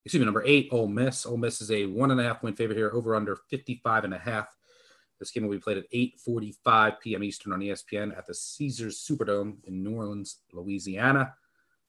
excuse 0.04 0.18
me, 0.18 0.24
number 0.24 0.42
eight 0.44 0.70
Ole 0.72 0.88
Miss. 0.88 1.26
Ole 1.26 1.36
Miss 1.36 1.60
is 1.60 1.70
a 1.70 1.86
one 1.86 2.10
and 2.10 2.20
a 2.20 2.24
half 2.24 2.40
point 2.40 2.56
favorite 2.56 2.74
here, 2.74 2.90
over 2.92 3.14
under 3.14 3.36
55 3.50 4.02
and 4.02 4.14
a 4.14 4.18
half. 4.18 4.52
This 5.20 5.30
game 5.30 5.44
will 5.44 5.52
be 5.52 5.60
played 5.60 5.78
at 5.78 5.88
8:45 5.92 6.98
p.m. 6.98 7.22
Eastern 7.22 7.52
on 7.52 7.60
ESPN 7.60 8.18
at 8.18 8.26
the 8.26 8.34
Caesars 8.34 8.98
Superdome 9.08 9.58
in 9.62 9.84
New 9.84 9.94
Orleans, 9.94 10.40
Louisiana. 10.52 11.34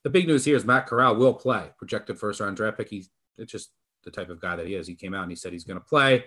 The 0.03 0.11
big 0.11 0.27
news 0.27 0.45
here 0.45 0.57
is 0.57 0.63
Matt 0.63 0.85
Corral 0.85 1.15
will 1.15 1.33
play, 1.33 1.71
projected 1.79 2.19
first 2.19 2.39
round 2.39 2.55
draft 2.55 2.77
pick. 2.77 2.89
He's 2.89 3.09
it's 3.39 3.51
just 3.51 3.71
the 4.03 4.11
type 4.11 4.29
of 4.29 4.39
guy 4.39 4.55
that 4.55 4.67
he 4.67 4.75
is. 4.75 4.85
He 4.85 4.93
came 4.93 5.15
out 5.15 5.23
and 5.23 5.31
he 5.31 5.35
said 5.35 5.53
he's 5.53 5.65
going 5.65 5.79
to 5.79 5.83
play. 5.83 6.25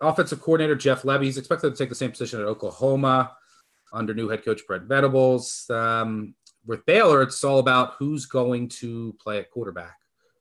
Offensive 0.00 0.40
coordinator 0.40 0.76
Jeff 0.76 1.02
Lebby. 1.02 1.24
he's 1.24 1.36
expected 1.36 1.70
to 1.70 1.76
take 1.76 1.88
the 1.88 1.96
same 1.96 2.12
position 2.12 2.40
at 2.40 2.46
Oklahoma 2.46 3.32
under 3.92 4.14
new 4.14 4.28
head 4.28 4.44
coach 4.44 4.66
Brent 4.66 4.84
Venables. 4.84 5.68
Um, 5.70 6.34
with 6.66 6.84
Baylor, 6.86 7.22
it's 7.22 7.42
all 7.44 7.58
about 7.58 7.94
who's 7.98 8.26
going 8.26 8.68
to 8.68 9.16
play 9.20 9.38
at 9.38 9.50
quarterback. 9.50 9.96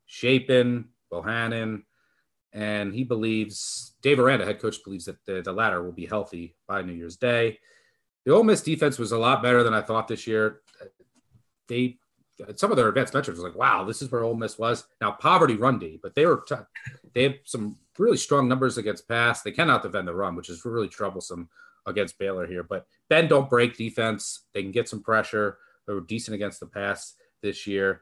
Shapen, 0.06 0.90
Bohannon, 1.12 1.84
and 2.54 2.94
he 2.94 3.04
believes 3.04 3.96
Dave 4.02 4.20
Aranda, 4.20 4.46
head 4.46 4.62
coach, 4.62 4.84
believes 4.84 5.06
that 5.06 5.24
the, 5.26 5.42
the 5.42 5.54
latter 5.54 5.84
will 5.84 5.92
be 5.92 6.06
healthy 6.06 6.56
by 6.68 6.82
New 6.82 6.94
Year's 6.94 7.18
Day. 7.18 7.60
The 8.26 8.34
Ole 8.34 8.44
Miss 8.44 8.62
defense 8.62 8.98
was 8.98 9.12
a 9.12 9.18
lot 9.18 9.42
better 9.42 9.64
than 9.64 9.74
I 9.74 9.82
thought 9.82 10.08
this 10.08 10.28
year. 10.28 10.62
They 11.68 11.98
some 12.56 12.72
of 12.72 12.78
their 12.78 12.88
advanced 12.88 13.14
metrics 13.14 13.40
was 13.40 13.44
like, 13.44 13.58
wow, 13.58 13.84
this 13.84 14.02
is 14.02 14.12
where 14.12 14.24
Ole 14.24 14.36
Miss 14.36 14.60
was. 14.60 14.86
Now 15.02 15.12
poverty 15.12 15.56
run 15.56 15.80
D, 15.80 16.00
but 16.02 16.14
they 16.14 16.26
were 16.26 16.44
t- 16.48 16.56
they 17.14 17.24
have 17.24 17.36
some 17.46 17.78
really 17.98 18.18
strong 18.18 18.48
numbers 18.48 18.78
against 18.78 19.08
pass. 19.08 19.42
They 19.42 19.52
cannot 19.52 19.82
defend 19.82 20.08
the 20.08 20.14
run, 20.14 20.36
which 20.36 20.50
is 20.50 20.66
really 20.66 20.88
troublesome 20.88 21.50
against 21.88 22.20
Baylor 22.20 22.46
here. 22.46 22.64
But 22.64 22.86
Ben 23.10 23.28
don't 23.28 23.50
break 23.50 23.78
defense. 23.78 24.42
They 24.54 24.62
can 24.62 24.72
get 24.72 24.88
some 24.88 25.02
pressure. 25.02 25.58
They 25.88 25.94
were 25.94 26.02
decent 26.02 26.36
against 26.36 26.60
the 26.60 26.68
pass 26.68 27.16
this 27.42 27.66
year. 27.66 28.02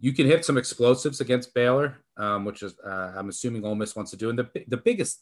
You 0.00 0.12
can 0.12 0.26
hit 0.26 0.44
some 0.44 0.56
explosives 0.56 1.20
against 1.20 1.54
Baylor, 1.54 1.98
um, 2.16 2.44
which 2.44 2.62
is 2.62 2.74
uh, 2.84 3.12
I'm 3.16 3.28
assuming 3.28 3.64
Ole 3.64 3.74
Miss 3.74 3.96
wants 3.96 4.10
to 4.12 4.16
do. 4.16 4.30
And 4.30 4.38
the 4.38 4.48
the 4.68 4.76
biggest 4.76 5.20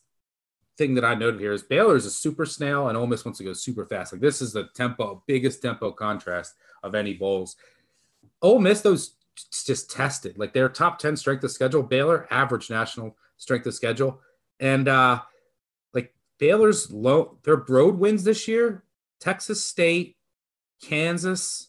thing 0.78 0.94
that 0.94 1.04
I 1.04 1.14
noted 1.14 1.40
here 1.40 1.52
is 1.52 1.62
Baylor 1.62 1.96
is 1.96 2.06
a 2.06 2.10
super 2.10 2.46
snail, 2.46 2.88
and 2.88 2.96
Ole 2.96 3.06
Miss 3.06 3.24
wants 3.24 3.38
to 3.38 3.44
go 3.44 3.52
super 3.52 3.86
fast. 3.86 4.12
Like 4.12 4.22
this 4.22 4.42
is 4.42 4.52
the 4.52 4.68
tempo, 4.74 5.22
biggest 5.26 5.62
tempo 5.62 5.92
contrast 5.92 6.54
of 6.82 6.94
any 6.94 7.14
bowls. 7.14 7.56
Ole 8.40 8.58
Miss, 8.58 8.80
those 8.80 9.14
just 9.50 9.90
tested 9.90 10.38
like 10.38 10.52
their 10.52 10.68
top 10.68 10.98
10 10.98 11.16
strength 11.16 11.44
of 11.44 11.50
schedule. 11.50 11.82
Baylor 11.82 12.26
average 12.30 12.68
national 12.68 13.16
strength 13.36 13.66
of 13.66 13.74
schedule, 13.74 14.20
and 14.60 14.88
uh, 14.88 15.20
Baylor's 16.42 16.90
low 16.90 17.38
their 17.44 17.54
road 17.54 18.00
wins 18.00 18.24
this 18.24 18.48
year: 18.48 18.82
Texas 19.20 19.64
State, 19.64 20.16
Kansas, 20.82 21.68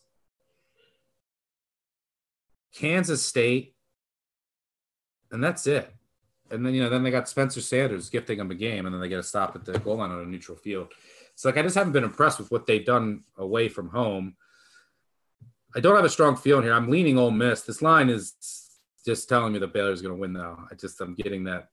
Kansas 2.73 3.23
State, 3.23 3.75
and 5.31 5.43
that's 5.43 5.67
it. 5.67 5.93
And 6.49 6.65
then 6.65 6.73
you 6.73 6.81
know, 6.81 6.89
then 6.89 7.03
they 7.03 7.11
got 7.11 7.29
Spencer 7.29 7.61
Sanders 7.61 8.09
gifting 8.09 8.39
them 8.39 8.49
a 8.49 8.55
game, 8.55 8.87
and 8.87 8.95
then 8.95 8.99
they 8.99 9.09
get 9.09 9.19
a 9.19 9.23
stop 9.23 9.55
at 9.55 9.63
the 9.63 9.77
goal 9.77 9.97
line 9.97 10.09
on 10.09 10.21
a 10.21 10.25
neutral 10.25 10.57
field. 10.57 10.87
So 11.35 11.49
like 11.49 11.59
I 11.59 11.61
just 11.61 11.75
haven't 11.75 11.93
been 11.93 12.03
impressed 12.03 12.39
with 12.39 12.49
what 12.49 12.65
they've 12.65 12.83
done 12.83 13.25
away 13.37 13.69
from 13.69 13.89
home. 13.89 14.35
I 15.75 15.81
don't 15.81 15.95
have 15.95 16.03
a 16.03 16.09
strong 16.09 16.35
feeling 16.35 16.63
here. 16.63 16.73
I'm 16.73 16.89
leaning 16.89 17.19
Ole 17.19 17.29
Miss. 17.29 17.61
This 17.61 17.83
line 17.83 18.09
is 18.09 18.33
just 19.05 19.29
telling 19.29 19.53
me 19.53 19.59
that 19.59 19.71
Baylor's 19.71 20.01
going 20.01 20.15
to 20.15 20.19
win, 20.19 20.33
though. 20.33 20.57
I 20.71 20.73
just 20.73 20.99
I'm 20.99 21.13
getting 21.13 21.43
that 21.43 21.69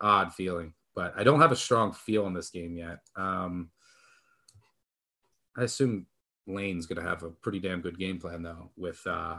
odd 0.00 0.32
feeling, 0.32 0.72
but 0.94 1.14
I 1.16 1.24
don't 1.24 1.40
have 1.40 1.52
a 1.52 1.56
strong 1.56 1.92
feel 1.92 2.26
in 2.26 2.34
this 2.34 2.50
game 2.50 2.76
yet. 2.76 2.98
Um, 3.16 3.70
I 5.56 5.62
assume 5.62 6.06
Lane's 6.46 6.86
going 6.86 7.02
to 7.02 7.08
have 7.08 7.22
a 7.22 7.30
pretty 7.30 7.60
damn 7.60 7.80
good 7.80 7.98
game 7.98 8.18
plan, 8.18 8.42
though, 8.42 8.70
with 8.76 9.00
uh, 9.06 9.36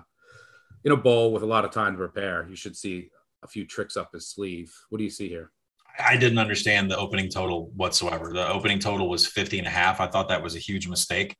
in 0.83 0.91
a 0.91 0.97
bowl 0.97 1.31
with 1.33 1.43
a 1.43 1.47
lot 1.47 1.65
of 1.65 1.71
time 1.71 1.93
to 1.93 1.97
prepare, 1.97 2.47
you 2.49 2.55
should 2.55 2.75
see 2.75 3.09
a 3.43 3.47
few 3.47 3.65
tricks 3.65 3.97
up 3.97 4.11
his 4.13 4.27
sleeve. 4.27 4.73
What 4.89 4.97
do 4.97 5.03
you 5.03 5.09
see 5.09 5.27
here? 5.27 5.51
I 5.99 6.17
didn't 6.17 6.39
understand 6.39 6.91
the 6.91 6.97
opening 6.97 7.29
total 7.29 7.71
whatsoever. 7.75 8.33
The 8.33 8.47
opening 8.49 8.79
total 8.79 9.09
was 9.09 9.25
50 9.25 9.59
and 9.59 9.67
a 9.67 9.71
half. 9.71 10.01
I 10.01 10.07
thought 10.07 10.27
that 10.29 10.43
was 10.43 10.55
a 10.55 10.59
huge 10.59 10.87
mistake. 10.87 11.35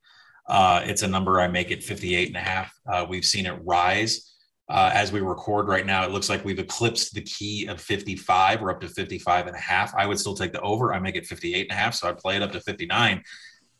Uh, 0.48 0.82
it's 0.84 1.02
a 1.02 1.08
number 1.08 1.40
I 1.40 1.48
make 1.48 1.70
it 1.70 1.82
58 1.82 2.28
and 2.28 2.36
a 2.36 2.40
half. 2.40 2.72
Uh, 2.90 3.06
we've 3.08 3.24
seen 3.24 3.46
it 3.46 3.58
rise. 3.64 4.35
Uh, 4.68 4.90
as 4.92 5.12
we 5.12 5.20
record 5.20 5.68
right 5.68 5.86
now, 5.86 6.04
it 6.04 6.10
looks 6.10 6.28
like 6.28 6.44
we've 6.44 6.58
eclipsed 6.58 7.14
the 7.14 7.22
key 7.22 7.66
of 7.66 7.80
55. 7.80 8.60
We're 8.60 8.70
up 8.70 8.80
to 8.80 8.88
55 8.88 9.46
and 9.46 9.56
a 9.56 9.60
half. 9.60 9.94
I 9.94 10.06
would 10.06 10.18
still 10.18 10.34
take 10.34 10.52
the 10.52 10.60
over. 10.60 10.92
I 10.92 10.98
make 10.98 11.14
it 11.14 11.26
58 11.26 11.62
and 11.62 11.70
a 11.70 11.74
half. 11.74 11.94
So 11.94 12.08
I'd 12.08 12.18
play 12.18 12.36
it 12.36 12.42
up 12.42 12.52
to 12.52 12.60
59 12.60 13.22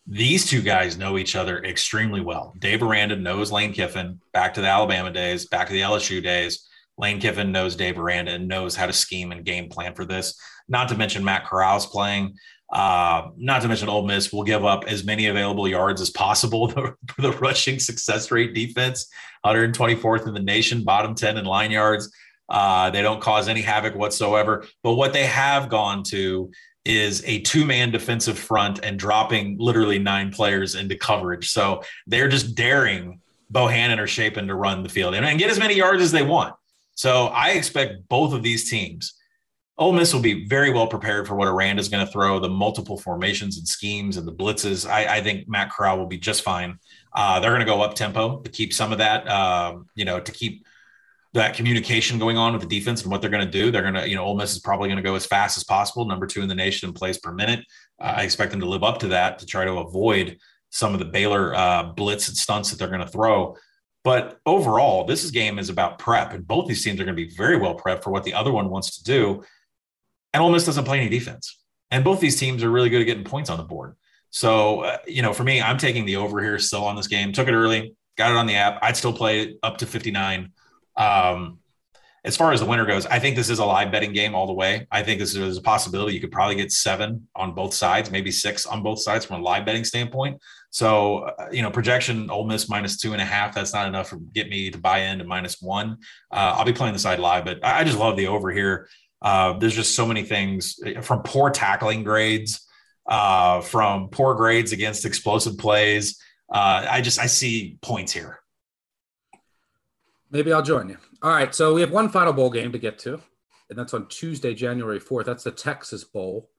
these 0.07 0.47
two 0.47 0.63
guys 0.63 0.97
know 0.97 1.19
each 1.19 1.35
other 1.35 1.63
extremely 1.65 2.21
well. 2.21 2.55
Dave 2.59 2.83
Aranda 2.83 3.17
knows 3.17 3.51
Lane 3.51 3.73
Kiffin 3.73 4.21
back 4.33 4.55
to 4.55 4.61
the 4.61 4.69
Alabama 4.69 5.11
days, 5.11 5.47
back 5.47 5.67
to 5.67 5.73
the 5.73 5.81
LSU 5.81 6.23
days. 6.23 6.69
Lane 6.97 7.21
Kiffin 7.21 7.53
knows 7.53 7.77
Dave 7.77 7.99
Aranda 7.99 8.33
and 8.33 8.49
knows 8.49 8.77
how 8.77 8.87
to 8.87 8.93
scheme 8.93 9.33
and 9.33 9.45
game 9.45 9.69
plan 9.69 9.95
for 9.95 10.05
this. 10.05 10.39
Not 10.69 10.89
to 10.89 10.97
mention 10.97 11.25
Matt 11.25 11.45
Corral's 11.45 11.87
playing. 11.87 12.37
Uh, 12.71 13.29
not 13.37 13.63
to 13.63 13.69
mention, 13.69 13.89
Ole 13.89 14.07
Miss 14.07 14.33
will 14.33 14.43
give 14.43 14.65
up 14.65 14.85
as 14.87 15.05
many 15.05 15.27
available 15.27 15.69
yards 15.69 16.01
as 16.01 16.11
possible. 16.11 16.67
The, 16.77 16.95
the 17.19 17.33
rushing 17.33 17.79
success 17.79 18.31
rate 18.31 18.55
defense, 18.55 19.09
124th 19.45 20.27
in 20.27 20.35
the 20.35 20.41
nation, 20.41 20.83
bottom 20.83 21.15
10 21.15 21.39
in 21.39 21.45
line 21.45 21.71
yards. 21.71 22.13
Uh, 22.49 22.91
they 22.91 23.03
don't 23.03 23.21
cause 23.21 23.49
any 23.49 23.61
havoc 23.61 23.95
whatsoever. 23.95 24.65
But 24.83 24.95
what 24.95 25.13
they 25.13 25.27
have 25.27 25.69
gone 25.69 26.03
to 26.05 26.51
is 26.85 27.23
a 27.27 27.41
two 27.41 27.65
man 27.65 27.91
defensive 27.91 28.39
front 28.39 28.81
and 28.85 28.99
dropping 28.99 29.57
literally 29.59 29.99
nine 29.99 30.31
players 30.31 30.75
into 30.75 30.97
coverage. 30.97 31.51
So 31.51 31.83
they're 32.07 32.29
just 32.29 32.55
daring 32.55 33.21
Bohannon 33.53 33.99
or 33.99 34.07
Shapen 34.07 34.47
to 34.47 34.55
run 34.55 34.83
the 34.83 34.89
field 34.89 35.15
and, 35.15 35.27
and 35.27 35.39
get 35.39 35.51
as 35.51 35.59
many 35.59 35.75
yards 35.75 36.03
as 36.03 36.13
they 36.13 36.23
want. 36.23 36.55
So 36.95 37.27
I 37.27 37.51
expect 37.51 38.09
both 38.09 38.33
of 38.33 38.43
these 38.43 38.71
teams. 38.71 39.16
Ole 39.79 39.93
Miss 39.93 40.15
will 40.15 40.23
be 40.23 40.47
very 40.47 40.71
well 40.71 40.87
prepared 40.87 41.29
for 41.29 41.35
what 41.35 41.49
Aranda 41.49 41.81
is 41.81 41.89
going 41.89 42.05
to 42.05 42.11
throw, 42.11 42.39
the 42.39 42.49
multiple 42.49 42.97
formations 42.97 43.59
and 43.59 43.69
schemes 43.69 44.17
and 44.17 44.27
the 44.27 44.33
blitzes. 44.33 44.89
I, 44.89 45.17
I 45.17 45.21
think 45.21 45.49
Matt 45.49 45.71
Corral 45.71 45.99
will 45.99 46.07
be 46.07 46.17
just 46.17 46.43
fine. 46.43 46.79
Uh, 47.13 47.41
they're 47.41 47.51
going 47.51 47.61
to 47.61 47.67
go 47.67 47.83
up 47.83 47.95
tempo 47.95 48.41
to 48.41 48.51
keep 48.51 48.73
some 48.73 48.91
of 48.91 48.99
that, 48.99 49.29
uh, 49.29 49.77
you 49.95 50.07
know, 50.07 50.19
to 50.19 50.33
keep 50.33 50.65
that 51.35 51.55
communication 51.55 52.19
going 52.19 52.39
on 52.39 52.55
with 52.55 52.63
the 52.63 52.69
defense 52.69 53.03
and 53.03 53.11
what 53.11 53.21
they're 53.21 53.31
going 53.31 53.45
to 53.45 53.51
do. 53.51 53.71
They're 53.71 53.83
going 53.83 53.95
to, 53.95 54.09
you 54.09 54.17
know, 54.17 54.25
Ole 54.25 54.37
Miss 54.37 54.55
is 54.55 54.61
probably 54.61 54.89
going 54.89 54.97
to 54.97 55.03
go 55.03 55.15
as 55.15 55.27
fast 55.27 55.59
as 55.59 55.65
possible, 55.65 56.07
number 56.07 56.27
two 56.27 56.41
in 56.41 56.49
the 56.49 56.55
nation 56.55 56.89
in 56.89 56.95
plays 56.95 57.19
per 57.19 57.33
minute. 57.33 57.61
Uh, 58.01 58.15
I 58.17 58.23
expect 58.23 58.53
them 58.53 58.61
to 58.61 58.67
live 58.67 58.83
up 58.83 58.99
to 59.01 59.09
that 59.09 59.39
to 59.41 59.47
try 59.47 59.67
to 59.67 59.73
avoid 59.73 60.39
some 60.71 60.95
of 60.95 60.99
the 60.99 61.05
Baylor 61.05 61.55
uh, 61.55 61.83
blitz 61.83 62.29
and 62.29 62.37
stunts 62.37 62.71
that 62.71 62.79
they're 62.79 62.89
going 62.89 63.01
to 63.01 63.09
throw. 63.09 63.57
But 64.05 64.39
overall, 64.47 65.05
this 65.05 65.31
game 65.31 65.59
is 65.59 65.69
about 65.69 65.99
prep, 65.99 66.33
and 66.33 66.47
both 66.47 66.69
these 66.69 66.83
teams 66.83 67.01
are 67.01 67.05
going 67.05 67.17
to 67.17 67.27
be 67.27 67.35
very 67.35 67.59
well 67.59 67.77
prepped 67.77 68.05
for 68.05 68.11
what 68.11 68.25
the 68.25 68.35
other 68.35 68.53
one 68.53 68.71
wants 68.71 68.97
to 68.99 69.05
do. 69.05 69.43
And 70.33 70.43
Ole 70.43 70.51
Miss 70.51 70.67
doesn't 70.67 70.85
play 70.85 71.01
any 71.01 71.09
defense, 71.09 71.59
and 71.91 72.05
both 72.05 72.21
these 72.21 72.39
teams 72.39 72.63
are 72.63 72.71
really 72.71 72.91
good 72.91 73.01
at 73.01 73.05
getting 73.05 73.25
points 73.25 73.51
on 73.51 73.57
the 73.57 73.65
board. 73.65 73.97
So, 74.31 74.81
uh, 74.81 74.99
you 75.07 75.23
know, 75.23 75.33
for 75.33 75.45
me, 75.45 75.63
I'm 75.63 75.79
taking 75.79 76.05
the 76.05 76.17
over 76.17 76.43
here 76.43 76.59
still 76.59 76.85
on 76.85 76.97
this 76.97 77.07
game. 77.07 77.33
Took 77.33 77.49
it 77.49 77.55
early, 77.55 77.95
got 78.17 78.33
it 78.33 78.37
on 78.37 78.47
the 78.47 78.57
app. 78.57 78.79
I'd 78.83 78.97
still 78.97 79.13
play 79.13 79.43
it 79.43 79.59
up 79.63 79.79
to 79.79 79.87
59. 79.87 80.53
Um, 80.97 81.59
as 82.27 82.37
far 82.37 82.53
as 82.53 82.59
the 82.59 82.67
winner 82.67 82.85
goes, 82.85 83.07
I 83.07 83.21
think 83.21 83.37
this 83.37 83.49
is 83.49 83.61
a 83.61 83.65
live 83.65 83.93
betting 83.93 84.13
game 84.13 84.35
all 84.35 84.49
the 84.49 84.53
way. 84.53 84.89
I 84.91 85.05
think 85.05 85.21
this 85.21 85.37
is 85.37 85.59
a 85.59 85.63
possibility. 85.63 86.13
You 86.13 86.21
could 86.21 86.33
probably 86.33 86.57
get 86.57 86.73
seven 86.73 87.29
on 87.37 87.55
both 87.55 87.73
sides, 87.73 88.11
maybe 88.11 88.33
six 88.33 88.67
on 88.67 88.83
both 88.83 89.01
sides 89.01 89.25
from 89.25 89.41
a 89.41 89.45
live 89.45 89.65
betting 89.65 89.85
standpoint. 89.85 90.43
So, 90.71 91.19
uh, 91.21 91.47
you 91.53 91.63
know, 91.63 91.71
projection 91.71 92.29
Ole 92.29 92.45
Miss 92.45 92.69
minus 92.69 92.97
two 92.97 93.13
and 93.13 93.23
a 93.23 93.25
half. 93.25 93.55
That's 93.55 93.73
not 93.73 93.87
enough 93.87 94.11
to 94.11 94.19
get 94.35 94.49
me 94.49 94.73
to 94.73 94.79
buy 94.79 94.99
into 95.03 95.25
minus 95.25 95.63
one. 95.63 95.99
Uh, 96.33 96.57
I'll 96.57 96.65
be 96.65 96.73
playing 96.73 96.95
the 96.95 96.99
side 96.99 97.21
live, 97.21 97.45
but 97.45 97.65
I 97.65 97.85
just 97.85 97.97
love 97.97 98.17
the 98.17 98.27
over 98.27 98.51
here. 98.51 98.89
Uh, 99.23 99.59
there's 99.59 99.75
just 99.75 99.95
so 99.95 100.07
many 100.07 100.23
things 100.23 100.79
uh, 100.85 101.01
from 101.01 101.23
poor 101.23 101.51
tackling 101.51 102.05
grades, 102.05 102.67
uh, 103.09 103.61
from 103.61 104.09
poor 104.09 104.35
grades 104.35 104.73
against 104.73 105.05
explosive 105.05 105.59
plays. 105.59 106.21
Uh, 106.53 106.87
I 106.89 107.01
just 107.01 107.19
I 107.19 107.27
see 107.27 107.79
points 107.83 108.13
here. 108.13 108.41
Maybe 110.31 110.53
I'll 110.53 110.63
join 110.63 110.89
you. 110.89 110.99
All 111.23 111.31
right. 111.31 111.55
So 111.55 111.75
we 111.75 111.81
have 111.81 111.91
one 111.91 112.09
final 112.09 112.33
bowl 112.33 112.51
game 112.51 112.73
to 112.73 112.79
get 112.79 112.99
to, 113.01 113.21
and 113.71 113.79
that's 113.79 113.95
on 113.95 114.09
Tuesday, 114.09 114.55
January 114.55 115.01
4th. 115.01 115.25
That's 115.25 115.45
the 115.45 115.51
Texas 115.51 116.05
Bowl 116.05 116.51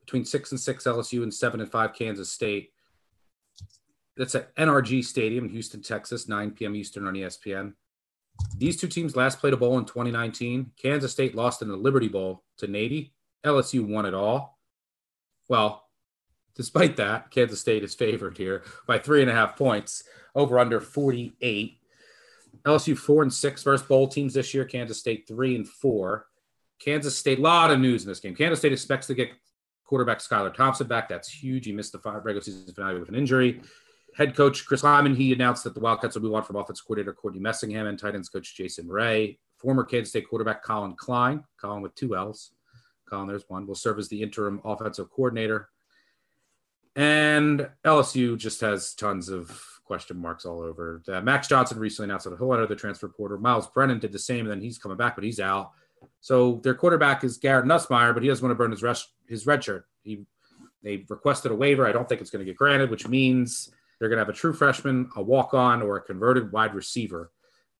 between 0.00 0.24
six 0.24 0.52
and 0.52 0.60
six 0.60 0.84
LSU 0.84 1.22
and 1.22 1.34
seven 1.34 1.60
and 1.60 1.70
five 1.70 1.92
Kansas 1.92 2.30
State. 2.30 2.70
That's 4.16 4.34
at 4.34 4.54
NRG 4.56 5.04
Stadium 5.04 5.44
in 5.44 5.50
Houston, 5.50 5.82
Texas, 5.82 6.28
9 6.28 6.52
p.m. 6.52 6.76
Eastern 6.76 7.06
on 7.06 7.14
ESPN. 7.14 7.74
These 8.58 8.78
two 8.78 8.88
teams 8.88 9.16
last 9.16 9.38
played 9.38 9.52
a 9.52 9.56
bowl 9.56 9.78
in 9.78 9.84
2019. 9.84 10.72
Kansas 10.80 11.12
State 11.12 11.34
lost 11.34 11.62
in 11.62 11.68
the 11.68 11.76
Liberty 11.76 12.08
Bowl 12.08 12.42
to 12.58 12.66
Navy. 12.66 13.12
LSU 13.44 13.86
won 13.86 14.06
it 14.06 14.14
all. 14.14 14.58
Well, 15.48 15.84
despite 16.54 16.96
that, 16.96 17.30
Kansas 17.30 17.60
State 17.60 17.84
is 17.84 17.94
favored 17.94 18.36
here 18.36 18.64
by 18.86 18.98
three 18.98 19.20
and 19.20 19.30
a 19.30 19.34
half 19.34 19.56
points, 19.56 20.02
over 20.34 20.58
under 20.58 20.80
48. 20.80 21.78
LSU 22.64 22.96
four 22.96 23.22
and 23.22 23.32
six 23.32 23.62
versus 23.62 23.86
bowl 23.86 24.08
teams 24.08 24.34
this 24.34 24.54
year. 24.54 24.64
Kansas 24.64 24.98
State 24.98 25.28
three 25.28 25.54
and 25.54 25.68
four. 25.68 26.26
Kansas 26.80 27.16
State, 27.16 27.38
a 27.38 27.42
lot 27.42 27.70
of 27.70 27.78
news 27.78 28.02
in 28.02 28.08
this 28.08 28.20
game. 28.20 28.34
Kansas 28.34 28.58
State 28.58 28.72
expects 28.72 29.06
to 29.06 29.14
get 29.14 29.30
quarterback 29.84 30.18
Skylar 30.18 30.52
Thompson 30.52 30.86
back. 30.86 31.08
That's 31.08 31.28
huge. 31.28 31.66
He 31.66 31.72
missed 31.72 31.92
the 31.92 31.98
five 31.98 32.24
regular 32.24 32.42
season 32.42 32.74
finale 32.74 32.98
with 32.98 33.08
an 33.08 33.14
injury. 33.14 33.60
Head 34.16 34.34
coach 34.34 34.64
Chris 34.64 34.80
Klieman, 34.80 35.14
he 35.14 35.32
announced 35.34 35.62
that 35.64 35.74
the 35.74 35.80
Wildcats 35.80 36.16
will 36.16 36.22
move 36.22 36.34
on 36.34 36.42
from 36.42 36.56
offensive 36.56 36.86
coordinator 36.86 37.12
Courtney 37.12 37.40
Messingham 37.40 37.86
and 37.86 37.98
tight 37.98 38.14
ends 38.14 38.30
coach 38.30 38.56
Jason 38.56 38.88
Ray. 38.88 39.38
Former 39.58 39.84
Kansas 39.84 40.08
State 40.08 40.28
quarterback 40.28 40.62
Collin 40.62 40.94
Klein, 40.96 41.44
Collin 41.60 41.82
with 41.82 41.94
two 41.94 42.16
L's. 42.16 42.52
Collin, 43.08 43.28
there's 43.28 43.44
one, 43.48 43.66
will 43.66 43.74
serve 43.74 43.98
as 43.98 44.08
the 44.08 44.22
interim 44.22 44.60
offensive 44.64 45.10
coordinator. 45.10 45.68
And 46.94 47.68
LSU 47.84 48.38
just 48.38 48.62
has 48.62 48.94
tons 48.94 49.28
of 49.28 49.62
question 49.84 50.16
marks 50.16 50.46
all 50.46 50.60
over. 50.60 51.02
Uh, 51.06 51.20
Max 51.20 51.46
Johnson 51.46 51.78
recently 51.78 52.08
announced 52.08 52.24
that 52.24 52.38
he'll 52.38 52.52
enter 52.54 52.66
the 52.66 52.74
transfer 52.74 53.08
portal. 53.08 53.38
Myles 53.38 53.68
Brennan 53.68 53.98
did 53.98 54.12
the 54.12 54.18
same, 54.18 54.40
and 54.40 54.50
then 54.50 54.62
he's 54.62 54.78
coming 54.78 54.96
back, 54.96 55.14
but 55.14 55.24
he's 55.24 55.40
out. 55.40 55.72
So 56.22 56.60
their 56.64 56.74
quarterback 56.74 57.22
is 57.22 57.36
Garrett 57.36 57.66
Nussmeier, 57.66 58.14
but 58.14 58.22
he 58.22 58.30
doesn't 58.30 58.42
want 58.42 58.50
to 58.50 58.62
burn 58.62 58.70
his 58.70 58.82
res- 58.82 59.12
his 59.28 59.46
red 59.46 59.62
shirt. 59.62 59.86
He 60.02 60.24
they 60.82 61.04
requested 61.08 61.52
a 61.52 61.54
waiver. 61.54 61.86
I 61.86 61.92
don't 61.92 62.08
think 62.08 62.20
it's 62.22 62.30
going 62.30 62.44
to 62.44 62.50
get 62.50 62.56
granted, 62.56 62.90
which 62.90 63.08
means 63.08 63.70
they're 63.98 64.08
going 64.08 64.18
to 64.18 64.24
have 64.24 64.28
a 64.28 64.36
true 64.36 64.52
freshman, 64.52 65.10
a 65.16 65.22
walk 65.22 65.54
on, 65.54 65.82
or 65.82 65.96
a 65.96 66.00
converted 66.00 66.52
wide 66.52 66.74
receiver 66.74 67.30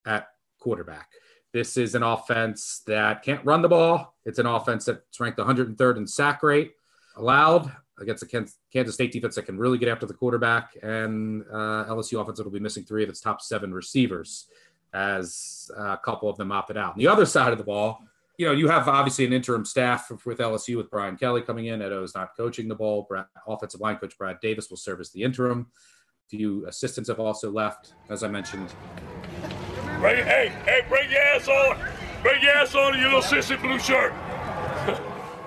at 0.07 0.29
quarterback. 0.59 1.09
This 1.53 1.77
is 1.77 1.95
an 1.95 2.03
offense 2.03 2.83
that 2.87 3.23
can't 3.23 3.45
run 3.45 3.63
the 3.63 3.69
ball. 3.69 4.15
It's 4.25 4.39
an 4.39 4.47
offense 4.47 4.85
that's 4.85 5.21
ranked 5.21 5.39
103rd 5.39 5.97
in 5.97 6.07
sack 6.07 6.43
rate 6.43 6.73
allowed 7.17 7.73
against 7.99 8.23
a 8.23 8.27
Kansas 8.73 8.95
State 8.95 9.13
defense 9.13 9.37
that 9.37 9.47
can 9.47 9.59
really 9.59 9.79
get 9.79 9.89
after 9.89 10.07
the 10.07 10.15
quarterback. 10.15 10.77
And 10.83 11.43
uh, 11.51 11.87
LSU 11.89 12.21
offense 12.21 12.43
will 12.43 12.51
be 12.51 12.61
missing 12.61 12.85
three 12.85 13.03
of 13.03 13.09
its 13.09 13.21
top 13.21 13.41
seven 13.41 13.73
receivers 13.73 14.49
as 14.93 15.71
a 15.77 15.97
couple 15.97 16.29
of 16.29 16.37
them 16.37 16.53
opted 16.53 16.77
out. 16.77 16.93
On 16.93 16.99
the 16.99 17.09
other 17.09 17.27
side 17.27 17.53
of 17.53 17.59
the 17.59 17.65
ball, 17.65 18.01
you 18.39 18.47
know, 18.47 18.53
you 18.53 18.69
have 18.69 18.87
obviously 18.87 19.25
an 19.25 19.33
interim 19.33 19.65
staff 19.65 20.11
with 20.27 20.39
LSU 20.39 20.77
with 20.77 20.91
Brian 20.91 21.17
Kelly 21.17 21.41
coming 21.41 21.67
in. 21.67 21.81
Edo 21.81 22.03
is 22.03 22.15
not 22.15 22.37
coaching 22.37 22.69
the 22.69 22.75
ball. 22.75 23.07
Brad, 23.09 23.25
offensive 23.47 23.81
line 23.81 23.97
coach 23.97 24.17
Brad 24.19 24.41
Davis 24.41 24.69
will 24.69 24.77
serve 24.77 25.01
as 25.01 25.11
the 25.11 25.23
interim. 25.23 25.69
Few 26.29 26.67
assistants 26.67 27.09
have 27.09 27.21
also 27.21 27.51
left, 27.51 27.95
as 28.09 28.23
I 28.25 28.29
mentioned. 28.29 28.73
Bring, 30.01 30.25
hey, 30.25 30.53
hey, 30.65 30.81
bring 30.89 31.11
your 31.11 31.21
ass 31.21 31.49
on. 31.49 31.79
Bring 32.23 32.43
your 32.43 32.53
ass 32.53 32.75
on 32.75 32.95
in 32.95 33.01
your 33.01 33.13
little 33.13 33.23
sissy 33.23 33.61
blue 33.61 33.79
shirt. 33.79 34.13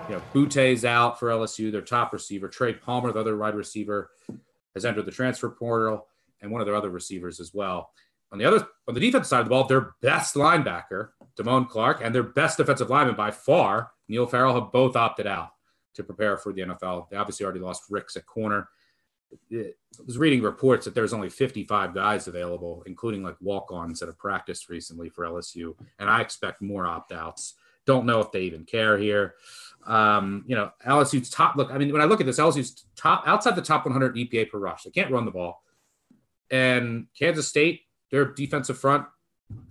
You 0.10 0.16
know, 0.16 0.22
Boutte's 0.34 0.86
out 0.86 1.20
for 1.20 1.30
LSU, 1.30 1.72
their 1.72 1.82
top 1.82 2.14
receiver. 2.14 2.48
Trey 2.48 2.74
Palmer, 2.74 3.12
the 3.12 3.20
other 3.20 3.38
wide 3.38 3.54
receiver, 3.54 4.10
has 4.74 4.84
entered 4.86 5.06
the 5.06 5.12
transfer 5.12 5.50
portal, 5.50 6.08
and 6.42 6.52
one 6.52 6.62
of 6.62 6.66
their 6.66 6.76
other 6.76 6.90
receivers 6.90 7.40
as 7.40 7.54
well. 7.54 7.92
On 8.32 8.40
the 8.40 8.46
other, 8.46 8.68
on 8.88 8.94
the 8.94 9.00
defense 9.00 9.28
side 9.28 9.42
of 9.42 9.46
the 9.46 9.50
ball, 9.50 9.66
their 9.66 9.92
best 10.02 10.36
linebacker, 10.36 11.10
Damone 11.38 11.68
Clark, 11.68 12.02
and 12.04 12.14
their 12.14 12.24
best 12.24 12.58
defensive 12.58 12.90
lineman 12.90 13.16
by 13.16 13.32
far, 13.32 13.92
Neil 14.08 14.26
Farrell, 14.26 14.60
have 14.60 14.72
both 14.72 14.96
opted 14.96 15.28
out 15.28 15.50
to 15.96 16.04
prepare 16.04 16.38
for 16.38 16.54
the 16.54 16.62
NFL. 16.62 17.10
They 17.10 17.18
obviously 17.18 17.44
already 17.44 17.60
lost 17.60 17.84
Ricks 17.90 18.16
at 18.16 18.26
corner. 18.26 18.70
I 19.52 19.74
was 20.06 20.18
reading 20.18 20.42
reports 20.42 20.86
that 20.86 20.96
there's 20.96 21.14
only 21.14 21.30
55 21.30 21.94
guys 21.94 22.28
available, 22.28 22.84
including 22.86 23.24
like 23.24 23.36
walk-ons 23.42 24.00
that 24.00 24.08
have 24.08 24.18
practiced 24.18 24.70
recently 24.70 25.10
for 25.10 25.26
LSU, 25.26 25.76
and 26.00 26.10
I 26.10 26.22
expect 26.22 26.62
more 26.62 26.86
opt-outs. 26.86 27.56
Don't 27.86 28.06
know 28.06 28.20
if 28.20 28.32
they 28.32 28.42
even 28.42 28.66
care 28.66 28.98
here. 28.98 29.36
Um, 29.86 30.44
you 30.48 30.56
know, 30.56 30.72
LSU's 30.86 31.30
top 31.30 31.56
look. 31.56 31.72
I 31.72 31.78
mean, 31.78 31.92
when 31.92 32.02
I 32.02 32.06
look 32.06 32.20
at 32.20 32.26
this, 32.26 32.40
LSU's 32.40 32.86
top 32.96 33.24
outside 33.26 33.56
the 33.56 33.62
top 33.62 33.86
100 33.86 34.16
EPA 34.16 34.50
per 34.50 34.60
rush. 34.60 34.84
They 34.84 34.92
can't 34.92 35.12
run 35.12 35.26
the 35.26 35.32
ball. 35.32 35.64
And 36.52 37.08
Kansas 37.18 37.48
State, 37.48 37.82
their 38.12 38.26
defensive 38.26 38.78
front, 38.78 39.06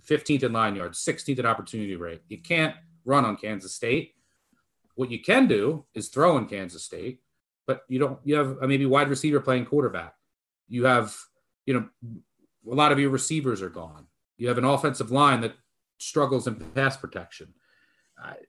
15th 0.05 0.43
in 0.43 0.53
line 0.53 0.75
yards, 0.75 1.03
16th 1.03 1.39
in 1.39 1.45
opportunity 1.45 1.95
rate. 1.95 2.21
You 2.27 2.39
can't 2.39 2.75
run 3.05 3.25
on 3.25 3.37
Kansas 3.37 3.73
State. 3.73 4.15
What 4.95 5.11
you 5.11 5.21
can 5.21 5.47
do 5.47 5.85
is 5.93 6.09
throw 6.09 6.37
in 6.37 6.45
Kansas 6.45 6.83
State, 6.83 7.21
but 7.69 7.83
you 7.87 7.99
don't. 7.99 8.19
You 8.23 8.35
have 8.35 8.57
a 8.63 8.67
maybe 8.67 8.87
wide 8.87 9.09
receiver 9.09 9.39
playing 9.39 9.67
quarterback. 9.67 10.15
You 10.67 10.85
have, 10.85 11.15
you 11.67 11.75
know, 11.75 11.89
a 12.69 12.73
lot 12.73 12.91
of 12.91 12.99
your 12.99 13.11
receivers 13.11 13.61
are 13.61 13.69
gone. 13.69 14.07
You 14.39 14.47
have 14.47 14.57
an 14.57 14.65
offensive 14.65 15.11
line 15.11 15.41
that 15.41 15.53
struggles 15.99 16.47
in 16.47 16.55
pass 16.55 16.97
protection 16.97 17.53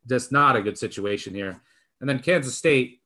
that's 0.07 0.33
not 0.33 0.57
a 0.57 0.63
good 0.63 0.79
situation 0.79 1.35
here. 1.35 1.61
And 2.01 2.09
then 2.09 2.19
Kansas 2.19 2.57
State, 2.57 3.01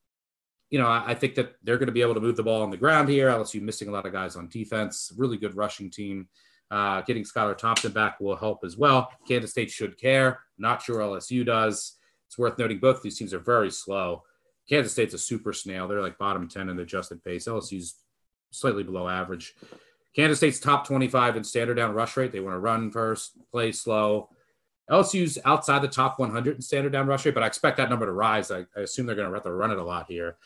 you 0.70 0.78
know, 0.78 0.86
I, 0.86 1.10
I 1.10 1.14
think 1.14 1.34
that 1.34 1.54
they're 1.62 1.78
going 1.78 1.86
to 1.86 1.92
be 1.92 2.02
able 2.02 2.14
to 2.14 2.20
move 2.20 2.36
the 2.36 2.42
ball 2.42 2.62
on 2.62 2.70
the 2.70 2.76
ground 2.76 3.08
here. 3.08 3.28
LSU 3.28 3.60
missing 3.60 3.88
a 3.88 3.90
lot 3.90 4.06
of 4.06 4.12
guys 4.12 4.36
on 4.36 4.48
defense. 4.48 5.12
Really 5.16 5.36
good 5.36 5.56
rushing 5.56 5.90
team. 5.90 6.28
Uh, 6.70 7.02
getting 7.02 7.22
Skylar 7.22 7.56
Thompson 7.56 7.92
back 7.92 8.18
will 8.20 8.36
help 8.36 8.60
as 8.64 8.76
well. 8.76 9.10
Kansas 9.28 9.50
State 9.50 9.70
should 9.70 9.98
care. 9.98 10.40
Not 10.58 10.82
sure 10.82 11.00
LSU 11.00 11.44
does. 11.44 11.96
It's 12.26 12.38
worth 12.38 12.58
noting 12.58 12.78
both 12.78 13.02
these 13.02 13.18
teams 13.18 13.34
are 13.34 13.38
very 13.38 13.70
slow. 13.70 14.22
Kansas 14.68 14.92
State's 14.92 15.14
a 15.14 15.18
super 15.18 15.52
snail. 15.52 15.86
They're 15.86 16.00
like 16.00 16.18
bottom 16.18 16.48
10 16.48 16.68
in 16.68 16.78
adjusted 16.78 17.22
pace. 17.22 17.46
LSU's 17.46 17.94
slightly 18.50 18.82
below 18.82 19.08
average. 19.08 19.54
Kansas 20.14 20.38
State's 20.38 20.60
top 20.60 20.86
25 20.86 21.36
in 21.36 21.44
standard 21.44 21.74
down 21.74 21.92
rush 21.92 22.16
rate. 22.16 22.32
They 22.32 22.40
want 22.40 22.54
to 22.54 22.60
run 22.60 22.90
first, 22.90 23.32
play 23.50 23.72
slow. 23.72 24.30
LSU's 24.90 25.38
outside 25.44 25.82
the 25.82 25.88
top 25.88 26.18
100 26.18 26.56
in 26.56 26.62
standard 26.62 26.92
down 26.92 27.06
rush 27.06 27.24
rate, 27.24 27.34
but 27.34 27.42
I 27.42 27.46
expect 27.46 27.78
that 27.78 27.90
number 27.90 28.06
to 28.06 28.12
rise. 28.12 28.50
I, 28.50 28.60
I 28.76 28.80
assume 28.80 29.06
they're 29.06 29.16
going 29.16 29.28
to 29.28 29.34
have 29.34 29.42
to 29.44 29.52
run 29.52 29.70
it 29.70 29.78
a 29.78 29.84
lot 29.84 30.06
here. 30.08 30.36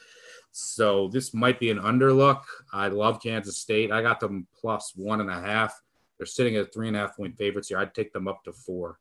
So 0.52 1.08
this 1.08 1.34
might 1.34 1.60
be 1.60 1.70
an 1.70 1.78
underlook. 1.78 2.42
I 2.72 2.88
love 2.88 3.22
Kansas 3.22 3.58
State. 3.58 3.92
I 3.92 4.00
got 4.00 4.20
them 4.20 4.46
plus 4.58 4.92
one 4.96 5.20
and 5.20 5.30
a 5.30 5.40
half. 5.40 5.80
They're 6.16 6.26
sitting 6.26 6.56
at 6.56 6.72
three 6.72 6.88
and 6.88 6.96
a 6.96 7.00
half 7.00 7.16
point 7.16 7.36
favorites 7.36 7.68
here. 7.68 7.78
I'd 7.78 7.94
take 7.94 8.12
them 8.12 8.26
up 8.26 8.42
to 8.44 8.52
four. 8.52 8.98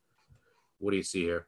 What 0.79 0.91
do 0.91 0.97
you 0.97 1.03
see 1.03 1.23
here? 1.23 1.47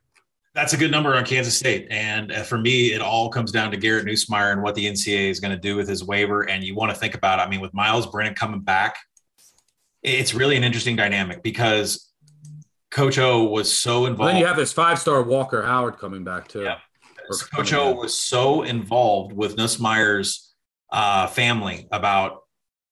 That's 0.56 0.74
a 0.74 0.78
good 0.78 0.92
number 0.92 1.16
on 1.16 1.26
Kansas 1.26 1.58
State. 1.58 1.88
And 1.92 2.32
uh, 2.32 2.44
for 2.44 2.58
me, 2.58 2.94
it 2.94 3.02
all 3.02 3.30
comes 3.30 3.52
down 3.52 3.72
to 3.72 3.78
Garrett 3.78 4.06
Nussmeier 4.06 4.52
and 4.52 4.64
what 4.64 4.76
the 4.76 4.86
NCAA 4.86 5.30
is 5.30 5.40
going 5.40 5.54
to 5.54 5.60
do 5.60 5.76
with 5.76 5.88
his 5.88 6.04
waiver. 6.04 6.50
And 6.50 6.64
you 6.64 6.76
want 6.76 6.92
to 6.92 6.98
think 7.00 7.14
about, 7.14 7.40
I 7.40 7.48
mean, 7.48 7.62
with 7.62 7.74
Myles 7.74 8.08
Brennan 8.08 8.34
coming 8.34 8.62
back, 8.62 8.98
it's 10.02 10.34
really 10.34 10.58
an 10.58 10.64
interesting 10.64 10.96
dynamic 10.96 11.44
because 11.44 12.12
Coach 12.90 13.20
O 13.20 13.44
was 13.44 13.72
so 13.72 14.06
involved. 14.06 14.34
Then 14.34 14.40
you 14.40 14.48
have 14.48 14.56
this 14.56 14.74
five 14.74 14.98
star 14.98 15.22
Walker 15.22 15.62
Howard 15.62 15.98
coming 15.98 16.24
back 16.24 16.48
too. 16.48 16.64
Yeah. 16.64 16.78
Coach 17.54 17.74
O 17.74 17.94
was 17.94 18.16
so 18.16 18.64
involved 18.64 19.34
with 19.34 19.56
Nussmeier's 19.56 20.56
uh, 20.92 21.28
family 21.28 21.88
about 21.92 22.40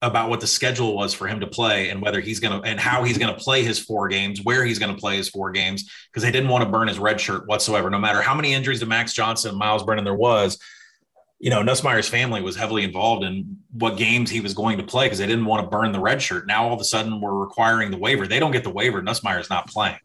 about 0.08 0.30
what 0.30 0.40
the 0.40 0.48
schedule 0.48 0.96
was 0.96 1.14
for 1.14 1.28
him 1.28 1.40
to 1.40 1.48
play 1.48 1.90
and 1.90 2.02
whether 2.02 2.20
he's 2.20 2.40
going 2.40 2.60
to 2.60 2.68
and 2.68 2.80
how 2.80 3.04
he's 3.04 3.18
going 3.18 3.34
to 3.34 3.40
play 3.40 3.64
his 3.64 3.78
four 3.78 4.08
games, 4.08 4.42
where 4.44 4.66
he's 4.66 4.80
going 4.80 4.94
to 4.94 5.00
play 5.00 5.18
his 5.18 5.30
four 5.30 5.52
games, 5.52 5.92
because 6.12 6.24
they 6.24 6.32
didn't 6.32 6.50
want 6.50 6.64
to 6.64 6.70
burn 6.70 6.88
his 6.88 6.98
red 6.98 7.20
shirt 7.20 7.48
whatsoever. 7.48 7.90
No 7.90 8.00
matter 8.00 8.22
how 8.22 8.34
many 8.34 8.54
injuries 8.54 8.80
to 8.80 8.86
Max 8.86 9.14
Johnson 9.14 9.50
and 9.50 9.60
Myles 9.60 9.84
Brennan 9.84 10.06
there 10.06 10.16
was, 10.16 10.58
you 11.40 11.52
know, 11.52 11.62
Nussmeier's 11.62 12.10
family 12.10 12.42
was 12.42 12.56
heavily 12.56 12.84
involved 12.84 13.24
in 13.24 13.58
what 13.72 13.98
games 13.98 14.30
he 14.30 14.42
was 14.42 14.54
going 14.54 14.78
to 14.78 14.84
play 14.84 15.06
because 15.06 15.20
they 15.20 15.28
didn't 15.28 15.46
want 15.46 15.64
to 15.64 15.70
burn 15.70 15.92
the 15.92 16.00
red 16.00 16.22
shirt. 16.22 16.48
Now 16.48 16.68
all 16.68 16.74
of 16.74 16.82
a 16.82 16.86
sudden 16.86 17.22
we're 17.22 17.34
requiring 17.34 17.92
the 17.92 17.98
waiver. 17.98 18.26
They 18.26 18.40
don't 18.40 18.52
get 18.52 18.64
the 18.64 18.72
waiver. 18.72 19.02
Nussmeier's 19.02 19.50
not 19.50 19.68
playing. 19.68 20.00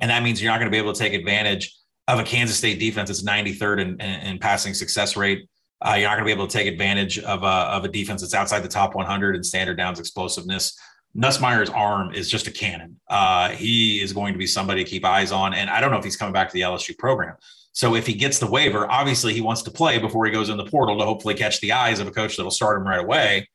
And 0.00 0.10
that 0.10 0.22
means 0.22 0.42
you're 0.42 0.50
not 0.50 0.58
going 0.58 0.70
to 0.70 0.74
be 0.74 0.78
able 0.78 0.92
to 0.92 0.98
take 0.98 1.12
advantage 1.12 1.76
of 2.08 2.18
a 2.18 2.24
Kansas 2.24 2.56
State 2.56 2.80
defense 2.80 3.08
that's 3.08 3.22
93rd 3.22 3.80
in, 3.80 3.88
in, 4.00 4.20
in 4.26 4.38
passing 4.38 4.74
success 4.74 5.16
rate. 5.16 5.48
Uh, 5.84 5.94
you're 5.94 6.08
not 6.08 6.16
going 6.16 6.24
to 6.24 6.24
be 6.26 6.32
able 6.32 6.46
to 6.46 6.52
take 6.52 6.66
advantage 6.66 7.18
of 7.18 7.42
a, 7.42 7.46
of 7.46 7.84
a 7.84 7.88
defense 7.88 8.20
that's 8.20 8.34
outside 8.34 8.60
the 8.60 8.68
top 8.68 8.94
100 8.94 9.34
in 9.34 9.42
standard 9.42 9.76
downs 9.76 9.98
explosiveness. 9.98 10.78
Nussmeier's 11.16 11.70
arm 11.70 12.14
is 12.14 12.30
just 12.30 12.46
a 12.46 12.50
cannon. 12.50 12.98
Uh, 13.08 13.50
he 13.50 14.00
is 14.00 14.12
going 14.12 14.32
to 14.32 14.38
be 14.38 14.46
somebody 14.46 14.84
to 14.84 14.88
keep 14.88 15.04
eyes 15.04 15.32
on. 15.32 15.52
And 15.54 15.68
I 15.68 15.80
don't 15.80 15.90
know 15.90 15.98
if 15.98 16.04
he's 16.04 16.16
coming 16.16 16.32
back 16.32 16.48
to 16.48 16.54
the 16.54 16.62
LSU 16.62 16.96
program. 16.96 17.36
So 17.72 17.94
if 17.94 18.06
he 18.06 18.14
gets 18.14 18.38
the 18.38 18.46
waiver, 18.46 18.90
obviously 18.90 19.34
he 19.34 19.40
wants 19.40 19.62
to 19.62 19.70
play 19.70 19.98
before 19.98 20.24
he 20.24 20.32
goes 20.32 20.48
in 20.48 20.56
the 20.56 20.64
portal 20.64 20.98
to 20.98 21.04
hopefully 21.04 21.34
catch 21.34 21.60
the 21.60 21.72
eyes 21.72 22.00
of 22.00 22.06
a 22.06 22.10
coach 22.10 22.36
that'll 22.36 22.50
start 22.50 22.80
him 22.80 22.86
right 22.86 23.00
away. 23.00 23.48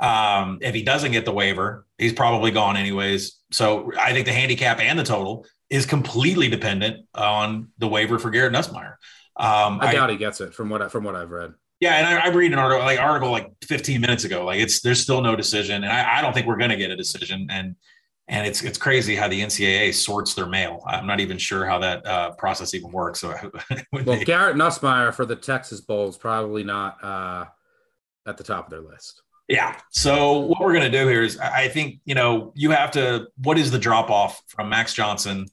Um, 0.00 0.58
if 0.60 0.74
he 0.74 0.82
doesn't 0.82 1.12
get 1.12 1.24
the 1.24 1.32
waiver, 1.32 1.86
he's 1.98 2.12
probably 2.12 2.50
gone 2.50 2.76
anyways. 2.76 3.38
So 3.52 3.92
I 3.98 4.12
think 4.12 4.26
the 4.26 4.32
handicap 4.32 4.80
and 4.80 4.98
the 4.98 5.04
total 5.04 5.46
is 5.70 5.86
completely 5.86 6.48
dependent 6.48 7.06
on 7.14 7.68
the 7.78 7.88
waiver 7.88 8.18
for 8.18 8.30
Garrett 8.30 8.52
Nussmeier. 8.52 8.94
Um, 9.36 9.80
I, 9.80 9.88
I 9.88 9.92
doubt 9.92 10.10
he 10.10 10.16
gets 10.16 10.40
it 10.40 10.54
from 10.54 10.68
what 10.68 10.82
I, 10.82 10.88
from 10.88 11.04
what 11.04 11.16
I've 11.16 11.30
read. 11.30 11.54
Yeah, 11.80 11.96
and 11.96 12.06
I, 12.06 12.26
I 12.26 12.28
read 12.28 12.52
an 12.52 12.58
article 12.58 12.84
like 12.84 13.00
article 13.00 13.30
like 13.30 13.50
15 13.64 14.00
minutes 14.00 14.24
ago. 14.24 14.44
Like 14.44 14.60
it's 14.60 14.80
there's 14.80 15.00
still 15.00 15.20
no 15.20 15.36
decision, 15.36 15.84
and 15.84 15.92
I, 15.92 16.18
I 16.18 16.22
don't 16.22 16.32
think 16.32 16.46
we're 16.46 16.56
going 16.56 16.70
to 16.70 16.76
get 16.76 16.90
a 16.90 16.96
decision. 16.96 17.48
And 17.50 17.74
and 18.28 18.46
it's 18.46 18.62
it's 18.62 18.78
crazy 18.78 19.14
how 19.14 19.28
the 19.28 19.40
NCAA 19.40 19.92
sorts 19.92 20.34
their 20.34 20.46
mail. 20.46 20.82
I'm 20.86 21.06
not 21.06 21.20
even 21.20 21.36
sure 21.36 21.66
how 21.66 21.78
that 21.80 22.06
uh, 22.06 22.30
process 22.32 22.74
even 22.74 22.90
works. 22.90 23.20
So, 23.20 23.34
well, 23.92 24.04
they, 24.04 24.24
Garrett 24.24 24.56
Nussmeier 24.56 25.12
for 25.12 25.26
the 25.26 25.36
Texas 25.36 25.80
Bowl 25.80 26.08
is 26.08 26.16
probably 26.16 26.62
not 26.62 27.02
uh, 27.02 27.44
at 28.26 28.36
the 28.36 28.44
top 28.44 28.66
of 28.66 28.70
their 28.70 28.80
list. 28.80 29.22
Yeah. 29.48 29.78
So 29.90 30.38
what 30.38 30.60
we're 30.60 30.72
going 30.72 30.90
to 30.90 30.98
do 30.98 31.06
here 31.06 31.22
is, 31.22 31.38
I 31.38 31.68
think 31.68 32.00
you 32.06 32.14
know 32.14 32.52
you 32.54 32.70
have 32.70 32.92
to. 32.92 33.28
What 33.42 33.58
is 33.58 33.70
the 33.70 33.78
drop 33.78 34.10
off 34.10 34.40
from 34.48 34.70
Max 34.70 34.94
Johnson 34.94 35.46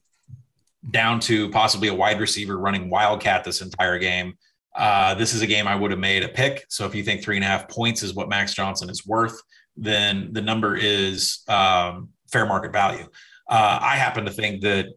down 0.89 1.19
to 1.21 1.49
possibly 1.49 1.89
a 1.89 1.93
wide 1.93 2.19
receiver 2.19 2.57
running 2.57 2.89
wildcat 2.89 3.43
this 3.43 3.61
entire 3.61 3.99
game? 3.99 4.33
Uh, 4.75 5.13
this 5.15 5.33
is 5.33 5.41
a 5.41 5.47
game 5.47 5.67
I 5.67 5.75
would 5.75 5.91
have 5.91 5.99
made 5.99 6.23
a 6.23 6.29
pick. 6.29 6.65
So 6.69 6.85
if 6.85 6.95
you 6.95 7.03
think 7.03 7.21
three 7.21 7.35
and 7.35 7.43
a 7.43 7.47
half 7.47 7.67
points 7.69 8.03
is 8.03 8.13
what 8.13 8.29
Max 8.29 8.53
Johnson 8.53 8.89
is 8.89 9.05
worth, 9.05 9.39
then 9.75 10.29
the 10.31 10.41
number 10.41 10.75
is 10.75 11.39
um, 11.47 12.09
fair 12.31 12.45
market 12.45 12.71
value. 12.71 13.05
Uh, 13.49 13.79
I 13.81 13.97
happen 13.97 14.25
to 14.25 14.31
think 14.31 14.61
that 14.61 14.87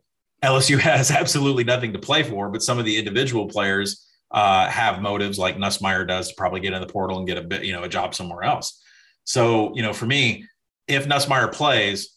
LSU 0.43 0.79
has 0.81 1.11
absolutely 1.11 1.65
nothing 1.65 1.93
to 1.93 1.99
play 1.99 2.23
for, 2.23 2.49
but 2.51 2.63
some 2.63 2.79
of 2.79 2.85
the 2.85 2.97
individual 2.97 3.47
players 3.47 4.07
uh, 4.31 4.69
have 4.69 5.03
motives 5.03 5.39
like 5.39 5.57
Nussmeier 5.57 6.07
does 6.07 6.29
to 6.29 6.35
probably 6.37 6.61
get 6.61 6.73
in 6.73 6.81
the 6.81 6.87
portal 6.87 7.19
and 7.19 7.27
get 7.27 7.39
a 7.39 7.43
bit, 7.43 7.65
you 7.65 7.73
know, 7.73 7.83
a 7.83 7.89
job 7.89 8.15
somewhere 8.15 8.43
else. 8.43 8.81
So, 9.25 9.73
you 9.75 9.83
know, 9.83 9.93
for 9.93 10.07
me, 10.07 10.45
if 10.87 11.07
Nussmeier 11.07 11.53
plays, 11.53 12.11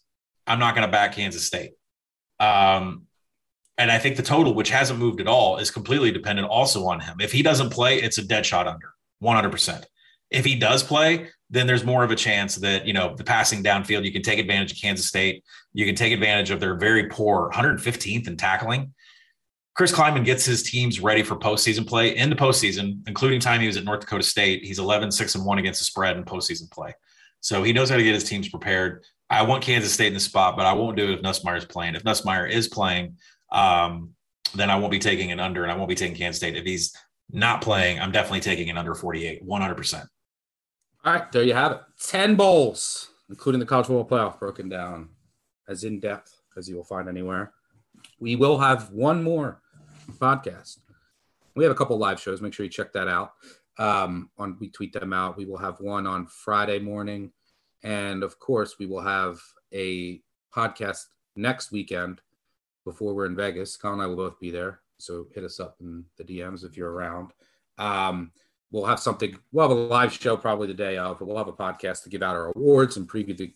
I'm 0.45 0.60
not 0.60 0.76
going 0.76 0.85
to 0.88 0.91
back 0.91 1.14
Kansas 1.14 1.45
State. 1.45 1.72
Um, 2.39 3.07
and 3.78 3.91
I 3.91 3.99
think 3.99 4.16
the 4.16 4.24
total, 4.24 4.54
which 4.54 4.70
hasn't 4.70 4.99
moved 4.99 5.22
at 5.22 5.28
all, 5.28 5.58
is 5.58 5.70
completely 5.70 6.12
dependent 6.12 6.48
also 6.48 6.86
on 6.88 6.99
him. 6.99 7.18
If 7.20 7.32
he 7.32 7.44
doesn't 7.44 7.70
play, 7.70 8.02
it's 8.02 8.18
a 8.18 8.24
dead 8.24 8.45
shot 8.45 8.68
under 8.68 8.94
100%. 9.24 9.86
If 10.30 10.44
he 10.44 10.56
does 10.56 10.84
play, 10.84 11.30
then 11.49 11.68
there's 11.68 11.86
more 11.86 12.04
of 12.04 12.12
a 12.12 12.16
chance 12.16 12.56
that, 12.56 12.86
you 12.86 12.94
know, 12.94 13.16
the 13.16 13.24
passing 13.24 13.64
downfield, 13.64 14.04
you 14.04 14.12
can 14.12 14.22
take 14.22 14.40
advantage 14.40 14.74
of 14.74 14.82
Kansas 14.82 15.06
State. 15.06 15.44
You 15.74 15.86
can 15.86 15.95
take 15.95 16.12
advantage 16.12 16.49
of 16.49 16.60
their 16.60 16.76
very 16.76 17.08
poor 17.08 17.49
115th 17.54 18.28
in 18.28 18.36
tackling. 18.36 18.94
Chris 19.76 19.91
Klieman 19.91 20.26
gets 20.26 20.44
his 20.44 20.64
teams 20.64 20.99
ready 20.99 21.22
for 21.22 21.36
postseason 21.36 21.88
play 21.88 22.18
in 22.18 22.32
the 22.32 22.36
postseason, 22.36 23.08
including 23.08 23.40
time 23.40 23.62
he 23.62 23.68
was 23.68 23.78
at 23.78 23.86
North 23.86 23.99
Dakota 23.99 24.24
State. 24.24 24.66
He's 24.66 24.80
11, 24.80 25.12
6, 25.12 25.36
and 25.36 25.45
1 25.45 25.60
against 25.60 25.80
the 25.80 25.86
spread 25.86 26.18
in 26.18 26.24
postseason 26.24 26.70
play. 26.72 26.94
So 27.41 27.62
he 27.62 27.74
knows 27.74 27.90
how 27.90 27.95
to 27.95 28.04
get 28.04 28.16
his 28.16 28.24
teams 28.24 28.49
prepared. 28.49 29.04
I 29.30 29.44
want 29.44 29.64
Kansas 29.64 29.94
State 29.94 30.08
in 30.08 30.14
the 30.16 30.20
spot, 30.20 30.58
but 30.58 30.66
I 30.66 30.74
won't 30.74 30.98
do 30.98 31.10
it 31.10 31.14
if 31.14 31.22
Nussmeier 31.22 31.58
is 31.58 31.66
playing. 31.66 31.95
If 31.95 32.04
Nussmeier 32.04 32.49
is 32.49 32.68
playing, 32.68 33.18
um, 33.52 34.14
then 34.56 34.69
I 34.69 34.78
won't 34.78 34.91
be 34.91 34.99
taking 34.99 35.32
an 35.32 35.40
under 35.40 35.64
and 35.64 35.72
I 35.72 35.76
won't 35.76 35.90
be 35.90 35.95
taking 35.95 36.15
Kansas 36.15 36.38
State. 36.38 36.56
If 36.56 36.65
he's 36.65 36.95
not 37.32 37.61
playing, 37.61 37.99
I'm 37.99 38.11
definitely 38.11 38.40
taking 38.41 38.69
an 38.69 38.78
under 38.78 38.95
48, 38.95 39.45
100%. 39.45 40.07
All 41.06 41.14
right, 41.14 41.32
there 41.32 41.44
you 41.44 41.53
have 41.53 41.72
it. 41.74 41.82
10 42.02 42.36
bowls, 42.36 43.11
including 43.30 43.60
the 43.60 43.65
college 43.65 43.88
football 43.88 44.06
playoff, 44.07 44.40
broken 44.40 44.69
down 44.69 45.10
as 45.68 45.84
in 45.84 45.99
depth 45.99 46.41
as 46.57 46.68
you 46.68 46.76
will 46.76 46.84
find 46.84 47.07
anywhere. 47.07 47.53
We 48.19 48.36
will 48.36 48.57
have 48.57 48.91
one 48.91 49.24
more 49.24 49.61
podcast. 50.14 50.80
We 51.56 51.64
have 51.64 51.72
a 51.72 51.76
couple 51.76 51.98
live 51.98 52.19
shows. 52.19 52.41
Make 52.41 52.53
sure 52.53 52.65
you 52.65 52.69
check 52.69 52.94
that 52.94 53.07
out. 53.07 53.34
Um, 53.80 54.32
on 54.38 54.57
we 54.60 54.69
tweet 54.69 54.94
them 54.94 55.14
out. 55.14 55.38
We 55.38 55.45
will 55.45 55.57
have 55.57 55.80
one 55.80 56.07
on 56.07 56.26
Friday 56.28 56.80
morning, 56.80 57.32
and 57.84 58.24
of 58.24 58.40
course, 58.40 58.80
we 58.80 58.88
will 58.88 59.02
have 59.02 59.40
a 59.72 60.22
podcast 60.53 61.06
next 61.36 61.72
weekend 61.72 62.22
before 62.88 63.14
we're 63.14 63.26
in 63.26 63.36
Vegas. 63.36 63.76
Collin 63.76 64.00
and 64.00 64.04
I 64.04 64.08
will 64.08 64.16
both 64.16 64.40
be 64.40 64.50
there. 64.50 64.80
So 64.98 65.28
hit 65.36 65.44
us 65.44 65.60
up 65.60 65.76
in 65.82 66.06
the 66.18 66.24
DMs 66.24 66.64
if 66.64 66.78
you're 66.78 66.92
around. 66.92 67.32
Um, 67.78 68.32
we'll 68.72 68.86
have 68.86 69.00
something, 69.00 69.38
we'll 69.52 69.68
have 69.68 69.78
a 69.78 69.80
live 69.80 70.14
show 70.14 70.38
probably 70.38 70.68
the 70.68 70.74
day 70.74 70.98
of, 70.98 71.20
but 71.20 71.26
we'll 71.28 71.38
have 71.38 71.50
a 71.50 71.54
podcast 71.54 72.04
to 72.04 72.10
give 72.10 72.24
out 72.24 72.36
our 72.36 72.52
awards 72.56 72.96
and 72.96 73.08
preview 73.08 73.36
the 73.38 73.54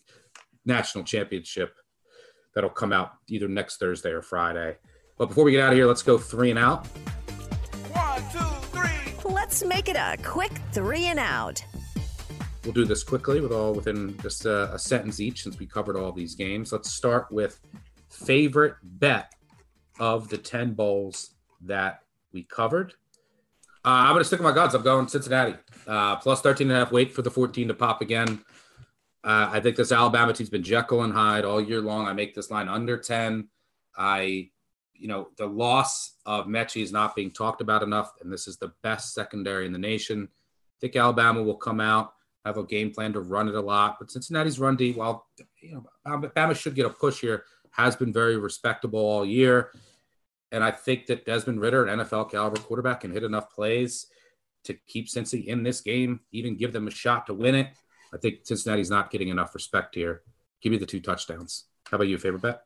national 0.66 1.02
championship 1.04 1.74
that'll 2.54 2.70
come 2.70 2.92
out 2.92 3.12
either 3.28 3.48
next 3.48 3.78
Thursday 3.78 4.10
or 4.10 4.20
Friday. 4.20 4.76
But 5.16 5.28
before 5.28 5.44
we 5.44 5.52
get 5.52 5.62
out 5.62 5.72
of 5.72 5.76
here, 5.76 5.86
let's 5.86 6.02
go 6.02 6.18
three 6.18 6.50
and 6.50 6.58
out. 6.58 6.86
One, 7.92 8.22
two, 8.30 8.38
three. 8.68 9.32
Let's 9.32 9.64
make 9.64 9.88
it 9.88 9.96
a 9.96 10.18
quick 10.22 10.52
three 10.72 11.06
and 11.06 11.18
out. 11.18 11.64
We'll 12.64 12.74
do 12.74 12.84
this 12.84 13.02
quickly 13.02 13.40
with 13.40 13.52
all 13.52 13.72
within 13.72 14.16
just 14.18 14.44
a, 14.44 14.72
a 14.74 14.78
sentence 14.78 15.20
each 15.20 15.42
since 15.42 15.58
we 15.58 15.66
covered 15.66 15.96
all 15.96 16.12
these 16.12 16.34
games. 16.34 16.70
Let's 16.70 16.92
start 16.92 17.32
with 17.32 17.58
favorite 18.12 18.76
bet 18.82 19.32
of 19.98 20.28
the 20.28 20.38
10 20.38 20.74
bowls 20.74 21.30
that 21.62 22.02
we 22.32 22.42
covered. 22.44 22.92
Uh, 23.84 24.06
I'm 24.06 24.12
going 24.12 24.20
to 24.20 24.24
stick 24.24 24.38
with 24.38 24.48
my 24.48 24.54
guns. 24.54 24.74
I'm 24.74 24.82
going 24.82 25.08
Cincinnati. 25.08 25.56
Uh, 25.86 26.16
plus 26.16 26.40
13 26.40 26.68
and 26.68 26.76
a 26.76 26.80
half. 26.80 26.92
Wait 26.92 27.12
for 27.12 27.22
the 27.22 27.30
14 27.30 27.68
to 27.68 27.74
pop 27.74 28.00
again. 28.00 28.44
Uh, 29.24 29.48
I 29.52 29.60
think 29.60 29.76
this 29.76 29.92
Alabama 29.92 30.32
team's 30.32 30.50
been 30.50 30.62
Jekyll 30.62 31.02
and 31.02 31.12
Hyde 31.12 31.44
all 31.44 31.60
year 31.60 31.80
long. 31.80 32.06
I 32.06 32.12
make 32.12 32.34
this 32.34 32.50
line 32.50 32.68
under 32.68 32.96
10. 32.96 33.48
I, 33.96 34.50
you 34.94 35.08
know, 35.08 35.28
the 35.36 35.46
loss 35.46 36.14
of 36.26 36.46
Metchie 36.46 36.82
is 36.82 36.92
not 36.92 37.16
being 37.16 37.30
talked 37.30 37.60
about 37.60 37.82
enough, 37.82 38.12
and 38.20 38.32
this 38.32 38.46
is 38.46 38.56
the 38.56 38.72
best 38.82 39.14
secondary 39.14 39.66
in 39.66 39.72
the 39.72 39.78
nation. 39.78 40.28
I 40.32 40.76
think 40.80 40.96
Alabama 40.96 41.42
will 41.42 41.56
come 41.56 41.80
out, 41.80 42.14
have 42.44 42.56
a 42.56 42.64
game 42.64 42.92
plan 42.92 43.12
to 43.12 43.20
run 43.20 43.48
it 43.48 43.54
a 43.54 43.60
lot, 43.60 43.96
but 43.98 44.10
Cincinnati's 44.10 44.58
run 44.58 44.76
deep. 44.76 44.96
While 44.96 45.26
you 45.60 45.74
know, 45.74 45.86
Alabama 46.06 46.54
should 46.54 46.74
get 46.74 46.86
a 46.86 46.90
push 46.90 47.20
here 47.20 47.44
has 47.72 47.96
been 47.96 48.12
very 48.12 48.36
respectable 48.36 49.00
all 49.00 49.24
year. 49.24 49.72
And 50.50 50.62
I 50.62 50.70
think 50.70 51.06
that 51.06 51.24
Desmond 51.24 51.60
Ridder, 51.60 51.86
an 51.86 52.00
NFL 52.00 52.30
caliber 52.30 52.60
quarterback, 52.60 53.00
can 53.00 53.10
hit 53.10 53.24
enough 53.24 53.50
plays 53.50 54.06
to 54.64 54.74
keep 54.86 55.08
Cincy 55.08 55.46
in 55.46 55.62
this 55.62 55.80
game, 55.80 56.20
even 56.30 56.56
give 56.56 56.72
them 56.72 56.86
a 56.86 56.90
shot 56.90 57.26
to 57.26 57.34
win 57.34 57.54
it. 57.54 57.68
I 58.14 58.18
think 58.18 58.44
Cincinnati's 58.44 58.90
not 58.90 59.10
getting 59.10 59.28
enough 59.28 59.54
respect 59.54 59.94
here. 59.94 60.22
Give 60.60 60.70
me 60.70 60.78
the 60.78 60.86
two 60.86 61.00
touchdowns. 61.00 61.64
How 61.90 61.96
about 61.96 62.08
you, 62.08 62.18
favorite 62.18 62.42
bet? 62.42 62.62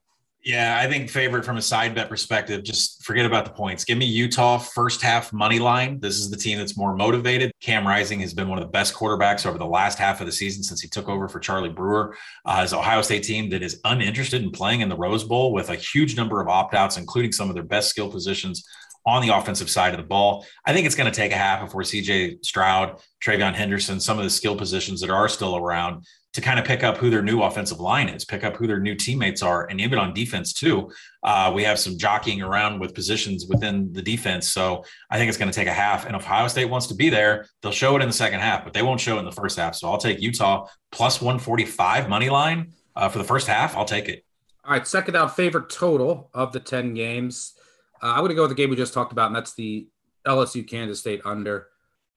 Yeah, 0.47 0.79
I 0.81 0.87
think 0.89 1.11
favorite 1.11 1.45
from 1.45 1.57
a 1.57 1.63
side 1.63 1.93
bet 1.97 2.09
perspective, 2.09 2.63
just 2.63 3.03
forget 3.03 3.27
about 3.27 3.47
the 3.47 3.51
points. 3.51 3.83
Give 3.85 3.99
me 3.99 4.07
Utah 4.07 4.59
first 4.59 5.03
half 5.03 5.33
money 5.33 5.59
line. 5.59 5.99
This 5.99 6.21
is 6.21 6.31
the 6.31 6.37
team 6.37 6.57
that's 6.57 6.77
more 6.77 6.95
motivated. 6.95 7.51
Cam 7.61 7.85
Rising 7.85 8.21
has 8.21 8.33
been 8.33 8.47
one 8.47 8.57
of 8.57 8.63
the 8.65 8.71
best 8.71 8.95
quarterbacks 8.95 9.45
over 9.45 9.59
the 9.59 9.67
last 9.67 9.99
half 9.99 10.21
of 10.21 10.27
the 10.27 10.33
season 10.33 10.63
since 10.63 10.81
he 10.81 10.87
took 10.87 11.09
over 11.09 11.27
for 11.27 11.41
Charlie 11.41 11.69
Brewer. 11.69 12.17
Uh, 12.45 12.63
his 12.63 12.73
Ohio 12.73 13.03
State 13.03 13.25
team 13.25 13.51
that 13.51 13.65
is 13.65 13.81
uninterested 13.83 14.41
in 14.41 14.53
playing 14.53 14.83
in 14.83 14.89
the 14.89 14.95
Rose 14.97 15.25
Bowl 15.25 15.53
with 15.53 15.69
a 15.69 15.75
huge 15.75 16.17
number 16.17 16.41
of 16.41 16.47
opt 16.47 16.75
outs, 16.75 16.97
including 16.97 17.33
some 17.33 17.49
of 17.49 17.57
their 17.57 17.65
best 17.65 17.89
skill 17.89 18.09
positions 18.09 18.65
on 19.05 19.23
the 19.23 19.37
offensive 19.37 19.69
side 19.69 19.95
of 19.95 19.99
the 19.99 20.07
ball. 20.07 20.47
I 20.65 20.73
think 20.73 20.87
it's 20.87 20.95
going 20.95 21.11
to 21.11 21.17
take 21.17 21.33
a 21.33 21.37
half 21.37 21.65
before 21.65 21.83
CJ 21.83 22.45
Stroud, 22.45 23.01
TreVeyon 23.25 23.55
Henderson, 23.55 23.99
some 23.99 24.19
of 24.19 24.23
the 24.23 24.31
skill 24.31 24.55
positions 24.55 25.01
that 25.01 25.11
are 25.11 25.29
still 25.29 25.57
around 25.57 26.05
to 26.37 26.43
kind 26.43 26.59
of 26.59 26.67
pick 26.67 26.85
up 26.85 26.99
who 26.99 27.09
their 27.09 27.23
new 27.23 27.43
offensive 27.43 27.81
line 27.81 28.11
is, 28.11 28.23
pick 28.23 28.45
up 28.45 28.57
who 28.57 28.67
their 28.67 28.79
new 28.79 28.95
teammates 28.95 29.43
are, 29.43 29.65
and 29.71 29.81
even 29.81 29.99
on 29.99 30.13
defense 30.13 30.53
too. 30.53 30.91
Uh, 31.23 31.51
we 31.55 31.65
have 31.65 31.79
some 31.79 31.97
jockeying 31.97 32.43
around 32.43 32.79
with 32.79 32.95
positions 32.95 33.47
within 33.49 33.91
the 33.95 34.03
defense, 34.03 34.53
so 34.53 34.85
I 35.09 35.17
think 35.17 35.31
it's 35.31 35.39
going 35.39 35.51
to 35.51 35.55
take 35.55 35.67
a 35.67 35.73
half. 35.73 36.05
And 36.05 36.15
if 36.15 36.21
Ohio 36.21 36.47
State 36.49 36.67
wants 36.67 36.89
to 36.89 36.95
be 36.95 37.09
there, 37.09 37.47
they'll 37.63 37.73
show 37.73 37.97
it 37.97 38.03
in 38.03 38.09
the 38.09 38.13
second 38.13 38.41
half, 38.41 38.65
but 38.65 38.75
they 38.75 38.83
won't 38.83 39.01
show 39.01 39.17
it 39.17 39.21
in 39.21 39.25
the 39.25 39.33
first 39.33 39.59
half. 39.59 39.75
So 39.75 39.89
I'll 39.89 39.97
take 39.97 40.21
Utah 40.21 40.67
plus 40.93 41.23
one 41.23 41.39
forty 41.39 41.65
five 41.65 42.07
money 42.07 42.29
line 42.29 42.75
uh, 42.95 43.09
for 43.09 43.17
the 43.17 43.25
first 43.25 43.47
half. 43.47 43.75
I'll 43.75 43.87
take 43.87 44.11
it. 44.11 44.23
All 44.63 44.73
right, 44.73 44.87
second 44.87 45.17
out 45.17 45.35
favorite 45.35 45.71
total 45.71 46.29
of 46.35 46.53
the 46.53 46.61
ten 46.61 46.93
games. 46.93 47.55
Uh, 48.03 48.09
I'm 48.09 48.19
going 48.19 48.29
to 48.29 48.35
go 48.35 48.43
with 48.43 48.51
the 48.51 48.57
game 48.57 48.69
we 48.69 48.77
just 48.77 48.93
talked 48.93 49.13
about, 49.13 49.29
and 49.29 49.37
that's 49.37 49.55
the 49.55 49.89
LSU 50.27 50.69
Kansas 50.69 51.01
State 51.01 51.23
under. 51.25 51.69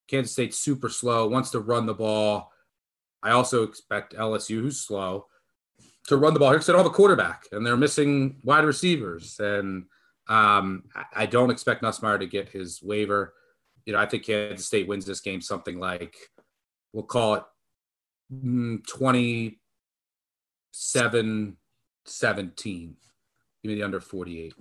Kansas 0.09 0.33
State 0.33 0.53
super 0.53 0.89
slow, 0.89 1.25
wants 1.29 1.51
to 1.51 1.61
run 1.61 1.85
the 1.85 1.93
ball 1.93 2.48
I 3.21 3.31
also 3.31 3.63
expect 3.63 4.15
LSU, 4.15 4.61
who's 4.61 4.79
slow, 4.79 5.25
to 6.07 6.17
run 6.17 6.33
the 6.33 6.39
ball 6.39 6.49
here 6.49 6.57
because 6.57 6.67
they 6.67 6.73
don't 6.73 6.83
have 6.83 6.91
a 6.91 6.95
quarterback 6.95 7.45
and 7.51 7.65
they're 7.65 7.77
missing 7.77 8.37
wide 8.43 8.65
receivers. 8.65 9.39
And 9.39 9.85
um, 10.27 10.83
I 11.15 11.25
don't 11.25 11.51
expect 11.51 11.83
Nussmeier 11.83 12.19
to 12.19 12.27
get 12.27 12.49
his 12.49 12.81
waiver. 12.81 13.33
You 13.85 13.93
know, 13.93 13.99
I 13.99 14.05
think 14.05 14.25
Kansas 14.25 14.65
State 14.65 14.87
wins 14.87 15.05
this 15.05 15.21
game 15.21 15.41
something 15.41 15.79
like, 15.79 16.15
we'll 16.93 17.03
call 17.03 17.35
it 17.35 17.43
mm, 18.33 18.85
27 18.87 21.57
17. 22.05 22.95
Give 23.61 23.69
me 23.69 23.75
the 23.75 23.83
under 23.83 23.99
48. 23.99 24.53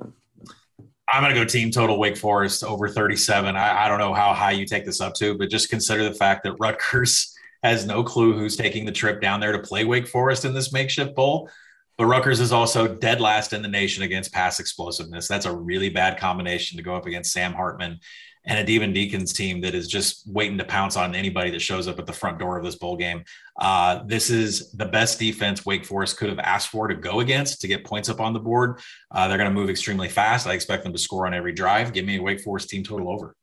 I'm 1.11 1.23
going 1.23 1.35
to 1.35 1.41
go 1.41 1.47
team 1.47 1.71
total 1.71 1.99
Wake 1.99 2.19
Forest 2.19 2.65
over 2.65 2.89
37. 2.89 3.57
I, 3.57 3.85
I, 3.85 3.89
don't 3.89 3.99
know 3.99 4.13
how 4.13 4.35
high 4.35 4.51
you 4.51 4.67
take 4.67 4.85
this 4.85 5.01
up 5.01 5.15
to, 5.15 5.39
but 5.39 5.49
just 5.49 5.71
consider 5.71 6.05
the 6.05 6.15
fact 6.15 6.45
that 6.45 6.53
Rutgers 6.59 7.35
has 7.63 7.87
no 7.87 8.03
clue 8.03 8.33
who's 8.33 8.57
taking 8.57 8.85
the 8.85 8.93
trip 8.93 9.21
down 9.21 9.41
there 9.41 9.53
to 9.53 9.59
play 9.59 9.85
Wake 9.85 10.07
Forest 10.07 10.45
in 10.45 10.55
this 10.55 10.73
makeshift 10.73 11.15
bowl. 11.15 11.51
But 11.97 12.07
Rutgers 12.07 12.39
is 12.39 12.53
also 12.53 12.95
dead 12.95 13.21
last 13.21 13.53
in 13.53 13.61
the 13.61 13.69
nation 13.69 14.05
against 14.05 14.33
pass 14.33 14.61
explosiveness. 14.61 15.27
That's 15.27 15.47
a 15.47 15.55
really 15.55 15.89
bad 15.89 16.19
combination 16.19 16.77
to 16.77 16.83
go 16.83 16.95
up 16.95 17.07
against 17.07 17.33
Sam 17.33 17.53
Hartman 17.53 17.99
and 18.45 18.59
a 18.59 18.65
Demon 18.65 18.93
Deacons 18.93 19.33
team 19.33 19.61
that 19.61 19.75
is 19.75 19.89
just 19.89 20.23
waiting 20.27 20.57
to 20.59 20.65
pounce 20.65 20.97
on 20.97 21.15
anybody 21.15 21.51
that 21.51 21.61
shows 21.61 21.89
up 21.89 21.99
at 21.99 22.07
the 22.07 22.13
front 22.13 22.39
door 22.39 22.57
of 22.57 22.65
this 22.65 22.77
bowl 22.77 22.97
game. 22.97 23.25
Uh, 23.61 24.05
this 24.07 24.31
is 24.31 24.73
the 24.73 24.87
best 24.87 25.19
defense 25.19 25.67
Wake 25.67 25.85
Forest 25.85 26.17
could 26.17 26.31
have 26.31 26.39
asked 26.39 26.69
for 26.69 26.87
to 26.87 26.95
go 26.95 27.21
against 27.21 27.61
to 27.61 27.69
get 27.69 27.85
points 27.85 28.09
up 28.09 28.21
on 28.21 28.33
the 28.33 28.41
board. 28.41 28.81
Uh, 29.11 29.29
they're 29.29 29.37
going 29.37 29.51
to 29.51 29.55
move 29.55 29.69
extremely 29.69 30.09
fast. 30.09 30.47
I 30.47 30.55
expect 30.55 30.85
them 30.85 30.93
to 30.93 30.99
score 30.99 31.27
on 31.27 31.35
every 31.35 31.53
drive. 31.53 31.93
Give 31.93 32.07
me 32.07 32.17
a 32.17 32.23
Wake 32.23 32.41
Forest 32.41 32.71
team 32.71 32.85
total 32.85 33.11
over. 33.11 33.35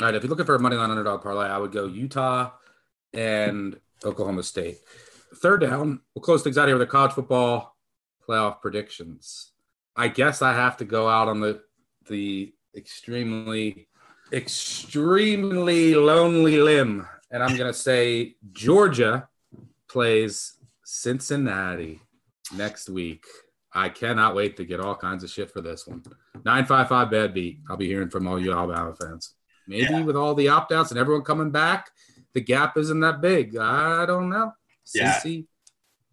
All 0.00 0.06
right, 0.06 0.14
if 0.14 0.22
you're 0.22 0.30
looking 0.30 0.46
for 0.46 0.54
a 0.54 0.60
money 0.60 0.76
line 0.76 0.90
underdog 0.90 1.22
parlay, 1.22 1.46
I 1.46 1.58
would 1.58 1.72
go 1.72 1.86
Utah 1.86 2.50
and 3.12 3.78
Oklahoma 4.04 4.42
State. 4.42 4.78
Third 5.36 5.60
down, 5.60 6.00
we'll 6.14 6.22
close 6.22 6.42
things 6.42 6.58
out 6.58 6.68
here 6.68 6.78
with 6.78 6.86
the 6.86 6.90
college 6.90 7.12
football 7.12 7.76
playoff 8.26 8.60
predictions. 8.60 9.52
I 9.96 10.08
guess 10.08 10.42
I 10.42 10.52
have 10.52 10.76
to 10.78 10.84
go 10.84 11.08
out 11.08 11.28
on 11.28 11.40
the 11.40 11.60
the 12.08 12.54
extremely 12.74 13.88
extremely 14.32 15.94
lonely 15.94 16.58
limb 16.58 17.06
and 17.30 17.42
I'm 17.42 17.56
going 17.56 17.72
to 17.72 17.78
say 17.78 18.36
Georgia 18.52 19.28
plays 19.88 20.54
Cincinnati 20.84 22.00
next 22.54 22.88
week. 22.88 23.24
I 23.72 23.90
cannot 23.90 24.34
wait 24.34 24.56
to 24.56 24.64
get 24.64 24.80
all 24.80 24.94
kinds 24.94 25.22
of 25.24 25.30
shit 25.30 25.50
for 25.50 25.60
this 25.60 25.86
one. 25.86 26.02
955 26.44 27.10
bad 27.10 27.34
beat. 27.34 27.60
I'll 27.68 27.76
be 27.76 27.86
hearing 27.86 28.08
from 28.08 28.26
all 28.26 28.40
you 28.40 28.52
Alabama 28.52 28.94
fans. 28.94 29.34
Maybe 29.66 29.92
yeah. 29.92 30.02
with 30.02 30.16
all 30.16 30.34
the 30.34 30.48
opt 30.48 30.72
outs 30.72 30.90
and 30.90 30.98
everyone 30.98 31.22
coming 31.22 31.50
back, 31.50 31.90
the 32.34 32.40
gap 32.40 32.76
isn't 32.76 33.00
that 33.00 33.20
big. 33.20 33.56
I 33.56 34.06
don't 34.06 34.28
know. 34.28 34.52
Yeah. 34.94 35.20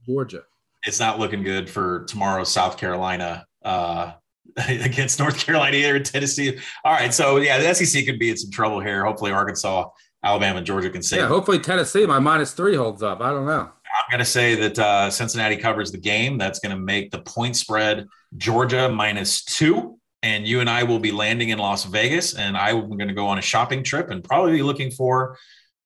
Georgia. 0.06 0.44
It's 0.86 1.00
not 1.00 1.20
looking 1.20 1.44
good 1.44 1.70
for 1.70 2.06
tomorrow's 2.06 2.52
South 2.52 2.78
Carolina 2.78 3.46
uh, 3.64 4.14
against 4.70 5.20
North 5.20 5.38
Carolina 5.38 5.78
either 5.78 6.00
Tennessee. 6.00 6.58
All 6.84 6.94
right, 6.94 7.14
so 7.14 7.38
yeah, 7.38 7.58
the 7.58 7.74
SEC 7.74 8.06
could 8.06 8.20
be 8.20 8.30
in 8.30 8.38
some 8.38 8.52
trouble 8.52 8.80
here. 8.80 9.04
Hopefully, 9.04 9.32
Arkansas, 9.32 9.90
Alabama, 10.24 10.58
and 10.58 10.66
Georgia 10.66 10.90
can 10.90 11.02
save. 11.02 11.22
Yeah, 11.22 11.28
hopefully 11.28 11.60
Tennessee, 11.60 12.06
my 12.06 12.20
minus 12.20 12.54
three 12.54 12.76
holds 12.76 13.02
up. 13.02 13.22
I 13.22 13.32
don't 13.32 13.46
know. 13.46 13.70
I'm 13.96 14.12
going 14.12 14.20
to 14.20 14.26
say 14.26 14.56
that 14.56 14.78
uh, 14.78 15.10
Cincinnati 15.10 15.58
covers 15.58 15.92
the 15.92 15.98
game. 15.98 16.38
That's 16.38 16.60
going 16.60 16.76
to 16.76 16.82
make 16.82 17.12
the 17.12 17.20
point 17.20 17.56
spread 17.56 18.08
Georgia 18.38 18.90
minus 18.90 19.44
two. 19.44 20.00
And 20.22 20.48
you 20.48 20.60
and 20.60 20.70
I 20.70 20.84
will 20.84 21.00
be 21.00 21.12
landing 21.12 21.50
in 21.50 21.60
Las 21.60 21.86
Vegas, 21.86 22.34
and 22.34 22.58
I'm 22.58 22.90
going 22.90 23.08
to 23.08 23.14
go 23.14 23.28
on 23.28 23.38
a 23.38 23.44
shopping 23.44 23.84
trip 23.84 24.10
and 24.10 24.24
probably 24.24 24.54
be 24.54 24.64
looking 24.64 24.90
for 24.90 25.38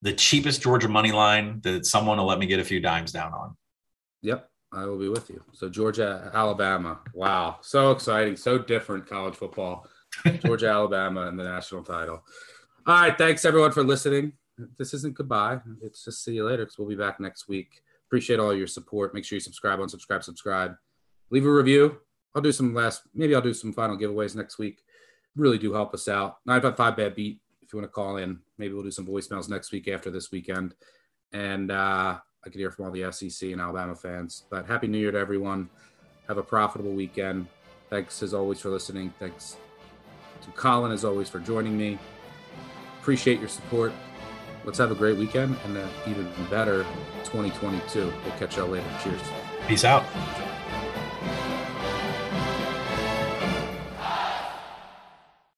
the 0.01 0.13
cheapest 0.13 0.61
Georgia 0.61 0.87
money 0.87 1.11
line 1.11 1.59
that 1.61 1.85
someone 1.85 2.17
will 2.17 2.25
let 2.25 2.39
me 2.39 2.45
get 2.45 2.59
a 2.59 2.63
few 2.63 2.79
dimes 2.79 3.11
down 3.11 3.33
on. 3.33 3.55
Yep, 4.21 4.49
I 4.71 4.85
will 4.85 4.99
be 4.99 5.09
with 5.09 5.29
you. 5.29 5.43
So 5.53 5.69
Georgia, 5.69 6.31
Alabama. 6.33 6.99
Wow, 7.13 7.57
so 7.61 7.91
exciting, 7.91 8.35
so 8.35 8.57
different 8.57 9.07
college 9.07 9.35
football. 9.35 9.87
Georgia, 10.39 10.67
Alabama, 10.69 11.27
and 11.27 11.39
the 11.39 11.43
national 11.43 11.83
title. 11.83 12.23
All 12.85 13.01
right, 13.01 13.17
thanks 13.17 13.45
everyone 13.45 13.71
for 13.71 13.83
listening. 13.83 14.33
This 14.77 14.93
isn't 14.93 15.15
goodbye. 15.15 15.59
It's 15.81 16.03
just 16.03 16.23
see 16.23 16.33
you 16.33 16.45
later 16.45 16.65
because 16.65 16.77
we'll 16.77 16.89
be 16.89 16.95
back 16.95 17.19
next 17.19 17.47
week. 17.47 17.81
Appreciate 18.07 18.39
all 18.39 18.53
your 18.53 18.67
support. 18.67 19.13
Make 19.13 19.23
sure 19.23 19.35
you 19.35 19.41
subscribe, 19.41 19.79
unsubscribe, 19.79 20.23
subscribe. 20.23 20.75
Leave 21.29 21.45
a 21.45 21.51
review. 21.51 21.97
I'll 22.35 22.41
do 22.41 22.51
some 22.51 22.73
last, 22.73 23.03
maybe 23.13 23.35
I'll 23.35 23.41
do 23.41 23.53
some 23.53 23.71
final 23.71 23.97
giveaways 23.97 24.35
next 24.35 24.57
week. 24.57 24.81
Really 25.35 25.57
do 25.57 25.73
help 25.73 25.93
us 25.93 26.07
out. 26.07 26.37
955 26.45 26.97
bad 26.97 27.15
beat 27.15 27.39
if 27.69 27.73
you 27.73 27.77
want 27.77 27.87
to 27.87 27.93
call 27.93 28.17
in. 28.17 28.39
Maybe 28.57 28.73
we'll 28.73 28.81
do 28.81 28.89
some 28.89 29.05
voicemails 29.05 29.47
next 29.47 29.71
week 29.71 29.87
after 29.87 30.09
this 30.09 30.31
weekend. 30.31 30.73
And 31.33 31.69
uh, 31.69 32.17
I 32.17 32.49
could 32.49 32.55
hear 32.55 32.71
from 32.71 32.85
all 32.85 32.91
the 32.91 33.11
SEC 33.11 33.51
and 33.51 33.61
Alabama 33.61 33.95
fans. 33.95 34.45
But 34.49 34.65
Happy 34.65 34.87
New 34.87 34.97
Year 34.97 35.11
to 35.11 35.19
everyone. 35.19 35.69
Have 36.27 36.39
a 36.39 36.43
profitable 36.43 36.93
weekend. 36.93 37.45
Thanks 37.91 38.23
as 38.23 38.33
always 38.33 38.59
for 38.59 38.69
listening. 38.69 39.13
Thanks 39.19 39.57
to 40.41 40.51
Collin 40.51 40.91
as 40.91 41.05
always 41.05 41.29
for 41.29 41.39
joining 41.39 41.77
me. 41.77 41.99
Appreciate 43.01 43.39
your 43.39 43.49
support. 43.49 43.93
Let's 44.65 44.79
have 44.79 44.89
a 44.89 44.95
great 44.95 45.17
weekend 45.17 45.55
and 45.65 45.77
an 45.77 45.87
even 46.07 46.27
better 46.49 46.83
2022. 47.23 47.99
We'll 47.99 48.37
catch 48.39 48.57
y'all 48.57 48.67
later. 48.67 48.87
Cheers. 49.03 49.21
Peace 49.67 49.85
out. 49.85 50.03